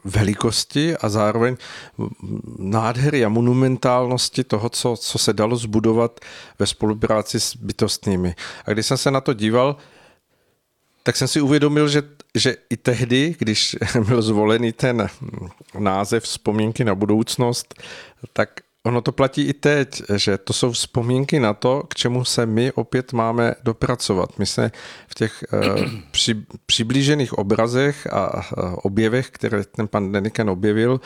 velikosti 0.05 0.97
a 0.97 1.09
zároveň 1.09 1.57
nádhery 2.57 3.25
a 3.25 3.29
monumentálnosti 3.29 4.43
toho, 4.43 4.69
co, 4.69 4.97
co 4.97 5.17
se 5.17 5.33
dalo 5.33 5.55
zbudovat 5.55 6.19
ve 6.59 6.67
spolupráci 6.67 7.39
s 7.39 7.55
bytostnými. 7.55 8.35
A 8.65 8.71
když 8.71 8.85
jsem 8.85 8.97
se 8.97 9.11
na 9.11 9.21
to 9.21 9.33
díval, 9.33 9.75
tak 11.03 11.15
jsem 11.15 11.27
si 11.27 11.41
uvědomil, 11.41 11.87
že, 11.87 12.03
že 12.35 12.55
i 12.69 12.77
tehdy, 12.77 13.35
když 13.39 13.77
byl 14.07 14.21
zvolený 14.21 14.71
ten 14.71 15.07
název 15.79 16.23
Vzpomínky 16.23 16.83
na 16.83 16.95
budoucnost, 16.95 17.81
tak 18.33 18.49
Ono 18.83 19.01
to 19.01 19.11
platí 19.11 19.41
i 19.41 19.53
teď, 19.53 20.03
že 20.15 20.37
to 20.37 20.53
jsou 20.53 20.71
vzpomínky 20.71 21.39
na 21.39 21.53
to, 21.53 21.83
k 21.87 21.95
čemu 21.95 22.25
se 22.25 22.45
my 22.45 22.71
opět 22.71 23.13
máme 23.13 23.55
dopracovat. 23.63 24.39
My 24.39 24.45
se 24.45 24.71
v 25.07 25.15
těch 25.15 25.43
uh, 25.53 25.85
při, 26.11 26.45
přiblížených 26.65 27.33
obrazech 27.33 28.07
a 28.13 28.35
uh, 28.35 28.75
objevech, 28.83 29.29
které 29.29 29.63
ten 29.63 29.87
pan 29.87 30.11
Deniken 30.11 30.49
objevil 30.49 31.01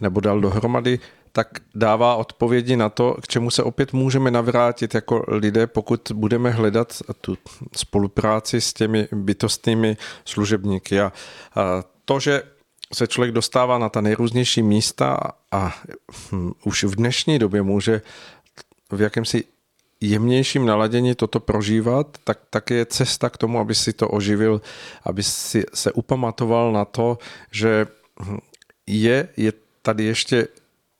nebo 0.00 0.20
dal 0.20 0.40
dohromady, 0.40 0.98
tak 1.32 1.48
dává 1.74 2.14
odpovědi 2.14 2.76
na 2.76 2.88
to, 2.88 3.16
k 3.22 3.28
čemu 3.28 3.50
se 3.50 3.62
opět 3.62 3.92
můžeme 3.92 4.30
navrátit 4.30 4.94
jako 4.94 5.24
lidé, 5.28 5.66
pokud 5.66 6.12
budeme 6.14 6.50
hledat 6.50 7.02
tu 7.20 7.38
spolupráci 7.76 8.60
s 8.60 8.72
těmi 8.72 9.08
bytostnými 9.12 9.96
služebníky. 10.24 11.00
A, 11.00 11.12
a 11.54 11.82
to, 12.04 12.20
že 12.20 12.42
se 12.94 13.06
člověk 13.06 13.32
dostává 13.34 13.78
na 13.78 13.88
ta 13.88 14.00
nejrůznější 14.00 14.62
místa 14.62 15.18
a 15.52 15.74
hm, 16.32 16.52
už 16.64 16.84
v 16.84 16.94
dnešní 16.94 17.38
době 17.38 17.62
může 17.62 18.02
v 18.90 19.00
jakémsi 19.00 19.44
jemnějším 20.00 20.66
naladění 20.66 21.14
toto 21.14 21.40
prožívat, 21.40 22.18
tak, 22.24 22.38
tak 22.50 22.70
je 22.70 22.86
cesta 22.86 23.30
k 23.30 23.36
tomu, 23.36 23.58
aby 23.58 23.74
si 23.74 23.92
to 23.92 24.08
oživil, 24.08 24.60
aby 25.04 25.22
si 25.22 25.64
se 25.74 25.92
upamatoval 25.92 26.72
na 26.72 26.84
to, 26.84 27.18
že 27.50 27.86
hm, 28.20 28.38
je, 28.86 29.28
je 29.36 29.52
tady 29.82 30.04
ještě 30.04 30.48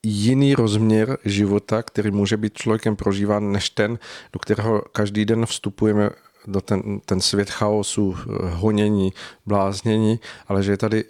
jiný 0.03 0.55
rozměr 0.55 1.19
života, 1.25 1.83
který 1.83 2.11
může 2.11 2.37
být 2.37 2.59
člověkem 2.59 2.97
prožíván, 2.97 3.53
než 3.53 3.71
ten, 3.71 3.99
do 4.33 4.39
kterého 4.39 4.83
každý 4.93 5.25
den 5.25 5.47
vstupujeme 5.47 6.11
do 6.47 6.61
ten, 6.61 7.01
ten 7.01 7.21
svět 7.21 7.51
chaosu, 7.51 8.17
honění, 8.41 9.13
bláznění, 9.47 10.21
ale 10.49 10.63
že 10.63 10.73
je 10.73 10.77
tady 10.77 11.05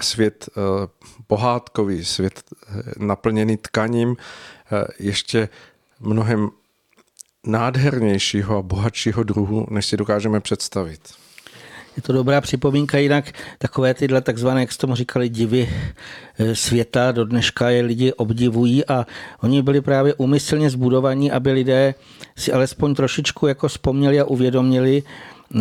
svět 0.00 0.48
pohádkový, 1.26 2.04
svět 2.04 2.42
naplněný 2.98 3.56
tkaním, 3.56 4.16
ještě 4.98 5.48
mnohem 6.00 6.50
nádhernějšího 7.46 8.58
a 8.58 8.62
bohatšího 8.62 9.22
druhu, 9.22 9.66
než 9.70 9.86
si 9.86 9.96
dokážeme 9.96 10.40
představit. 10.40 11.00
Je 11.96 12.02
to 12.02 12.12
dobrá 12.12 12.40
připomínka, 12.40 12.98
jinak 12.98 13.32
takové 13.58 13.94
tyhle 13.94 14.20
takzvané, 14.20 14.60
jak 14.60 14.76
tomu 14.76 14.94
říkali, 14.94 15.28
divy 15.28 15.68
eh, 16.38 16.54
světa 16.54 17.12
do 17.12 17.24
dneška 17.24 17.70
je 17.70 17.82
lidi 17.82 18.12
obdivují 18.12 18.86
a 18.86 19.06
oni 19.42 19.62
byli 19.62 19.80
právě 19.80 20.14
úmyslně 20.14 20.70
zbudovaní, 20.70 21.30
aby 21.32 21.52
lidé 21.52 21.94
si 22.36 22.52
alespoň 22.52 22.94
trošičku 22.94 23.46
jako 23.46 23.68
vzpomněli 23.68 24.20
a 24.20 24.24
uvědomili, 24.24 25.02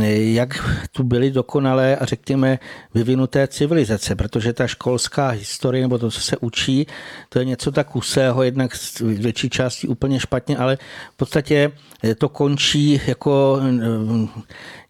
jak 0.01 0.79
tu 0.91 1.03
byly 1.03 1.31
dokonalé 1.31 1.95
a 1.95 2.05
řekněme 2.05 2.59
vyvinuté 2.93 3.47
civilizace, 3.47 4.15
protože 4.15 4.53
ta 4.53 4.67
školská 4.67 5.29
historie 5.29 5.81
nebo 5.81 5.97
to, 5.97 6.11
co 6.11 6.21
se 6.21 6.37
učí, 6.37 6.87
to 7.29 7.39
je 7.39 7.45
něco 7.45 7.71
tak 7.71 7.87
kusého, 7.87 8.43
jednak 8.43 8.75
z 8.75 8.99
větší 8.99 9.49
části 9.49 9.87
úplně 9.87 10.19
špatně, 10.19 10.57
ale 10.57 10.77
v 11.13 11.17
podstatě 11.17 11.71
to 12.17 12.29
končí 12.29 13.01
jako 13.07 13.59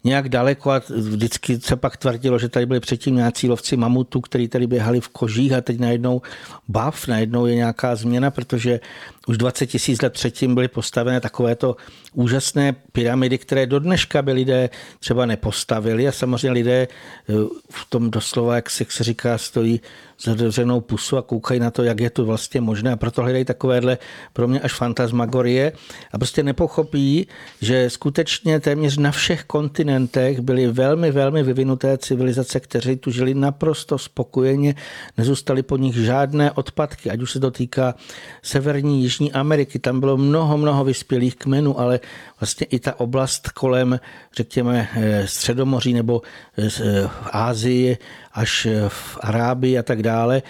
nějak 0.04 0.28
daleko 0.28 0.70
a 0.70 0.82
vždycky 0.96 1.60
se 1.60 1.76
pak 1.76 1.96
tvrdilo, 1.96 2.38
že 2.38 2.48
tady 2.48 2.66
byli 2.66 2.80
předtím 2.80 3.16
nějací 3.16 3.48
lovci 3.48 3.76
mamutů, 3.76 4.20
kteří 4.20 4.48
tady 4.48 4.66
běhali 4.66 5.00
v 5.00 5.08
kožích 5.08 5.52
a 5.52 5.60
teď 5.60 5.80
najednou 5.80 6.22
bav, 6.68 7.06
najednou 7.08 7.46
je 7.46 7.54
nějaká 7.54 7.96
změna, 7.96 8.30
protože 8.30 8.80
už 9.26 9.38
20 9.38 9.66
tisíc 9.66 10.02
let 10.02 10.12
předtím 10.12 10.54
byly 10.54 10.68
postavené 10.68 11.20
takovéto 11.20 11.76
úžasné 12.12 12.72
pyramidy, 12.92 13.38
které 13.38 13.66
do 13.66 13.78
dneška 13.78 14.22
by 14.22 14.32
lidé 14.32 14.70
třeba 14.98 15.26
nepostavili. 15.26 16.08
A 16.08 16.12
samozřejmě 16.12 16.50
lidé 16.50 16.88
eh, 16.88 17.32
v 17.70 17.86
tom 17.88 18.10
doslova, 18.10 18.54
jak 18.54 18.70
se 18.70 18.84
říká, 19.00 19.38
stojí 19.38 19.80
zadevřenou 20.20 20.80
pusu 20.80 21.16
a 21.16 21.22
koukají 21.22 21.60
na 21.60 21.70
to, 21.70 21.82
jak 21.82 22.00
je 22.00 22.10
to 22.10 22.24
vlastně 22.24 22.60
možné. 22.60 22.92
A 22.92 22.96
proto 22.96 23.22
hledají 23.22 23.44
takovéhle 23.44 23.98
pro 24.32 24.48
mě 24.48 24.60
až 24.60 24.72
fantasmagorie. 24.72 25.72
A 26.12 26.18
prostě 26.18 26.42
nepochopí, 26.42 27.26
že 27.60 27.90
skutečně 27.90 28.60
téměř 28.60 28.98
na 28.98 29.10
všech 29.10 29.44
kontinentech 29.44 30.40
byly 30.40 30.66
velmi, 30.66 31.10
velmi 31.10 31.42
vyvinuté 31.42 31.98
civilizace, 31.98 32.60
kteří 32.60 32.96
tu 32.96 33.10
žili 33.10 33.34
naprosto 33.34 33.98
spokojeně, 33.98 34.74
nezůstaly 35.18 35.62
po 35.62 35.76
nich 35.76 35.94
žádné 35.96 36.52
odpadky, 36.52 37.10
ať 37.10 37.20
už 37.20 37.32
se 37.32 37.40
to 37.40 37.50
týká 37.50 37.94
Severní, 38.42 39.02
Jižní 39.02 39.32
Ameriky, 39.32 39.78
tam 39.78 40.00
bylo 40.00 40.16
mnoho, 40.16 40.58
mnoho 40.58 40.84
vyspělých 40.84 41.36
kmenů, 41.36 41.80
ale 41.80 42.00
vlastně 42.40 42.66
i 42.66 42.78
ta 42.78 43.00
oblast 43.00 43.48
kolem, 43.48 44.00
řekněme, 44.36 44.88
eh, 44.94 45.26
Středomoří 45.26 45.92
nebo 45.92 46.22
eh, 46.58 46.70
v 46.70 47.28
Ázii 47.32 47.98
až 48.34 48.66
v 48.88 49.18
Arábii 49.20 49.78
a 49.78 49.82
tak 49.82 50.02
dále, 50.02 50.42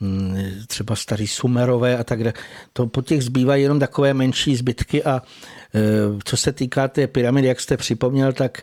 mm, 0.00 0.36
třeba 0.66 0.96
starý 0.96 1.26
Sumerové 1.26 1.98
a 1.98 2.04
tak 2.04 2.24
dále. 2.24 2.34
To 2.72 2.86
po 2.86 3.02
těch 3.02 3.22
zbývají 3.22 3.62
jenom 3.62 3.80
takové 3.80 4.14
menší 4.14 4.56
zbytky 4.56 5.04
a 5.04 5.22
e, 5.74 5.80
co 6.24 6.36
se 6.36 6.52
týká 6.52 6.88
té 6.88 7.06
pyramidy, 7.06 7.48
jak 7.48 7.60
jste 7.60 7.76
připomněl, 7.76 8.32
tak 8.32 8.62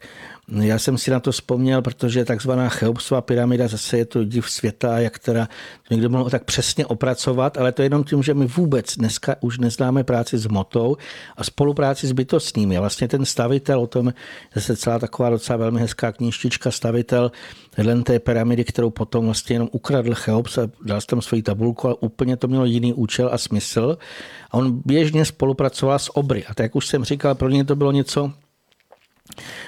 já 0.52 0.80
jsem 0.80 0.98
si 0.98 1.12
na 1.12 1.20
to 1.20 1.32
vzpomněl, 1.32 1.82
protože 1.82 2.26
takzvaná 2.26 2.70
Cheopsova 2.70 3.22
pyramida 3.22 3.68
zase 3.68 3.98
je 3.98 4.06
to 4.06 4.24
div 4.24 4.50
světa, 4.50 5.00
jak 5.00 5.20
teda 5.20 5.48
to 5.88 5.94
někdo 5.94 6.10
mohl 6.10 6.30
tak 6.30 6.44
přesně 6.44 6.86
opracovat, 6.86 7.58
ale 7.58 7.72
to 7.72 7.82
je 7.82 7.86
jenom 7.86 8.04
tím, 8.04 8.24
že 8.24 8.34
my 8.34 8.46
vůbec 8.46 8.96
dneska 8.98 9.36
už 9.42 9.60
neznáme 9.60 10.04
práci 10.04 10.38
s 10.38 10.48
motou 10.48 10.98
a 11.38 11.44
spolupráci 11.44 12.08
s 12.08 12.12
bytostnými. 12.12 12.80
Vlastně 12.80 13.08
ten 13.08 13.26
stavitel, 13.26 13.82
o 13.82 13.88
tom 13.88 14.14
je 14.56 14.62
se 14.62 14.76
celá 14.76 15.00
taková 15.00 15.30
docela 15.30 15.58
velmi 15.58 15.80
hezká 15.80 16.12
knížtička, 16.12 16.72
stavitel 16.72 17.32
vedle 17.78 18.02
té 18.02 18.20
pyramidy, 18.20 18.64
kterou 18.64 18.90
potom 18.90 19.26
vlastně 19.26 19.56
jenom 19.56 19.70
ukradl 19.72 20.14
Cheops 20.16 20.58
a 20.58 20.70
dal 20.86 21.02
tam 21.02 21.22
svoji 21.22 21.44
tabulku, 21.44 21.88
ale 21.88 21.96
úplně 22.00 22.38
to 22.38 22.48
mělo 22.48 22.66
jiný 22.66 22.94
účel 22.94 23.30
a 23.32 23.38
smysl. 23.38 23.98
A 24.52 24.54
on 24.54 24.82
běžně 24.86 25.26
spolupracoval 25.26 26.00
s 26.00 26.16
obry. 26.16 26.46
A 26.46 26.54
tak, 26.54 26.64
jak 26.64 26.76
už 26.76 26.88
jsem 26.88 27.04
říkal, 27.04 27.36
pro 27.36 27.50
ně 27.50 27.66
to 27.66 27.76
bylo 27.76 27.92
něco 27.92 28.32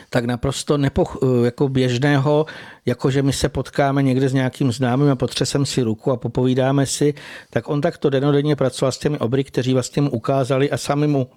tak 0.09 0.25
naprosto 0.25 0.77
nepoch, 0.77 1.17
jako 1.43 1.69
běžného, 1.69 2.45
jako 2.85 3.11
že 3.11 3.23
my 3.23 3.33
se 3.33 3.49
potkáme 3.49 4.03
někde 4.03 4.29
s 4.29 4.33
nějakým 4.33 4.71
známým 4.71 5.09
a 5.09 5.15
potřesem 5.15 5.65
si 5.65 5.81
ruku 5.81 6.11
a 6.11 6.17
popovídáme 6.17 6.85
si, 6.85 7.13
tak 7.49 7.69
on 7.69 7.81
takto 7.81 8.09
denodenně 8.09 8.55
pracoval 8.55 8.91
s 8.91 8.97
těmi 8.97 9.19
obry, 9.19 9.43
kteří 9.43 9.73
vlastně 9.73 10.01
mu 10.01 10.09
ukázali 10.09 10.71
a 10.71 10.77
sami 10.77 11.07
mu 11.07 11.27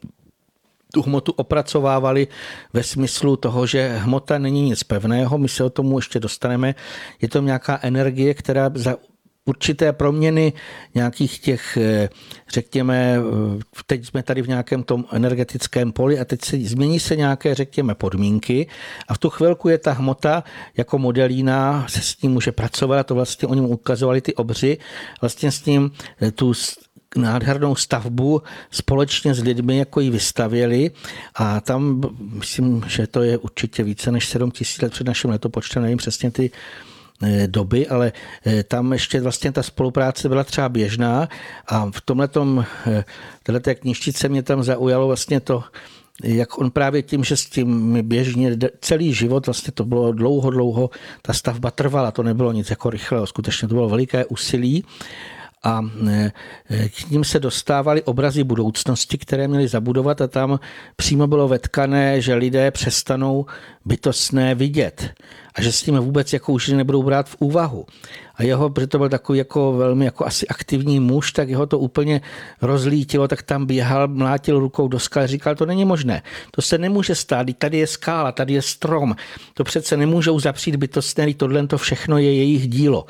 tu 0.94 1.02
hmotu 1.02 1.32
opracovávali 1.32 2.28
ve 2.72 2.82
smyslu 2.82 3.36
toho, 3.36 3.66
že 3.66 3.96
hmota 3.98 4.38
není 4.38 4.62
nic 4.62 4.82
pevného, 4.82 5.38
my 5.38 5.48
se 5.48 5.64
o 5.64 5.70
tomu 5.70 5.98
ještě 5.98 6.20
dostaneme. 6.20 6.74
Je 7.22 7.28
to 7.28 7.40
nějaká 7.40 7.78
energie, 7.82 8.34
která 8.34 8.70
za 8.74 8.96
určité 9.44 9.92
proměny 9.92 10.52
nějakých 10.94 11.38
těch, 11.38 11.76
eh, 11.76 12.08
řekněme, 12.48 13.16
eh, 13.18 13.82
teď 13.86 14.06
jsme 14.06 14.22
tady 14.22 14.42
v 14.42 14.48
nějakém 14.48 14.82
tom 14.82 15.04
energetickém 15.12 15.92
poli 15.92 16.18
a 16.18 16.24
teď 16.24 16.44
se 16.44 16.56
změní 16.56 17.00
se 17.00 17.16
nějaké, 17.16 17.54
řekněme, 17.54 17.94
podmínky 17.94 18.66
a 19.08 19.14
v 19.14 19.18
tu 19.18 19.30
chvilku 19.30 19.68
je 19.68 19.78
ta 19.78 19.92
hmota 19.92 20.44
jako 20.76 20.98
modelína, 20.98 21.86
se 21.88 22.00
s 22.00 22.14
tím 22.14 22.32
může 22.32 22.52
pracovat 22.52 22.98
a 22.98 23.04
to 23.04 23.14
vlastně 23.14 23.48
oni 23.48 23.60
mu 23.60 23.68
ukazovali 23.68 24.20
ty 24.20 24.34
obři, 24.34 24.78
vlastně 25.20 25.52
s 25.52 25.60
tím 25.60 25.90
eh, 26.22 26.30
tu 26.30 26.52
nádhernou 27.16 27.74
stavbu 27.74 28.42
společně 28.70 29.34
s 29.34 29.42
lidmi, 29.42 29.78
jako 29.78 30.00
ji 30.00 30.10
vystavěli 30.10 30.90
a 31.34 31.60
tam, 31.60 32.00
myslím, 32.18 32.84
že 32.86 33.06
to 33.06 33.22
je 33.22 33.38
určitě 33.38 33.82
více 33.82 34.12
než 34.12 34.28
7 34.28 34.50
tisíc 34.50 34.82
let 34.82 34.92
před 34.92 35.06
naším 35.06 35.30
letopočtem, 35.30 35.82
nevím 35.82 35.98
přesně 35.98 36.30
ty 36.30 36.50
doby, 37.46 37.88
ale 37.88 38.12
eh, 38.46 38.62
tam 38.62 38.92
ještě 38.92 39.20
vlastně 39.20 39.52
ta 39.52 39.62
spolupráce 39.62 40.28
byla 40.28 40.44
třeba 40.44 40.68
běžná 40.68 41.28
a 41.66 41.90
v 41.90 42.00
tomhle 42.00 42.28
eh, 42.86 43.04
této 43.42 43.74
knižčice 43.74 44.28
mě 44.28 44.42
tam 44.42 44.62
zaujalo 44.62 45.06
vlastně 45.06 45.40
to, 45.40 45.64
jak 46.24 46.58
on 46.58 46.70
právě 46.70 47.02
tím, 47.02 47.24
že 47.24 47.36
s 47.36 47.46
tím 47.46 47.98
běžně 48.02 48.56
celý 48.80 49.14
život, 49.14 49.46
vlastně 49.46 49.72
to 49.72 49.84
bylo 49.84 50.12
dlouho, 50.12 50.50
dlouho, 50.50 50.90
ta 51.22 51.32
stavba 51.32 51.70
trvala, 51.70 52.10
to 52.10 52.22
nebylo 52.22 52.52
nic 52.52 52.70
jako 52.70 52.90
rychlého, 52.90 53.26
skutečně 53.26 53.68
to 53.68 53.74
bylo 53.74 53.88
veliké 53.88 54.24
úsilí 54.24 54.84
a 55.64 55.82
k 56.88 57.10
ním 57.10 57.24
se 57.24 57.40
dostávaly 57.40 58.02
obrazy 58.02 58.44
budoucnosti, 58.44 59.18
které 59.18 59.48
měly 59.48 59.68
zabudovat 59.68 60.20
a 60.20 60.26
tam 60.26 60.60
přímo 60.96 61.26
bylo 61.26 61.48
vetkané, 61.48 62.20
že 62.20 62.34
lidé 62.34 62.70
přestanou 62.70 63.46
bytostné 63.84 64.54
vidět 64.54 65.10
a 65.54 65.62
že 65.62 65.72
s 65.72 65.82
tím 65.82 65.98
vůbec 65.98 66.32
jako 66.32 66.52
už 66.52 66.68
nebudou 66.68 67.02
brát 67.02 67.28
v 67.28 67.36
úvahu. 67.38 67.86
A 68.36 68.42
jeho, 68.42 68.70
protože 68.70 68.86
to 68.86 68.98
byl 68.98 69.08
takový 69.08 69.38
jako 69.38 69.72
velmi 69.72 70.04
jako 70.04 70.26
asi 70.26 70.48
aktivní 70.48 71.00
muž, 71.00 71.32
tak 71.32 71.48
jeho 71.48 71.66
to 71.66 71.78
úplně 71.78 72.20
rozlítilo, 72.62 73.28
tak 73.28 73.42
tam 73.42 73.66
běhal, 73.66 74.08
mlátil 74.08 74.58
rukou 74.58 74.88
do 74.88 74.98
skaly, 74.98 75.26
říkal, 75.26 75.54
to 75.54 75.66
není 75.66 75.84
možné, 75.84 76.22
to 76.50 76.62
se 76.62 76.78
nemůže 76.78 77.14
stát, 77.14 77.46
tady 77.58 77.78
je 77.78 77.86
skála, 77.86 78.32
tady 78.32 78.52
je 78.52 78.62
strom, 78.62 79.16
to 79.54 79.64
přece 79.64 79.96
nemůžou 79.96 80.40
zapřít 80.40 80.76
bytostné, 80.76 81.34
tohle 81.34 81.66
to 81.66 81.78
všechno 81.78 82.18
je 82.18 82.34
jejich 82.34 82.68
dílo. 82.68 83.06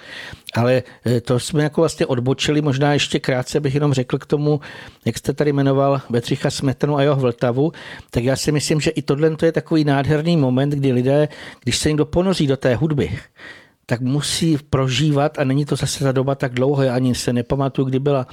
Ale 0.54 0.82
e, 1.06 1.20
to 1.20 1.38
jsme 1.40 1.62
jako 1.62 1.80
vlastně 1.80 2.06
odbočili, 2.06 2.62
možná 2.62 2.92
ještě 2.92 3.20
krátce 3.20 3.60
bych 3.60 3.74
jenom 3.74 3.92
řekl 3.92 4.18
k 4.18 4.26
tomu, 4.26 4.60
jak 5.04 5.18
jste 5.18 5.32
tady 5.32 5.52
jmenoval 5.52 6.00
Betřicha 6.10 6.50
Smetanu 6.50 6.96
a 6.96 7.02
jeho 7.02 7.16
Vltavu, 7.16 7.72
tak 8.10 8.24
já 8.24 8.36
si 8.36 8.52
myslím, 8.52 8.80
že 8.80 8.90
i 8.90 9.02
tohle 9.02 9.36
je 9.42 9.52
takový 9.52 9.84
nádherný 9.84 10.36
moment, 10.36 10.70
kdy 10.70 10.92
lidé, 10.92 11.28
když 11.62 11.78
se 11.78 11.88
někdo 11.88 12.04
ponoří 12.04 12.46
do 12.46 12.56
té 12.56 12.74
hudby, 12.74 13.18
tak 13.86 14.00
musí 14.00 14.58
prožívat, 14.70 15.38
a 15.38 15.44
není 15.44 15.64
to 15.64 15.76
zase 15.76 16.04
ta 16.04 16.12
doba 16.12 16.34
tak 16.34 16.52
dlouho, 16.54 16.82
já 16.82 16.94
ani 16.94 17.14
se 17.14 17.32
nepamatuju, 17.32 17.88
kdy 17.88 17.98
byla 17.98 18.26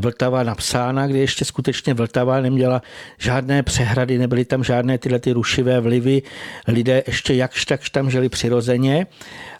Vltava 0.00 0.42
napsána, 0.42 1.06
kdy 1.06 1.18
ještě 1.18 1.44
skutečně 1.44 1.94
Vltava 1.94 2.40
neměla 2.40 2.82
žádné 3.18 3.62
přehrady, 3.62 4.18
nebyly 4.18 4.44
tam 4.44 4.64
žádné 4.64 4.98
tyhle 4.98 5.18
ty 5.18 5.32
rušivé 5.32 5.80
vlivy, 5.80 6.22
lidé 6.68 7.02
ještě 7.06 7.34
jakž 7.34 7.64
takž 7.64 7.90
tam 7.90 8.10
žili 8.10 8.28
přirozeně. 8.28 9.06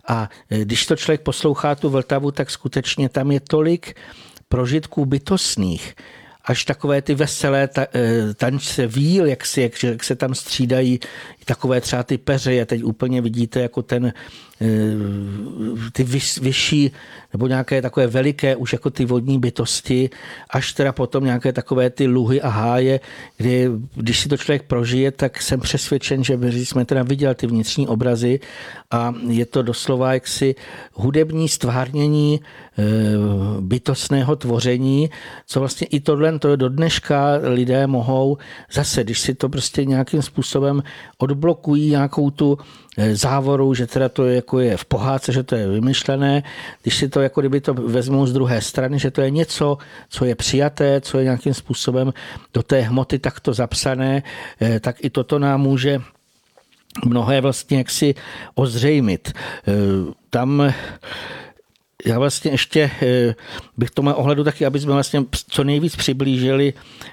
A 0.08 0.28
když 0.48 0.86
to 0.86 0.96
člověk 0.96 1.20
poslouchá 1.20 1.74
tu 1.74 1.90
Vltavu, 1.90 2.30
tak 2.30 2.50
skutečně 2.50 3.08
tam 3.08 3.30
je 3.30 3.40
tolik 3.40 3.96
prožitků 4.48 5.06
bytostných, 5.06 5.94
až 6.44 6.64
takové 6.64 7.02
ty 7.02 7.14
veselé 7.14 7.68
ta, 7.68 7.86
eh, 7.94 8.34
tančce 8.34 8.86
víl, 8.86 9.26
jak, 9.26 9.46
si, 9.46 9.60
jak, 9.62 9.82
jak 9.82 10.04
se 10.04 10.16
tam 10.16 10.34
střídají 10.34 11.00
takové 11.44 11.80
třeba 11.80 12.02
ty 12.02 12.18
peře, 12.18 12.66
teď 12.66 12.84
úplně 12.84 13.20
vidíte 13.20 13.60
jako 13.60 13.82
ten 13.82 14.12
Eh, 14.60 15.90
ty 15.92 16.04
vyšší 16.40 16.90
nebo 17.32 17.46
nějaké 17.46 17.82
takové 17.82 18.06
veliké 18.06 18.56
už 18.56 18.72
jako 18.72 18.90
ty 18.90 19.04
vodní 19.04 19.38
bytosti, 19.38 20.10
až 20.50 20.72
teda 20.72 20.92
potom 20.92 21.24
nějaké 21.24 21.52
takové 21.52 21.90
ty 21.90 22.06
luhy 22.06 22.42
a 22.42 22.48
háje, 22.48 23.00
kdy 23.36 23.70
když 23.94 24.20
si 24.20 24.28
to 24.28 24.36
člověk 24.36 24.62
prožije, 24.62 25.10
tak 25.10 25.42
jsem 25.42 25.60
přesvědčen, 25.60 26.24
že 26.24 26.38
jsme 26.54 26.84
teda 26.84 27.02
viděli 27.02 27.34
ty 27.34 27.46
vnitřní 27.46 27.88
obrazy 27.88 28.40
a 28.90 29.14
je 29.28 29.46
to 29.46 29.62
doslova 29.62 30.14
jaksi 30.14 30.54
hudební 30.92 31.48
stvárnění 31.48 32.40
eh, 32.40 32.82
bytostného 33.60 34.36
tvoření, 34.36 35.10
co 35.46 35.60
vlastně 35.60 35.86
i 35.86 36.00
tohle 36.00 36.38
to 36.38 36.56
do 36.56 36.68
dneška 36.68 37.40
lidé 37.42 37.86
mohou 37.86 38.38
zase, 38.72 39.04
když 39.04 39.20
si 39.20 39.34
to 39.34 39.48
prostě 39.48 39.84
nějakým 39.84 40.22
způsobem 40.22 40.82
odblokují 41.34 41.90
nějakou 41.90 42.30
tu 42.30 42.58
eh, 42.98 43.16
závoru, 43.16 43.74
že 43.74 43.86
teda 43.86 44.08
to 44.08 44.24
je, 44.24 44.34
jako 44.36 44.60
je 44.60 44.76
v 44.76 44.84
pohádce, 44.84 45.32
že 45.32 45.42
to 45.42 45.54
je 45.58 45.68
vymyšlené, 45.68 46.42
když 46.82 46.94
si 46.96 47.08
to 47.08 47.20
jako 47.20 47.40
kdyby 47.40 47.60
to 47.60 47.74
vezmou 47.74 48.26
z 48.26 48.32
druhé 48.32 48.60
strany, 48.62 48.98
že 48.98 49.10
to 49.10 49.20
je 49.20 49.30
něco, 49.30 49.78
co 50.08 50.24
je 50.24 50.34
přijaté, 50.34 51.00
co 51.00 51.18
je 51.18 51.24
nějakým 51.24 51.54
způsobem 51.54 52.12
do 52.54 52.62
té 52.62 52.80
hmoty 52.80 53.18
takto 53.18 53.50
zapsané, 53.50 54.22
eh, 54.60 54.80
tak 54.80 55.04
i 55.04 55.10
toto 55.10 55.38
nám 55.38 55.60
může 55.60 55.98
mnohé 57.04 57.40
vlastně 57.40 57.78
jaksi 57.78 58.14
ozřejmit. 58.54 59.32
Eh, 59.34 59.72
tam 60.30 60.72
já 62.04 62.18
vlastně 62.18 62.50
ještě 62.50 62.90
eh, 63.02 63.34
bych 63.76 63.90
to 63.90 64.02
měl 64.02 64.14
ohledu 64.16 64.44
taky, 64.44 64.66
aby 64.66 64.80
jsme 64.80 64.92
vlastně 64.92 65.24
co 65.48 65.64
nejvíc 65.64 65.96
přiblížili 65.96 66.72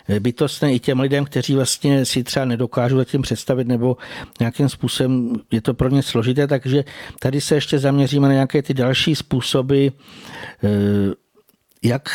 eh, 0.10 0.20
bytostné 0.20 0.74
i 0.74 0.80
těm 0.80 1.00
lidem, 1.00 1.26
kteří 1.26 1.56
vlastně 1.56 2.06
si 2.06 2.24
třeba 2.24 2.46
nedokážou 2.46 2.98
zatím 2.98 3.22
představit 3.22 3.68
nebo 3.68 3.98
nějakým 4.40 4.70
způsobem 4.70 5.34
je 5.52 5.62
to 5.62 5.74
pro 5.74 5.90
ně 5.90 6.04
složité, 6.04 6.48
takže 6.48 6.84
tady 7.20 7.42
se 7.42 7.56
ještě 7.56 7.80
zaměříme 7.80 8.28
na 8.28 8.34
nějaké 8.34 8.62
ty 8.62 8.74
další 8.74 9.16
způsoby, 9.16 9.88
jak 11.84 12.10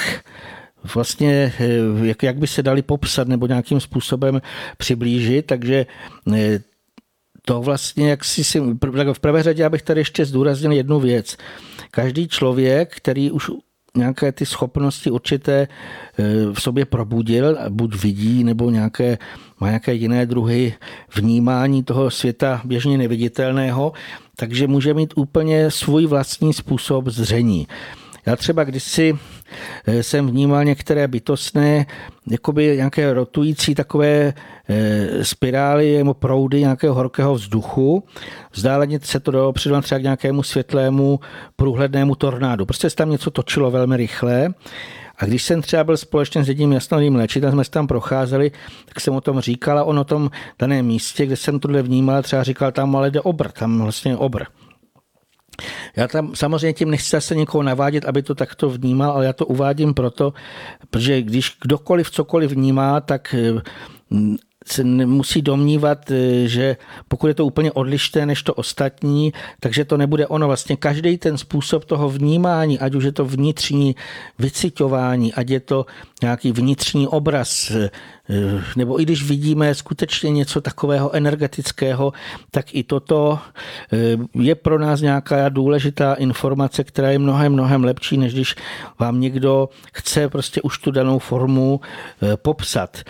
vlastně, 0.94 1.52
jak, 2.02 2.22
jak 2.22 2.36
by 2.36 2.46
se 2.46 2.62
dali 2.62 2.82
popsat 2.82 3.28
nebo 3.28 3.46
nějakým 3.46 3.80
způsobem 3.80 4.40
přiblížit, 4.76 5.46
takže 5.46 5.86
to 7.48 7.62
vlastně, 7.62 8.10
jak 8.10 8.24
si, 8.24 8.44
si 8.44 8.60
v 9.12 9.18
prvé 9.20 9.42
řadě, 9.42 9.64
abych 9.64 9.82
tady 9.82 10.00
ještě 10.00 10.24
zdůraznil 10.24 10.72
jednu 10.72 11.00
věc. 11.00 11.36
Každý 11.90 12.28
člověk, 12.28 12.96
který 12.96 13.30
už 13.30 13.50
nějaké 13.96 14.32
ty 14.32 14.46
schopnosti 14.46 15.10
určité 15.10 15.58
e, 15.62 15.68
v 16.52 16.58
sobě 16.60 16.84
probudil, 16.84 17.58
buď 17.68 18.02
vidí, 18.02 18.44
nebo 18.44 18.70
nějaké, 18.70 19.18
má 19.60 19.66
nějaké 19.66 19.94
jiné 19.94 20.26
druhy 20.26 20.74
vnímání 21.16 21.82
toho 21.82 22.10
světa 22.10 22.60
běžně 22.64 22.98
neviditelného, 22.98 23.92
takže 24.36 24.66
může 24.66 24.94
mít 24.94 25.12
úplně 25.16 25.70
svůj 25.70 26.06
vlastní 26.06 26.52
způsob 26.52 27.08
zření. 27.08 27.66
Já 28.26 28.36
třeba 28.36 28.64
kdysi 28.64 29.14
eh, 29.14 29.35
jsem 29.86 30.26
vnímal 30.26 30.64
některé 30.64 31.08
bytostné, 31.08 31.86
jakoby 32.30 32.76
nějaké 32.76 33.12
rotující 33.12 33.74
takové 33.74 34.32
eh, 34.68 35.24
spirály 35.24 35.98
nebo 35.98 36.14
proudy 36.14 36.60
nějakého 36.60 36.94
horkého 36.94 37.34
vzduchu. 37.34 38.04
Vzdáleně 38.52 39.00
se 39.02 39.20
to 39.20 39.30
dalo 39.30 39.52
přidat 39.52 39.80
třeba 39.80 39.98
k 39.98 40.02
nějakému 40.02 40.42
světlému 40.42 41.20
průhlednému 41.56 42.14
tornádu. 42.14 42.66
Prostě 42.66 42.90
se 42.90 42.96
tam 42.96 43.10
něco 43.10 43.30
točilo 43.30 43.70
velmi 43.70 43.96
rychle. 43.96 44.54
A 45.18 45.24
když 45.24 45.42
jsem 45.42 45.62
třeba 45.62 45.84
byl 45.84 45.96
společně 45.96 46.44
s 46.44 46.48
jedním 46.48 46.72
jasným 46.72 47.16
léčitelem, 47.16 47.54
jsme 47.54 47.64
se 47.64 47.70
tam 47.70 47.86
procházeli, 47.86 48.50
tak 48.84 49.00
jsem 49.00 49.14
o 49.14 49.20
tom 49.20 49.40
říkal 49.40 49.78
a 49.78 49.84
on 49.84 49.98
o 49.98 50.04
tom 50.04 50.30
daném 50.58 50.86
místě, 50.86 51.26
kde 51.26 51.36
jsem 51.36 51.60
tohle 51.60 51.82
vnímal, 51.82 52.22
třeba 52.22 52.42
říkal, 52.42 52.72
tam 52.72 52.96
ale 52.96 53.10
jde 53.10 53.20
obr, 53.20 53.48
tam 53.48 53.80
vlastně 53.82 54.16
obr. 54.16 54.44
Já 55.96 56.08
tam 56.08 56.34
samozřejmě 56.34 56.72
tím 56.72 56.90
nechci 56.90 57.10
zase 57.10 57.34
někoho 57.34 57.62
navádět, 57.62 58.04
aby 58.04 58.22
to 58.22 58.34
takto 58.34 58.70
vnímal, 58.70 59.10
ale 59.10 59.26
já 59.26 59.32
to 59.32 59.46
uvádím 59.46 59.94
proto, 59.94 60.32
protože 60.90 61.22
když 61.22 61.56
kdokoliv 61.62 62.10
cokoliv 62.10 62.50
vnímá, 62.50 63.00
tak 63.00 63.34
mm, 64.10 64.36
se 64.68 64.84
musí 64.84 65.42
domnívat, 65.42 66.10
e, 66.10 66.48
že 66.48 66.76
pokud 67.08 67.26
je 67.26 67.34
to 67.34 67.46
úplně 67.46 67.72
odlišné 67.72 68.26
než 68.26 68.42
to 68.42 68.54
ostatní, 68.54 69.32
takže 69.60 69.84
to 69.84 69.96
nebude 69.96 70.26
ono. 70.26 70.46
Vlastně 70.46 70.76
každý 70.76 71.18
ten 71.18 71.38
způsob 71.38 71.84
toho 71.84 72.08
vnímání, 72.08 72.78
ať 72.78 72.94
už 72.94 73.04
je 73.04 73.12
to 73.12 73.24
vnitřní 73.24 73.96
vycitování, 74.38 75.34
ať 75.34 75.50
je 75.50 75.60
to 75.60 75.86
nějaký 76.22 76.52
vnitřní 76.52 77.08
obraz, 77.08 77.70
e, 77.70 77.90
nebo 78.76 79.00
i 79.00 79.02
když 79.02 79.22
vidíme 79.24 79.74
skutečně 79.74 80.30
něco 80.30 80.60
takového 80.60 81.14
energetického, 81.14 82.12
tak 82.50 82.74
i 82.74 82.82
toto 82.82 83.38
e, 83.92 84.42
je 84.42 84.54
pro 84.54 84.78
nás 84.78 85.00
nějaká 85.00 85.48
důležitá 85.48 86.14
informace, 86.14 86.84
která 86.84 87.10
je 87.10 87.18
mnohem, 87.18 87.52
mnohem 87.52 87.84
lepší, 87.84 88.16
než 88.16 88.34
když 88.34 88.54
vám 88.98 89.20
někdo 89.20 89.68
chce 89.94 90.28
prostě 90.28 90.62
už 90.62 90.78
tu 90.78 90.90
danou 90.90 91.18
formu 91.18 91.80
popsat. 92.42 93.02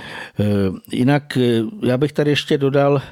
Jinak 0.93 1.39
já 1.82 1.98
bych 1.98 2.12
tady 2.12 2.31
ještě 2.31 2.59
dodal, 2.59 3.02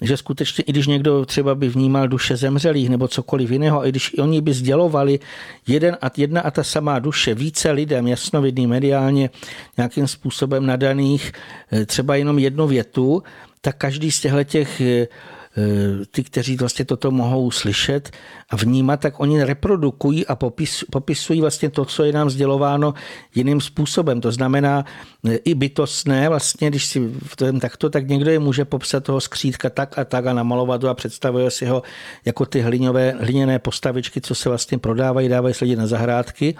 že 0.00 0.16
skutečně, 0.16 0.64
i 0.64 0.72
když 0.72 0.86
někdo 0.86 1.24
třeba 1.24 1.54
by 1.54 1.68
vnímal 1.68 2.08
duše 2.08 2.36
zemřelých 2.36 2.90
nebo 2.90 3.08
cokoliv 3.08 3.50
jiného, 3.50 3.80
a 3.80 3.86
i 3.86 3.88
když 3.88 4.18
oni 4.18 4.40
by 4.40 4.52
sdělovali 4.52 5.18
jeden 5.66 5.96
a 6.02 6.10
jedna 6.16 6.40
a 6.40 6.50
ta 6.50 6.64
samá 6.64 6.98
duše 6.98 7.34
více 7.34 7.70
lidem 7.70 8.06
jasnovidný 8.06 8.66
mediálně 8.66 9.30
nějakým 9.76 10.06
způsobem 10.06 10.66
nadaných 10.66 11.32
eh, 11.72 11.86
třeba 11.86 12.16
jenom 12.16 12.38
jednu 12.38 12.66
větu, 12.66 13.22
tak 13.60 13.76
každý 13.76 14.10
z 14.10 14.20
těchto 14.20 14.44
těch 14.44 14.80
ty, 16.10 16.22
kteří 16.24 16.56
vlastně 16.56 16.84
toto 16.84 17.10
mohou 17.10 17.50
slyšet 17.50 18.10
a 18.50 18.56
vnímat, 18.56 19.00
tak 19.00 19.20
oni 19.20 19.44
reprodukují 19.44 20.26
a 20.26 20.36
popis, 20.36 20.84
popisují 20.90 21.40
vlastně 21.40 21.70
to, 21.70 21.84
co 21.84 22.04
je 22.04 22.12
nám 22.12 22.30
sdělováno 22.30 22.94
jiným 23.34 23.60
způsobem. 23.60 24.20
To 24.20 24.32
znamená 24.32 24.84
eh, 25.28 25.36
i 25.36 25.54
bytostné, 25.54 26.28
vlastně, 26.28 26.70
když 26.70 26.86
si 26.86 27.00
v 27.22 27.36
tom 27.36 27.60
takto, 27.60 27.90
tak 27.90 28.08
někdo 28.08 28.30
je 28.30 28.38
může 28.38 28.64
popsat 28.64 29.04
toho 29.04 29.20
skřítka 29.20 29.70
tak 29.70 29.98
a 29.98 30.04
tak 30.04 30.26
a 30.26 30.32
namalovat 30.32 30.82
ho 30.82 30.88
a 30.88 30.94
představuje 30.94 31.50
si 31.50 31.66
ho 31.66 31.82
jako 32.24 32.46
ty 32.46 32.60
hliněné 33.18 33.58
postavičky, 33.58 34.20
co 34.20 34.34
se 34.34 34.48
vlastně 34.48 34.78
prodávají, 34.78 35.28
dávají 35.28 35.54
se 35.54 35.64
lidi 35.64 35.76
na 35.76 35.86
zahrádky 35.86 36.54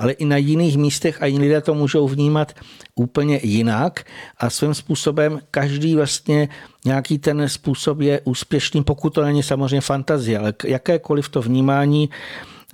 ale 0.00 0.12
i 0.12 0.24
na 0.24 0.36
jiných 0.36 0.76
místech 0.76 1.22
a 1.22 1.26
jiní 1.26 1.38
lidé 1.38 1.60
to 1.60 1.74
můžou 1.74 2.08
vnímat 2.08 2.52
úplně 2.94 3.40
jinak. 3.42 4.04
A 4.36 4.50
svým 4.50 4.74
způsobem 4.74 5.40
každý 5.50 5.94
vlastně 5.94 6.48
nějaký 6.84 7.18
ten 7.18 7.48
způsob 7.48 8.00
je 8.00 8.20
úspěšný, 8.24 8.84
pokud 8.84 9.14
to 9.14 9.22
není 9.22 9.42
samozřejmě 9.42 9.80
fantazie, 9.80 10.38
ale 10.38 10.54
jakékoliv 10.64 11.28
to 11.28 11.42
vnímání 11.42 12.08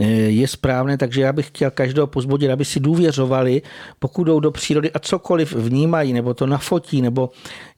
Eh, 0.01 0.05
je 0.28 0.48
správné, 0.48 0.98
takže 0.98 1.20
já 1.20 1.32
bych 1.32 1.47
chtěl 1.47 1.70
každého 1.70 2.07
pozbudit, 2.07 2.51
aby 2.51 2.65
si 2.65 2.81
důvěřovali, 2.81 3.62
pokud 3.98 4.24
jdou 4.24 4.40
do 4.40 4.51
přírody 4.51 4.93
a 4.93 4.98
cokoliv 4.98 5.53
vnímají, 5.53 6.12
nebo 6.12 6.35
to 6.35 6.47
nafotí, 6.47 7.03
nebo 7.03 7.31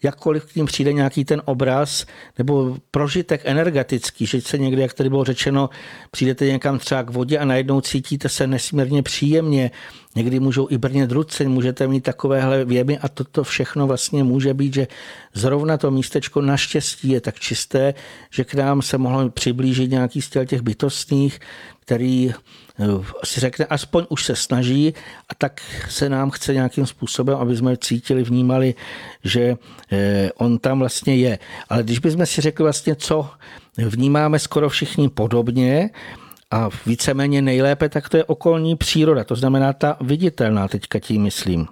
jakkoliv 0.02 0.44
k 0.44 0.56
ním 0.56 0.66
přijde 0.66 0.92
nějaký 0.92 1.24
ten 1.24 1.42
obraz, 1.44 2.06
nebo 2.38 2.76
prožitek 2.90 3.40
energetický, 3.44 4.26
že 4.26 4.40
se 4.40 4.58
někde, 4.58 4.82
jak 4.82 4.94
tady 4.94 5.08
bylo 5.08 5.24
řečeno, 5.24 5.70
přijdete 6.10 6.46
někam 6.46 6.78
třeba 6.78 7.02
k 7.02 7.10
vodě 7.10 7.38
a 7.38 7.44
najednou 7.44 7.80
cítíte 7.80 8.28
se 8.28 8.46
nesmírně 8.46 9.02
příjemně, 9.02 9.70
někdy 10.16 10.40
můžou 10.40 10.66
i 10.70 10.78
brnět 10.78 11.12
ruce, 11.12 11.44
můžete 11.44 11.88
mít 11.88 12.00
takovéhle 12.00 12.64
věmy 12.64 12.98
a 12.98 13.08
toto 13.08 13.44
všechno 13.44 13.86
vlastně 13.86 14.24
může 14.24 14.54
být, 14.54 14.74
že 14.74 14.86
zrovna 15.34 15.76
to 15.76 15.90
místečko 15.90 16.40
naštěstí 16.40 17.08
je 17.08 17.20
tak 17.20 17.40
čisté, 17.40 17.94
že 18.30 18.44
k 18.44 18.54
nám 18.54 18.82
se 18.82 18.98
mohlo 18.98 19.30
přiblížit 19.30 19.90
nějaký 19.90 20.22
z 20.22 20.30
těch 20.46 20.62
bytostných, 20.62 21.40
který 21.80 22.34
si 23.24 23.40
řekne, 23.40 23.64
aspoň 23.64 24.06
už 24.08 24.24
se 24.24 24.36
snaží 24.36 24.94
a 25.28 25.34
tak 25.34 25.60
se 25.88 26.08
nám 26.08 26.30
chce 26.30 26.54
nějakým 26.54 26.86
způsobem, 26.86 27.36
aby 27.36 27.56
jsme 27.56 27.76
cítili, 27.76 28.22
vnímali, 28.22 28.74
že 29.24 29.56
eh, 29.92 30.30
on 30.36 30.58
tam 30.58 30.78
vlastně 30.78 31.16
je. 31.16 31.38
Ale 31.68 31.82
když 31.82 31.98
bychom 31.98 32.26
si 32.26 32.40
řekli 32.40 32.62
vlastně, 32.62 32.94
co 32.94 33.30
vnímáme 33.76 34.38
skoro 34.38 34.68
všichni 34.68 35.08
podobně, 35.08 35.90
a 36.50 36.68
víceméně 36.86 37.42
nejlépe, 37.42 37.88
tak 37.88 38.08
to 38.08 38.16
je 38.16 38.24
okolní 38.24 38.76
příroda, 38.76 39.24
to 39.24 39.36
znamená 39.36 39.72
ta 39.72 39.96
viditelná, 40.00 40.68
teďka 40.68 40.98
tím 40.98 41.22
myslím. 41.22 41.68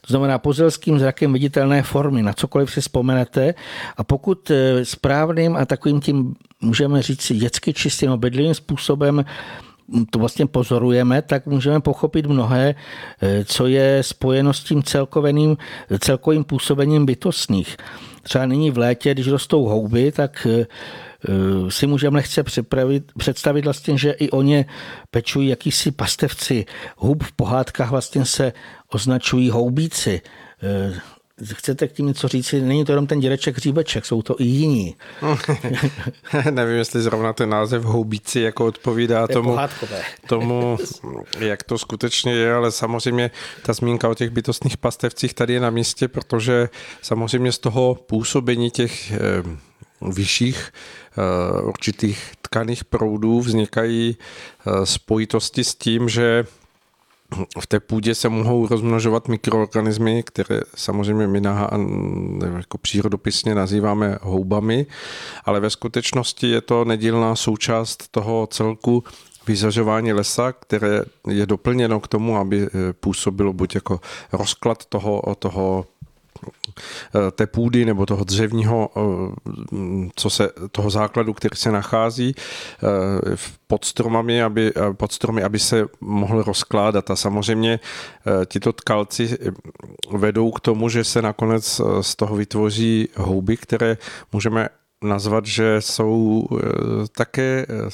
To 0.00 0.12
znamená 0.12 0.38
pozelským 0.38 0.98
zrakem 0.98 1.32
viditelné 1.32 1.82
formy, 1.82 2.22
na 2.22 2.32
cokoliv 2.32 2.72
si 2.72 2.80
vzpomenete. 2.80 3.54
A 3.96 4.04
pokud 4.04 4.50
eh, 4.50 4.84
správným 4.84 5.56
a 5.56 5.66
takovým 5.66 6.00
tím, 6.00 6.34
můžeme 6.60 7.02
říct, 7.02 7.32
dětsky 7.32 7.72
čistým 7.72 8.10
obydlivým 8.10 8.54
způsobem 8.54 9.24
hm, 9.88 10.04
to 10.10 10.18
vlastně 10.18 10.46
pozorujeme, 10.46 11.22
tak 11.22 11.46
můžeme 11.46 11.80
pochopit 11.80 12.26
mnohé, 12.26 12.74
eh, 13.22 13.44
co 13.44 13.66
je 13.66 14.02
spojeno 14.02 14.52
s 14.52 14.64
tím 14.64 14.82
celkoveným, 14.82 15.56
celkovým 15.98 16.44
působením 16.44 17.06
bytostných. 17.06 17.76
Třeba 18.22 18.46
nyní 18.46 18.70
v 18.70 18.78
létě, 18.78 19.14
když 19.14 19.28
rostou 19.28 19.64
houby, 19.64 20.12
tak 20.12 20.46
eh, 20.50 20.66
si 21.68 21.86
můžeme 21.86 22.16
lehce 22.16 22.44
představit 23.18 23.64
vlastně, 23.64 23.98
že 23.98 24.10
i 24.10 24.30
oni 24.30 24.66
pečují 25.10 25.48
jakýsi 25.48 25.90
pastevci 25.90 26.66
hub 26.96 27.24
v 27.24 27.32
pohádkách 27.32 27.90
vlastně 27.90 28.24
se 28.24 28.52
označují 28.92 29.50
houbíci. 29.50 30.20
Eh, 30.62 31.00
chcete 31.54 31.88
k 31.88 31.92
tím 31.92 32.06
něco 32.06 32.28
říct? 32.28 32.52
Není 32.52 32.84
to 32.84 32.92
jenom 32.92 33.06
ten 33.06 33.20
dědeček 33.20 33.56
hříbeček, 33.56 34.06
jsou 34.06 34.22
to 34.22 34.40
i 34.40 34.44
jiní. 34.44 34.96
Nevím, 36.50 36.76
jestli 36.76 37.02
zrovna 37.02 37.32
ten 37.32 37.48
název 37.48 37.82
houbíci 37.82 38.40
jako 38.40 38.66
odpovídá 38.66 39.26
to 39.26 39.32
tomu, 39.32 39.56
tomu, 40.26 40.78
jak 41.38 41.62
to 41.62 41.78
skutečně 41.78 42.32
je, 42.32 42.54
ale 42.54 42.72
samozřejmě 42.72 43.30
ta 43.62 43.72
zmínka 43.72 44.08
o 44.08 44.14
těch 44.14 44.30
bytostných 44.30 44.76
pastevcích 44.76 45.34
tady 45.34 45.52
je 45.52 45.60
na 45.60 45.70
místě, 45.70 46.08
protože 46.08 46.68
samozřejmě 47.02 47.52
z 47.52 47.58
toho 47.58 47.94
působení 47.94 48.70
těch 48.70 49.12
eh, 49.12 49.18
vyšších 50.00 50.72
eh, 50.72 51.62
určitých 51.62 52.32
tkaných 52.42 52.84
proudů 52.84 53.40
vznikají 53.40 54.16
spojitosti 54.84 55.64
s 55.64 55.74
tím, 55.74 56.08
že 56.08 56.44
v 57.60 57.66
té 57.66 57.80
půdě 57.80 58.14
se 58.14 58.28
mohou 58.28 58.66
rozmnožovat 58.66 59.28
mikroorganismy, 59.28 60.22
které 60.22 60.60
samozřejmě 60.74 61.26
my 61.26 61.40
na, 61.40 61.70
jako 62.56 62.78
přírodopisně 62.78 63.54
nazýváme 63.54 64.18
houbami, 64.22 64.86
ale 65.44 65.60
ve 65.60 65.70
skutečnosti 65.70 66.48
je 66.48 66.60
to 66.60 66.84
nedílná 66.84 67.36
součást 67.36 68.08
toho 68.10 68.48
celku 68.50 69.04
vyzařování 69.46 70.12
lesa, 70.12 70.52
které 70.52 71.02
je 71.28 71.46
doplněno 71.46 72.00
k 72.00 72.08
tomu, 72.08 72.36
aby 72.36 72.62
eh, 72.66 72.92
působilo 72.92 73.52
buď 73.52 73.74
jako 73.74 74.00
rozklad 74.32 74.86
toho, 74.86 75.22
toho 75.38 75.84
Eh, 75.84 75.97
té 77.32 77.46
půdy 77.46 77.84
nebo 77.84 78.06
toho 78.06 78.24
dřevního, 78.24 78.90
eh, 78.96 80.08
co 80.16 80.30
se, 80.30 80.50
toho 80.72 80.90
základu, 80.90 81.34
který 81.34 81.56
se 81.56 81.72
nachází 81.72 82.34
eh, 82.34 83.36
pod 83.66 83.84
stromami, 83.84 84.42
aby, 84.42 84.72
pod 84.92 85.12
stromy, 85.12 85.42
aby 85.42 85.58
se 85.58 85.86
mohl 86.00 86.42
rozkládat. 86.42 87.10
A 87.10 87.16
samozřejmě 87.16 87.80
tito 88.46 88.72
tkalci 88.72 89.38
vedou 90.10 90.50
k 90.50 90.60
tomu, 90.60 90.88
že 90.88 91.04
se 91.04 91.22
nakonec 91.22 91.80
z 92.00 92.16
toho 92.16 92.36
vytvoří 92.36 93.08
houby, 93.16 93.56
které 93.56 93.96
můžeme 94.32 94.68
nazvat, 95.02 95.46
že 95.46 95.76
jsou 95.80 96.48
eh, 96.52 96.58
také 97.16 97.66
eh, 97.68 97.90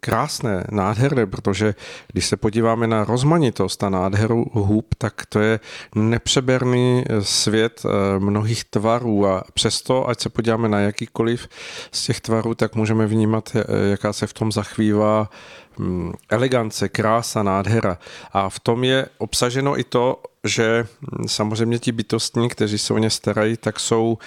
krásné, 0.00 0.64
nádherné, 0.70 1.26
protože 1.26 1.74
když 2.12 2.26
se 2.26 2.36
podíváme 2.36 2.86
na 2.86 3.04
rozmanitost 3.04 3.84
a 3.84 3.88
nádheru 3.88 4.46
hub, 4.52 4.94
tak 4.98 5.26
to 5.26 5.40
je 5.40 5.60
nepřeberný 5.94 7.04
svět 7.20 7.82
eh, 7.84 8.18
mnohých 8.18 8.64
tvarů 8.64 9.26
a 9.26 9.44
přesto, 9.54 10.08
ať 10.08 10.20
se 10.20 10.28
podíváme 10.28 10.68
na 10.68 10.80
jakýkoliv 10.80 11.48
z 11.92 12.04
těch 12.04 12.20
tvarů, 12.20 12.54
tak 12.54 12.74
můžeme 12.74 13.06
vnímat, 13.06 13.56
jaká 13.90 14.12
se 14.12 14.26
v 14.26 14.32
tom 14.32 14.52
zachvívá 14.52 15.30
hm, 15.78 16.12
elegance, 16.30 16.88
krása, 16.88 17.42
nádhera. 17.42 17.98
A 18.32 18.48
v 18.48 18.60
tom 18.60 18.84
je 18.84 19.06
obsaženo 19.18 19.78
i 19.78 19.84
to, 19.84 20.22
že 20.44 20.86
hm, 21.00 21.28
samozřejmě 21.28 21.78
ti 21.78 21.92
bytostní, 21.92 22.48
kteří 22.48 22.78
se 22.78 22.94
o 22.94 22.98
ně 22.98 23.10
starají, 23.10 23.56
tak 23.56 23.80
jsou 23.80 24.18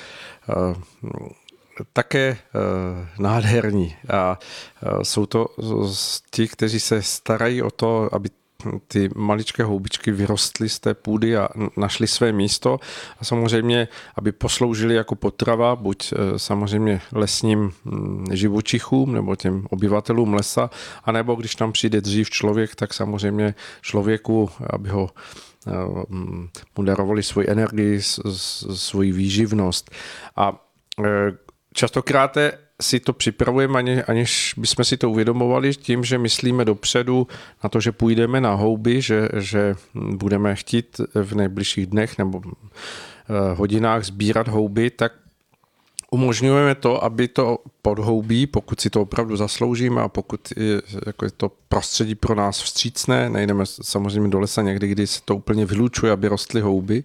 také 1.94 2.38
uh, 2.38 3.24
nádherní 3.24 3.96
a 4.10 4.40
uh, 4.40 5.02
jsou 5.02 5.26
to 5.26 5.48
ti, 6.32 6.48
kteří 6.48 6.80
se 6.80 7.02
starají 7.02 7.62
o 7.62 7.72
to, 7.72 8.10
aby 8.16 8.30
ty 8.88 9.10
maličké 9.16 9.64
houbičky 9.64 10.12
vyrostly 10.12 10.70
z 10.70 10.80
té 10.80 10.94
půdy 10.94 11.38
a 11.38 11.50
našly 11.78 12.08
své 12.08 12.32
místo 12.32 12.80
a 13.20 13.26
samozřejmě, 13.26 13.88
aby 14.16 14.32
posloužili 14.32 14.96
jako 14.96 15.16
potrava, 15.16 15.76
buď 15.76 16.14
eh, 16.14 16.40
samozřejmě 16.40 17.02
lesním 17.12 17.72
hm, 17.86 18.26
živočichům 18.32 19.14
nebo 19.14 19.36
těm 19.36 19.66
obyvatelům 19.70 20.34
lesa, 20.34 20.70
anebo 21.04 21.36
když 21.36 21.56
tam 21.56 21.72
přijde 21.72 22.02
dřív 22.02 22.30
člověk, 22.30 22.76
tak 22.76 22.94
samozřejmě 22.94 23.56
člověku, 23.82 24.50
aby 24.70 24.90
ho 24.90 25.10
hm, 26.10 26.48
mu 26.78 26.84
darovali 26.84 27.24
svoji 27.24 27.50
energii, 27.50 28.02
svoji 28.74 29.12
výživnost. 29.12 29.92
A 30.36 30.66
častokrát 31.74 32.38
si 32.82 33.00
to 33.00 33.14
připravujeme, 33.14 34.04
aniž 34.04 34.54
bychom 34.58 34.86
si 34.86 34.98
to 34.98 35.10
uvědomovali 35.10 35.74
tím, 35.74 36.04
že 36.04 36.18
myslíme 36.18 36.66
dopředu 36.66 37.28
na 37.64 37.70
to, 37.70 37.80
že 37.80 37.92
půjdeme 37.92 38.42
na 38.42 38.54
houby, 38.54 39.02
že, 39.02 39.30
že 39.38 39.76
budeme 39.94 40.56
chtít 40.56 41.02
v 41.14 41.36
nejbližších 41.36 41.88
dnech 41.88 42.18
nebo 42.18 42.42
eh, 42.46 42.54
hodinách 43.56 44.04
sbírat 44.04 44.48
houby, 44.48 44.90
tak 44.90 45.12
umožňujeme 46.12 46.76
to, 46.76 47.04
aby 47.04 47.28
to 47.28 47.58
podhoubí, 47.82 48.48
pokud 48.48 48.82
si 48.82 48.90
to 48.90 49.02
opravdu 49.02 49.38
zasloužíme 49.38 50.02
a 50.02 50.08
pokud 50.08 50.40
je, 50.58 50.82
jako 51.06 51.26
je 51.26 51.32
to 51.32 51.52
prostředí 51.70 52.16
pro 52.16 52.36
nás 52.36 52.62
vstřícné, 52.62 53.30
nejdeme 53.30 53.66
samozřejmě 53.66 54.30
do 54.30 54.40
lesa 54.40 54.62
někdy, 54.62 54.88
kdy 54.88 55.08
se 55.08 55.20
to 55.26 55.36
úplně 55.36 55.66
vylučuje, 55.66 56.12
aby 56.12 56.28
rostly 56.28 56.62
houby, 56.62 57.04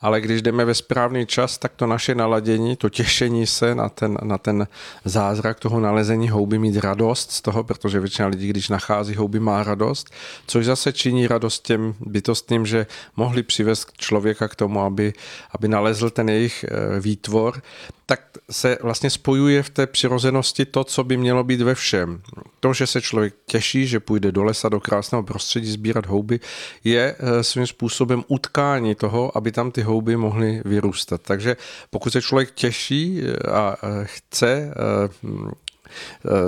ale 0.00 0.20
když 0.20 0.42
jdeme 0.42 0.64
ve 0.64 0.74
správný 0.74 1.26
čas, 1.26 1.58
tak 1.58 1.72
to 1.76 1.86
naše 1.86 2.14
naladění, 2.14 2.76
to 2.76 2.88
těšení 2.88 3.46
se 3.46 3.74
na 3.74 3.88
ten, 3.88 4.18
na 4.22 4.38
ten 4.38 4.66
zázrak 5.04 5.60
toho 5.60 5.80
nalezení 5.80 6.28
houby, 6.28 6.58
mít 6.58 6.76
radost 6.76 7.30
z 7.30 7.40
toho, 7.40 7.64
protože 7.64 8.00
většina 8.00 8.28
lidí, 8.28 8.48
když 8.48 8.68
nachází 8.68 9.14
houby, 9.14 9.40
má 9.40 9.64
radost, 9.64 10.10
což 10.46 10.66
zase 10.66 10.92
činí 10.92 11.26
radost 11.26 11.66
těm 11.66 11.94
bytostným, 12.00 12.66
že 12.66 12.86
mohli 13.16 13.42
přivést 13.42 13.92
člověka 13.96 14.48
k 14.48 14.54
tomu, 14.54 14.80
aby, 14.80 15.12
aby 15.50 15.68
nalezl 15.68 16.10
ten 16.10 16.28
jejich 16.28 16.64
eh, 16.64 17.00
výtvor, 17.00 17.62
tak 18.06 18.20
se 18.50 18.78
vlastně 18.82 19.10
spojuje 19.10 19.62
v 19.62 19.70
té 19.70 19.86
přirozenosti 19.98 20.64
to, 20.64 20.84
co 20.84 21.04
by 21.04 21.16
mělo 21.16 21.44
být 21.44 21.60
ve 21.60 21.74
všem. 21.74 22.22
To, 22.60 22.72
že 22.72 22.86
se 22.86 23.00
člověk 23.00 23.34
těší, 23.46 23.86
že 23.86 24.00
půjde 24.00 24.32
do 24.32 24.44
lesa, 24.44 24.68
do 24.68 24.80
krásného 24.80 25.22
prostředí 25.22 25.70
sbírat 25.70 26.06
houby, 26.06 26.40
je 26.84 27.16
eh, 27.18 27.42
svým 27.42 27.66
způsobem 27.66 28.24
utkání 28.28 28.94
toho, 28.94 29.36
aby 29.36 29.52
tam 29.52 29.70
ty 29.70 29.82
houby 29.82 30.16
mohly 30.16 30.62
vyrůstat. 30.64 31.20
Takže 31.22 31.56
pokud 31.90 32.12
se 32.12 32.22
člověk 32.22 32.50
těší 32.50 33.22
eh, 33.22 33.50
a 33.50 33.76
eh, 33.82 34.04
chce 34.04 34.74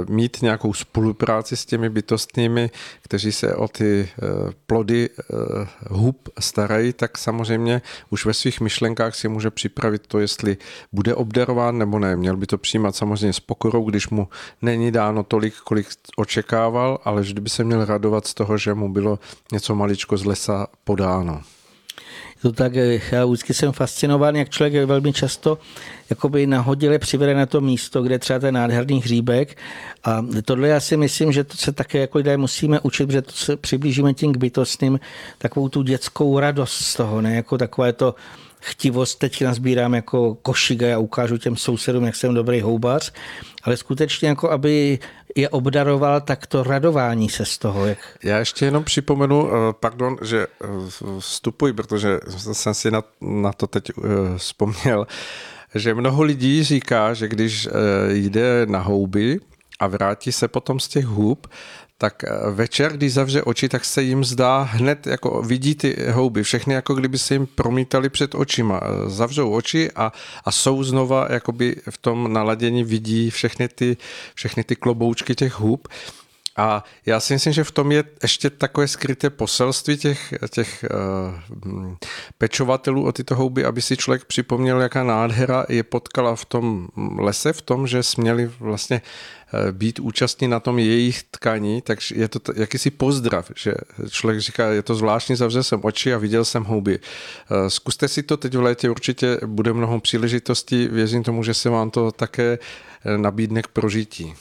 mít 0.08 0.42
nějakou 0.42 0.74
spolupráci 0.74 1.56
s 1.56 1.64
těmi 1.64 1.90
bytostnými, 1.90 2.70
kteří 3.02 3.32
se 3.32 3.54
o 3.54 3.68
ty 3.68 4.08
eh, 4.08 4.26
plody 4.66 5.10
eh, 5.10 5.24
hub 5.88 6.28
starají, 6.38 6.92
tak 6.92 7.18
samozřejmě 7.18 7.82
už 8.10 8.26
ve 8.26 8.34
svých 8.34 8.60
myšlenkách 8.60 9.14
si 9.14 9.28
může 9.28 9.50
připravit 9.50 10.06
to, 10.06 10.18
jestli 10.18 10.56
bude 10.92 11.14
obdarován 11.14 11.78
nebo 11.78 11.98
ne. 11.98 12.16
Měl 12.16 12.36
by 12.36 12.46
to 12.46 12.58
přijímat 12.58 12.96
samozřejmě 12.96 13.32
s 13.32 13.40
pokorou, 13.40 13.84
když 13.84 14.08
mu 14.08 14.28
není 14.62 14.92
dáno 14.92 15.22
tolik, 15.22 15.54
kolik 15.64 15.86
očekával, 16.16 16.98
ale 17.04 17.22
vždy 17.22 17.40
by 17.40 17.50
se 17.50 17.64
měl 17.64 17.84
radovat 17.84 18.26
z 18.26 18.34
toho, 18.34 18.58
že 18.58 18.74
mu 18.74 18.92
bylo 18.92 19.18
něco 19.52 19.74
maličko 19.74 20.16
z 20.16 20.24
lesa 20.24 20.66
podáno 20.84 21.42
to 22.42 22.52
tak, 22.52 22.76
eh, 22.76 23.00
já 23.12 23.26
vždycky 23.26 23.54
jsem 23.54 23.72
fascinován, 23.72 24.36
jak 24.36 24.48
člověk 24.48 24.84
velmi 24.84 25.12
často 25.12 25.58
jakoby 26.10 26.46
nahodile 26.46 26.98
přivede 26.98 27.34
na 27.34 27.46
to 27.46 27.60
místo, 27.60 28.02
kde 28.02 28.18
třeba 28.18 28.38
ten 28.38 28.54
nádherný 28.54 29.00
hříbek. 29.00 29.56
A 30.04 30.24
tohle 30.44 30.68
já 30.68 30.80
si 30.80 30.96
myslím, 30.96 31.32
že 31.32 31.44
to 31.44 31.56
se 31.56 31.72
také 31.72 31.98
jako 31.98 32.18
lidé 32.18 32.36
musíme 32.36 32.80
učit, 32.80 33.06
protože 33.06 33.22
to 33.22 33.32
se 33.32 33.56
přiblížíme 33.56 34.14
tím 34.14 34.32
k 34.32 34.36
bytostným, 34.36 35.00
takovou 35.38 35.68
tu 35.68 35.82
dětskou 35.82 36.38
radost 36.38 36.72
z 36.72 36.94
toho, 36.94 37.20
ne 37.20 37.34
jako 37.34 37.58
takové 37.58 37.92
to 37.92 38.14
chtivost, 38.60 39.18
teď 39.18 39.42
nazbírám 39.44 39.94
jako 39.94 40.34
košiga, 40.34 40.88
já 40.88 40.98
ukážu 40.98 41.38
těm 41.38 41.56
sousedům, 41.56 42.04
jak 42.04 42.16
jsem 42.16 42.34
dobrý 42.34 42.60
houbař, 42.60 43.12
ale 43.62 43.76
skutečně 43.76 44.28
jako 44.28 44.50
aby 44.50 44.98
je 45.36 45.48
obdaroval, 45.48 46.20
tak 46.20 46.46
to 46.46 46.62
radování 46.62 47.28
se 47.28 47.44
z 47.44 47.58
toho. 47.58 47.86
Jak... 47.86 47.98
Já 48.24 48.38
ještě 48.38 48.64
jenom 48.64 48.84
připomenu, 48.84 49.48
eh, 49.48 49.72
pardon, 49.80 50.16
že 50.22 50.46
eh, 50.64 50.66
vstupuji, 51.18 51.72
protože 51.72 52.18
jsem 52.52 52.74
si 52.74 52.90
na, 52.90 53.02
na 53.20 53.52
to 53.52 53.66
teď 53.66 53.90
eh, 53.90 54.02
vzpomněl, 54.38 55.06
že 55.74 55.94
mnoho 55.94 56.22
lidí 56.22 56.64
říká, 56.64 57.14
že 57.14 57.28
když 57.28 57.68
jde 58.08 58.66
na 58.66 58.78
houby 58.78 59.40
a 59.80 59.86
vrátí 59.86 60.32
se 60.32 60.48
potom 60.48 60.80
z 60.80 60.88
těch 60.88 61.04
hub, 61.04 61.46
tak 62.00 62.24
eh, 62.24 62.50
večer, 62.50 62.92
když 62.92 63.12
zavře 63.12 63.42
oči, 63.42 63.68
tak 63.68 63.84
se 63.84 64.02
jim 64.02 64.24
zdá 64.24 64.62
hned, 64.62 65.06
jako 65.06 65.42
vidí 65.42 65.74
ty 65.74 65.96
houby, 66.10 66.42
všechny 66.42 66.74
jako 66.74 66.94
kdyby 66.94 67.18
se 67.18 67.34
jim 67.34 67.46
promítali 67.46 68.08
před 68.08 68.34
očima. 68.34 68.80
Eh, 68.82 69.10
zavřou 69.10 69.52
oči 69.52 69.90
a, 69.96 70.12
a 70.44 70.50
jsou 70.50 70.84
znova 70.84 71.26
jakoby 71.30 71.76
v 71.90 71.98
tom 71.98 72.32
naladění, 72.32 72.84
vidí 72.84 73.30
všechny 73.30 73.68
ty, 73.68 73.96
všechny 74.34 74.64
ty 74.64 74.76
kloboučky 74.76 75.34
těch 75.34 75.60
hub. 75.60 75.88
A 76.60 76.84
já 77.06 77.20
si 77.20 77.32
myslím, 77.32 77.52
že 77.52 77.64
v 77.64 77.70
tom 77.70 77.92
je 77.92 78.04
ještě 78.22 78.50
takové 78.50 78.88
skryté 78.88 79.30
poselství 79.30 79.96
těch, 79.96 80.34
těch 80.50 80.84
uh, 81.64 81.94
pečovatelů 82.38 83.06
o 83.06 83.12
tyto 83.12 83.34
houby, 83.34 83.64
aby 83.64 83.82
si 83.82 83.96
člověk 83.96 84.24
připomněl, 84.24 84.80
jaká 84.80 85.04
nádhera 85.04 85.64
je 85.68 85.82
potkala 85.82 86.36
v 86.36 86.44
tom 86.44 86.88
lese, 87.18 87.52
v 87.52 87.62
tom, 87.62 87.86
že 87.86 88.02
směli 88.02 88.50
vlastně 88.60 89.00
uh, 89.00 89.72
být 89.72 90.00
účastní 90.00 90.48
na 90.48 90.60
tom 90.60 90.78
jejich 90.78 91.22
tkaní, 91.22 91.82
takže 91.82 92.14
je 92.14 92.28
to 92.28 92.38
t- 92.38 92.52
jakýsi 92.56 92.90
pozdrav, 92.90 93.50
že 93.56 93.74
člověk 94.10 94.40
říká, 94.40 94.66
je 94.66 94.82
to 94.82 94.94
zvláštní, 94.94 95.36
zavřel 95.36 95.62
jsem 95.62 95.80
oči 95.82 96.14
a 96.14 96.18
viděl 96.18 96.44
jsem 96.44 96.64
houby. 96.64 96.98
Uh, 96.98 97.68
zkuste 97.68 98.08
si 98.08 98.22
to 98.22 98.36
teď 98.36 98.54
v 98.54 98.60
létě, 98.60 98.90
určitě 98.90 99.40
bude 99.46 99.72
mnoho 99.72 100.00
příležitostí, 100.00 100.88
věřím 100.88 101.22
tomu, 101.22 101.42
že 101.42 101.54
se 101.54 101.70
vám 101.70 101.90
to 101.90 102.12
také 102.12 102.58
nabídne 103.16 103.62
k 103.62 103.68
prožití 103.68 104.34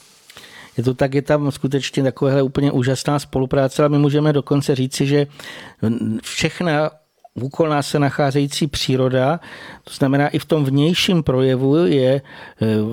je 0.79 0.83
to 0.83 0.93
tak, 0.93 1.13
je 1.13 1.21
tam 1.21 1.51
skutečně 1.51 2.03
takovéhle 2.03 2.41
úplně 2.41 2.71
úžasná 2.71 3.19
spolupráce, 3.19 3.81
ale 3.81 3.89
my 3.89 3.97
můžeme 3.97 4.33
dokonce 4.33 4.75
říci, 4.75 5.07
že 5.07 5.27
všechna 6.23 6.91
úkol 7.33 7.69
nás 7.69 7.87
se 7.87 7.99
nacházející 7.99 8.67
příroda, 8.67 9.39
to 9.83 9.93
znamená 9.93 10.27
i 10.27 10.39
v 10.39 10.45
tom 10.45 10.65
vnějším 10.65 11.23
projevu 11.23 11.75
je 11.75 12.13
e, 12.15 12.21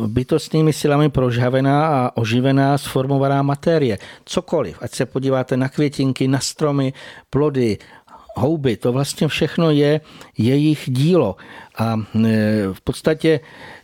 bytostnými 0.06 0.72
silami 0.72 1.08
prožhavená 1.08 1.86
a 1.86 2.16
oživená, 2.16 2.78
sformovaná 2.78 3.42
matérie. 3.42 3.98
Cokoliv, 4.24 4.78
ať 4.82 4.94
se 4.94 5.06
podíváte 5.06 5.56
na 5.56 5.68
květinky, 5.68 6.28
na 6.28 6.38
stromy, 6.38 6.92
plody, 7.30 7.78
houby, 8.36 8.76
to 8.76 8.92
vlastně 8.92 9.28
všechno 9.28 9.70
je 9.70 10.00
jejich 10.38 10.84
dílo. 10.86 11.36
A 11.78 11.96
e, 11.96 12.28
v 12.72 12.80
podstatě 12.80 13.40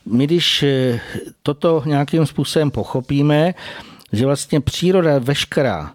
my, 0.07 0.27
když 0.27 0.63
e, 0.63 1.01
toto 1.43 1.83
nějakým 1.87 2.27
způsobem 2.27 2.71
pochopíme, 2.71 3.55
že 4.13 4.27
vlastně 4.27 4.61
příroda 4.61 5.19
veškerá, 5.19 5.93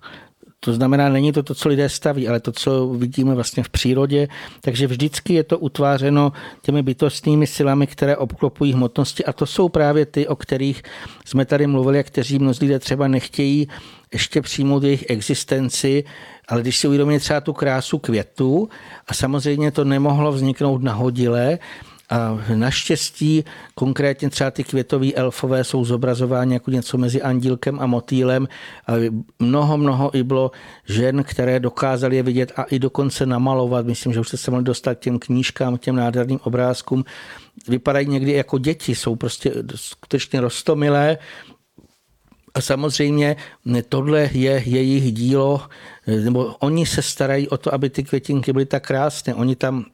to 0.60 0.73
znamená, 0.73 1.10
není 1.10 1.31
to 1.31 1.44
to, 1.44 1.56
co 1.56 1.69
lidé 1.69 1.89
staví, 1.89 2.27
ale 2.27 2.39
to, 2.39 2.52
co 2.52 2.88
vidíme 2.88 3.35
vlastně 3.35 3.64
v 3.64 3.69
přírodě. 3.69 4.27
Takže 4.61 4.88
vždycky 4.88 5.34
je 5.34 5.44
to 5.44 5.60
utvářeno 5.60 6.31
těmi 6.61 6.84
bytostnými 6.84 7.48
silami, 7.48 7.88
které 7.88 8.18
obklopují 8.18 8.73
hmotnosti 8.73 9.26
a 9.26 9.34
to 9.34 9.45
jsou 9.45 9.69
právě 9.69 10.06
ty, 10.06 10.27
o 10.27 10.35
kterých 10.35 10.84
jsme 11.26 11.45
tady 11.45 11.68
mluvili 11.68 11.99
a 11.99 12.03
kteří 12.03 12.39
mnozí 12.39 12.65
lidé 12.65 12.80
třeba 12.80 13.07
nechtějí 13.07 13.68
ještě 14.14 14.41
přijmout 14.41 14.84
jejich 14.84 15.06
existenci, 15.10 16.03
ale 16.48 16.61
když 16.61 16.77
si 16.77 16.88
uvědomí 16.88 17.19
třeba 17.19 17.41
tu 17.41 17.53
krásu 17.53 17.98
květu 17.98 18.69
a 19.07 19.14
samozřejmě 19.14 19.72
to 19.72 19.84
nemohlo 19.84 20.31
vzniknout 20.31 20.84
nahodile, 20.84 21.60
a 22.09 22.39
naštěstí 22.55 23.43
konkrétně 23.75 24.29
třeba 24.29 24.51
ty 24.51 24.63
květové 24.63 25.13
elfové 25.13 25.63
jsou 25.63 25.85
zobrazováni 25.85 26.53
jako 26.53 26.71
něco 26.71 26.97
mezi 26.97 27.21
andílkem 27.21 27.79
a 27.79 27.85
motýlem. 27.85 28.47
A 28.88 28.93
mnoho, 29.39 29.77
mnoho 29.77 30.15
i 30.17 30.23
bylo 30.23 30.51
žen, 30.88 31.23
které 31.23 31.59
dokázaly 31.59 32.15
je 32.15 32.23
vidět 32.23 32.51
a 32.55 32.63
i 32.63 32.79
dokonce 32.79 33.25
namalovat. 33.25 33.85
Myslím, 33.85 34.13
že 34.13 34.19
už 34.19 34.29
se 34.29 34.51
mohli 34.51 34.63
dostat 34.63 34.95
k 34.95 34.99
těm 34.99 35.19
knížkám, 35.19 35.77
těm 35.77 35.95
nádherným 35.95 36.39
obrázkům. 36.43 37.03
Vypadají 37.67 38.07
někdy 38.07 38.31
jako 38.31 38.57
děti, 38.57 38.95
jsou 38.95 39.15
prostě 39.15 39.53
skutečně 39.75 40.41
rostomilé, 40.41 41.17
a 42.53 42.61
samozřejmě 42.61 43.35
tohle 43.89 44.29
je 44.34 44.63
jejich 44.65 45.11
dílo, 45.11 45.61
nebo 46.23 46.45
oni 46.45 46.85
se 46.85 47.01
starají 47.01 47.49
o 47.49 47.57
to, 47.57 47.73
aby 47.73 47.89
ty 47.89 48.03
květinky 48.03 48.53
byly 48.53 48.65
tak 48.65 48.88
krásné. 48.88 49.35
Oni 49.35 49.55
tam 49.55 49.85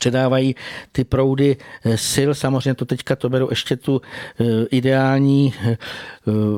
předávají 0.00 0.54
ty 0.92 1.04
proudy 1.04 1.56
eh, 1.56 1.98
sil. 2.10 2.30
Samozřejmě 2.34 2.74
to 2.74 2.84
teďka 2.84 3.16
to 3.16 3.28
beru 3.28 3.46
ještě 3.50 3.76
tu 3.76 4.00
eh, 4.00 4.44
ideální 4.70 5.54
eh, 5.58 5.76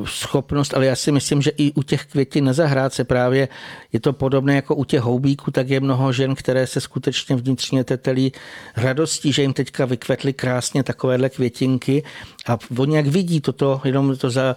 schopnost, 0.04 0.74
ale 0.74 0.86
já 0.86 0.96
si 0.96 1.12
myslím, 1.12 1.42
že 1.42 1.50
i 1.56 1.72
u 1.72 1.82
těch 1.82 2.06
květin 2.06 2.44
na 2.44 2.52
zahrádce 2.52 3.04
právě 3.04 3.48
je 3.92 4.00
to 4.00 4.12
podobné 4.12 4.54
jako 4.54 4.74
u 4.74 4.84
těch 4.84 5.00
houbíků, 5.00 5.50
tak 5.50 5.70
je 5.70 5.80
mnoho 5.80 6.12
žen, 6.12 6.34
které 6.34 6.66
se 6.66 6.80
skutečně 6.80 7.36
vnitřně 7.36 7.84
tetelí 7.84 8.32
radostí, 8.76 9.32
že 9.32 9.42
jim 9.42 9.52
teďka 9.52 9.84
vykvetly 9.84 10.32
krásně 10.32 10.82
takovéhle 10.82 11.28
květinky 11.28 12.02
a 12.46 12.58
oni 12.78 12.96
jak 12.96 13.06
vidí 13.06 13.40
toto, 13.40 13.80
jenom 13.84 14.16
to 14.16 14.30
za 14.30 14.56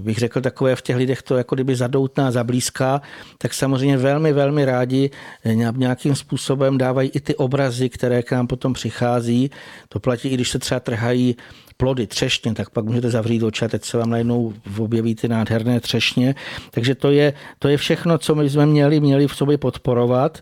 bych 0.00 0.18
řekl, 0.18 0.40
takové 0.40 0.76
v 0.76 0.82
těch 0.82 0.96
lidech 0.96 1.22
to 1.22 1.36
jako 1.36 1.54
kdyby 1.54 1.76
zadoutná, 1.76 2.30
zablízká, 2.30 3.02
tak 3.38 3.54
samozřejmě 3.54 3.96
velmi, 3.96 4.32
velmi 4.32 4.64
rádi 4.64 5.10
eh, 5.44 5.54
nějakým 5.54 6.14
způsobem 6.14 6.78
dávají 6.78 7.10
i 7.14 7.20
ty 7.20 7.36
obrazy, 7.36 7.88
které 7.88 8.22
k 8.22 8.32
nám 8.32 8.46
potom 8.46 8.72
přichází. 8.72 9.50
To 9.88 10.00
platí 10.00 10.28
i 10.28 10.34
když 10.34 10.50
se 10.50 10.58
třeba 10.58 10.80
trhají 10.80 11.36
plody, 11.76 12.06
třešně, 12.06 12.54
tak 12.54 12.70
pak 12.70 12.84
můžete 12.84 13.10
zavřít 13.10 13.42
oči 13.42 13.64
a 13.64 13.68
teď 13.68 13.84
se 13.84 13.98
vám 13.98 14.10
najednou 14.10 14.52
objeví 14.78 15.14
ty 15.14 15.28
nádherné 15.28 15.80
třešně. 15.80 16.34
Takže 16.70 16.94
to 16.94 17.10
je, 17.10 17.32
to 17.58 17.68
je 17.68 17.76
všechno, 17.76 18.18
co 18.18 18.34
my 18.34 18.50
jsme 18.50 18.66
měli, 18.66 19.00
měli 19.00 19.28
v 19.28 19.36
sobě 19.36 19.58
podporovat. 19.58 20.38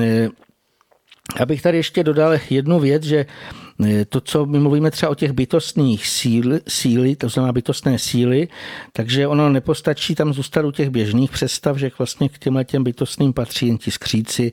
Eh, 0.00 0.28
abych 1.40 1.62
tady 1.62 1.76
ještě 1.76 2.04
dodal 2.04 2.38
jednu 2.50 2.80
věc, 2.80 3.02
že 3.02 3.26
Eh, 3.26 3.65
to, 4.08 4.20
co 4.20 4.46
my 4.46 4.58
mluvíme 4.58 4.90
třeba 4.90 5.10
o 5.10 5.14
těch 5.14 5.32
bytostných 5.32 6.06
síl, 6.06 6.60
síly, 6.68 7.16
to 7.16 7.28
znamená 7.28 7.52
bytostné 7.52 7.98
síly, 7.98 8.48
takže 8.92 9.26
ono 9.26 9.48
nepostačí 9.48 10.14
tam 10.14 10.32
zůstat 10.32 10.64
u 10.64 10.70
těch 10.70 10.90
běžných 10.90 11.30
představ, 11.30 11.76
že 11.76 11.90
vlastně 11.98 12.28
k 12.28 12.38
těmhle 12.38 12.64
těm 12.64 12.84
bytostným 12.84 13.32
patří 13.32 13.66
jen 13.66 13.78
ti 13.78 13.90
skříci, 13.90 14.52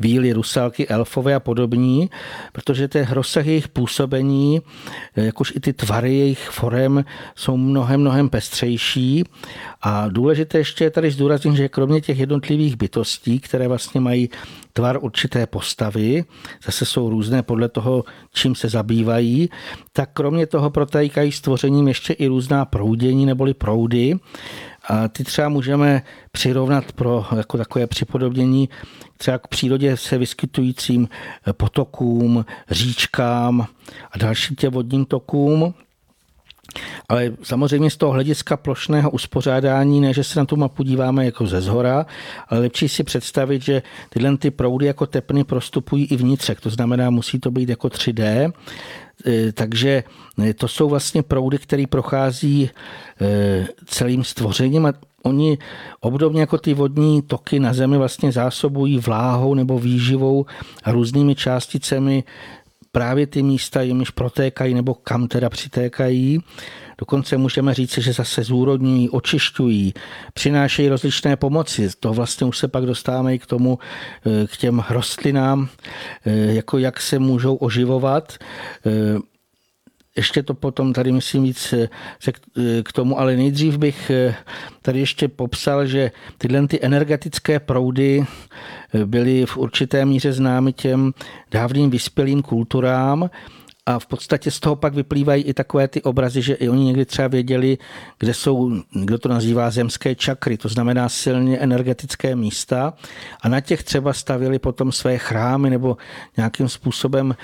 víly, 0.00 0.32
rusálky, 0.32 0.88
elfové 0.88 1.34
a 1.34 1.40
podobní, 1.40 2.10
protože 2.52 2.88
ten 2.88 3.06
rozsah 3.10 3.46
jejich 3.46 3.68
působení, 3.68 4.60
eh, 5.16 5.24
jakož 5.24 5.52
i 5.56 5.60
ty 5.60 5.72
tvary 5.72 6.14
jejich 6.14 6.48
forem 6.48 7.04
jsou 7.34 7.56
mnohem, 7.56 8.00
mnohem 8.00 8.28
pestřejší. 8.28 9.24
A 9.82 10.08
důležité 10.08 10.58
ještě 10.58 10.84
je 10.84 10.90
tady 10.90 11.10
zdůraznit, 11.10 11.56
že 11.56 11.68
kromě 11.68 12.00
těch 12.00 12.18
jednotlivých 12.18 12.76
bytostí, 12.76 13.40
které 13.40 13.68
vlastně 13.68 14.00
mají 14.00 14.28
tvar 14.72 14.98
určité 15.00 15.46
postavy, 15.46 16.24
zase 16.64 16.84
jsou 16.84 17.10
různé 17.10 17.42
podle 17.42 17.68
toho, 17.68 18.04
čím 18.32 18.54
se 18.54 18.68
zabývají, 18.68 19.50
tak 19.92 20.10
kromě 20.12 20.46
toho 20.46 20.70
protékají 20.70 21.32
stvořením 21.32 21.88
ještě 21.88 22.12
i 22.12 22.26
různá 22.26 22.64
proudění 22.64 23.26
neboli 23.26 23.54
proudy. 23.54 24.14
A 24.88 25.08
ty 25.08 25.24
třeba 25.24 25.48
můžeme 25.48 26.02
přirovnat 26.32 26.92
pro 26.92 27.26
jako 27.36 27.58
takové 27.58 27.86
připodobnění 27.86 28.68
třeba 29.16 29.38
k 29.38 29.48
přírodě 29.48 29.96
se 29.96 30.18
vyskytujícím 30.18 31.08
potokům, 31.52 32.44
říčkám 32.70 33.66
a 34.12 34.18
dalším 34.18 34.56
těm 34.56 34.72
vodním 34.72 35.04
tokům. 35.04 35.74
Ale 37.08 37.32
samozřejmě 37.42 37.90
z 37.90 37.96
toho 37.96 38.12
hlediska 38.12 38.56
plošného 38.56 39.10
uspořádání, 39.10 40.00
ne, 40.00 40.14
že 40.14 40.24
se 40.24 40.38
na 40.38 40.44
tu 40.44 40.56
mapu 40.56 40.82
díváme 40.82 41.24
jako 41.24 41.46
ze 41.46 41.60
zhora, 41.60 42.06
ale 42.48 42.60
lepší 42.60 42.88
si 42.88 43.04
představit, 43.04 43.62
že 43.62 43.82
tyhle 44.08 44.36
ty 44.36 44.50
proudy 44.50 44.86
jako 44.86 45.06
tepny 45.06 45.44
prostupují 45.44 46.04
i 46.04 46.16
vnitřek, 46.16 46.60
to 46.60 46.70
znamená, 46.70 47.10
musí 47.10 47.40
to 47.40 47.50
být 47.50 47.68
jako 47.68 47.88
3D, 47.88 48.52
e, 49.26 49.52
takže 49.52 50.04
e, 50.44 50.54
to 50.54 50.68
jsou 50.68 50.88
vlastně 50.88 51.22
proudy, 51.22 51.58
které 51.58 51.84
prochází 51.86 52.70
e, 53.20 53.66
celým 53.86 54.24
stvořením 54.24 54.86
a 54.86 54.92
oni 55.22 55.58
obdobně 56.00 56.40
jako 56.40 56.58
ty 56.58 56.74
vodní 56.74 57.22
toky 57.22 57.60
na 57.60 57.72
Zemi 57.72 57.96
vlastně 57.96 58.32
zásobují 58.32 58.98
vláhou 58.98 59.54
nebo 59.54 59.78
výživou 59.78 60.46
a 60.84 60.92
různými 60.92 61.34
částicemi 61.34 62.24
právě 62.92 63.26
ty 63.26 63.42
místa, 63.42 63.82
jimiž 63.82 64.10
protékají 64.10 64.74
nebo 64.74 64.94
kam 64.94 65.28
teda 65.28 65.48
přitékají. 65.48 66.40
Dokonce 66.98 67.36
můžeme 67.36 67.74
říct, 67.74 67.98
že 67.98 68.12
zase 68.12 68.42
zúrodňují, 68.42 69.10
očišťují, 69.10 69.94
přinášejí 70.34 70.88
rozličné 70.88 71.36
pomoci. 71.36 71.88
To 72.00 72.12
vlastně 72.12 72.46
už 72.46 72.58
se 72.58 72.68
pak 72.68 72.86
dostáváme 72.86 73.34
i 73.34 73.38
k 73.38 73.46
tomu, 73.46 73.78
eh, 74.26 74.46
k 74.46 74.56
těm 74.56 74.84
rostlinám, 74.90 75.68
eh, 76.26 76.30
jako 76.30 76.78
jak 76.78 77.00
se 77.00 77.18
můžou 77.18 77.54
oživovat. 77.54 78.38
Eh, 80.20 80.30
ještě 80.30 80.42
to 80.42 80.54
potom 80.54 80.92
tady 80.92 81.12
musím 81.12 81.42
víc 81.42 81.74
se 82.20 82.32
k 82.82 82.92
tomu, 82.92 83.18
ale 83.18 83.36
nejdřív 83.36 83.78
bych 83.78 84.10
tady 84.82 84.98
ještě 85.00 85.28
popsal, 85.28 85.86
že 85.86 86.10
tyhle 86.38 86.66
ty 86.66 86.78
energetické 86.82 87.60
proudy 87.60 88.24
byly 89.04 89.46
v 89.46 89.56
určité 89.56 90.04
míře 90.04 90.32
známy 90.32 90.72
těm 90.72 91.12
dávným 91.50 91.90
vyspělým 91.90 92.42
kulturám, 92.42 93.30
a 93.86 93.98
v 93.98 94.06
podstatě 94.06 94.50
z 94.50 94.60
toho 94.60 94.76
pak 94.76 94.94
vyplývají 94.94 95.42
i 95.42 95.54
takové 95.54 95.88
ty 95.88 96.02
obrazy, 96.02 96.42
že 96.42 96.54
i 96.54 96.68
oni 96.68 96.84
někdy 96.84 97.04
třeba 97.04 97.28
věděli, 97.28 97.78
kde 98.18 98.34
jsou, 98.34 98.82
kdo 98.92 99.18
to 99.18 99.28
nazývá 99.28 99.70
zemské 99.70 100.14
čakry, 100.14 100.56
to 100.56 100.68
znamená 100.68 101.08
silně 101.08 101.58
energetické 101.58 102.36
místa 102.36 102.92
a 103.40 103.48
na 103.48 103.60
těch 103.60 103.82
třeba 103.82 104.12
stavili 104.12 104.58
potom 104.58 104.92
své 104.92 105.18
chrámy 105.18 105.70
nebo 105.70 105.96
nějakým 106.36 106.68
způsobem 106.68 107.36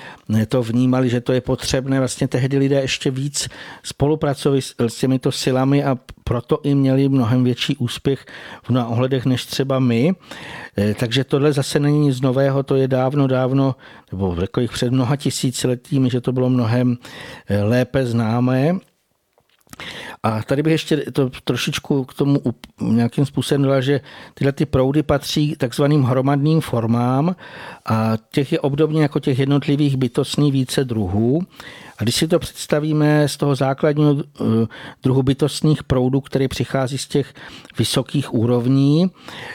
to 0.48 0.62
vnímali, 0.62 1.08
že 1.08 1.20
to 1.20 1.32
je 1.32 1.40
potřebné. 1.40 1.98
Vlastně 1.98 2.28
tehdy 2.28 2.58
lidé 2.58 2.80
ještě 2.80 3.10
víc 3.10 3.48
spolupracovali 3.82 4.62
s 4.62 4.94
těmito 4.98 5.32
silami 5.32 5.84
a 5.84 5.98
proto 6.24 6.60
i 6.62 6.74
měli 6.74 7.08
mnohem 7.08 7.44
větší 7.44 7.76
úspěch 7.76 8.26
v 8.62 8.70
mnoha 8.70 8.86
ohledech 8.86 9.26
než 9.26 9.46
třeba 9.46 9.78
my. 9.78 10.14
E, 10.78 10.94
takže 10.94 11.24
tohle 11.24 11.52
zase 11.52 11.80
není 11.80 12.00
nic 12.00 12.20
nového, 12.20 12.62
to 12.62 12.74
je 12.74 12.88
dávno, 12.88 13.26
dávno, 13.26 13.76
nebo 14.12 14.36
řekl 14.40 14.60
bych 14.60 14.72
před 14.72 14.90
mnoha 14.90 15.16
tisíciletími, 15.16 16.10
že 16.10 16.20
to 16.20 16.32
bylo 16.32 16.50
mnohem 16.50 16.96
e, 17.48 17.62
lépe 17.62 18.06
známé. 18.06 18.78
A 20.26 20.42
tady 20.42 20.62
bych 20.62 20.72
ještě 20.72 20.96
to 20.96 21.30
trošičku 21.44 22.04
k 22.04 22.14
tomu 22.14 22.42
nějakým 22.80 23.26
způsobem 23.26 23.62
dala, 23.62 23.80
že 23.80 24.00
tyhle 24.34 24.52
ty 24.52 24.66
proudy 24.66 25.02
patří 25.02 25.56
takzvaným 25.56 26.02
hromadným 26.02 26.60
formám 26.60 27.36
a 27.86 28.12
těch 28.32 28.52
je 28.52 28.60
obdobně 28.60 29.02
jako 29.02 29.20
těch 29.20 29.38
jednotlivých 29.38 29.96
bytostných 29.96 30.52
více 30.52 30.84
druhů. 30.84 31.42
A 31.98 32.02
když 32.02 32.14
si 32.14 32.28
to 32.28 32.38
představíme 32.38 33.28
z 33.28 33.36
toho 33.36 33.54
základního 33.54 34.16
eh, 34.20 34.44
druhu 35.02 35.22
bytostných 35.22 35.84
proudů, 35.84 36.20
který 36.20 36.48
přichází 36.48 36.98
z 36.98 37.06
těch 37.06 37.34
vysokých 37.78 38.34
úrovní, 38.34 39.10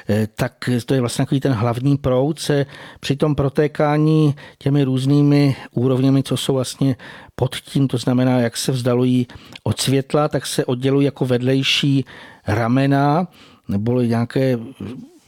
eh, 0.09 0.27
tak 0.35 0.69
to 0.85 0.93
je 0.93 0.99
vlastně 0.99 1.25
takový 1.25 1.41
ten 1.41 1.53
hlavní 1.53 1.97
proud, 1.97 2.39
se 2.39 2.65
při 2.99 3.15
tom 3.15 3.35
protékání 3.35 4.35
těmi 4.57 4.83
různými 4.83 5.55
úrovněmi, 5.71 6.23
co 6.23 6.37
jsou 6.37 6.53
vlastně 6.53 6.95
pod 7.35 7.55
tím, 7.55 7.87
to 7.87 7.97
znamená, 7.97 8.39
jak 8.39 8.57
se 8.57 8.71
vzdalují 8.71 9.27
od 9.63 9.79
světla, 9.79 10.27
tak 10.27 10.45
se 10.45 10.60
oddělují 10.65 11.05
jako 11.05 11.25
vedlejší 11.25 12.05
ramena, 12.47 13.27
nebo 13.67 14.01
nějaké, 14.01 14.59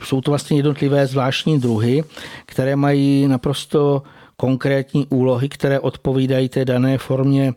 jsou 0.04 0.22
to 0.22 0.32
vlastně 0.32 0.58
jednotlivé 0.58 1.08
zvláštní 1.08 1.60
druhy, 1.60 2.04
které 2.46 2.76
mají 2.76 3.28
naprosto 3.28 4.04
konkrétní 4.38 5.08
úlohy, 5.10 5.50
které 5.50 5.80
odpovídají 5.80 6.50
té 6.50 6.66
dané 6.66 6.98
formě 6.98 7.54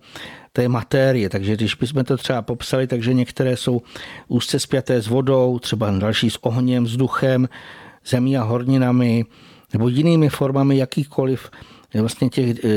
té 0.53 0.69
matérie. 0.69 1.28
Takže 1.28 1.57
když 1.57 1.74
bychom 1.74 2.05
to 2.05 2.16
třeba 2.16 2.43
popsali, 2.43 2.86
takže 2.86 3.15
některé 3.15 3.57
jsou 3.57 3.82
úzce 4.28 4.61
spjaté 4.61 5.03
s 5.03 5.09
vodou, 5.09 5.59
třeba 5.59 5.90
další 5.90 6.31
s 6.31 6.39
ohněm, 6.40 6.85
vzduchem, 6.85 7.48
zemí 8.07 8.36
a 8.36 8.43
horninami, 8.43 9.24
nebo 9.73 9.89
jinými 9.89 10.28
formami 10.28 10.77
jakýchkoliv 10.77 11.51
vlastně 12.01 12.28
těch 12.28 12.65
eh, 12.65 12.69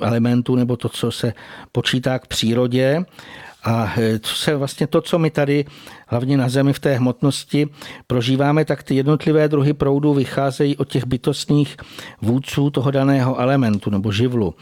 elementů 0.00 0.56
nebo 0.56 0.76
to, 0.76 0.88
co 0.88 1.10
se 1.10 1.34
počítá 1.72 2.18
k 2.18 2.26
přírodě. 2.26 3.04
A 3.64 3.92
to 4.20 4.28
se 4.28 4.56
vlastně 4.56 4.86
to, 4.86 5.00
co 5.00 5.18
my 5.18 5.30
tady 5.30 5.64
hlavně 6.06 6.36
na 6.36 6.48
Zemi 6.48 6.72
v 6.72 6.78
té 6.78 6.94
hmotnosti 6.94 7.68
prožíváme, 8.06 8.64
tak 8.64 8.82
ty 8.82 8.94
jednotlivé 8.94 9.48
druhy 9.48 9.72
proudů 9.72 10.14
vycházejí 10.14 10.76
od 10.76 10.88
těch 10.88 11.06
bytostných 11.06 11.76
vůdců 12.22 12.70
toho 12.70 12.90
daného 12.90 13.40
elementu 13.40 13.90
nebo 13.90 14.12
živlu. 14.12 14.54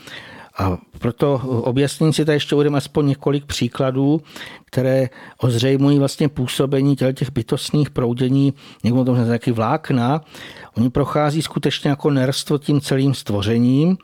A 0.59 0.79
proto 0.99 1.41
objasním 1.45 2.13
si 2.13 2.25
tady 2.25 2.37
ještě 2.37 2.55
uvedem 2.55 2.75
aspoň 2.75 3.07
několik 3.07 3.45
příkladů, 3.45 4.21
které 4.65 5.09
ozřejmují 5.39 5.99
vlastně 5.99 6.29
působení 6.29 6.97
těch 6.97 7.33
bytostných 7.33 7.91
proudění, 7.91 8.55
někdo 8.85 9.05
to 9.05 9.17
nějaký 9.17 9.53
vlákna. 9.53 10.21
Oni 10.77 10.91
prochází 10.91 11.43
skutečně 11.43 11.91
jako 11.91 12.11
nerstvo 12.11 12.59
tím 12.59 12.81
celým 12.81 13.15
stvořením. 13.15 13.97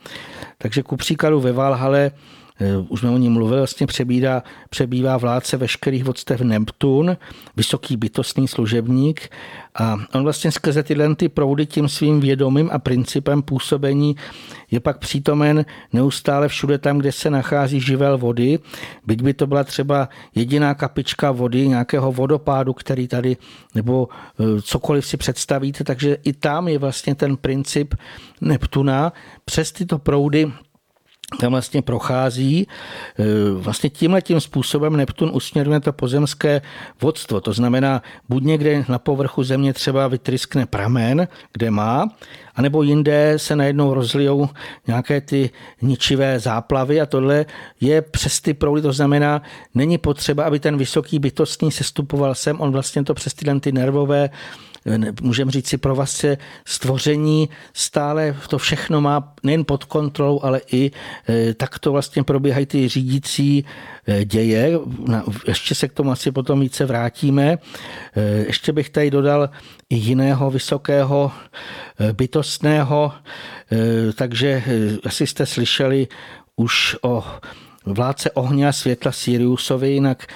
Takže 0.57 0.83
ku 0.83 0.97
příkladu 0.97 1.39
ve 1.39 1.51
Valhale 1.51 2.11
už 2.89 2.99
jsme 2.99 3.09
o 3.09 3.17
ní 3.17 3.29
mluvili, 3.29 3.59
vlastně 3.59 3.87
přebídá, 3.87 4.43
přebývá 4.69 5.17
vládce 5.17 5.57
veškerých 5.57 6.03
vodstev 6.03 6.41
Neptun, 6.41 7.17
vysoký 7.57 7.97
bytostný 7.97 8.47
služebník. 8.47 9.29
A 9.75 9.97
on 10.13 10.23
vlastně 10.23 10.51
skrze 10.51 10.83
tyhle 10.83 11.15
ty 11.15 11.29
proudy 11.29 11.65
tím 11.65 11.89
svým 11.89 12.19
vědomým 12.19 12.69
a 12.73 12.79
principem 12.79 13.41
působení 13.41 14.15
je 14.71 14.79
pak 14.79 14.97
přítomen 14.97 15.65
neustále 15.93 16.47
všude 16.47 16.77
tam, 16.77 16.97
kde 16.97 17.11
se 17.11 17.29
nachází 17.29 17.79
živel 17.79 18.17
vody, 18.17 18.59
byť 19.05 19.21
by 19.21 19.33
to 19.33 19.47
byla 19.47 19.63
třeba 19.63 20.09
jediná 20.35 20.73
kapička 20.73 21.31
vody, 21.31 21.67
nějakého 21.67 22.11
vodopádu, 22.11 22.73
který 22.73 23.07
tady, 23.07 23.37
nebo 23.75 24.07
eh, 24.39 24.61
cokoliv 24.61 25.05
si 25.05 25.17
představíte, 25.17 25.83
takže 25.83 26.17
i 26.23 26.33
tam 26.33 26.67
je 26.67 26.79
vlastně 26.79 27.15
ten 27.15 27.37
princip 27.37 27.95
Neptuna. 28.41 29.13
Přes 29.45 29.71
tyto 29.71 29.99
proudy 29.99 30.51
tam 31.39 31.51
vlastně 31.51 31.81
prochází. 31.81 32.67
E, 33.19 33.25
vlastně 33.51 33.89
tímhle 33.89 34.21
tím 34.21 34.39
způsobem 34.41 34.97
Neptun 34.97 35.31
usměrňuje 35.33 35.79
to 35.79 35.93
pozemské 35.93 36.61
vodstvo. 37.01 37.41
To 37.41 37.53
znamená, 37.53 38.01
buď 38.29 38.43
někde 38.43 38.85
na 38.89 38.99
povrchu 38.99 39.43
země 39.43 39.73
třeba 39.73 40.07
vytryskne 40.07 40.65
pramen, 40.65 41.27
kde 41.53 41.71
má, 41.71 42.07
anebo 42.55 42.83
jinde 42.83 43.33
se 43.37 43.55
najednou 43.55 43.93
rozlijou 43.93 44.49
nějaké 44.87 45.21
ty 45.21 45.49
ničivé 45.81 46.39
záplavy 46.39 47.01
a 47.01 47.05
tohle 47.05 47.45
je 47.81 48.01
přes 48.01 48.41
ty 48.41 48.53
proudy, 48.53 48.81
to 48.81 48.93
znamená, 48.93 49.41
není 49.75 49.97
potřeba, 49.97 50.43
aby 50.43 50.59
ten 50.59 50.77
vysoký 50.77 51.19
bytostný 51.19 51.71
sestupoval 51.71 52.35
sem, 52.35 52.61
on 52.61 52.71
vlastně 52.71 53.03
to 53.03 53.13
přes 53.13 53.33
tyhle 53.33 53.59
ty 53.59 53.71
nervové 53.71 54.29
můžeme 55.21 55.51
říct 55.51 55.67
si 55.67 55.77
pro 55.77 55.95
vás 55.95 56.25
stvoření 56.65 57.49
stále 57.73 58.35
to 58.47 58.57
všechno 58.57 59.01
má 59.01 59.33
nejen 59.43 59.65
pod 59.65 59.83
kontrolou, 59.83 60.39
ale 60.43 60.61
i 60.71 60.91
e, 61.29 61.53
tak 61.53 61.79
to 61.79 61.91
vlastně 61.91 62.23
probíhají 62.23 62.65
ty 62.65 62.87
řídící 62.87 63.65
e, 64.07 64.25
děje. 64.25 64.79
Ještě 65.47 65.75
se 65.75 65.87
k 65.87 65.93
tomu 65.93 66.11
asi 66.11 66.31
potom 66.31 66.59
více 66.59 66.85
vrátíme. 66.85 67.57
E, 68.15 68.21
ještě 68.21 68.73
bych 68.73 68.89
tady 68.89 69.11
dodal 69.11 69.49
i 69.89 69.95
jiného 69.95 70.51
vysokého 70.51 71.31
bytostného, 72.11 73.11
takže 74.15 74.63
asi 75.05 75.27
jste 75.27 75.45
slyšeli 75.45 76.07
už 76.55 76.97
o 77.01 77.23
vládce 77.85 78.31
ohně 78.31 78.67
a 78.67 78.71
světla 78.71 79.11
Siriusovi, 79.11 79.89
jinak 79.89 80.27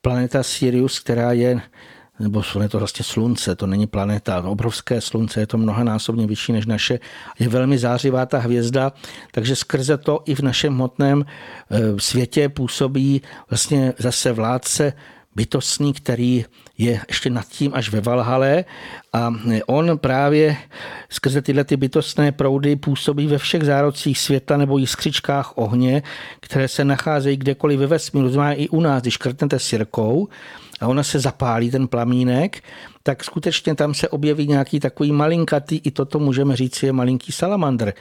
planeta 0.00 0.42
Sirius, 0.42 0.98
která 0.98 1.32
je 1.32 1.60
nebo 2.18 2.42
je 2.62 2.68
to 2.68 2.78
vlastně 2.78 3.04
slunce, 3.04 3.54
to 3.56 3.66
není 3.66 3.86
planeta, 3.86 4.42
obrovské 4.42 5.00
slunce, 5.00 5.40
je 5.40 5.46
to 5.46 5.58
mnohanásobně 5.58 6.26
vyšší 6.26 6.52
než 6.52 6.66
naše, 6.66 6.98
je 7.38 7.48
velmi 7.48 7.78
zářivá 7.78 8.26
ta 8.26 8.38
hvězda, 8.38 8.92
takže 9.32 9.56
skrze 9.56 9.98
to 9.98 10.20
i 10.24 10.34
v 10.34 10.40
našem 10.40 10.74
hmotném 10.74 11.24
eh, 11.24 11.80
světě 11.98 12.48
působí 12.48 13.22
vlastně 13.50 13.92
zase 13.98 14.32
vládce 14.32 14.92
bytostný, 15.34 15.92
který 15.92 16.44
je 16.78 17.00
ještě 17.08 17.30
nad 17.30 17.48
tím 17.48 17.72
až 17.74 17.90
ve 17.90 18.00
Valhale. 18.00 18.64
A 19.12 19.34
on 19.66 19.98
právě 19.98 20.56
skrze 21.08 21.42
tyhle 21.42 21.64
ty 21.64 21.76
bytostné 21.76 22.32
proudy 22.32 22.76
působí 22.76 23.26
ve 23.26 23.38
všech 23.38 23.62
zárodcích 23.62 24.18
světa 24.18 24.56
nebo 24.56 24.78
jiskřičkách 24.78 25.52
ohně, 25.54 26.02
které 26.40 26.68
se 26.68 26.84
nacházejí 26.84 27.36
kdekoliv 27.36 27.80
ve 27.80 27.86
vesmíru, 27.86 28.28
znamená 28.28 28.52
i 28.52 28.68
u 28.68 28.80
nás, 28.80 29.02
když 29.02 29.16
krtnete 29.16 29.58
sirkou, 29.58 30.28
a 30.82 30.88
ona 30.88 31.02
se 31.02 31.20
zapálí, 31.20 31.70
ten 31.70 31.88
plamínek, 31.88 32.64
tak 33.02 33.24
skutečně 33.24 33.74
tam 33.74 33.94
se 33.94 34.08
objeví 34.08 34.46
nějaký 34.46 34.80
takový 34.80 35.12
malinkatý, 35.12 35.80
i 35.84 35.90
toto 35.90 36.18
můžeme 36.18 36.56
říct, 36.56 36.82
je 36.82 36.92
malinký 36.92 37.32
salamandr. 37.32 37.92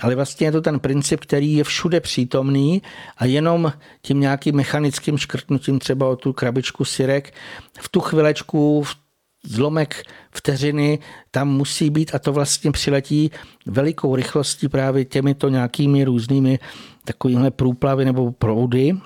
Ale 0.00 0.14
vlastně 0.14 0.46
je 0.46 0.52
to 0.52 0.60
ten 0.60 0.80
princip, 0.80 1.20
který 1.20 1.54
je 1.54 1.64
všude 1.64 2.00
přítomný 2.00 2.82
a 3.16 3.24
jenom 3.24 3.72
tím 4.02 4.20
nějakým 4.20 4.56
mechanickým 4.56 5.18
škrtnutím 5.18 5.78
třeba 5.78 6.08
o 6.08 6.16
tu 6.16 6.32
krabičku 6.32 6.84
syrek 6.84 7.34
v 7.80 7.88
tu 7.88 8.00
chvilečku, 8.00 8.82
v 8.82 8.96
zlomek 9.44 10.02
vteřiny 10.30 10.98
tam 11.30 11.48
musí 11.48 11.90
být 11.90 12.14
a 12.14 12.18
to 12.18 12.32
vlastně 12.32 12.72
přiletí 12.72 13.30
velikou 13.66 14.16
rychlostí 14.16 14.68
právě 14.68 15.04
těmito 15.04 15.48
nějakými 15.48 16.04
různými 16.04 16.58
takovými 17.04 17.50
průplavy 17.50 18.04
nebo 18.04 18.32
proudy, 18.32 18.96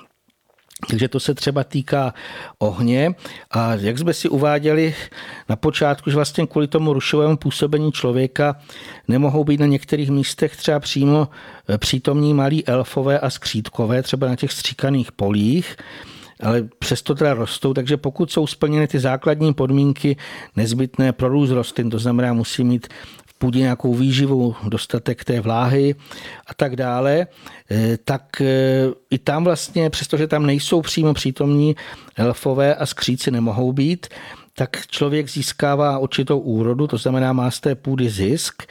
takže 0.88 1.09
to 1.09 1.20
se 1.20 1.34
třeba 1.34 1.64
týká 1.64 2.14
ohně. 2.59 3.14
A 3.50 3.74
jak 3.74 3.98
jsme 3.98 4.14
si 4.14 4.28
uváděli 4.28 4.94
na 5.48 5.56
počátku, 5.56 6.10
že 6.10 6.16
vlastně 6.16 6.46
kvůli 6.46 6.66
tomu 6.66 6.92
rušovému 6.92 7.36
působení 7.36 7.92
člověka 7.92 8.56
nemohou 9.09 9.44
být 9.44 9.60
na 9.60 9.66
některých 9.66 10.10
místech 10.10 10.56
třeba 10.56 10.80
přímo 10.80 11.28
eh, 11.68 11.78
přítomní 11.78 12.34
malí 12.34 12.66
elfové 12.66 13.20
a 13.20 13.30
skřítkové, 13.30 14.02
třeba 14.02 14.26
na 14.26 14.36
těch 14.36 14.52
stříkaných 14.52 15.12
polích, 15.12 15.76
ale 16.40 16.68
přesto 16.78 17.14
teda 17.14 17.34
rostou, 17.34 17.74
takže 17.74 17.96
pokud 17.96 18.32
jsou 18.32 18.46
splněny 18.46 18.88
ty 18.88 18.98
základní 18.98 19.54
podmínky 19.54 20.16
nezbytné 20.56 21.12
pro 21.12 21.28
růst 21.28 21.50
rostlin, 21.50 21.90
to 21.90 21.98
znamená, 21.98 22.32
musí 22.32 22.64
mít 22.64 22.88
půdě 23.43 23.59
nějakou 23.59 23.94
výživu, 23.94 24.55
dostatek 24.69 25.24
té 25.24 25.40
vláhy 25.40 25.94
a 26.47 26.55
tak 26.55 26.77
dále, 26.77 27.27
eh, 27.70 27.98
tak 28.05 28.40
eh, 28.40 28.86
i 29.10 29.19
tam 29.19 29.44
vlastně, 29.44 29.90
přestože 29.90 30.27
tam 30.27 30.47
nejsou 30.47 30.82
přímo 30.82 31.14
přítomní 31.14 31.77
elfové 32.16 32.74
a 32.74 32.86
skříci 32.86 33.31
nemohou 33.31 33.73
být, 33.73 34.06
tak 34.55 34.86
člověk 34.86 35.31
získává 35.31 35.98
určitou 35.98 36.39
úrodu, 36.39 36.86
to 36.86 36.97
znamená 36.97 37.32
má 37.32 37.51
z 37.51 37.60
té 37.60 37.74
půdy 37.74 38.10
zisk, 38.10 38.62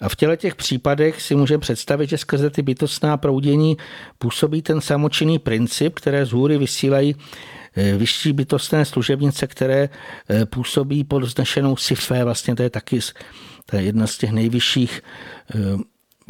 a 0.00 0.08
v 0.08 0.16
těle 0.16 0.36
těch 0.36 0.54
případech 0.54 1.22
si 1.22 1.34
můžeme 1.34 1.60
představit, 1.60 2.10
že 2.10 2.18
skrze 2.18 2.50
ty 2.50 2.62
bytostná 2.62 3.16
proudění 3.16 3.76
působí 4.18 4.62
ten 4.62 4.80
samočinný 4.80 5.38
princip, 5.38 5.94
které 5.94 6.26
z 6.26 6.32
hůry 6.32 6.58
vysílají 6.58 7.16
eh, 7.16 7.96
vyšší 7.96 8.32
bytostné 8.32 8.84
služebnice, 8.84 9.46
které 9.46 9.88
působí 10.44 11.04
pod 11.04 11.24
vznešenou 11.24 11.76
sifé, 11.76 12.24
vlastně 12.24 12.56
to 12.56 12.62
je 12.62 12.70
taky 12.70 13.00
to 13.70 13.76
je 13.76 13.82
jedna 13.82 14.06
z 14.06 14.18
těch 14.18 14.32
nejvyšších 14.32 15.02
eh, 15.54 15.58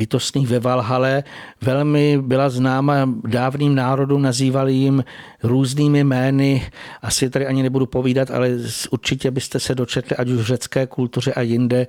bytostných 0.01 0.49
ve 0.49 0.59
Valhale, 0.61 1.25
velmi 1.61 2.19
byla 2.23 2.49
známa 2.49 3.05
dávným 3.29 3.75
národům, 3.75 4.23
nazývali 4.23 4.73
jim 4.73 5.05
různými 5.43 6.05
jmény, 6.05 6.71
asi 7.03 7.31
tady 7.31 7.47
ani 7.47 7.63
nebudu 7.63 7.87
povídat, 7.87 8.31
ale 8.31 8.51
určitě 8.91 9.31
byste 9.31 9.61
se 9.61 9.75
dočetli, 9.75 10.17
ať 10.17 10.29
už 10.29 10.41
v 10.41 10.45
řecké 10.57 10.87
kultuře 10.87 11.33
a 11.37 11.41
jinde, 11.41 11.87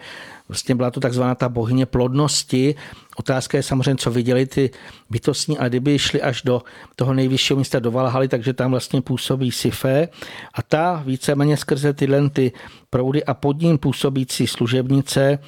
vlastně 0.47 0.75
byla 0.75 0.91
to 0.91 0.99
takzvaná 0.99 1.35
ta 1.35 1.49
bohyně 1.49 1.85
plodnosti. 1.85 2.75
Otázka 3.15 3.57
je 3.57 3.63
samozřejmě, 3.63 3.95
co 3.95 4.11
viděli 4.11 4.45
ty 4.45 4.69
bytostní, 5.09 5.57
ale 5.57 5.69
kdyby 5.69 5.99
šli 5.99 6.21
až 6.21 6.41
do 6.41 6.61
toho 6.95 7.13
nejvyššího 7.13 7.59
místa 7.59 7.79
do 7.79 7.91
Valhaly, 7.91 8.27
takže 8.27 8.53
tam 8.53 8.71
vlastně 8.71 9.01
působí 9.01 9.51
Sifé 9.51 10.11
a 10.53 10.61
ta 10.61 11.03
víceméně 11.05 11.57
skrze 11.57 11.93
tyhle 11.93 12.29
ty 12.29 12.51
proudy 12.89 13.23
a 13.23 13.33
pod 13.33 13.61
ním 13.61 13.77
působící 13.77 14.47
služebnice 14.47 15.39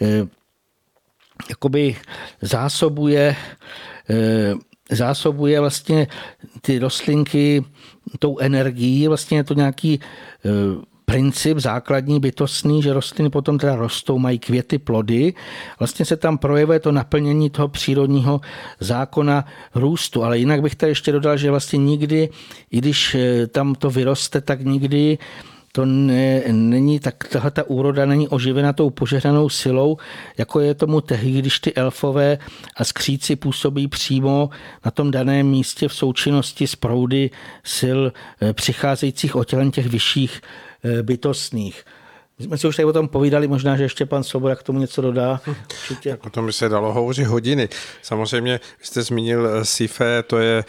eh, 0.00 0.35
jakoby 1.50 1.96
zásobuje 2.42 3.36
eh, 4.10 4.54
zásobuje 4.90 5.60
vlastně 5.60 6.06
ty 6.60 6.78
rostlinky 6.78 7.64
tou 8.18 8.38
energií, 8.38 9.08
vlastně 9.08 9.38
je 9.38 9.44
to 9.44 9.54
nějaký 9.54 10.00
eh, 10.00 10.48
princip 11.04 11.58
základní 11.58 12.20
bytostný, 12.20 12.82
že 12.82 12.92
rostliny 12.92 13.30
potom 13.30 13.58
teda 13.58 13.76
rostou, 13.76 14.18
mají 14.18 14.38
květy, 14.38 14.78
plody. 14.78 15.34
Vlastně 15.78 16.04
se 16.04 16.16
tam 16.16 16.38
projevuje 16.38 16.80
to 16.80 16.92
naplnění 16.92 17.50
toho 17.50 17.68
přírodního 17.68 18.40
zákona 18.80 19.44
růstu. 19.74 20.24
Ale 20.24 20.38
jinak 20.38 20.62
bych 20.62 20.74
tady 20.74 20.90
ještě 20.90 21.12
dodal, 21.12 21.36
že 21.36 21.50
vlastně 21.50 21.78
nikdy, 21.78 22.28
i 22.70 22.78
když 22.78 23.14
eh, 23.14 23.46
tam 23.46 23.74
to 23.74 23.90
vyroste, 23.90 24.40
tak 24.40 24.60
nikdy 24.60 25.18
to 25.76 25.84
ne, 25.84 26.42
není 26.52 27.00
tak, 27.00 27.28
tahle 27.28 27.50
ta 27.50 27.64
úroda 27.64 28.06
není 28.06 28.28
oživena 28.28 28.72
tou 28.72 28.90
požehnanou 28.90 29.48
silou, 29.48 29.96
jako 30.38 30.60
je 30.60 30.74
tomu 30.74 31.00
tehdy, 31.00 31.38
když 31.38 31.60
ty 31.60 31.74
elfové 31.74 32.38
a 32.76 32.84
skříci 32.84 33.36
působí 33.36 33.88
přímo 33.88 34.50
na 34.84 34.90
tom 34.90 35.10
daném 35.10 35.46
místě 35.46 35.88
v 35.88 35.94
součinnosti 35.94 36.66
s 36.66 36.76
proudy 36.76 37.30
sil 37.76 38.00
eh, 38.08 38.52
přicházejících 38.52 39.36
otělen 39.36 39.70
těch 39.70 39.86
vyšších 39.86 40.40
eh, 40.84 41.02
bytostných. 41.02 41.84
My 42.38 42.44
jsme 42.44 42.58
si 42.58 42.68
už 42.68 42.76
tady 42.76 42.86
o 42.86 42.92
tom 42.92 43.08
povídali, 43.08 43.48
možná, 43.48 43.76
že 43.76 43.82
ještě 43.82 44.06
pan 44.06 44.24
Svoboda 44.24 44.56
k 44.56 44.62
tomu 44.62 44.78
něco 44.78 45.02
dodá. 45.02 45.40
Určitě. 45.46 46.10
Tak 46.10 46.26
o 46.26 46.30
tom 46.30 46.46
by 46.46 46.52
se 46.52 46.68
dalo 46.68 46.92
hovořit 46.92 47.24
hodiny. 47.26 47.68
Samozřejmě, 48.02 48.60
vy 48.80 48.86
jste 48.86 49.02
zmínil 49.02 49.46
eh, 49.46 49.64
Sife, 49.64 50.22
to 50.22 50.38
je 50.38 50.64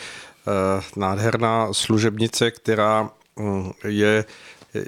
nádherná 0.95 1.73
služebnice, 1.73 2.51
která 2.51 3.09
mm, 3.35 3.71
je 3.87 4.25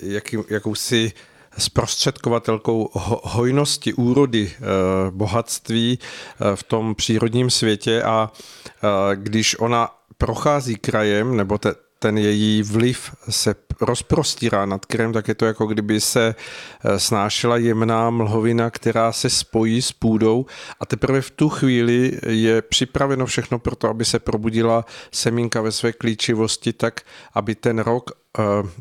jaký, 0.01 0.37
jakousi 0.49 1.11
zprostředkovatelkou 1.57 2.89
hojnosti, 3.23 3.93
úrody, 3.93 4.51
bohatství 5.09 5.99
v 6.55 6.63
tom 6.63 6.95
přírodním 6.95 7.49
světě. 7.49 8.03
A 8.03 8.31
když 9.15 9.59
ona 9.59 9.89
prochází 10.17 10.75
krajem, 10.75 11.37
nebo 11.37 11.57
te, 11.57 11.75
ten 11.99 12.17
její 12.17 12.63
vliv 12.63 13.15
se 13.29 13.55
rozprostírá 13.81 14.65
nad 14.65 14.85
krajem, 14.85 15.13
tak 15.13 15.27
je 15.27 15.35
to 15.35 15.45
jako 15.45 15.65
kdyby 15.67 16.01
se 16.01 16.35
eh, 16.35 16.99
snášela 16.99 17.57
jemná 17.57 18.09
mlhovina, 18.09 18.69
která 18.69 19.11
se 19.11 19.29
spojí 19.29 19.81
s 19.81 19.91
půdou. 19.91 20.45
A 20.79 20.85
teprve 20.85 21.21
v 21.21 21.31
tu 21.31 21.49
chvíli 21.49 22.19
je 22.27 22.61
připraveno 22.61 23.25
všechno 23.25 23.59
pro 23.59 23.75
to, 23.75 23.89
aby 23.89 24.05
se 24.05 24.19
probudila 24.19 24.85
semínka 25.11 25.61
ve 25.61 25.71
své 25.71 25.93
klíčivosti 25.93 26.73
tak, 26.73 27.01
aby 27.33 27.55
ten 27.55 27.79
rok 27.79 28.11
eh, 28.11 28.18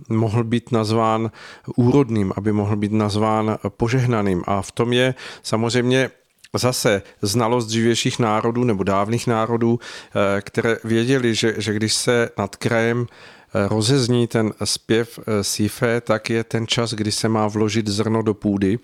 mohl 0.09 0.45
být 0.45 0.73
nazván 0.73 1.31
úrodným, 1.77 2.33
aby 2.37 2.53
mohl 2.53 2.77
být 2.77 2.93
nazván 2.93 3.59
požehnaným. 3.69 4.45
A 4.47 4.63
v 4.63 4.73
tom 4.73 4.93
je 4.93 5.15
samozřejmě 5.43 6.11
zase 6.55 7.03
znalost 7.23 7.67
dřívějších 7.67 8.19
národů 8.19 8.65
nebo 8.65 8.83
dávných 8.83 9.27
národů, 9.27 9.81
eh, 9.81 10.41
které 10.41 10.77
věděli, 10.85 11.35
že, 11.35 11.55
že 11.59 11.73
když 11.73 11.95
se 11.95 12.31
nad 12.39 12.57
krajem 12.57 13.07
eh, 13.07 13.69
rozezní 13.69 14.27
ten 14.27 14.53
zpěv 14.65 15.19
eh, 15.19 15.45
Sife, 15.45 16.01
tak 16.01 16.31
je 16.31 16.45
ten 16.45 16.67
čas, 16.67 16.93
kdy 16.93 17.13
se 17.13 17.29
má 17.29 17.49
vložit 17.49 17.89
zrno 17.89 18.23
do 18.23 18.35
půdy. 18.35 18.79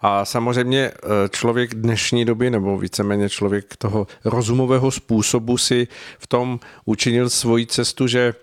A 0.00 0.24
samozřejmě 0.24 0.92
člověk 1.30 1.74
dnešní 1.74 2.24
doby, 2.24 2.50
nebo 2.50 2.78
víceméně 2.78 3.28
člověk 3.28 3.76
toho 3.76 4.06
rozumového 4.24 4.90
způsobu 4.90 5.58
si 5.58 5.88
v 6.18 6.26
tom 6.26 6.60
učinil 6.84 7.30
svoji 7.30 7.66
cestu, 7.66 8.06
že 8.06 8.34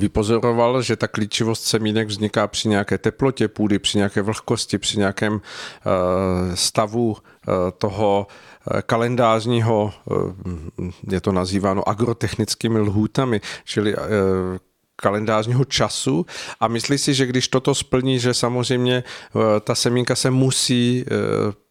vypozoroval, 0.00 0.82
že 0.82 0.96
ta 0.96 1.08
klíčivost 1.08 1.64
semínek 1.64 2.08
vzniká 2.08 2.46
při 2.46 2.68
nějaké 2.68 2.98
teplotě 2.98 3.48
půdy, 3.48 3.78
při 3.78 3.98
nějaké 3.98 4.22
vlhkosti, 4.22 4.78
při 4.78 4.98
nějakém 4.98 5.40
stavu 6.54 7.16
Eh, 7.48 7.72
toho 7.78 8.26
eh, 8.70 8.82
kalendářního, 8.82 9.92
eh, 10.10 11.14
je 11.14 11.20
to 11.20 11.32
nazýváno 11.32 11.88
agrotechnickými 11.88 12.78
lhůtami, 12.78 13.40
čili 13.64 13.94
kalendářního 14.96 15.64
času. 15.64 16.26
A 16.60 16.68
myslí 16.68 16.98
si, 16.98 17.14
že 17.14 17.26
když 17.26 17.48
toto 17.48 17.74
splní, 17.74 18.18
že 18.18 18.34
samozřejmě 18.34 19.04
ta 19.60 19.74
semínka 19.74 20.14
se 20.14 20.30
musí 20.30 21.04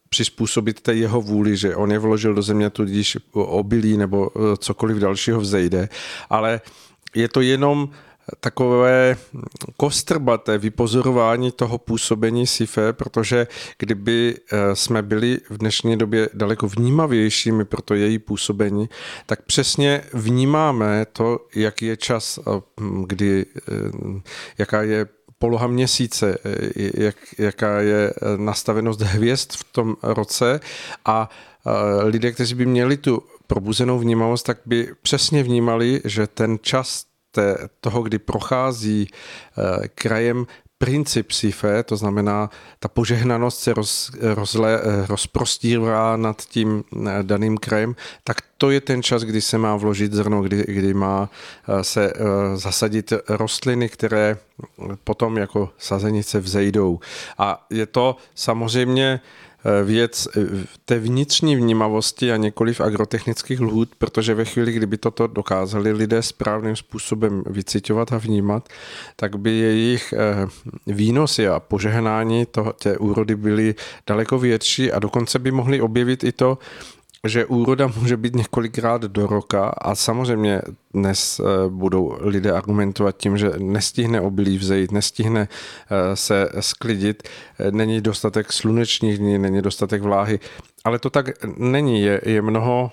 přizpůsobit 0.08 0.80
té 0.80 0.94
jeho 0.94 1.20
vůli, 1.20 1.56
že 1.56 1.76
on 1.76 1.92
je 1.92 1.98
vložil 1.98 2.34
do 2.34 2.42
země, 2.42 2.70
tudíž 2.70 3.18
obilí 3.32 3.96
nebo 3.96 4.30
cokoliv 4.58 4.96
dalšího 4.96 5.40
vzejde, 5.40 5.88
ale 6.30 6.60
je 7.14 7.28
to 7.28 7.40
jenom 7.40 7.90
takové 8.40 9.16
kostrbaté 9.76 10.58
vypozorování 10.58 11.52
toho 11.52 11.78
působení 11.78 12.46
SIFE, 12.46 12.92
protože 12.92 13.46
kdyby 13.78 14.36
eh, 14.52 14.76
jsme 14.76 15.02
byli 15.02 15.38
v 15.50 15.58
dnešní 15.58 15.96
době 15.96 16.28
daleko 16.34 16.68
vnímavějšími 16.68 17.64
pro 17.64 17.82
to 17.82 17.94
její 17.94 18.18
působení, 18.18 18.88
tak 19.26 19.42
přesně 19.42 20.02
vnímáme 20.12 21.06
to, 21.12 21.38
jaký 21.54 21.86
je 21.86 21.96
čas, 21.96 22.38
eh, 22.38 22.60
kdy, 23.06 23.46
eh, 23.56 24.20
jaká 24.58 24.82
je 24.82 25.06
poloha 25.38 25.66
měsíce, 25.66 26.38
jak, 26.94 27.16
jaká 27.38 27.80
je 27.80 28.12
nastavenost 28.36 29.00
hvězd 29.00 29.52
v 29.52 29.64
tom 29.64 29.96
roce 30.02 30.60
a 31.04 31.28
lidé, 32.04 32.32
kteří 32.32 32.54
by 32.54 32.66
měli 32.66 32.96
tu 32.96 33.22
probuzenou 33.46 33.98
vnímavost, 33.98 34.46
tak 34.46 34.58
by 34.66 34.94
přesně 35.02 35.42
vnímali, 35.42 36.00
že 36.04 36.26
ten 36.26 36.58
čas 36.62 37.04
té, 37.38 37.68
toho, 37.80 38.02
kdy 38.02 38.18
prochází 38.18 39.08
eh, 39.08 39.88
krajem 39.88 40.46
princip 40.78 41.32
sife, 41.32 41.82
to 41.82 41.96
znamená, 41.96 42.50
ta 42.78 42.88
požehnanost 42.88 43.60
se 43.60 43.74
roz, 43.74 44.10
rozle, 44.20 44.80
eh, 44.82 45.06
rozprostírá 45.06 46.16
nad 46.16 46.42
tím 46.42 46.84
eh, 46.84 47.22
daným 47.22 47.58
krajem, 47.58 47.96
tak 48.24 48.36
to 48.58 48.70
je 48.70 48.80
ten 48.80 49.02
čas, 49.02 49.22
kdy 49.22 49.40
se 49.40 49.58
má 49.58 49.76
vložit 49.76 50.12
zrno, 50.12 50.42
kdy, 50.42 50.64
kdy 50.66 50.94
má 50.94 51.30
se 51.82 52.12
zasadit 52.54 53.12
rostliny, 53.28 53.88
které 53.88 54.36
potom 55.04 55.38
jako 55.38 55.70
sazenice 55.78 56.40
vzejdou. 56.40 57.00
A 57.38 57.66
je 57.70 57.86
to 57.86 58.16
samozřejmě 58.34 59.20
věc 59.84 60.28
eh, 60.36 60.40
té 60.84 60.98
vnitřní 60.98 61.56
vnímavosti 61.56 62.32
a 62.32 62.36
několik 62.36 62.80
agrotechnických 62.80 63.60
lhůt, 63.60 63.88
protože 63.98 64.34
ve 64.34 64.44
chvíli, 64.44 64.72
kdyby 64.72 64.98
toto 64.98 65.26
dokázali 65.26 65.92
lidé 65.92 66.22
správným 66.22 66.76
způsobem 66.76 67.42
vycitovat 67.46 68.12
a 68.12 68.18
vnímat, 68.18 68.68
tak 69.16 69.36
by 69.36 69.50
jejich 69.50 70.12
eh, 70.12 70.48
výnosy 70.86 71.48
a 71.48 71.60
požehnání 71.60 72.46
toho, 72.46 72.72
té 72.72 72.98
úrody 72.98 73.36
byly 73.36 73.74
daleko 74.06 74.38
větší 74.38 74.92
a 74.92 74.98
dokonce 74.98 75.38
by 75.38 75.50
mohli 75.50 75.80
objevit 75.80 76.24
i 76.24 76.32
to, 76.32 76.58
že 77.26 77.46
úroda 77.46 77.90
může 78.00 78.16
být 78.16 78.36
několikrát 78.36 79.02
do 79.02 79.26
roka 79.26 79.68
a 79.68 79.94
samozřejmě 79.94 80.62
dnes 80.94 81.40
eh, 81.40 81.68
budou 81.68 82.16
lidé 82.20 82.52
argumentovat 82.52 83.16
tím, 83.16 83.38
že 83.38 83.52
nestihne 83.58 84.20
obilí 84.20 84.58
vzejít, 84.58 84.92
nestihne 84.92 85.48
eh, 85.50 86.16
se 86.16 86.48
sklidit, 86.60 87.22
eh, 87.58 87.70
není 87.70 88.00
dostatek 88.00 88.52
slunečních 88.52 89.18
dní, 89.18 89.38
není 89.38 89.62
dostatek 89.62 90.02
vláhy, 90.02 90.40
ale 90.84 90.98
to 90.98 91.10
tak 91.10 91.26
není. 91.56 92.02
Je, 92.02 92.20
je 92.24 92.42
mnoho 92.42 92.90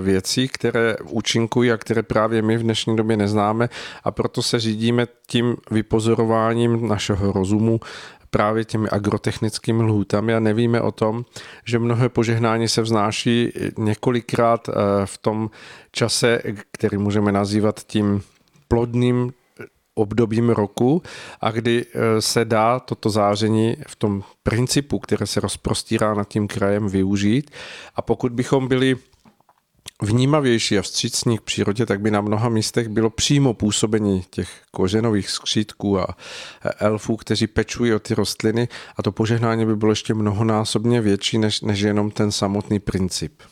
věcí, 0.00 0.48
které 0.48 0.96
účinkují 1.10 1.72
a 1.72 1.76
které 1.76 2.02
právě 2.02 2.42
my 2.42 2.56
v 2.56 2.62
dnešní 2.62 2.96
době 2.96 3.16
neznáme. 3.16 3.68
A 4.04 4.10
proto 4.10 4.42
se 4.42 4.60
řídíme 4.60 5.06
tím 5.26 5.56
vypozorováním 5.70 6.88
našeho 6.88 7.32
rozumu 7.32 7.80
právě 8.34 8.64
těmi 8.64 8.88
agrotechnickými 8.88 9.82
lhůtami 9.82 10.34
a 10.34 10.40
nevíme 10.40 10.80
o 10.80 10.92
tom, 10.92 11.24
že 11.64 11.78
mnohé 11.78 12.08
požehnání 12.08 12.68
se 12.68 12.82
vznáší 12.82 13.52
několikrát 13.78 14.68
eh, 14.68 14.72
v 15.04 15.18
tom 15.18 15.50
čase, 15.92 16.42
který 16.72 16.98
můžeme 16.98 17.32
nazývat 17.32 17.80
tím 17.86 18.22
plodným 18.68 19.32
obdobím 19.94 20.50
roku 20.50 21.02
a 21.40 21.50
kdy 21.50 21.84
eh, 21.84 22.22
se 22.22 22.44
dá 22.44 22.80
toto 22.80 23.10
záření 23.10 23.76
v 23.86 23.96
tom 23.96 24.22
principu, 24.42 24.98
které 24.98 25.26
se 25.26 25.40
rozprostírá 25.40 26.14
nad 26.14 26.28
tím 26.28 26.48
krajem, 26.48 26.88
využít. 26.88 27.50
A 27.94 28.02
pokud 28.02 28.32
bychom 28.32 28.68
byli 28.68 28.96
vnímavější 30.02 30.78
a 30.78 30.82
vstřícní 30.82 31.38
k 31.38 31.42
přírodě, 31.42 31.86
tak 31.86 32.00
by 32.00 32.10
na 32.10 32.20
mnoha 32.20 32.48
místech 32.48 32.88
bylo 32.88 33.10
přímo 33.10 33.54
působení 33.54 34.24
těch 34.30 34.48
koženových 34.70 35.30
skřítků 35.30 36.00
a 36.00 36.16
elfů, 36.78 37.16
kteří 37.16 37.46
pečují 37.46 37.94
o 37.94 37.98
ty 37.98 38.14
rostliny 38.14 38.68
a 38.96 39.02
to 39.02 39.12
požehnání 39.12 39.66
by 39.66 39.76
bylo 39.76 39.92
ještě 39.92 40.14
mnohonásobně 40.14 41.00
větší 41.00 41.38
než, 41.38 41.60
než 41.60 41.80
jenom 41.80 42.10
ten 42.10 42.32
samotný 42.32 42.80
princip. 42.80 43.42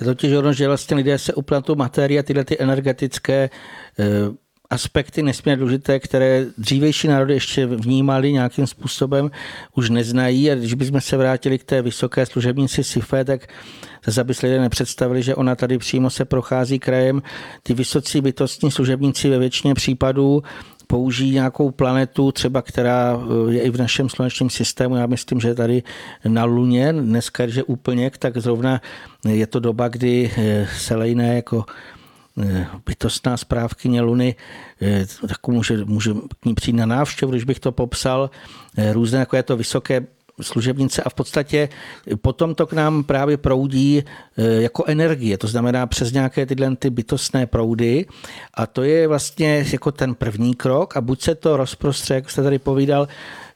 Je 0.00 0.06
totiž 0.06 0.32
ono, 0.32 0.52
že 0.52 0.68
vlastně 0.68 0.96
lidé 0.96 1.18
se 1.18 1.34
uplatnou 1.34 1.74
materie 1.74 2.20
a 2.20 2.22
tyhle 2.22 2.44
ty 2.44 2.58
energetické 2.60 3.50
eh, 3.98 4.04
aspekty 4.72 5.22
nesmírně 5.22 5.56
důležité, 5.56 6.00
které 6.00 6.46
dřívejší 6.58 7.08
národy 7.08 7.34
ještě 7.34 7.66
vnímali 7.66 8.32
nějakým 8.32 8.66
způsobem, 8.66 9.30
už 9.74 9.90
neznají. 9.90 10.50
A 10.50 10.54
když 10.54 10.74
bychom 10.74 11.00
se 11.00 11.16
vrátili 11.16 11.58
k 11.58 11.64
té 11.64 11.82
vysoké 11.82 12.26
služebnici 12.26 12.84
Sife, 12.84 13.24
tak 13.24 13.46
zase 14.06 14.24
by 14.24 14.32
lidé 14.42 14.60
nepředstavili, 14.60 15.22
že 15.22 15.34
ona 15.34 15.54
tady 15.54 15.78
přímo 15.78 16.10
se 16.10 16.24
prochází 16.24 16.78
krajem. 16.78 17.22
Ty 17.62 17.74
vysocí 17.74 18.20
bytostní 18.20 18.70
služebníci 18.70 19.28
ve 19.28 19.38
většině 19.38 19.74
případů 19.74 20.42
použijí 20.86 21.32
nějakou 21.32 21.70
planetu, 21.70 22.32
třeba 22.32 22.62
která 22.62 23.16
eh, 23.16 23.52
je 23.52 23.60
i 23.62 23.70
v 23.70 23.78
našem 23.78 24.08
slunečním 24.08 24.50
systému. 24.50 24.96
Já 24.96 25.06
myslím, 25.06 25.40
že 25.40 25.54
tady 25.54 25.82
na 26.28 26.44
Luně, 26.44 26.92
dneska, 26.92 27.44
když 27.44 27.56
je 27.56 27.62
úplně, 27.64 28.10
tak 28.18 28.36
zrovna 28.36 28.80
je 29.28 29.46
to 29.46 29.60
doba, 29.60 29.88
kdy 29.88 30.30
eh, 30.36 30.68
Selejné 30.76 31.36
jako 31.36 31.64
bytostná 32.86 33.36
správkyně 33.36 34.00
Luny, 34.00 34.34
eh, 34.82 35.06
tak 35.28 35.48
může, 35.48 35.84
může 35.84 36.14
k 36.40 36.44
ní 36.44 36.54
přijít 36.54 36.76
na 36.76 36.86
návštěvu, 36.86 37.32
když 37.32 37.44
bych 37.44 37.60
to 37.60 37.72
popsal, 37.72 38.30
eh, 38.76 38.92
různé 38.92 39.18
jako 39.18 39.36
je 39.36 39.42
to 39.42 39.56
vysoké 39.56 40.06
služebnice 40.40 41.02
a 41.02 41.08
v 41.08 41.14
podstatě 41.14 41.68
potom 42.22 42.54
to 42.54 42.66
k 42.66 42.72
nám 42.72 43.04
právě 43.04 43.36
proudí 43.36 44.02
jako 44.36 44.84
energie, 44.86 45.38
to 45.38 45.46
znamená 45.46 45.86
přes 45.86 46.12
nějaké 46.12 46.46
tyhle 46.46 46.76
ty 46.76 46.90
bytostné 46.90 47.46
proudy 47.46 48.06
a 48.54 48.66
to 48.66 48.82
je 48.82 49.08
vlastně 49.08 49.66
jako 49.72 49.92
ten 49.92 50.14
první 50.14 50.54
krok 50.54 50.96
a 50.96 51.00
buď 51.00 51.22
se 51.22 51.34
to 51.34 51.56
rozprostře, 51.56 52.14
jak 52.14 52.30
jste 52.30 52.42
tady 52.42 52.58
povídal, 52.58 53.08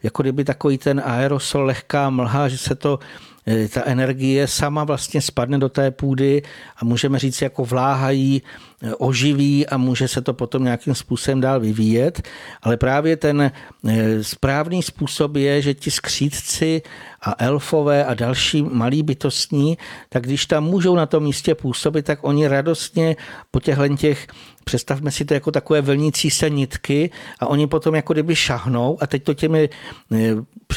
jako 0.02 0.22
kdyby 0.22 0.44
takový 0.44 0.78
ten 0.78 1.02
aerosol, 1.04 1.64
lehká 1.64 2.10
mlha, 2.10 2.48
že 2.48 2.58
se 2.58 2.74
to 2.74 2.98
Eh, 2.98 3.35
ta 3.68 3.82
energie 3.84 4.48
sama 4.48 4.84
vlastně 4.84 5.20
spadne 5.20 5.58
do 5.58 5.68
té 5.68 5.90
půdy 5.90 6.42
a 6.76 6.84
můžeme 6.84 7.18
říct, 7.18 7.42
jako 7.42 7.64
vláhají, 7.64 8.42
eh, 8.82 8.94
oživí 8.94 9.66
a 9.66 9.76
může 9.76 10.08
se 10.08 10.20
to 10.22 10.34
potom 10.34 10.64
nějakým 10.64 10.94
způsobem 10.94 11.40
dál 11.40 11.60
vyvíjet. 11.60 12.22
Ale 12.62 12.76
právě 12.76 13.16
ten 13.16 13.42
eh, 13.88 14.24
správný 14.24 14.82
způsob 14.82 15.36
je, 15.36 15.62
že 15.62 15.74
ti 15.74 15.90
skřídci 15.90 16.82
a 17.22 17.44
elfové 17.44 18.04
a 18.04 18.14
další 18.14 18.62
malí 18.62 19.02
bytostní, 19.02 19.78
tak 20.08 20.22
když 20.22 20.46
tam 20.46 20.64
můžou 20.64 20.94
na 20.94 21.06
tom 21.06 21.22
místě 21.22 21.54
působit, 21.54 22.06
tak 22.06 22.18
oni 22.22 22.48
radostně 22.48 23.16
po 23.50 23.60
těchto 23.60 23.96
těch 23.96 24.26
představme 24.68 25.10
si 25.10 25.24
to 25.24 25.34
jako 25.34 25.50
takové 25.50 25.80
vlnící 25.80 26.30
se 26.30 26.50
nitky 26.50 27.10
a 27.40 27.46
oni 27.46 27.66
potom 27.66 27.94
jako 27.94 28.12
kdyby 28.12 28.36
šahnou 28.36 28.98
a 29.00 29.06
teď 29.06 29.22
to 29.22 29.34
těmi, 29.34 29.68
eh, 30.12 30.34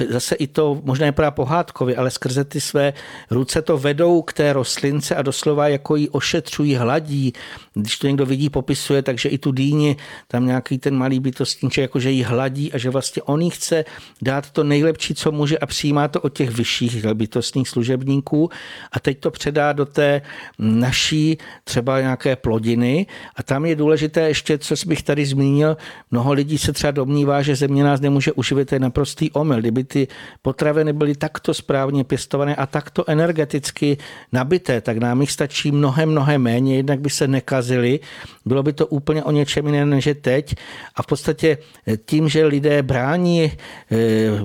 zase 0.10 0.36
i 0.36 0.48
to 0.48 0.82
možná 0.84 1.06
je 1.06 1.12
právě 1.12 1.32
pohádkově, 1.32 1.96
ale 1.96 2.12
skrze 2.12 2.44
ty 2.44 2.62
své 2.62 2.94
ruce 3.32 3.62
to 3.62 3.78
vedou 3.78 4.22
k 4.22 4.34
té 4.34 4.54
rostlince 4.54 5.16
a 5.16 5.22
doslova 5.22 5.68
jako 5.68 5.96
ji 5.96 6.10
ošetřují, 6.10 6.76
hladí. 6.76 7.34
Když 7.74 7.98
to 7.98 8.08
někdo 8.08 8.26
vidí, 8.26 8.50
popisuje, 8.50 9.02
takže 9.02 9.30
i 9.30 9.38
tu 9.38 9.52
dýni, 9.52 9.98
tam 10.28 10.46
nějaký 10.46 10.78
ten 10.78 10.96
malý 10.96 11.20
bytostníček, 11.20 11.82
jako 11.82 12.00
že 12.00 12.12
ji 12.12 12.24
hladí 12.24 12.74
a 12.74 12.78
že 12.78 12.90
vlastně 12.90 13.22
on 13.22 13.42
jí 13.42 13.50
chce 13.50 13.86
dát 14.22 14.50
to 14.50 14.64
nejlepší, 14.64 15.16
co 15.16 15.32
může 15.32 15.58
a 15.58 15.66
přijímá 15.66 16.08
to 16.08 16.22
od 16.22 16.38
těch 16.38 16.50
vyšších 16.50 17.06
bytostných 17.14 17.70
služebníků 17.70 18.50
a 18.92 19.00
teď 19.00 19.20
to 19.20 19.32
předá 19.32 19.74
do 19.74 19.86
té 19.86 20.22
naší 20.60 21.38
třeba 21.64 22.02
nějaké 22.02 22.36
plodiny 22.36 23.06
a 23.36 23.44
tam 23.44 23.66
je 23.66 23.79
důležité 23.80 24.28
ještě, 24.28 24.58
co 24.58 24.76
bych 24.86 25.04
tady 25.04 25.26
zmínil, 25.26 25.78
mnoho 26.12 26.34
lidí 26.34 26.58
se 26.58 26.74
třeba 26.74 26.92
domnívá, 26.92 27.42
že 27.42 27.56
země 27.56 27.84
nás 27.84 28.00
nemůže 28.02 28.32
uživit, 28.32 28.70
to 28.70 28.76
je 28.76 28.80
naprostý 28.80 29.32
omyl. 29.32 29.60
Kdyby 29.60 29.84
ty 29.84 30.08
potraviny 30.42 30.94
byly 30.94 31.16
takto 31.16 31.54
správně 31.54 32.04
pěstované 32.04 32.56
a 32.56 32.66
takto 32.66 33.10
energeticky 33.10 33.98
nabité, 34.32 34.82
tak 34.82 34.98
nám 34.98 35.22
jich 35.22 35.32
stačí 35.32 35.72
mnohem, 35.72 36.10
mnohem 36.12 36.42
méně, 36.42 36.76
jednak 36.76 37.00
by 37.00 37.10
se 37.10 37.28
nekazily, 37.28 38.00
bylo 38.46 38.64
by 38.64 38.74
to 38.74 38.88
úplně 38.88 39.24
o 39.24 39.32
něčem 39.32 39.66
jiném 39.66 39.90
než 39.90 40.10
teď. 40.22 40.56
A 40.96 41.04
v 41.04 41.08
podstatě 41.08 41.58
tím, 42.06 42.30
že 42.30 42.46
lidé 42.46 42.84
brání 42.84 43.52
eh, 43.52 43.56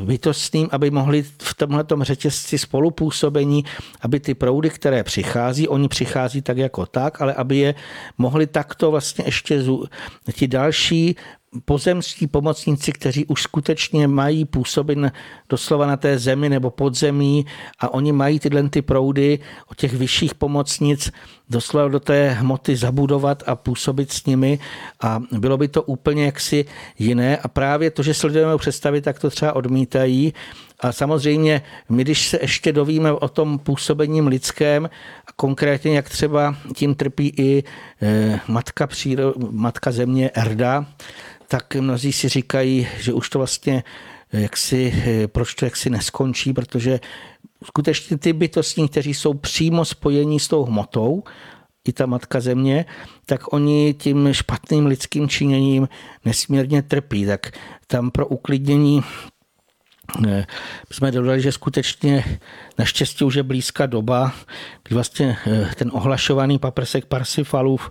bytostným, 0.05 0.69
aby 0.71 0.91
mohli 0.91 1.23
v 1.23 1.55
tomhle 1.59 1.85
řetězci 2.03 2.59
spolupůsobení, 2.59 3.65
aby 4.01 4.21
ty 4.21 4.35
proudy, 4.35 4.71
které 4.71 5.03
přichází, 5.03 5.69
oni 5.69 5.89
přichází 5.89 6.43
tak 6.43 6.59
jako 6.59 6.87
tak, 6.87 7.21
ale 7.21 7.35
aby 7.35 7.57
je 7.57 7.75
mohli 8.19 8.47
takto 8.47 8.91
vlastně 8.91 9.24
ještě 9.25 9.63
ti 10.33 10.49
další 10.49 11.17
pozemští 11.65 12.27
pomocníci, 12.27 12.93
kteří 12.93 13.27
už 13.27 13.43
skutečně 13.43 14.09
mají 14.09 14.45
působit 14.45 14.99
doslova 15.49 15.87
na 15.87 15.97
té 15.97 16.19
zemi 16.19 16.49
nebo 16.49 16.71
podzemí 16.71 17.47
a 17.79 17.95
oni 17.95 18.13
mají 18.13 18.41
tyhle 18.41 18.69
ty 18.69 18.83
proudy 18.83 19.39
od 19.71 19.77
těch 19.77 19.95
vyšších 19.95 20.35
pomocnic 20.35 21.13
doslova 21.51 21.89
do 21.89 22.01
té 22.01 22.31
hmoty 22.31 22.77
zabudovat 22.77 23.43
a 23.47 23.57
působit 23.57 24.13
s 24.13 24.27
nimi 24.27 24.59
a 25.03 25.23
bylo 25.33 25.57
by 25.57 25.69
to 25.69 25.83
úplně 25.83 26.25
jaksi 26.25 26.65
jiné. 26.99 27.37
A 27.37 27.49
právě 27.49 27.91
to, 27.91 28.03
že 28.03 28.15
se 28.15 28.27
lidé 28.27 28.45
představit, 28.57 29.03
tak 29.03 29.19
to 29.19 29.31
třeba 29.31 29.53
odmítají 29.53 30.35
a 30.85 30.93
samozřejmě 30.93 31.63
my, 31.89 32.03
když 32.03 32.29
se 32.29 32.39
ještě 32.43 32.73
dovíme 32.73 33.13
o 33.13 33.29
tom 33.29 33.59
působením 33.59 34.27
lidském, 34.27 34.91
konkrétně 35.37 35.97
jak 35.97 36.09
třeba 36.09 36.57
tím 36.75 36.95
trpí 36.95 37.33
i 37.37 37.65
eh, 38.03 38.41
matka, 38.49 38.87
příro, 38.87 39.35
matka 39.51 39.93
země 39.93 40.31
Erda, 40.35 40.87
tak 41.49 41.75
mnozí 41.75 42.13
si 42.13 42.29
říkají, 42.29 42.89
že 43.01 43.13
už 43.13 43.31
to 43.31 43.39
vlastně 43.39 43.85
eh, 44.33 44.41
jak 44.41 44.57
si, 44.57 44.95
eh, 45.07 45.29
proč 45.29 45.55
to 45.55 45.65
jaksi 45.65 45.91
neskončí, 45.91 46.53
protože 46.53 47.01
skutečně 47.65 48.19
ty 48.19 48.33
bytostní, 48.33 48.89
kteří 48.89 49.15
jsou 49.15 49.35
přímo 49.35 49.85
spojení 49.85 50.41
s 50.41 50.49
tou 50.49 50.65
hmotou, 50.65 51.23
i 51.89 51.93
ta 51.93 52.07
matka 52.07 52.41
země, 52.41 52.85
tak 53.27 53.53
oni 53.53 53.95
tím 53.99 54.29
špatným 54.33 54.87
lidským 54.87 55.29
činěním 55.29 55.89
nesmírně 56.25 56.83
trpí. 56.83 57.27
Tak 57.27 57.53
tam 57.87 58.11
pro 58.11 58.27
uklidnění 58.27 59.03
jsme 60.93 61.11
dodali, 61.11 61.41
že 61.41 61.53
skutečně 61.53 62.25
naštěstí 62.79 63.25
už 63.25 63.35
je 63.35 63.43
blízká 63.43 63.87
doba, 63.87 64.33
kdy 64.83 64.95
vlastně 64.95 65.37
ten 65.77 65.91
ohlašovaný 65.95 66.59
paprsek 66.59 67.05
Parsifalův 67.05 67.91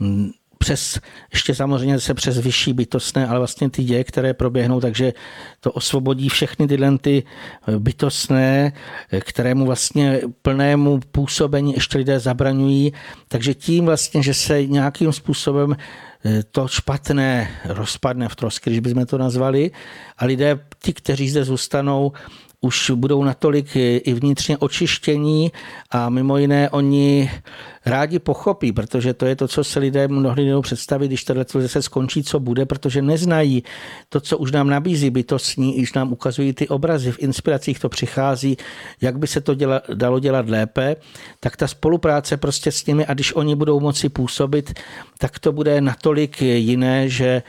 hm, 0.00 0.30
přes, 0.64 0.98
ještě 1.32 1.54
samozřejmě 1.54 2.00
se 2.00 2.14
přes 2.14 2.38
vyšší 2.38 2.72
bytostné, 2.72 3.26
ale 3.26 3.38
vlastně 3.38 3.70
ty 3.70 3.84
děje, 3.84 4.04
které 4.04 4.34
proběhnou, 4.34 4.80
takže 4.80 5.12
to 5.60 5.72
osvobodí 5.72 6.28
všechny 6.28 6.68
tyhle 6.68 6.98
ty 6.98 7.22
eh, 7.68 7.78
bytostné, 7.78 8.72
eh, 9.12 9.20
kterému 9.20 9.66
vlastně 9.66 10.20
plnému 10.42 11.00
působení 11.12 11.74
ještě 11.74 11.98
lidé 11.98 12.20
zabraňují. 12.20 12.92
Takže 13.28 13.54
tím 13.54 13.84
vlastně, 13.84 14.22
že 14.22 14.34
se 14.34 14.66
nějakým 14.66 15.12
způsobem 15.12 15.76
eh, 15.78 16.09
to 16.50 16.68
špatné 16.68 17.50
rozpadne 17.64 18.28
v 18.28 18.36
trosky, 18.36 18.70
když 18.70 18.80
bychom 18.80 19.06
to 19.06 19.18
nazvali, 19.18 19.70
a 20.18 20.24
lidé, 20.24 20.58
ti, 20.78 20.92
kteří 20.92 21.30
zde 21.30 21.44
zůstanou, 21.44 22.12
už 22.60 22.90
budou 22.94 23.24
natolik 23.24 23.76
i 23.76 24.14
vnitřně 24.14 24.58
očištění 24.58 25.52
a 25.90 26.08
mimo 26.08 26.38
jiné 26.38 26.70
oni 26.70 27.30
rádi 27.86 28.18
pochopí, 28.18 28.72
protože 28.72 29.14
to 29.14 29.26
je 29.26 29.36
to, 29.36 29.48
co 29.48 29.64
se 29.64 29.80
lidé 29.80 30.08
mnohdy 30.08 30.42
nejdou 30.42 30.62
představit, 30.62 31.08
když 31.08 31.24
tohle 31.24 31.44
se 31.66 31.82
skončí, 31.82 32.22
co 32.22 32.40
bude, 32.40 32.66
protože 32.66 33.02
neznají 33.02 33.62
to, 34.08 34.20
co 34.20 34.38
už 34.38 34.52
nám 34.52 34.68
nabízí 34.68 35.10
bytostní, 35.10 35.72
když 35.76 35.92
nám 35.92 36.12
ukazují 36.12 36.52
ty 36.52 36.68
obrazy, 36.68 37.12
v 37.12 37.18
inspiracích 37.18 37.78
to 37.78 37.88
přichází, 37.88 38.56
jak 39.00 39.18
by 39.18 39.26
se 39.26 39.40
to 39.40 39.54
děla, 39.54 39.82
dalo 39.94 40.20
dělat 40.20 40.48
lépe, 40.48 40.96
tak 41.40 41.56
ta 41.56 41.68
spolupráce 41.68 42.36
prostě 42.36 42.72
s 42.72 42.86
nimi 42.86 43.06
a 43.06 43.14
když 43.14 43.34
oni 43.34 43.54
budou 43.54 43.80
moci 43.80 44.08
působit, 44.08 44.78
tak 45.18 45.38
to 45.38 45.52
bude 45.52 45.80
natolik 45.80 46.42
jiné, 46.42 47.08
že 47.08 47.42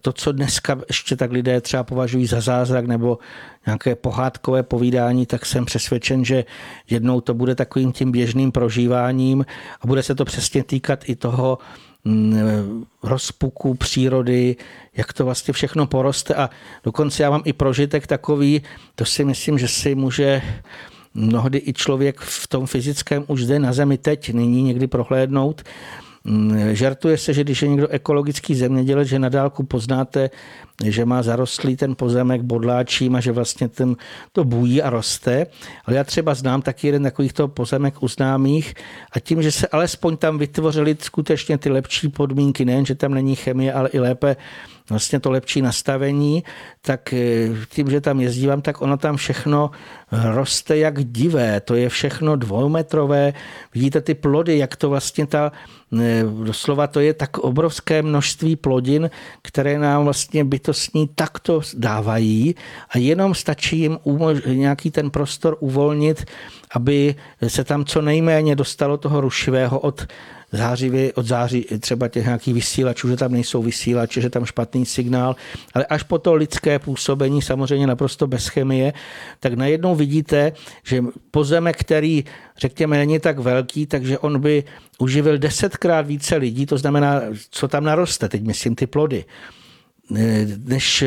to, 0.00 0.12
co 0.12 0.32
dneska 0.32 0.78
ještě 0.88 1.16
tak 1.16 1.32
lidé 1.32 1.60
třeba 1.60 1.84
považují 1.84 2.26
za 2.26 2.40
zázrak 2.40 2.86
nebo 2.86 3.18
nějaké 3.66 3.94
pohádkové 3.94 4.62
povídání, 4.62 5.26
tak 5.26 5.46
jsem 5.46 5.64
přesvědčen, 5.64 6.24
že 6.24 6.44
jednou 6.90 7.20
to 7.20 7.34
bude 7.34 7.54
takovým 7.54 7.92
tím 7.92 8.12
běžným 8.12 8.52
prožíváním 8.52 9.46
a 9.80 9.86
bude 9.86 10.02
se 10.02 10.14
to 10.14 10.24
přesně 10.24 10.64
týkat 10.64 11.08
i 11.08 11.16
toho 11.16 11.58
mm, 12.04 12.84
rozpuku 13.02 13.74
přírody, 13.74 14.56
jak 14.96 15.12
to 15.12 15.24
vlastně 15.24 15.54
všechno 15.54 15.86
poroste. 15.86 16.34
A 16.34 16.50
dokonce 16.84 17.22
já 17.22 17.30
mám 17.30 17.42
i 17.44 17.52
prožitek 17.52 18.06
takový, 18.06 18.62
to 18.94 19.04
si 19.04 19.24
myslím, 19.24 19.58
že 19.58 19.68
si 19.68 19.94
může 19.94 20.42
mnohdy 21.14 21.62
i 21.66 21.72
člověk 21.72 22.20
v 22.20 22.48
tom 22.48 22.66
fyzickém 22.66 23.24
už 23.26 23.44
zde 23.44 23.58
na 23.58 23.72
zemi 23.72 23.98
teď 23.98 24.32
nyní 24.32 24.62
někdy 24.62 24.86
prohlédnout, 24.86 25.62
žartuje 26.72 27.18
se, 27.18 27.34
že 27.34 27.44
když 27.44 27.62
je 27.62 27.68
někdo 27.68 27.88
ekologický 27.88 28.54
zemědělec, 28.54 29.08
že 29.08 29.18
na 29.18 29.28
dálku 29.28 29.62
poznáte, 29.62 30.30
že 30.84 31.04
má 31.04 31.22
zarostlý 31.22 31.76
ten 31.76 31.94
pozemek 31.94 32.42
bodláčím 32.42 33.16
a 33.16 33.20
že 33.20 33.32
vlastně 33.32 33.68
ten, 33.68 33.96
to 34.32 34.44
bují 34.44 34.82
a 34.82 34.90
roste. 34.90 35.46
Ale 35.84 35.96
já 35.96 36.04
třeba 36.04 36.34
znám 36.34 36.62
taky 36.62 36.86
jeden 36.86 37.02
takovýchto 37.02 37.48
pozemek 37.48 38.02
u 38.02 38.08
známých 38.08 38.74
a 39.12 39.20
tím, 39.20 39.42
že 39.42 39.52
se 39.52 39.66
alespoň 39.66 40.16
tam 40.16 40.38
vytvořily 40.38 40.96
skutečně 41.00 41.58
ty 41.58 41.70
lepší 41.70 42.08
podmínky, 42.08 42.64
nejen, 42.64 42.86
že 42.86 42.94
tam 42.94 43.14
není 43.14 43.36
chemie, 43.36 43.72
ale 43.72 43.88
i 43.88 43.98
lépe 43.98 44.36
vlastně 44.90 45.20
to 45.20 45.30
lepší 45.30 45.62
nastavení, 45.62 46.44
tak 46.82 47.12
eh, 47.12 47.48
tím, 47.68 47.90
že 47.90 48.00
tam 48.00 48.20
jezdívám, 48.20 48.62
tak 48.62 48.82
ono 48.82 48.96
tam 48.96 49.16
všechno 49.16 49.70
roste 50.12 50.78
jak 50.78 51.04
divé. 51.04 51.60
To 51.60 51.74
je 51.74 51.88
všechno 51.88 52.36
dvoumetrové. 52.36 53.32
Vidíte 53.74 54.00
ty 54.00 54.14
plody, 54.14 54.58
jak 54.58 54.76
to 54.76 54.88
vlastně 54.88 55.26
ta, 55.26 55.52
eh, 55.98 56.22
doslova 56.44 56.86
to 56.86 57.00
je 57.00 57.14
tak 57.14 57.38
obrovské 57.38 58.02
množství 58.02 58.56
plodin, 58.56 59.10
které 59.42 59.78
nám 59.78 60.04
vlastně 60.04 60.44
bytostní 60.44 61.08
takto 61.14 61.60
dávají 61.74 62.54
a 62.90 62.98
jenom 62.98 63.34
stačí 63.34 63.78
jim 63.78 63.98
nějaký 64.46 64.90
ten 64.90 65.10
prostor 65.10 65.56
uvolnit, 65.60 66.24
aby 66.70 67.14
se 67.48 67.64
tam 67.64 67.84
co 67.84 68.02
nejméně 68.02 68.56
dostalo 68.56 68.96
toho 68.96 69.20
rušivého 69.20 69.80
od 69.80 70.06
zářivě, 70.52 71.12
od 71.12 71.26
září 71.26 71.66
třeba 71.80 72.08
těch 72.08 72.24
nějakých 72.24 72.54
vysílačů, 72.54 73.08
že 73.08 73.16
tam 73.16 73.32
nejsou 73.32 73.62
vysílače, 73.62 74.20
že 74.20 74.30
tam 74.30 74.44
špatný 74.44 74.86
signál, 74.86 75.36
ale 75.74 75.84
až 75.84 76.02
po 76.02 76.18
to 76.18 76.34
lidské 76.34 76.78
působení, 76.78 77.42
samozřejmě 77.42 77.86
naprosto 77.86 78.26
bez 78.26 78.48
chemie, 78.48 78.92
tak 79.40 79.54
najednou 79.54 79.94
vidíte, 79.94 80.52
že 80.84 81.02
pozemek, 81.30 81.76
který 81.76 82.24
řekněme 82.58 82.96
není 82.98 83.18
tak 83.18 83.38
velký, 83.38 83.86
takže 83.86 84.18
on 84.18 84.40
by 84.40 84.64
uživil 84.98 85.38
desetkrát 85.38 86.06
více 86.06 86.36
lidí, 86.36 86.66
to 86.66 86.78
znamená, 86.78 87.22
co 87.50 87.68
tam 87.68 87.84
naroste, 87.84 88.28
teď 88.28 88.42
myslím 88.42 88.74
ty 88.74 88.86
plody 88.86 89.24
než 90.10 91.04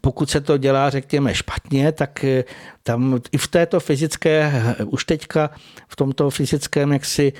pokud 0.00 0.30
se 0.30 0.40
to 0.40 0.56
dělá, 0.56 0.90
řekněme, 0.90 1.34
špatně, 1.34 1.92
tak 1.92 2.24
tam 2.82 3.20
i 3.32 3.38
v 3.38 3.48
této 3.48 3.80
fyzické, 3.80 4.62
už 4.84 5.04
teďka 5.04 5.50
v 5.88 5.96
tomto 5.96 6.30
fyzickém 6.30 6.92
jaksi 6.92 7.32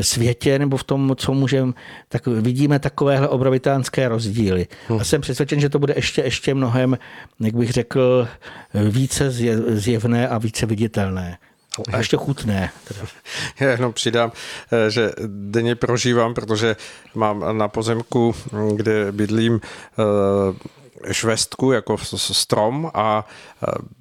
světě, 0.00 0.58
nebo 0.58 0.76
v 0.76 0.84
tom, 0.84 1.14
co 1.16 1.34
můžeme, 1.34 1.72
tak 2.08 2.26
vidíme 2.26 2.78
takovéhle 2.78 3.28
obrovitánské 3.28 4.08
rozdíly. 4.08 4.66
Hmm. 4.88 5.00
A 5.00 5.04
jsem 5.04 5.20
přesvědčen, 5.20 5.60
že 5.60 5.68
to 5.68 5.78
bude 5.78 5.94
ještě, 5.96 6.22
ještě 6.22 6.54
mnohem, 6.54 6.98
jak 7.40 7.54
bych 7.54 7.70
řekl, 7.70 8.28
více 8.74 9.30
zjevné 9.68 10.28
a 10.28 10.38
více 10.38 10.66
viditelné. 10.66 11.38
A 11.92 11.96
ještě 11.96 12.16
chutné. 12.16 12.70
Teda. 12.84 13.00
Já 13.60 13.70
jenom 13.70 13.92
přidám, 13.92 14.32
eh, 14.72 14.90
že 14.90 15.12
denně 15.26 15.74
prožívám, 15.74 16.34
protože 16.34 16.76
mám 17.14 17.58
na 17.58 17.68
pozemku, 17.68 18.34
kde 18.74 19.12
bydlím, 19.12 19.60
eh, 19.64 21.12
švestku 21.12 21.72
jako 21.72 21.96
strom 22.14 22.90
a 22.94 23.28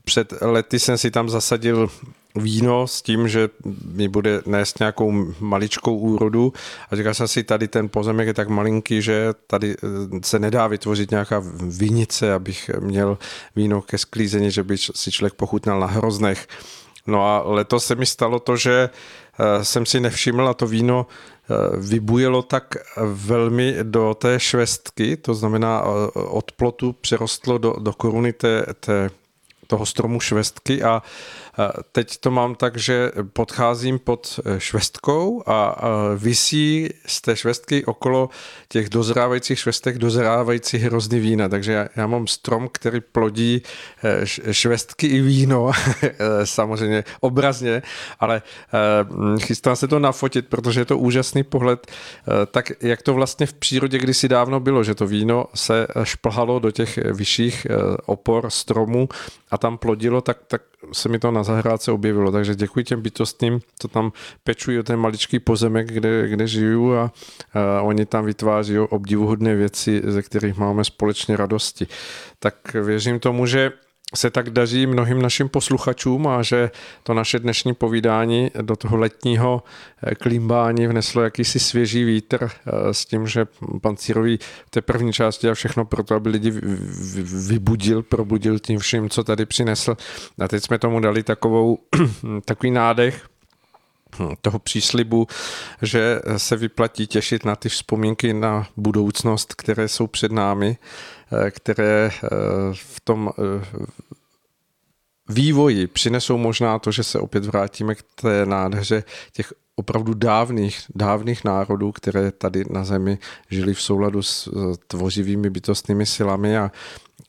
před 0.03 0.33
lety 0.41 0.79
jsem 0.79 0.97
si 0.97 1.11
tam 1.11 1.29
zasadil 1.29 1.89
víno 2.35 2.87
s 2.87 3.01
tím, 3.01 3.27
že 3.27 3.49
mi 3.85 4.07
bude 4.07 4.41
nést 4.45 4.79
nějakou 4.79 5.33
maličkou 5.39 5.97
úrodu 5.97 6.53
a 6.91 6.95
říkal 6.95 7.13
jsem 7.13 7.27
si, 7.27 7.43
tady 7.43 7.67
ten 7.67 7.89
pozemek 7.89 8.27
je 8.27 8.33
tak 8.33 8.49
malinký, 8.49 9.01
že 9.01 9.27
tady 9.47 9.75
eh, 9.75 10.19
se 10.23 10.39
nedá 10.39 10.67
vytvořit 10.67 11.11
nějaká 11.11 11.43
vinice, 11.67 12.33
abych 12.33 12.69
měl 12.79 13.17
víno 13.55 13.81
ke 13.81 13.97
sklízení, 13.97 14.51
že 14.51 14.63
by 14.63 14.77
si 14.77 15.11
člověk 15.11 15.33
pochutnal 15.33 15.79
na 15.79 15.87
hroznech. 15.87 16.47
No 17.09 17.25
a 17.25 17.43
letos 17.45 17.85
se 17.85 17.95
mi 17.95 18.05
stalo 18.05 18.39
to, 18.39 18.55
že 18.55 18.89
eh, 18.89 19.65
jsem 19.65 19.85
si 19.85 19.99
nevšiml 19.99 20.47
a 20.47 20.53
to 20.53 20.67
víno 20.67 21.07
eh, 21.07 21.77
vybujelo 21.77 22.41
tak 22.41 22.77
velmi 23.05 23.75
do 23.83 24.13
té 24.13 24.39
švestky, 24.39 25.17
to 25.17 25.33
znamená 25.33 25.83
od 26.13 26.51
plotu 26.51 26.93
přerostlo 26.93 27.57
do, 27.57 27.75
do 27.79 27.93
koruny 27.93 28.33
té, 28.33 28.65
té, 28.79 29.09
toho 29.67 29.85
stromu 29.85 30.19
švestky 30.19 30.83
a 30.83 31.01
Teď 31.91 32.17
to 32.17 32.31
mám 32.31 32.55
tak, 32.55 32.77
že 32.77 33.11
podcházím 33.33 33.99
pod 33.99 34.39
eh, 34.45 34.59
švestkou 34.59 35.43
a 35.45 35.75
visí 36.17 36.89
z 37.05 37.21
té 37.21 37.35
švestky 37.35 37.85
okolo 37.85 38.29
těch 38.69 38.89
dozrávajících 38.89 39.59
švestek 39.59 39.97
dozrávající 39.97 40.77
hrozný 40.77 41.19
vína. 41.19 41.49
Takže 41.49 41.71
já, 41.71 41.87
já 41.95 42.07
mám 42.07 42.27
strom, 42.27 42.69
který 42.71 42.99
plodí 43.01 43.61
eh, 44.03 44.53
švestky 44.53 45.07
i 45.07 45.21
víno, 45.21 45.71
eh, 46.03 46.15
samozřejmě 46.43 47.03
obrazně, 47.19 47.81
ale 48.19 48.41
chystám 49.41 49.75
se 49.75 49.87
to 49.87 49.99
nafotit, 49.99 50.47
protože 50.47 50.81
je 50.81 50.85
to 50.85 50.97
úžasný 50.97 51.43
pohled, 51.43 51.91
tak 52.51 52.71
jak 52.81 53.01
to 53.01 53.13
vlastně 53.13 53.45
v 53.45 53.53
přírodě 53.53 53.97
kdysi 53.97 54.27
dávno 54.27 54.59
bylo, 54.59 54.83
že 54.83 54.95
to 54.95 55.07
víno 55.07 55.45
se 55.55 55.87
šplhalo 56.03 56.59
do 56.59 56.71
těch 56.71 56.97
vyšších 56.97 57.67
opor 58.05 58.49
stromu 58.49 59.09
a 59.51 59.57
tam 59.57 59.77
plodilo, 59.77 60.21
tak, 60.21 60.37
tak 60.47 60.61
se 60.91 61.09
mi 61.09 61.19
to 61.19 61.31
na 61.31 61.43
zahrádce 61.43 61.91
objevilo, 61.91 62.31
takže 62.31 62.55
děkuji 62.55 62.85
těm 62.85 63.01
bytostným, 63.01 63.59
co 63.79 63.87
tam 63.87 64.11
pečují 64.43 64.79
o 64.79 64.83
ten 64.83 64.99
maličký 64.99 65.39
pozemek, 65.39 65.87
kde, 65.91 66.27
kde 66.27 66.47
žiju 66.47 66.93
a, 66.93 67.11
a 67.53 67.81
oni 67.81 68.05
tam 68.05 68.25
vytváří 68.25 68.79
obdivuhodné 68.79 69.55
věci, 69.55 70.01
ze 70.05 70.21
kterých 70.21 70.57
máme 70.57 70.83
společně 70.83 71.37
radosti. 71.37 71.87
Tak 72.39 72.73
věřím 72.73 73.19
tomu, 73.19 73.45
že 73.45 73.71
se 74.15 74.29
tak 74.29 74.49
daří 74.49 74.87
mnohým 74.87 75.21
našim 75.21 75.49
posluchačům 75.49 76.27
a 76.27 76.43
že 76.43 76.71
to 77.03 77.13
naše 77.13 77.39
dnešní 77.39 77.73
povídání 77.73 78.51
do 78.61 78.75
toho 78.75 78.97
letního 78.97 79.63
eh, 80.03 80.15
klimbání 80.15 80.87
vneslo 80.87 81.21
jakýsi 81.21 81.59
svěží 81.59 82.03
vítr 82.03 82.43
eh, 82.43 82.93
s 82.93 83.05
tím, 83.05 83.27
že 83.27 83.45
pan 83.81 83.97
Círový 83.97 84.39
v 84.65 84.69
té 84.69 84.81
první 84.81 85.13
části 85.13 85.41
dělal 85.41 85.55
všechno 85.55 85.85
pro 85.85 86.03
to, 86.03 86.15
aby 86.15 86.29
lidi 86.29 86.53
vybudil, 87.47 88.03
probudil 88.03 88.59
tím 88.59 88.79
vším, 88.79 89.09
co 89.09 89.23
tady 89.23 89.45
přinesl. 89.45 89.97
A 90.39 90.47
teď 90.47 90.63
jsme 90.63 90.79
tomu 90.79 90.99
dali 90.99 91.23
takovou, 91.23 91.77
takový 92.45 92.71
nádech, 92.71 93.25
hm, 94.19 94.33
toho 94.41 94.59
příslibu, 94.59 95.27
že 95.81 96.19
se 96.37 96.55
vyplatí 96.55 97.07
těšit 97.07 97.45
na 97.45 97.55
ty 97.55 97.69
vzpomínky 97.69 98.33
na 98.33 98.67
budoucnost, 98.77 99.53
které 99.53 99.87
jsou 99.87 100.07
před 100.07 100.31
námi 100.31 100.77
které 101.49 102.11
eh, 102.13 102.27
v 102.73 103.01
tom 103.03 103.29
eh, 103.29 103.65
vývoji 105.29 105.87
přinesou 105.87 106.37
možná 106.37 106.79
to, 106.79 106.91
že 106.91 107.03
se 107.03 107.19
opět 107.19 107.45
vrátíme 107.45 107.95
k 107.95 108.03
té 108.15 108.45
nádheře 108.45 109.03
těch 109.31 109.53
opravdu 109.75 110.13
dávných, 110.13 110.81
dávných 110.95 111.43
národů, 111.43 111.91
které 111.91 112.31
tady 112.31 112.63
na 112.69 112.83
zemi 112.83 113.17
žili 113.49 113.73
v 113.73 113.81
souladu 113.81 114.23
s 114.23 114.49
tvořivými 114.87 115.49
bytostnými 115.49 116.05
silami 116.05 116.57
a 116.57 116.71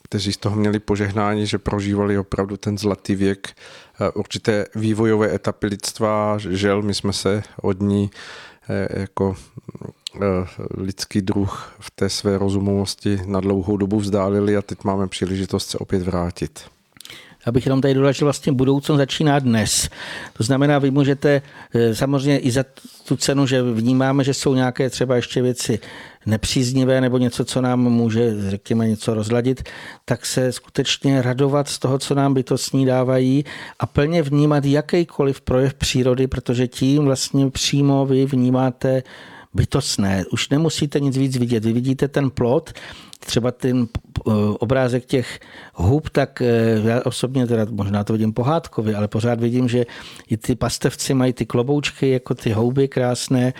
kteří 0.02 0.32
z 0.32 0.36
toho 0.36 0.56
měli 0.56 0.78
požehnání, 0.78 1.46
že 1.46 1.58
prožívali 1.58 2.18
opravdu 2.18 2.56
ten 2.56 2.78
zlatý 2.78 3.14
věk 3.14 3.48
určité 4.14 4.66
vývojové 4.74 5.34
etapy 5.34 5.66
lidstva. 5.66 6.38
Žel, 6.38 6.82
my 6.82 6.94
jsme 6.94 7.12
se 7.12 7.42
od 7.62 7.80
ní 7.80 8.10
jako 8.90 9.36
Eh, 9.84 9.86
lidský 10.76 11.22
druh 11.22 11.76
v 11.80 11.90
té 11.90 12.08
své 12.08 12.38
rozumovosti 12.38 13.20
na 13.26 13.40
dlouhou 13.40 13.76
dobu 13.76 14.00
vzdálili 14.00 14.56
a 14.56 14.62
teď 14.62 14.84
máme 14.84 15.08
příležitost 15.08 15.70
se 15.70 15.78
opět 15.78 16.02
vrátit. 16.02 16.60
Abych 17.46 17.66
jenom 17.66 17.80
tady 17.80 17.94
dodal, 17.94 18.12
že 18.12 18.24
vlastně 18.24 18.52
budoucnost 18.52 18.98
začíná 18.98 19.38
dnes. 19.38 19.88
To 20.32 20.44
znamená, 20.44 20.78
vy 20.78 20.90
můžete 20.90 21.42
eh, 21.74 21.94
samozřejmě 21.94 22.38
i 22.38 22.50
za 22.50 22.64
tu 23.04 23.16
cenu, 23.16 23.46
že 23.46 23.62
vnímáme, 23.62 24.24
že 24.24 24.34
jsou 24.34 24.54
nějaké 24.54 24.90
třeba 24.90 25.16
ještě 25.16 25.42
věci 25.42 25.78
nepříznivé 26.26 27.00
nebo 27.00 27.18
něco, 27.18 27.44
co 27.44 27.60
nám 27.60 27.80
může, 27.80 28.50
řekněme, 28.50 28.88
něco 28.88 29.14
rozladit, 29.14 29.62
tak 30.04 30.26
se 30.26 30.52
skutečně 30.52 31.22
radovat 31.22 31.68
z 31.68 31.78
toho, 31.78 31.98
co 31.98 32.14
nám 32.14 32.34
bytostní 32.34 32.86
dávají 32.86 33.44
a 33.78 33.86
plně 33.86 34.22
vnímat 34.22 34.64
jakýkoliv 34.64 35.40
projev 35.40 35.74
přírody, 35.74 36.26
protože 36.26 36.68
tím 36.68 37.04
vlastně 37.04 37.50
přímo 37.50 38.06
vy 38.06 38.26
vnímáte 38.26 39.02
bytostné. 39.54 40.24
Už 40.32 40.48
nemusíte 40.48 41.00
nic 41.00 41.16
víc 41.16 41.36
vidět. 41.36 41.64
Vy 41.64 41.72
vidíte 41.72 42.08
ten 42.08 42.30
plot, 42.30 42.72
třeba 43.20 43.50
ten 43.50 43.86
eh, 43.86 44.30
obrázek 44.58 45.04
těch 45.04 45.40
hub, 45.74 46.08
tak 46.08 46.42
eh, 46.42 46.80
já 46.84 47.00
osobně 47.04 47.46
teda 47.46 47.66
možná 47.70 48.04
to 48.04 48.12
vidím 48.12 48.32
pohádkově, 48.32 48.96
ale 48.96 49.08
pořád 49.08 49.40
vidím, 49.40 49.68
že 49.68 49.86
i 50.28 50.36
ty 50.36 50.54
pastevci 50.54 51.14
mají 51.14 51.32
ty 51.32 51.46
kloboučky, 51.46 52.10
jako 52.10 52.34
ty 52.34 52.52
houby 52.52 52.88
krásné. 52.88 53.52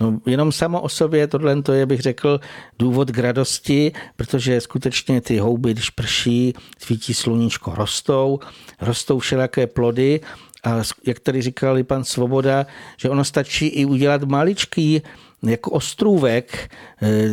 No, 0.00 0.20
jenom 0.26 0.52
samo 0.52 0.80
o 0.80 0.88
sobě 0.88 1.26
tohle 1.26 1.62
to 1.62 1.72
je, 1.72 1.86
bych 1.86 2.00
řekl, 2.00 2.40
důvod 2.78 3.10
k 3.10 3.18
radosti, 3.18 3.92
protože 4.16 4.60
skutečně 4.60 5.20
ty 5.20 5.38
houby, 5.38 5.72
když 5.72 5.90
prší, 5.90 6.54
svítí 6.78 7.14
sluníčko, 7.14 7.74
rostou, 7.74 8.38
rostou 8.80 9.18
všelaké 9.18 9.66
plody 9.66 10.20
a 10.64 10.82
jak 11.06 11.20
tady 11.20 11.42
říkal 11.42 11.78
i 11.78 11.84
pan 11.84 12.04
Svoboda, 12.04 12.66
že 12.96 13.08
ono 13.08 13.24
stačí 13.24 13.66
i 13.66 13.84
udělat 13.84 14.22
maličký 14.22 15.02
jako 15.42 15.70
ostrůvek, 15.70 16.70
eh, 17.02 17.28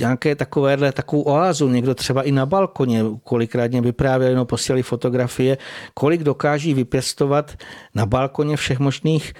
nějaké 0.00 0.34
takovéhle, 0.34 0.92
takovou 0.92 1.22
oázu, 1.22 1.68
někdo 1.68 1.94
třeba 1.94 2.22
i 2.22 2.32
na 2.32 2.46
balkoně, 2.46 3.04
kolikrát 3.24 3.70
mě 3.70 3.80
vyprávěli, 3.80 4.34
no 4.34 4.44
posílali 4.44 4.82
fotografie, 4.82 5.58
kolik 5.94 6.22
dokáží 6.22 6.74
vypěstovat 6.74 7.56
na 7.94 8.06
balkoně 8.06 8.56
všech 8.56 8.78
možných 8.78 9.32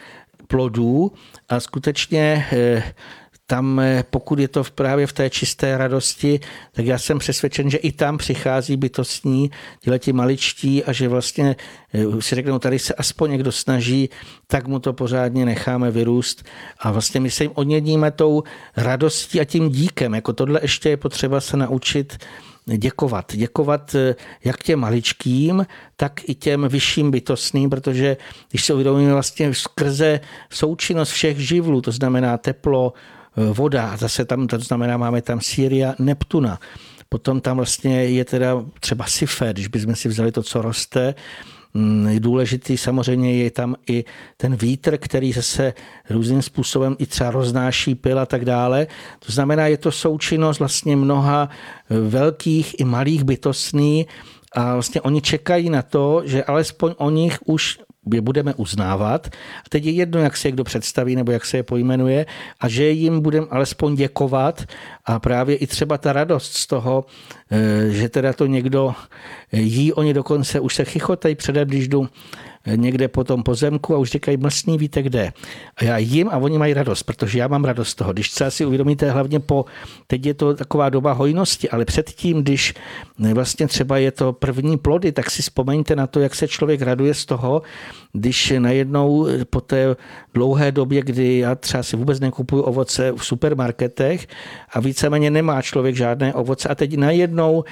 plodů 0.46 1.12
a 1.48 1.60
skutečně 1.60 2.46
eh, 2.52 2.82
tam, 3.50 3.80
eh, 3.80 4.04
pokud 4.10 4.38
je 4.38 4.48
to 4.48 4.64
právě 4.74 5.06
v 5.06 5.12
té 5.12 5.30
čisté 5.30 5.78
radosti, 5.78 6.40
tak 6.72 6.86
já 6.86 6.98
jsem 6.98 7.18
přesvědčen, 7.18 7.70
že 7.70 7.78
i 7.78 7.92
tam 7.92 8.18
přichází 8.18 8.76
bytostní 8.76 9.50
ti 9.98 10.12
maličtí 10.12 10.84
a 10.84 10.92
že 10.92 11.08
vlastně 11.08 11.56
eh, 11.94 12.22
si 12.22 12.34
řeknou, 12.34 12.58
tady 12.58 12.78
se 12.78 12.94
aspoň 12.94 13.30
někdo 13.30 13.52
snaží, 13.52 14.10
tak 14.46 14.68
mu 14.68 14.78
to 14.78 14.92
pořádně 14.92 15.44
necháme 15.44 15.90
vyrůst 15.90 16.46
a 16.78 16.90
vlastně 16.90 17.20
my 17.20 17.30
se 17.30 17.44
jim 17.44 17.52
odnědíme 17.54 18.10
tou 18.10 18.42
radostí 18.76 19.40
a 19.40 19.44
tím 19.44 19.68
díkem. 19.68 20.14
Jako 20.14 20.32
tohle 20.32 20.60
ještě 20.62 20.88
je 20.88 20.96
potřeba 20.96 21.40
se 21.40 21.56
naučit 21.56 22.18
děkovat. 22.66 23.32
Děkovat 23.34 23.94
eh, 23.94 24.14
jak 24.44 24.62
těm 24.62 24.78
maličkým, 24.78 25.66
tak 25.96 26.28
i 26.28 26.34
těm 26.34 26.68
vyšším 26.68 27.10
bytostným, 27.10 27.70
protože 27.70 28.16
když 28.50 28.64
se 28.64 28.74
uvědomíme 28.74 29.12
vlastně 29.12 29.54
skrze 29.54 30.20
součinnost 30.50 31.10
všech 31.10 31.38
živlů, 31.38 31.80
to 31.80 31.90
znamená 31.92 32.38
teplo, 32.38 32.92
Eh, 33.40 33.52
voda, 33.52 33.96
zase 33.96 34.24
tam, 34.24 34.46
to 34.46 34.58
znamená, 34.58 34.96
máme 34.96 35.22
tam 35.22 35.40
Syria, 35.40 35.94
Neptuna. 35.98 36.58
Potom 37.08 37.40
tam 37.40 37.56
vlastně 37.56 38.04
je 38.04 38.24
teda 38.24 38.64
třeba 38.80 39.04
Sifer, 39.06 39.52
když 39.52 39.68
bychom 39.68 39.94
si 39.94 40.08
vzali 40.08 40.32
to, 40.32 40.42
co 40.42 40.62
roste, 40.62 41.14
mm, 41.74 42.16
důležitý 42.18 42.76
samozřejmě 42.76 43.36
je 43.36 43.50
tam 43.50 43.76
i 43.88 44.04
ten 44.36 44.56
vítr, 44.56 44.98
který 44.98 45.32
zase 45.32 45.74
různým 46.10 46.42
způsobem 46.42 46.96
i 46.98 47.06
třeba 47.06 47.30
roznáší 47.30 47.94
pil 47.94 48.18
a 48.18 48.26
tak 48.26 48.44
dále. 48.44 48.86
To 49.26 49.32
znamená, 49.32 49.66
je 49.66 49.76
to 49.76 49.92
součinnost 49.92 50.58
vlastně 50.58 50.96
mnoha 50.96 51.48
eh, 51.48 52.00
velkých 52.00 52.80
i 52.80 52.84
malých 52.84 53.24
bytostný 53.24 54.06
a 54.52 54.72
vlastně 54.72 55.00
oni 55.00 55.22
čekají 55.22 55.70
na 55.70 55.82
to, 55.82 56.22
že 56.24 56.44
alespoň 56.44 56.94
o 56.98 57.10
nich 57.10 57.38
už 57.44 57.78
je 58.14 58.20
budeme 58.20 58.54
uznávat. 58.54 59.26
A 59.64 59.68
teď 59.68 59.84
je 59.84 59.92
jedno, 59.92 60.20
jak 60.20 60.36
se 60.36 60.48
je 60.48 60.52
kdo 60.52 60.64
představí 60.64 61.16
nebo 61.16 61.32
jak 61.32 61.44
se 61.44 61.56
je 61.56 61.62
pojmenuje 61.62 62.26
a 62.60 62.68
že 62.68 62.90
jim 62.90 63.20
budeme 63.20 63.46
alespoň 63.50 63.96
děkovat 63.96 64.64
a 65.04 65.18
právě 65.18 65.56
i 65.56 65.66
třeba 65.66 65.98
ta 65.98 66.12
radost 66.12 66.52
z 66.52 66.66
toho, 66.66 67.04
eh, 67.50 67.90
že 67.90 68.08
teda 68.08 68.32
to 68.32 68.46
někdo 68.46 68.94
jí, 69.52 69.92
oni 69.92 70.14
dokonce 70.14 70.60
už 70.60 70.74
se 70.74 70.84
chychotají 70.84 71.34
předem, 71.34 71.68
když 71.68 71.88
jdu 71.88 72.08
někde 72.66 73.08
po 73.08 73.24
tom 73.24 73.42
pozemku 73.42 73.94
a 73.94 73.98
už 73.98 74.10
říkají, 74.10 74.36
mlsný 74.36 74.78
víte 74.78 75.02
kde. 75.02 75.32
A 75.76 75.84
já 75.84 75.98
jim 75.98 76.28
a 76.28 76.36
oni 76.36 76.58
mají 76.58 76.74
radost, 76.74 77.02
protože 77.02 77.38
já 77.38 77.48
mám 77.48 77.64
radost 77.64 77.88
z 77.88 77.94
toho. 77.94 78.12
Když 78.12 78.30
se 78.30 78.50
si 78.50 78.64
uvědomíte, 78.64 79.10
hlavně 79.10 79.40
po, 79.40 79.64
teď 80.06 80.26
je 80.26 80.34
to 80.34 80.54
taková 80.54 80.88
doba 80.88 81.12
hojnosti, 81.12 81.70
ale 81.70 81.84
předtím, 81.84 82.42
když 82.42 82.74
vlastně 83.34 83.66
třeba 83.66 83.98
je 83.98 84.10
to 84.10 84.32
první 84.32 84.78
plody, 84.78 85.12
tak 85.12 85.30
si 85.30 85.42
vzpomeňte 85.42 85.96
na 85.96 86.06
to, 86.06 86.20
jak 86.20 86.34
se 86.34 86.48
člověk 86.48 86.82
raduje 86.82 87.14
z 87.14 87.24
toho, 87.26 87.62
když 88.12 88.52
najednou 88.58 89.26
po 89.50 89.60
té 89.60 89.96
dlouhé 90.34 90.72
době, 90.72 91.02
kdy 91.02 91.38
já 91.38 91.54
třeba 91.54 91.82
si 91.82 91.96
vůbec 91.96 92.20
nekupuju 92.20 92.62
ovoce 92.62 93.12
v 93.12 93.24
supermarketech 93.24 94.26
a 94.72 94.80
víceméně 94.80 95.30
nemá 95.30 95.62
člověk 95.62 95.96
žádné 95.96 96.34
ovoce 96.34 96.68
a 96.68 96.74
teď 96.74 96.96
najednou 96.96 97.64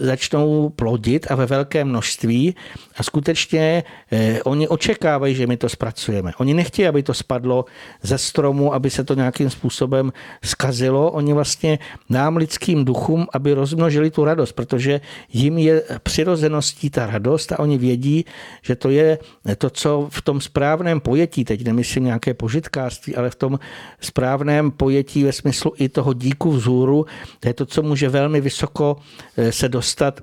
začnou 0.00 0.68
plodit 0.68 1.26
a 1.30 1.34
ve 1.34 1.46
velkém 1.46 1.88
množství 1.88 2.54
a 2.96 3.02
skutečně 3.02 3.84
eh, 4.12 4.31
oni 4.42 4.68
očekávají, 4.68 5.34
že 5.34 5.46
my 5.46 5.56
to 5.56 5.68
zpracujeme. 5.68 6.32
Oni 6.38 6.54
nechtějí, 6.54 6.88
aby 6.88 7.02
to 7.02 7.14
spadlo 7.14 7.64
ze 8.02 8.18
stromu, 8.18 8.74
aby 8.74 8.90
se 8.90 9.04
to 9.04 9.14
nějakým 9.14 9.50
způsobem 9.50 10.12
skazilo. 10.44 11.10
Oni 11.10 11.32
vlastně 11.32 11.78
nám 12.08 12.36
lidským 12.36 12.84
duchům, 12.84 13.26
aby 13.32 13.52
rozmnožili 13.52 14.10
tu 14.10 14.24
radost, 14.24 14.52
protože 14.52 15.00
jim 15.32 15.58
je 15.58 15.82
přirozeností 16.02 16.90
ta 16.90 17.06
radost 17.06 17.52
a 17.52 17.58
oni 17.58 17.78
vědí, 17.78 18.24
že 18.62 18.76
to 18.76 18.90
je 18.90 19.18
to, 19.58 19.70
co 19.70 20.08
v 20.10 20.22
tom 20.22 20.40
správném 20.40 21.00
pojetí, 21.00 21.44
teď 21.44 21.64
nemyslím 21.64 22.04
nějaké 22.04 22.34
požitkářství, 22.34 23.16
ale 23.16 23.30
v 23.30 23.34
tom 23.34 23.58
správném 24.00 24.70
pojetí 24.70 25.24
ve 25.24 25.32
smyslu 25.32 25.72
i 25.76 25.88
toho 25.88 26.12
díku 26.12 26.52
vzhůru, 26.52 27.06
to 27.40 27.48
je 27.48 27.54
to, 27.54 27.66
co 27.66 27.82
může 27.82 28.08
velmi 28.08 28.40
vysoko 28.40 28.96
eh, 29.36 29.52
se 29.52 29.68
dostat 29.68 30.20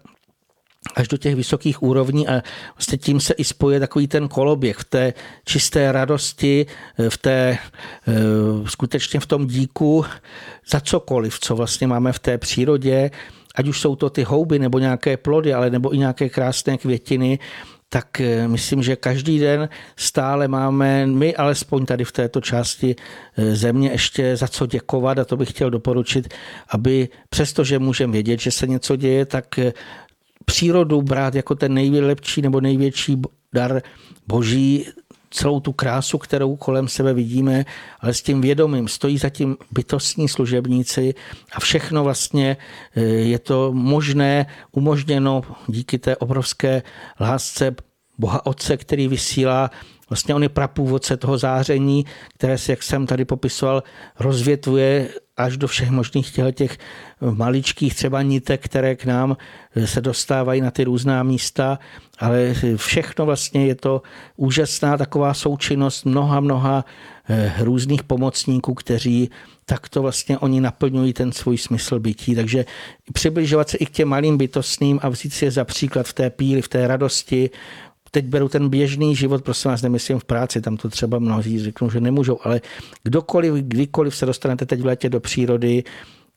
až 0.96 1.08
do 1.08 1.18
těch 1.18 1.36
vysokých 1.36 1.84
úrovní 1.84 2.28
a 2.28 2.42
vlastně 2.76 2.98
tím 2.98 3.20
se 3.20 3.34
i 3.34 3.44
spoje 3.44 3.80
takový 3.80 4.08
ten 4.08 4.28
koloběh 4.28 4.78
v 4.78 4.84
té 4.84 5.14
čisté 5.46 5.92
radosti, 5.92 6.66
v 7.10 7.18
té 7.18 7.58
eh, 8.08 8.14
skutečně 8.66 9.20
v 9.20 9.26
tom 9.26 9.48
díku 9.48 10.06
za 10.70 10.80
cokoliv, 10.80 11.40
co 11.40 11.56
vlastně 11.56 11.88
máme 11.88 12.12
v 12.12 12.20
té 12.20 12.38
přírodě, 12.38 13.12
ať 13.56 13.68
už 13.68 13.82
jsou 13.82 13.96
to 13.96 14.10
ty 14.10 14.24
houby 14.24 14.60
nebo 14.60 14.80
nějaké 14.80 15.18
plody, 15.18 15.54
ale 15.54 15.70
nebo 15.70 15.94
i 15.94 15.98
nějaké 15.98 16.30
krásné 16.30 16.78
květiny, 16.78 17.40
tak 17.90 18.22
eh, 18.22 18.48
myslím, 18.48 18.84
že 18.84 18.96
každý 18.96 19.40
den 19.40 19.70
stále 19.96 20.48
máme, 20.48 21.06
my 21.06 21.36
alespoň 21.36 21.86
tady 21.86 22.04
v 22.04 22.12
této 22.12 22.42
části 22.42 22.96
eh, 23.38 23.56
země 23.56 23.90
ještě 23.92 24.38
za 24.38 24.48
co 24.48 24.66
děkovat. 24.66 25.20
A 25.20 25.26
to 25.26 25.38
bych 25.38 25.50
chtěl 25.50 25.70
doporučit, 25.70 26.34
aby 26.70 27.10
přestože 27.30 27.80
můžeme 27.80 28.14
vědět, 28.14 28.40
že 28.40 28.52
se 28.52 28.68
něco 28.68 28.96
děje, 28.96 29.26
tak 29.26 29.60
přírodu 30.50 31.02
brát 31.02 31.36
jako 31.36 31.56
ten 31.56 31.74
nejlepší 31.74 32.42
nebo 32.42 32.62
největší 32.62 33.22
dar 33.54 33.82
boží, 34.28 34.86
celou 35.30 35.60
tu 35.60 35.74
krásu, 35.74 36.18
kterou 36.18 36.56
kolem 36.56 36.88
sebe 36.88 37.14
vidíme, 37.14 37.66
ale 38.00 38.14
s 38.14 38.22
tím 38.22 38.42
vědomím 38.42 38.88
stojí 38.88 39.18
zatím 39.18 39.58
bytostní 39.72 40.30
služebníci 40.30 41.14
a 41.54 41.60
všechno 41.60 42.04
vlastně 42.04 42.58
eh, 42.96 43.02
je 43.02 43.40
to 43.40 43.74
možné, 43.74 44.46
umožněno 44.72 45.42
díky 45.68 46.00
té 46.00 46.18
obrovské 46.18 46.82
lásce 47.20 47.76
Boha 48.18 48.46
Otce, 48.46 48.78
který 48.78 49.08
vysílá. 49.08 49.72
Vlastně 50.10 50.36
on 50.36 50.44
je 50.44 50.50
prapůvodce 50.50 51.18
toho 51.18 51.38
záření, 51.38 52.06
které 52.34 52.58
se, 52.58 52.72
jak 52.72 52.84
jsem 52.84 53.06
tady 53.06 53.26
popisoval, 53.26 53.84
rozvětvuje 54.20 55.10
až 55.38 55.58
do 55.58 55.68
všech 55.68 55.90
možných 55.90 56.32
těch 56.52 56.78
maličkých 57.22 57.96
třeba 57.96 58.22
nitek, 58.22 58.64
které 58.64 58.96
k 58.96 59.06
nám 59.06 59.38
se 59.86 60.02
dostávají 60.02 60.62
na 60.62 60.72
ty 60.72 60.84
různá 60.84 61.24
místa, 61.24 61.80
ale 62.20 62.54
všechno 62.76 63.26
vlastně 63.26 63.66
je 63.66 63.76
to 63.76 64.02
úžasná 64.36 64.98
taková 64.98 65.34
součinnost 65.34 66.06
mnoha, 66.06 66.40
mnoha 66.40 66.86
eh, 67.30 67.54
různých 67.60 68.04
pomocníků, 68.04 68.74
kteří 68.74 69.30
takto 69.66 70.02
vlastně 70.02 70.38
oni 70.38 70.62
naplňují 70.62 71.14
ten 71.14 71.32
svůj 71.32 71.58
smysl 71.58 72.00
bytí. 72.00 72.36
Takže 72.36 72.66
přibližovat 73.14 73.70
se 73.70 73.78
i 73.78 73.86
k 73.86 73.90
těm 73.90 74.08
malým 74.08 74.38
bytostným 74.38 75.00
a 75.02 75.10
vzít 75.10 75.34
si 75.34 75.46
je 75.46 75.52
za 75.52 75.66
příklad 75.66 76.08
v 76.08 76.14
té 76.14 76.30
píli, 76.30 76.62
v 76.62 76.68
té 76.68 76.88
radosti, 76.88 77.50
teď 78.12 78.26
beru 78.26 78.50
ten 78.50 78.70
běžný 78.70 79.16
život, 79.16 79.44
prosím 79.44 79.72
vás, 79.72 79.82
nemyslím 79.82 80.20
v 80.20 80.26
práci, 80.26 80.62
tam 80.62 80.78
to 80.78 80.90
třeba 80.90 81.20
mnozí 81.20 81.60
řeknou, 81.60 81.90
že 81.90 82.00
nemůžou, 82.00 82.40
ale 82.44 82.62
kdokoliv, 83.04 83.54
kdykoliv 83.54 84.16
se 84.16 84.26
dostanete 84.26 84.66
teď 84.66 84.82
v 84.82 84.86
létě 84.86 85.10
do 85.10 85.20
přírody, 85.20 85.84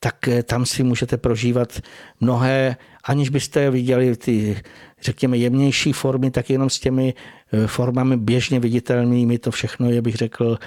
tak 0.02 0.28
eh, 0.28 0.42
tam 0.42 0.66
si 0.66 0.82
můžete 0.82 1.16
prožívat 1.16 1.80
mnohé, 2.20 2.76
aniž 3.04 3.28
byste 3.28 3.70
viděli 3.70 4.16
ty, 4.16 4.60
řekněme, 5.02 5.36
jemnější 5.36 5.92
formy, 5.92 6.30
tak 6.30 6.50
jenom 6.50 6.70
s 6.70 6.80
těmi 6.80 7.14
eh, 7.14 7.66
formami 7.66 8.16
běžně 8.16 8.60
viditelnými, 8.60 9.38
to 9.38 9.50
všechno 9.50 9.90
je, 9.90 10.02
bych 10.02 10.14
řekl, 10.14 10.58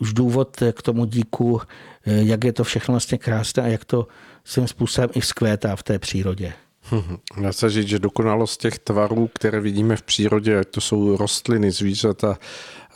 už 0.00 0.12
důvod 0.12 0.62
k 0.72 0.82
tomu 0.82 1.04
díku, 1.04 1.60
eh, 1.60 2.22
jak 2.22 2.44
je 2.44 2.52
to 2.52 2.64
všechno 2.64 2.92
vlastně 2.92 3.18
krásné 3.18 3.62
a 3.62 3.66
jak 3.66 3.84
to 3.84 4.08
svým 4.44 4.68
způsobem 4.68 5.10
i 5.14 5.20
vzkvétá 5.20 5.76
v 5.76 5.82
té 5.82 5.98
přírodě. 5.98 6.52
Dá 7.42 7.52
se 7.52 7.70
říct, 7.70 7.88
že 7.88 7.98
dokonalost 7.98 8.60
těch 8.60 8.78
tvarů, 8.78 9.30
které 9.34 9.60
vidíme 9.60 9.96
v 9.96 10.02
přírodě, 10.02 10.64
to 10.64 10.80
jsou 10.80 11.16
rostliny, 11.16 11.70
zvířata, 11.70 12.38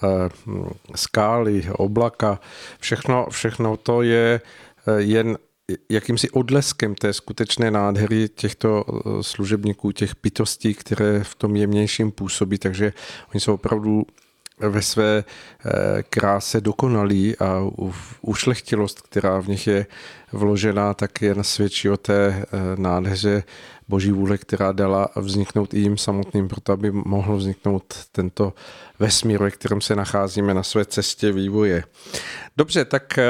eh, 0.04 0.08
skály, 0.96 1.64
oblaka, 1.72 2.40
všechno, 2.80 3.26
všechno 3.30 3.76
to 3.76 4.02
je 4.02 4.40
eh, 4.86 5.02
jen 5.02 5.36
jakýmsi 5.88 6.30
odleskem 6.30 6.94
té 6.94 7.12
skutečné 7.12 7.70
nádhery 7.70 8.28
těchto 8.28 8.84
eh, 8.88 9.22
služebníků, 9.22 9.92
těch 9.92 10.12
bytostí, 10.22 10.74
které 10.74 11.24
v 11.24 11.34
tom 11.34 11.56
jemnějším 11.56 12.12
působí, 12.12 12.58
takže 12.58 12.92
oni 13.34 13.40
jsou 13.40 13.54
opravdu 13.54 14.06
ve 14.58 14.82
své 14.82 15.24
kráse 16.10 16.60
dokonalí 16.60 17.38
a 17.38 17.70
ušlechtilost, 18.22 19.00
která 19.00 19.40
v 19.40 19.48
nich 19.48 19.66
je 19.66 19.86
vložená, 20.32 20.94
tak 20.94 21.22
jen 21.22 21.44
svědčí 21.44 21.90
o 21.90 21.96
té 21.96 22.46
nádheře 22.76 23.42
boží 23.88 24.12
vůle, 24.12 24.38
která 24.38 24.72
dala 24.72 25.08
vzniknout 25.16 25.74
i 25.74 25.78
jim 25.78 25.96
samotným, 25.96 26.48
proto 26.48 26.72
aby 26.72 26.90
mohl 26.90 27.36
vzniknout 27.36 27.94
tento 28.12 28.52
vesmír, 28.98 29.42
ve 29.42 29.50
kterém 29.50 29.80
se 29.80 29.96
nacházíme 29.96 30.54
na 30.54 30.62
své 30.62 30.84
cestě 30.84 31.32
vývoje. 31.32 31.84
Dobře, 32.56 32.84
tak 32.84 33.18
eh, 33.18 33.24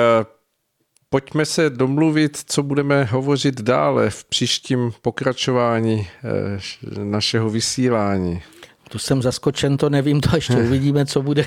pojďme 1.14 1.46
se 1.46 1.70
domluvit, 1.70 2.40
co 2.46 2.62
budeme 2.62 3.04
hovořit 3.04 3.60
dále 3.60 4.10
v 4.10 4.24
příštím 4.24 4.92
pokračování 5.02 6.06
eh, 6.24 7.04
našeho 7.04 7.50
vysílání. 7.50 8.42
Tu 8.88 8.98
jsem 8.98 9.22
zaskočen, 9.22 9.76
to 9.76 9.90
nevím, 9.90 10.20
to 10.20 10.36
ještě 10.36 10.56
uvidíme, 10.66 11.06
co 11.06 11.22
bude, 11.22 11.46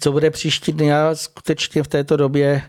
co 0.00 0.12
bude 0.12 0.30
příští 0.30 0.72
dny. 0.72 0.86
Já 0.86 1.14
skutečně 1.14 1.82
v 1.82 1.88
této 1.88 2.16
době 2.16 2.62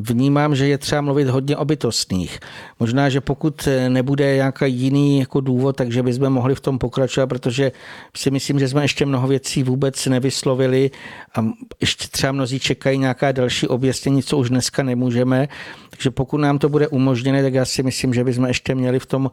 vnímám, 0.00 0.56
že 0.56 0.68
je 0.68 0.78
třeba 0.78 1.00
mluvit 1.00 1.28
hodně 1.28 1.56
o 1.56 1.64
bytostných. 1.64 2.40
Možná, 2.80 3.08
že 3.08 3.20
pokud 3.20 3.66
eh, 3.66 3.88
nebude 3.88 4.34
nějaký 4.34 4.74
jiný 4.74 5.18
jako 5.18 5.40
důvod, 5.40 5.76
takže 5.76 6.02
bychom 6.02 6.30
mohli 6.30 6.54
v 6.54 6.60
tom 6.60 6.78
pokračovat, 6.78 7.26
protože 7.26 7.72
si 8.16 8.30
myslím, 8.30 8.58
že 8.58 8.68
jsme 8.68 8.84
ještě 8.84 9.06
mnoho 9.06 9.28
věcí 9.28 9.62
vůbec 9.62 10.06
nevyslovili 10.06 10.90
a 11.34 11.44
ještě 11.80 12.08
třeba 12.08 12.32
mnozí 12.32 12.58
čekají 12.60 12.98
nějaká 12.98 13.32
další 13.32 13.68
objasnění, 13.68 14.22
co 14.22 14.38
už 14.38 14.48
dneska 14.48 14.82
nemůžeme. 14.82 15.48
Takže 15.90 16.10
pokud 16.10 16.38
nám 16.38 16.58
to 16.58 16.68
bude 16.68 16.88
umožněné, 16.88 17.42
tak 17.42 17.54
já 17.54 17.64
si 17.64 17.82
myslím, 17.82 18.14
že 18.14 18.24
bychom 18.24 18.44
ještě 18.44 18.74
měli 18.74 18.98
v 18.98 19.06
tom 19.06 19.30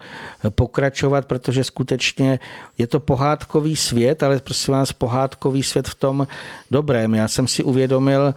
pokračovat, 0.49 1.25
protože 1.25 1.63
skutečně 1.63 2.39
je 2.77 2.87
to 2.87 2.99
pohádkový 2.99 3.75
svět, 3.75 4.23
ale 4.23 4.39
prosím 4.39 4.73
vás, 4.73 4.93
pohádkový 4.93 5.63
svět 5.63 5.87
v 5.87 5.95
tom 5.95 6.27
dobrém. 6.71 7.15
Já 7.15 7.27
jsem 7.27 7.47
si 7.47 7.63
uvědomil, 7.63 8.33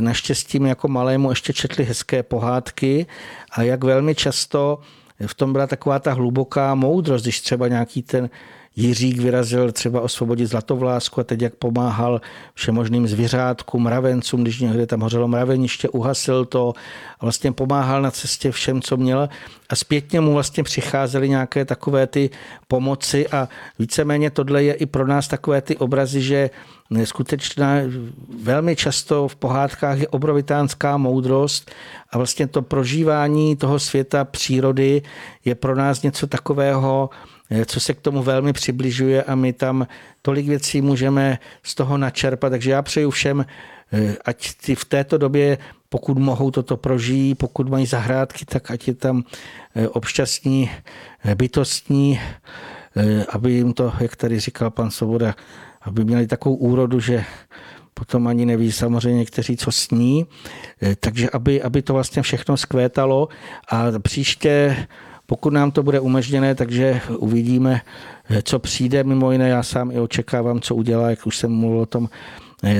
naštěstí 0.00 0.58
jako 0.62 0.88
malému 0.88 1.30
ještě 1.30 1.52
četli 1.52 1.84
hezké 1.84 2.22
pohádky 2.22 3.06
a 3.52 3.62
jak 3.62 3.84
velmi 3.84 4.14
často 4.14 4.78
v 5.26 5.34
tom 5.34 5.52
byla 5.52 5.66
taková 5.66 5.98
ta 5.98 6.12
hluboká 6.12 6.74
moudrost, 6.74 7.24
když 7.24 7.40
třeba 7.40 7.68
nějaký 7.68 8.02
ten 8.02 8.30
Jiřík 8.76 9.18
vyrazil 9.18 9.72
třeba 9.72 10.00
osvobodit 10.00 10.46
Zlatovlásku 10.46 11.20
a 11.20 11.24
teď 11.24 11.42
jak 11.42 11.54
pomáhal 11.54 12.20
všemožným 12.54 13.08
zvířátkům, 13.08 13.82
mravencům, 13.82 14.42
když 14.42 14.60
někde 14.60 14.86
tam 14.86 15.00
hořelo 15.00 15.28
mraveniště, 15.28 15.88
uhasil 15.88 16.44
to 16.44 16.72
a 17.20 17.24
vlastně 17.24 17.52
pomáhal 17.52 18.02
na 18.02 18.10
cestě 18.10 18.50
všem, 18.50 18.82
co 18.82 18.96
měl. 18.96 19.28
A 19.68 19.76
zpětně 19.76 20.20
mu 20.20 20.32
vlastně 20.32 20.62
přicházely 20.62 21.28
nějaké 21.28 21.64
takové 21.64 22.06
ty 22.06 22.30
pomoci 22.68 23.28
a 23.28 23.48
víceméně 23.78 24.30
tohle 24.30 24.64
je 24.64 24.74
i 24.74 24.86
pro 24.86 25.06
nás 25.06 25.28
takové 25.28 25.60
ty 25.60 25.76
obrazy, 25.76 26.22
že 26.22 26.50
skutečná, 27.04 27.74
velmi 28.42 28.76
často 28.76 29.28
v 29.28 29.36
pohádkách 29.36 29.98
je 29.98 30.08
obrovitánská 30.08 30.96
moudrost 30.96 31.70
a 32.10 32.16
vlastně 32.18 32.46
to 32.46 32.62
prožívání 32.62 33.56
toho 33.56 33.78
světa 33.78 34.24
přírody 34.24 35.02
je 35.44 35.54
pro 35.54 35.76
nás 35.76 36.02
něco 36.02 36.26
takového, 36.26 37.10
co 37.66 37.80
se 37.80 37.94
k 37.94 38.00
tomu 38.00 38.22
velmi 38.22 38.52
přibližuje 38.52 39.22
a 39.22 39.34
my 39.34 39.52
tam 39.52 39.86
tolik 40.22 40.46
věcí 40.46 40.80
můžeme 40.80 41.38
z 41.62 41.74
toho 41.74 41.98
načerpat. 41.98 42.52
Takže 42.52 42.70
já 42.70 42.82
přeju 42.82 43.10
všem, 43.10 43.46
eh, 43.92 44.16
ať 44.24 44.54
ty 44.54 44.74
v 44.74 44.84
této 44.84 45.18
době, 45.18 45.58
pokud 45.88 46.18
mohou 46.18 46.50
toto 46.50 46.76
prožijí, 46.76 47.34
pokud 47.34 47.68
mají 47.68 47.86
zahrádky, 47.86 48.44
tak 48.44 48.70
ať 48.70 48.88
je 48.88 48.94
tam 48.94 49.24
eh, 49.76 49.88
obšťastní, 49.88 50.70
bytostní, 51.34 52.20
aby 53.28 53.52
jim 53.52 53.72
to, 53.72 53.92
jak 54.00 54.16
tady 54.16 54.40
říkal 54.40 54.70
pan 54.70 54.90
Svoboda, 54.90 55.34
aby 55.82 56.04
měli 56.04 56.26
takovou 56.26 56.56
úrodu, 56.56 57.00
že 57.00 57.24
potom 57.94 58.26
ani 58.26 58.46
neví 58.46 58.72
samozřejmě 58.72 59.18
někteří, 59.18 59.56
co 59.56 59.72
sní. 59.72 60.26
Eh, 60.82 60.96
takže 60.96 61.30
aby, 61.30 61.62
aby 61.62 61.82
to 61.82 61.92
vlastně 61.92 62.22
všechno 62.22 62.56
skvétalo 62.56 63.28
a 63.68 63.84
příště 64.02 64.86
pokud 65.32 65.52
nám 65.52 65.70
to 65.70 65.82
bude 65.82 66.00
umožněné, 66.00 66.54
takže 66.54 67.00
uvidíme, 67.18 67.80
co 68.42 68.58
přijde. 68.58 69.04
Mimo 69.04 69.32
jiné, 69.32 69.48
já 69.48 69.62
sám 69.62 69.90
i 69.90 70.00
očekávám, 70.00 70.60
co 70.60 70.74
udělá, 70.74 71.10
jak 71.10 71.26
už 71.26 71.36
jsem 71.36 71.52
mluvil 71.52 71.80
o 71.80 71.86
tom 71.86 72.08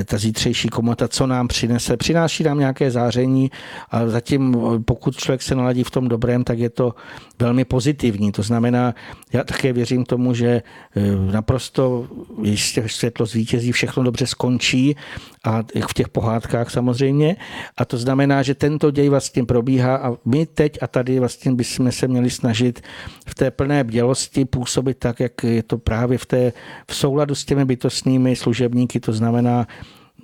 ta 0.05 0.19
zítřejší 0.19 0.69
komota, 0.69 1.09
co 1.09 1.27
nám 1.27 1.49
přinese. 1.49 1.97
Přináší 1.97 2.45
nám 2.45 2.59
nějaké 2.59 2.91
záření 2.91 3.51
a 3.91 4.09
zatím, 4.09 4.57
pokud 4.85 5.17
člověk 5.17 5.43
se 5.43 5.55
naladí 5.55 5.85
v 5.85 5.91
tom 5.91 6.09
dobrém, 6.09 6.45
tak 6.45 6.59
je 6.59 6.71
to 6.71 6.95
velmi 7.39 7.65
pozitivní. 7.65 8.33
To 8.33 8.43
znamená, 8.43 8.95
já 9.33 9.45
také 9.45 9.73
věřím 9.73 10.05
tomu, 10.05 10.35
že 10.35 10.47
eh, 10.47 11.01
naprosto 11.33 12.07
jistě 12.43 12.85
světlo 12.87 13.27
zvítězí, 13.27 13.73
všechno 13.73 14.03
dobře 14.03 14.27
skončí 14.27 14.97
a 15.45 15.63
v 15.89 15.95
těch 15.95 16.09
pohádkách 16.09 16.71
samozřejmě. 16.71 17.37
A 17.77 17.85
to 17.85 17.99
znamená, 17.99 18.43
že 18.43 18.55
tento 18.55 18.91
děj 18.91 19.09
vlastně 19.09 19.45
probíhá 19.45 19.97
a 19.97 20.13
my 20.25 20.47
teď 20.47 20.79
a 20.83 20.87
tady 20.87 21.19
vlastně 21.19 21.53
bychom 21.53 21.93
se 21.93 22.09
měli 22.09 22.31
snažit 22.31 22.81
v 23.27 23.35
té 23.35 23.51
plné 23.51 23.85
bdělosti 23.85 24.45
působit 24.45 24.99
tak, 24.99 25.21
jak 25.21 25.45
je 25.45 25.63
to 25.63 25.79
právě 25.79 26.19
v, 26.19 26.27
té, 26.27 26.53
v 26.91 26.95
souladu 26.95 27.35
s 27.35 27.45
těmi 27.45 27.65
bytostnými 27.65 28.37
služebníky, 28.37 29.01
to 29.01 29.13
znamená 29.13 29.67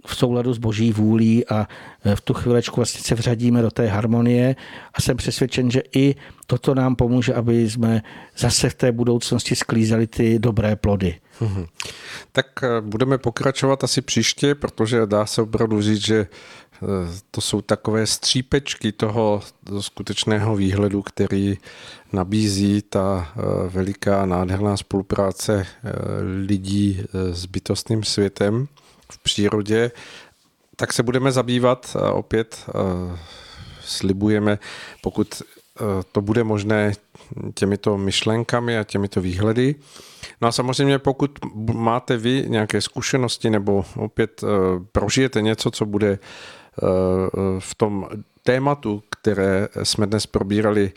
v 0.09 0.17
souladu 0.17 0.55
s 0.55 0.59
boží 0.59 0.93
vůlí 0.93 1.47
a 1.47 1.69
e, 2.05 2.17
v 2.17 2.21
tu 2.21 2.35
chvilečku 2.35 2.77
vlastně 2.77 3.01
se 3.01 3.15
vřadíme 3.15 3.63
do 3.63 3.71
té 3.71 3.87
harmonie 3.87 4.57
a 4.95 5.01
jsem 5.01 5.17
přesvědčen, 5.17 5.71
že 5.71 5.83
i 5.97 6.15
toto 6.47 6.75
nám 6.75 6.97
pomůže, 6.97 7.35
aby 7.35 7.71
jsme 7.71 8.03
zase 8.39 8.71
v 8.71 8.75
té 8.75 8.93
budoucnosti 8.93 9.57
sklízeli 9.57 10.07
ty 10.07 10.39
dobré 10.39 10.77
plody. 10.77 11.21
Hmm. 11.41 11.67
Tak 12.33 12.47
e, 12.63 12.81
budeme 12.81 13.19
pokračovat 13.19 13.85
asi 13.85 14.03
příště, 14.03 14.55
protože 14.55 15.07
dá 15.07 15.27
se 15.27 15.43
opravdu 15.43 15.83
říct, 15.83 16.07
že 16.07 16.19
e, 16.19 16.27
to 17.31 17.41
jsou 17.41 17.61
takové 17.61 18.07
střípečky 18.07 18.93
toho 18.93 19.43
skutečného 19.81 20.57
výhledu, 20.57 21.03
který 21.03 21.59
nabízí 22.13 22.83
ta 22.83 23.33
veliká 23.69 24.27
nádherná 24.27 24.77
spolupráce 24.77 25.67
lidí 26.47 27.03
s 27.33 27.47
bytostným 27.47 28.05
světem 28.05 28.69
v 29.13 29.23
přírodě, 29.23 29.91
tak 30.77 30.93
se 30.93 31.03
budeme 31.03 31.33
zabývat 31.33 31.97
opět, 32.13 32.67
slibujeme, 33.81 34.59
pokud 35.03 35.43
to 36.13 36.21
bude 36.21 36.45
možné 36.45 36.93
těmito 37.55 37.99
myšlenkami 37.99 38.79
a 38.79 38.85
těmito 38.85 39.21
výhledy. 39.21 39.75
No 40.41 40.49
a 40.49 40.53
samozřejmě 40.53 40.99
pokud 40.99 41.39
máte 41.73 42.17
vy 42.17 42.45
nějaké 42.47 42.81
zkušenosti 42.81 43.51
nebo 43.51 43.85
opět 43.97 44.45
prožijete 44.93 45.43
něco, 45.43 45.71
co 45.71 45.87
bude 45.87 46.19
v 47.59 47.75
tom 47.75 48.09
tématu, 48.43 49.03
které 49.11 49.69
jsme 49.83 50.07
dnes 50.07 50.27
probírali, 50.27 50.93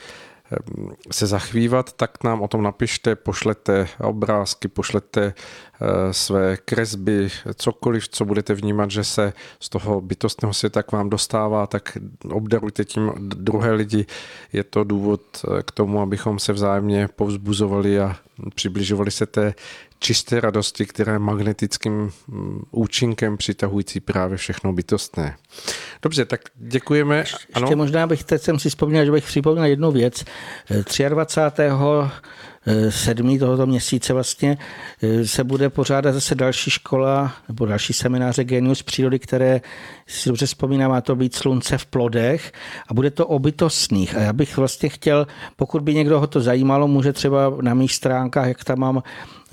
se 1.12 1.28
zachvívat, 1.28 1.94
tak 1.94 2.24
nám 2.24 2.42
o 2.42 2.48
tom 2.48 2.64
napište, 2.64 3.16
pošlete 3.16 3.88
obrázky, 4.00 4.68
pošlete 4.68 5.34
eh, 5.34 6.14
své 6.14 6.58
kresby, 6.58 7.30
cokoliv, 7.56 8.10
co 8.10 8.26
budete 8.26 8.54
vnímat, 8.54 8.92
že 8.92 9.04
se 9.04 9.34
z 9.60 9.70
toho 9.70 10.02
bytostného 10.02 10.54
světa 10.54 10.84
k 10.84 10.92
vám 10.92 11.10
dostává, 11.10 11.68
tak 11.68 11.98
obdarujte 12.30 12.86
tím 12.86 13.12
druhé 13.18 13.72
lidi. 13.72 14.06
Je 14.54 14.64
to 14.64 14.84
důvod 14.84 15.22
eh, 15.36 15.64
k 15.64 15.72
tomu, 15.72 16.02
abychom 16.02 16.40
se 16.40 16.54
vzájemně 16.54 17.08
povzbuzovali 17.16 18.00
a 18.00 18.16
přibližovali 18.56 19.12
se 19.12 19.26
té 19.26 19.54
čisté 20.02 20.40
radosti, 20.40 20.86
která 20.86 21.14
je 21.14 21.20
magnetickým 21.20 22.12
mm, 22.28 22.64
účinkem 22.72 23.38
přitahující 23.38 24.00
právě 24.00 24.38
všechno 24.38 24.74
bytostné. 24.74 25.36
Dobře, 26.02 26.26
tak 26.26 26.42
děkujeme. 26.56 27.18
Ještě 27.18 27.38
ano? 27.54 27.72
možná 27.76 28.08
bych, 28.08 28.24
teď 28.24 28.42
jsem 28.42 28.60
si 28.60 28.70
vzpomněl, 28.70 29.06
že 29.06 29.12
bych 29.12 29.26
připomněl 29.26 29.66
jednu 29.66 29.92
věc. 29.92 30.26
23. 31.10 31.64
7. 32.90 33.40
tohoto 33.40 33.66
měsíce 33.66 34.14
vlastně 34.14 34.58
eh, 35.04 35.28
se 35.28 35.44
bude 35.44 35.70
pořádat 35.70 36.12
zase 36.12 36.36
další 36.36 36.72
škola 36.72 37.34
nebo 37.48 37.66
další 37.66 37.94
semináře 37.94 38.44
Genius 38.44 38.84
přírody, 38.84 39.20
které 39.20 39.62
si 40.08 40.30
dobře 40.30 40.46
vzpomínám, 40.46 40.92
má 40.92 41.02
to 41.02 41.16
být 41.16 41.36
slunce 41.36 41.78
v 41.78 41.86
plodech 41.86 42.52
a 42.88 42.94
bude 42.94 43.12
to 43.12 43.28
o 43.28 43.40
bytostných. 43.40 44.16
A 44.16 44.20
já 44.20 44.34
bych 44.34 44.58
vlastně 44.58 44.90
chtěl, 44.90 45.28
pokud 45.56 45.82
by 45.84 45.94
někdo 45.94 46.20
ho 46.20 46.28
to 46.28 46.42
zajímalo, 46.42 46.88
může 46.88 47.14
třeba 47.14 47.54
na 47.62 47.74
mých 47.74 47.94
stránkách, 47.94 48.48
jak 48.48 48.64
tam 48.64 48.80
mám 48.80 49.04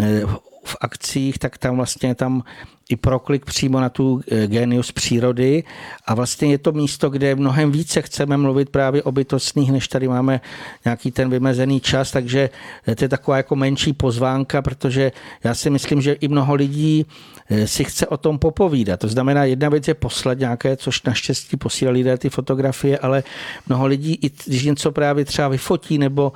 eh, 0.01 0.21
v 0.65 0.77
akcích, 0.81 1.39
tak 1.39 1.59
tam 1.59 1.77
vlastně 1.77 2.15
tam 2.15 2.43
i 2.89 2.97
proklik 2.97 3.45
přímo 3.45 3.81
na 3.81 3.89
tu 3.89 4.21
eh, 4.31 4.47
genius 4.47 4.93
přírody 4.93 5.65
a 6.07 6.15
vlastně 6.15 6.51
je 6.51 6.59
to 6.59 6.73
místo, 6.73 7.11
kde 7.11 7.35
mnohem 7.35 7.73
více 7.73 8.03
chceme 8.03 8.37
mluvit 8.37 8.71
právě 8.71 9.03
o 9.03 9.13
bytostných, 9.13 9.73
než 9.73 9.89
tady 9.89 10.09
máme 10.09 10.41
nějaký 10.85 11.11
ten 11.11 11.31
vymezený 11.31 11.81
čas, 11.81 12.13
takže 12.13 12.51
eh, 12.87 12.95
to 12.95 13.05
je 13.05 13.09
taková 13.09 13.37
jako 13.37 13.57
menší 13.57 13.93
pozvánka, 13.93 14.63
protože 14.63 15.13
já 15.45 15.55
si 15.55 15.71
myslím, 15.71 16.01
že 16.01 16.13
i 16.13 16.29
mnoho 16.29 16.55
lidí 16.55 17.07
eh, 17.49 17.67
si 17.67 17.85
chce 17.85 18.07
o 18.07 18.17
tom 18.17 18.39
popovídat. 18.39 19.01
To 19.01 19.09
znamená, 19.09 19.45
jedna 19.45 19.69
věc 19.69 19.89
je 19.89 19.95
poslat 19.95 20.39
nějaké, 20.39 20.77
což 20.77 21.03
naštěstí 21.03 21.57
posílají 21.57 21.97
lidé 21.97 22.19
ty 22.19 22.31
fotografie, 22.31 22.99
ale 22.99 23.23
mnoho 23.69 23.87
lidí, 23.87 24.19
i 24.23 24.31
když 24.47 24.65
něco 24.65 24.93
právě 24.93 25.25
třeba 25.25 25.49
vyfotí 25.49 25.99
nebo 25.99 26.33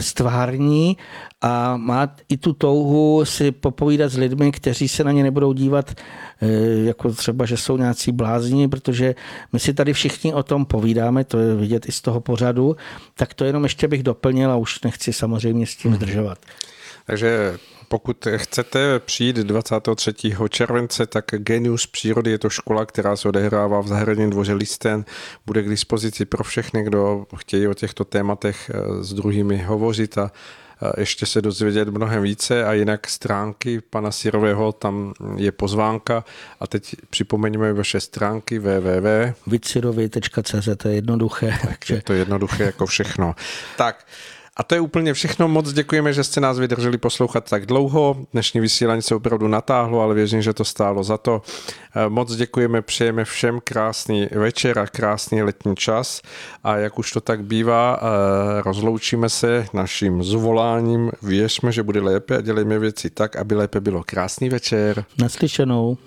stvární 0.00 0.96
a 1.40 1.76
má 1.76 2.08
i 2.28 2.36
tu 2.36 2.52
touhu 2.52 3.24
si 3.24 3.52
popovídat 3.52 4.12
s 4.12 4.16
lidmi, 4.16 4.52
kteří 4.52 4.88
se 4.88 5.04
na 5.04 5.12
ně 5.12 5.22
nebudou 5.22 5.52
dívat 5.52 5.73
eh, 5.82 6.46
jako 6.84 7.12
třeba, 7.12 7.46
že 7.46 7.56
jsou 7.56 7.76
nějací 7.76 8.12
blázni, 8.12 8.68
protože 8.68 9.14
my 9.52 9.58
si 9.58 9.74
tady 9.74 9.92
všichni 9.92 10.34
o 10.34 10.42
tom 10.42 10.64
povídáme, 10.64 11.24
to 11.24 11.38
je 11.38 11.54
vidět 11.54 11.88
i 11.88 11.92
z 11.92 12.00
toho 12.00 12.20
pořadu, 12.20 12.76
tak 13.14 13.34
to 13.34 13.44
jenom 13.44 13.62
ještě 13.62 13.88
bych 13.88 14.02
doplnil 14.02 14.50
a 14.50 14.56
už 14.56 14.80
nechci 14.82 15.12
samozřejmě 15.12 15.66
s 15.66 15.76
tím 15.76 15.90
mhm. 15.90 16.00
zdržovat. 16.00 16.38
Takže 17.06 17.58
pokud 17.88 18.28
chcete 18.36 18.98
přijít 18.98 19.36
23. 19.36 20.12
července, 20.48 21.06
tak 21.06 21.24
Genius 21.24 21.86
přírody 21.86 22.30
je 22.30 22.38
to 22.38 22.50
škola, 22.50 22.86
která 22.86 23.16
se 23.16 23.28
odehrává 23.28 23.80
v 23.80 23.88
zahradním 23.88 24.30
dvoře 24.30 24.52
Listen. 24.52 25.04
Bude 25.46 25.62
k 25.62 25.68
dispozici 25.68 26.24
pro 26.24 26.44
všechny, 26.44 26.84
kdo 26.84 27.26
chtějí 27.36 27.68
o 27.68 27.74
těchto 27.74 28.04
tématech 28.04 28.70
eh, 28.74 29.04
s 29.04 29.14
druhými 29.14 29.58
hovořit 29.58 30.18
a 30.18 30.30
ještě 30.96 31.26
se 31.26 31.42
dozvědět 31.42 31.88
mnohem 31.88 32.22
více 32.22 32.64
a 32.64 32.72
jinak 32.72 33.08
stránky 33.08 33.80
pana 33.80 34.10
Sirového, 34.10 34.72
tam 34.72 35.14
je 35.36 35.52
pozvánka 35.52 36.24
a 36.60 36.66
teď 36.66 36.96
připomeňme 37.10 37.72
vaše 37.72 38.00
stránky 38.00 38.58
www. 38.58 39.32
Vitsirovi.cz, 39.46 40.68
to 40.76 40.88
je 40.88 40.94
jednoduché. 40.94 41.58
Takže... 41.66 41.94
Je 41.94 42.02
to 42.02 42.12
jednoduché 42.12 42.64
jako 42.64 42.86
všechno. 42.86 43.34
Tak, 43.76 44.06
a 44.56 44.62
to 44.62 44.74
je 44.74 44.80
úplně 44.80 45.14
všechno. 45.14 45.48
Moc 45.48 45.72
děkujeme, 45.72 46.12
že 46.12 46.24
jste 46.24 46.40
nás 46.40 46.58
vydrželi 46.58 46.98
poslouchat 46.98 47.50
tak 47.50 47.66
dlouho. 47.66 48.16
Dnešní 48.32 48.60
vysílání 48.60 49.02
se 49.02 49.14
opravdu 49.14 49.48
natáhlo, 49.48 50.00
ale 50.00 50.14
věřím, 50.14 50.42
že 50.42 50.52
to 50.52 50.64
stálo 50.64 51.04
za 51.04 51.16
to. 51.16 51.42
Eh, 51.96 52.08
moc 52.08 52.36
děkujeme, 52.36 52.82
přejeme 52.82 53.24
všem 53.24 53.60
krásný 53.64 54.28
večer 54.32 54.78
a 54.78 54.86
krásný 54.86 55.42
letní 55.42 55.76
čas. 55.76 56.22
A 56.64 56.76
jak 56.76 56.98
už 56.98 57.12
to 57.12 57.20
tak 57.20 57.44
bývá, 57.44 58.00
eh, 58.00 58.62
rozloučíme 58.62 59.28
se 59.28 59.66
naším 59.72 60.22
zvoláním. 60.22 61.10
Věřme, 61.22 61.72
že 61.72 61.82
bude 61.82 62.00
lépe 62.00 62.36
a 62.36 62.40
dělejme 62.40 62.78
věci 62.78 63.10
tak, 63.10 63.36
aby 63.36 63.54
lépe 63.54 63.80
bylo. 63.80 64.02
Krásný 64.06 64.48
večer. 64.48 65.04
Naslyšenou. 65.18 65.98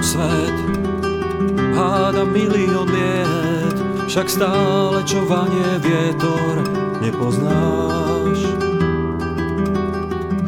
Priestorom 0.00 0.02
svet, 0.02 0.56
háda 1.76 2.24
milión 2.24 2.88
vied, 2.88 3.76
však 4.08 4.26
stále 4.28 5.04
čo 5.04 5.24
vanie 5.28 5.78
vietor 5.80 6.64
nepoznáš. 7.04 8.40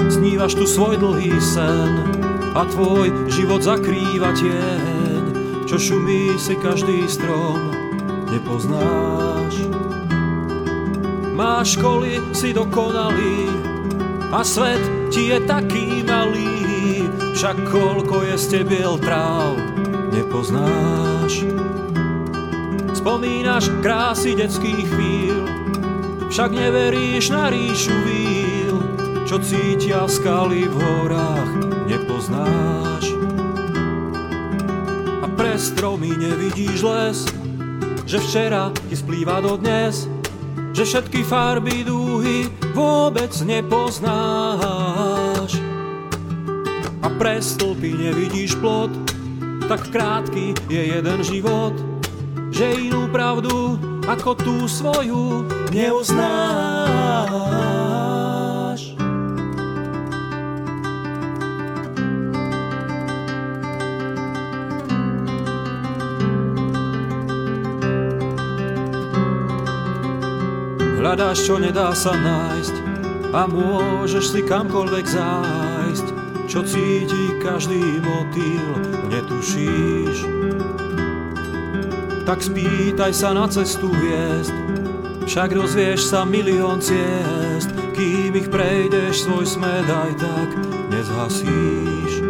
Snívaš 0.09 0.57
tu 0.57 0.65
svoj 0.67 0.97
dlhý 0.97 1.37
sen 1.41 1.93
a 2.53 2.65
tvoj 2.69 3.29
život 3.33 3.63
zakrýva 3.65 4.33
tieň, 4.37 5.23
čo 5.69 5.77
šumí 5.79 6.37
si 6.37 6.57
každý 6.57 7.09
strom 7.09 7.61
nepoznáš. 8.29 9.69
Máš 11.33 11.81
školy, 11.81 12.21
si 12.37 12.53
dokonalý 12.53 13.49
a 14.33 14.45
svet 14.45 14.81
ti 15.09 15.33
je 15.33 15.41
taký 15.49 16.05
malý, 16.05 17.09
však 17.33 17.57
koľko 17.69 18.29
je 18.29 18.37
stebiel 18.37 19.01
tráv, 19.01 19.57
nepoznáš. 20.13 21.45
Spomínaš 22.93 23.73
krásy 23.83 24.37
detských 24.37 24.87
chvíľ, 24.87 25.39
však 26.29 26.51
neveríš 26.55 27.35
na 27.35 27.51
ríšu 27.51 27.97
víl, 28.07 28.77
čo 29.27 29.41
cítia 29.43 30.07
skaly 30.07 30.69
v 30.69 30.75
horách, 30.77 31.51
nepoznáš. 31.89 33.11
A 35.25 35.27
pre 35.35 35.57
stromy 35.57 36.15
nevidíš 36.15 36.85
les, 36.85 37.19
že 38.07 38.21
včera 38.21 38.69
ti 38.87 38.95
splýva 38.95 39.41
do 39.41 39.57
dnes, 39.57 40.05
že 40.77 40.85
všetky 40.85 41.25
farby 41.25 41.85
dúhy 41.85 42.49
vôbec 42.77 43.33
nepoznáš. 43.45 45.32
A 47.03 47.11
pre 47.11 47.43
stĺpy 47.43 47.99
nevidíš 47.99 48.55
plot, 48.63 48.95
tak 49.67 49.91
krátky 49.91 50.55
je 50.71 50.83
jeden 50.95 51.19
život, 51.27 51.75
že 52.55 52.79
inú 52.79 53.11
pravdu 53.11 53.75
ako 54.07 54.39
tú 54.39 54.71
svoju 54.71 55.43
neuznáš. 55.75 56.23
Hľadáš, 71.03 71.51
čo 71.51 71.59
nedá 71.59 71.91
sa 71.99 72.15
nájsť 72.15 72.75
a 73.35 73.51
môžeš 73.51 74.25
si 74.33 74.41
kamkoľvek 74.47 75.07
zájsť, 75.09 75.62
čo 76.53 76.61
cíti 76.69 77.41
každý 77.41 77.81
motýl, 78.05 78.77
netušíš. 79.09 80.29
Tak 82.29 82.45
spýtaj 82.45 83.13
sa 83.17 83.33
na 83.33 83.49
cestu 83.49 83.89
hviezd, 83.89 84.53
však 85.25 85.49
rozvieš 85.57 86.13
sa 86.13 86.29
milión 86.29 86.77
ciest, 86.77 87.73
kým 87.97 88.37
ich 88.37 88.53
prejdeš, 88.53 89.25
svoj 89.25 89.49
smed 89.49 89.89
aj 89.89 90.13
tak 90.21 90.49
nezhasíš. 90.93 92.21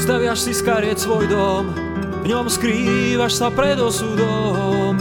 Staviaš 0.00 0.48
si 0.48 0.56
z 0.56 0.64
kariet 0.64 0.96
svoj 0.96 1.28
dom, 1.28 1.68
v 2.24 2.32
ňom 2.32 2.48
skrývaš 2.48 3.36
sa 3.44 3.52
pred 3.52 3.76
osudom 3.76 4.96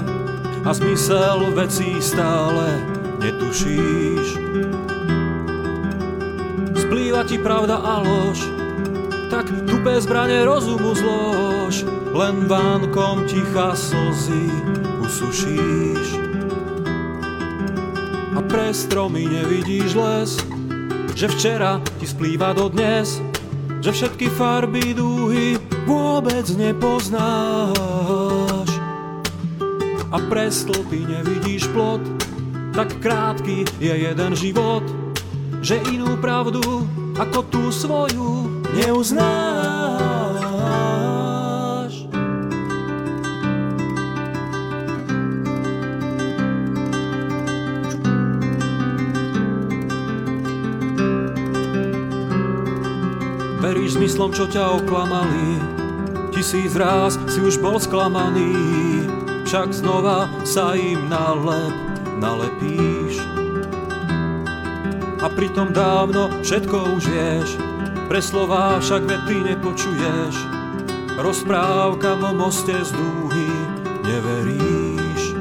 a 0.68 0.70
zmysel 0.76 1.48
vecí 1.56 1.96
stále 2.04 2.76
netušíš. 3.24 4.69
Splýva 7.10 7.26
ti 7.26 7.42
pravda 7.42 7.82
a 7.82 8.06
lož, 8.06 8.38
tak 9.34 9.50
tupé 9.66 9.98
zbranie 9.98 10.46
rozumu 10.46 10.94
zlož, 10.94 11.82
len 12.14 12.46
vánkom 12.46 13.26
ticha 13.26 13.74
slzy 13.74 14.46
usušíš. 15.02 16.06
A 18.38 18.46
pre 18.46 18.70
stromy 18.70 19.26
nevidíš 19.26 19.98
les, 19.98 20.38
že 21.18 21.34
včera 21.34 21.82
ti 21.98 22.06
splýva 22.06 22.54
do 22.54 22.70
dnes, 22.70 23.18
že 23.82 23.90
všetky 23.90 24.30
farby 24.30 24.94
dúhy 24.94 25.58
vôbec 25.90 26.46
nepoznáš. 26.62 27.10
A 30.14 30.18
pre 30.30 30.46
stĺpy 30.54 31.10
nevidíš 31.10 31.74
plot, 31.74 32.06
tak 32.78 33.02
krátky 33.02 33.66
je 33.82 33.98
jeden 33.98 34.38
život, 34.38 34.86
že 35.66 35.82
inú 35.90 36.14
pravdu 36.22 36.86
ako 37.20 37.40
tú 37.52 37.68
svoju 37.68 38.64
neuznáš. 38.80 39.20
Veríš 53.60 54.00
zmyslom, 54.00 54.32
čo 54.32 54.48
ťa 54.48 54.80
oklamali, 54.80 55.60
tisíc 56.32 56.72
ráz 56.80 57.20
si 57.28 57.44
už 57.44 57.60
bol 57.60 57.76
sklamaný, 57.76 58.56
však 59.44 59.76
znova 59.76 60.32
sa 60.48 60.72
im 60.80 61.12
na 61.12 61.36
lep 61.36 61.76
nalepíš. 62.24 62.99
A 65.20 65.28
pritom 65.28 65.76
dávno 65.76 66.32
všetko 66.40 66.96
už 66.96 67.04
vieš, 67.12 67.60
pre 68.08 68.24
slová 68.24 68.80
však 68.80 69.04
vety 69.04 69.52
nepočuješ. 69.52 70.36
Rozprávka 71.20 72.16
o 72.16 72.32
moste 72.32 72.72
z 72.80 72.96
dúhy 72.96 73.52
neveríš. 74.08 75.36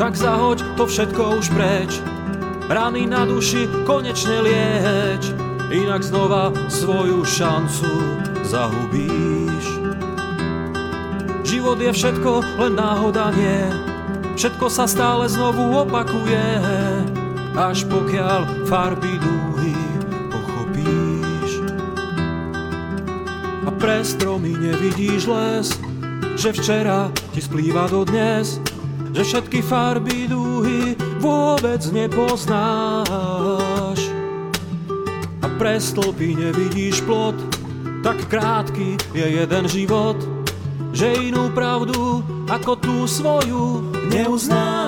Tak 0.00 0.16
zahoď 0.16 0.64
to 0.80 0.88
všetko 0.88 1.38
už 1.38 1.52
preč, 1.52 2.00
rany 2.72 3.04
na 3.04 3.28
duši 3.28 3.68
konečne 3.84 4.40
lieč, 4.40 5.30
inak 5.68 6.00
znova 6.00 6.56
svoju 6.72 7.20
šancu 7.22 7.92
zahubíš. 8.48 9.64
Život 11.44 11.78
je 11.78 11.92
všetko, 11.92 12.30
len 12.64 12.72
náhoda 12.74 13.28
nie, 13.36 13.68
všetko 14.34 14.66
sa 14.72 14.88
stále 14.88 15.28
znovu 15.28 15.70
opakuje, 15.84 16.42
až 17.54 17.86
pokiaľ 17.86 18.66
farby 18.66 19.14
dúhy 19.22 19.78
pochopíš. 20.26 21.62
A 23.62 23.70
pre 23.78 24.02
stromy 24.02 24.58
nevidíš 24.58 25.30
les, 25.30 25.70
že 26.34 26.50
včera 26.50 27.14
ti 27.30 27.38
splýva 27.38 27.86
do 27.86 28.02
dnes, 28.02 28.58
že 29.14 29.22
všetky 29.22 29.62
farby 29.62 30.26
dúhy 30.26 30.98
vôbec 31.22 31.78
nepoznáš. 31.94 33.06
A 35.38 35.46
pre 35.54 35.78
stĺpy 35.78 36.34
nevidíš 36.34 37.06
plot, 37.06 37.38
tak 38.02 38.18
krátky 38.26 38.98
je 39.14 39.26
jeden 39.38 39.64
život, 39.70 40.18
že 40.90 41.30
inú 41.30 41.54
pravdu 41.54 42.26
ako 42.50 42.72
tú 42.82 43.06
svoju 43.06 43.94
neuznáš. 44.10 44.83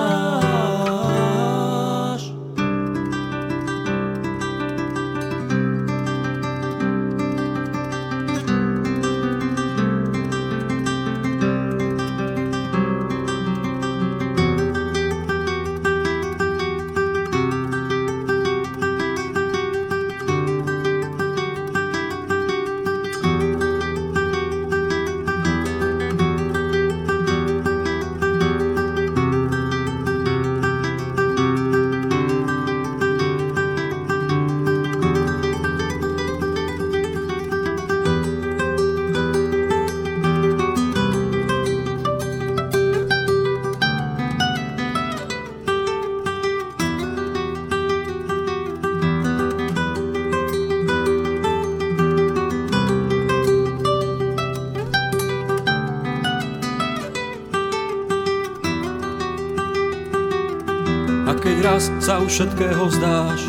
Všetkého 62.27 62.91
vzdáš, 62.91 63.47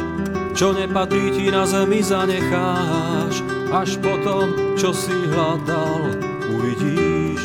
čo 0.55 0.71
nepatrí 0.71 1.35
ti 1.35 1.51
na 1.51 1.67
zemi 1.67 1.99
zanecháš, 1.99 3.43
až 3.75 3.99
potom, 3.99 4.75
čo 4.79 4.95
si 4.95 5.13
hľadal, 5.13 6.15
uvidíš. 6.47 7.43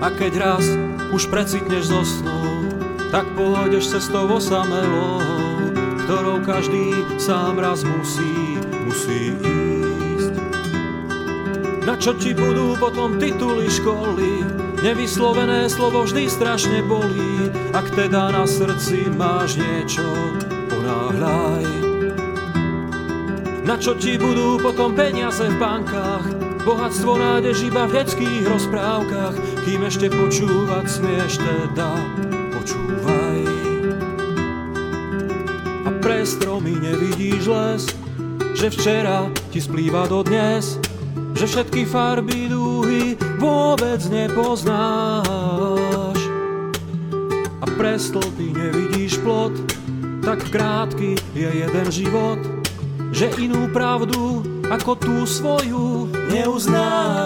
A 0.00 0.08
keď 0.16 0.32
raz 0.40 0.64
už 1.12 1.28
precitneš 1.28 1.92
zo 1.92 2.02
snou, 2.02 2.66
tak 3.12 3.28
pôjdeš 3.36 3.94
cestou 3.94 4.26
osamelou, 4.26 5.20
ktorou 6.08 6.40
každý 6.42 6.90
sám 7.20 7.60
raz 7.60 7.84
musí, 7.84 8.58
musí 8.88 9.36
ísť. 9.38 10.34
Na 11.84 12.00
čo 12.00 12.16
ti 12.16 12.32
budú 12.32 12.80
potom 12.80 13.20
tituly 13.20 13.68
školy, 13.68 14.53
nevyslovené 14.84 15.64
slovo 15.72 16.04
vždy 16.04 16.28
strašne 16.28 16.84
bolí, 16.84 17.48
ak 17.72 17.88
teda 17.96 18.28
na 18.36 18.44
srdci 18.44 19.08
máš 19.16 19.56
niečo, 19.56 20.04
ponáhľaj. 20.68 21.64
Na 23.64 23.80
čo 23.80 23.96
ti 23.96 24.20
budú 24.20 24.60
potom 24.60 24.92
peniaze 24.92 25.48
v 25.48 25.56
bankách, 25.56 26.28
bohatstvo 26.68 27.16
nájdeš 27.16 27.72
iba 27.72 27.88
v 27.88 27.96
detských 27.96 28.44
rozprávkach, 28.44 29.64
kým 29.64 29.88
ešte 29.88 30.12
počúvať 30.12 30.84
smieš 30.84 31.40
teda, 31.40 31.90
počúvaj. 32.52 33.40
A 35.88 35.90
pre 36.04 36.28
stromy 36.28 36.76
nevidíš 36.76 37.48
les, 37.48 37.82
že 38.52 38.68
včera 38.68 39.32
ti 39.48 39.64
splýva 39.64 40.04
do 40.12 40.20
dnes, 40.20 40.76
že 41.32 41.48
všetky 41.48 41.88
farby 41.88 42.52
vôbec 43.44 44.00
nepoznáš 44.08 45.28
a 47.60 47.66
pre 47.76 48.00
stĺpy 48.00 48.56
nevidíš 48.56 49.20
plot, 49.20 49.52
tak 50.24 50.40
krátky 50.48 51.20
je 51.36 51.48
jeden 51.52 51.88
život, 51.92 52.40
že 53.12 53.28
inú 53.36 53.68
pravdu 53.68 54.40
ako 54.72 54.96
tú 54.96 55.16
svoju 55.28 56.08
neuznáš. 56.32 57.23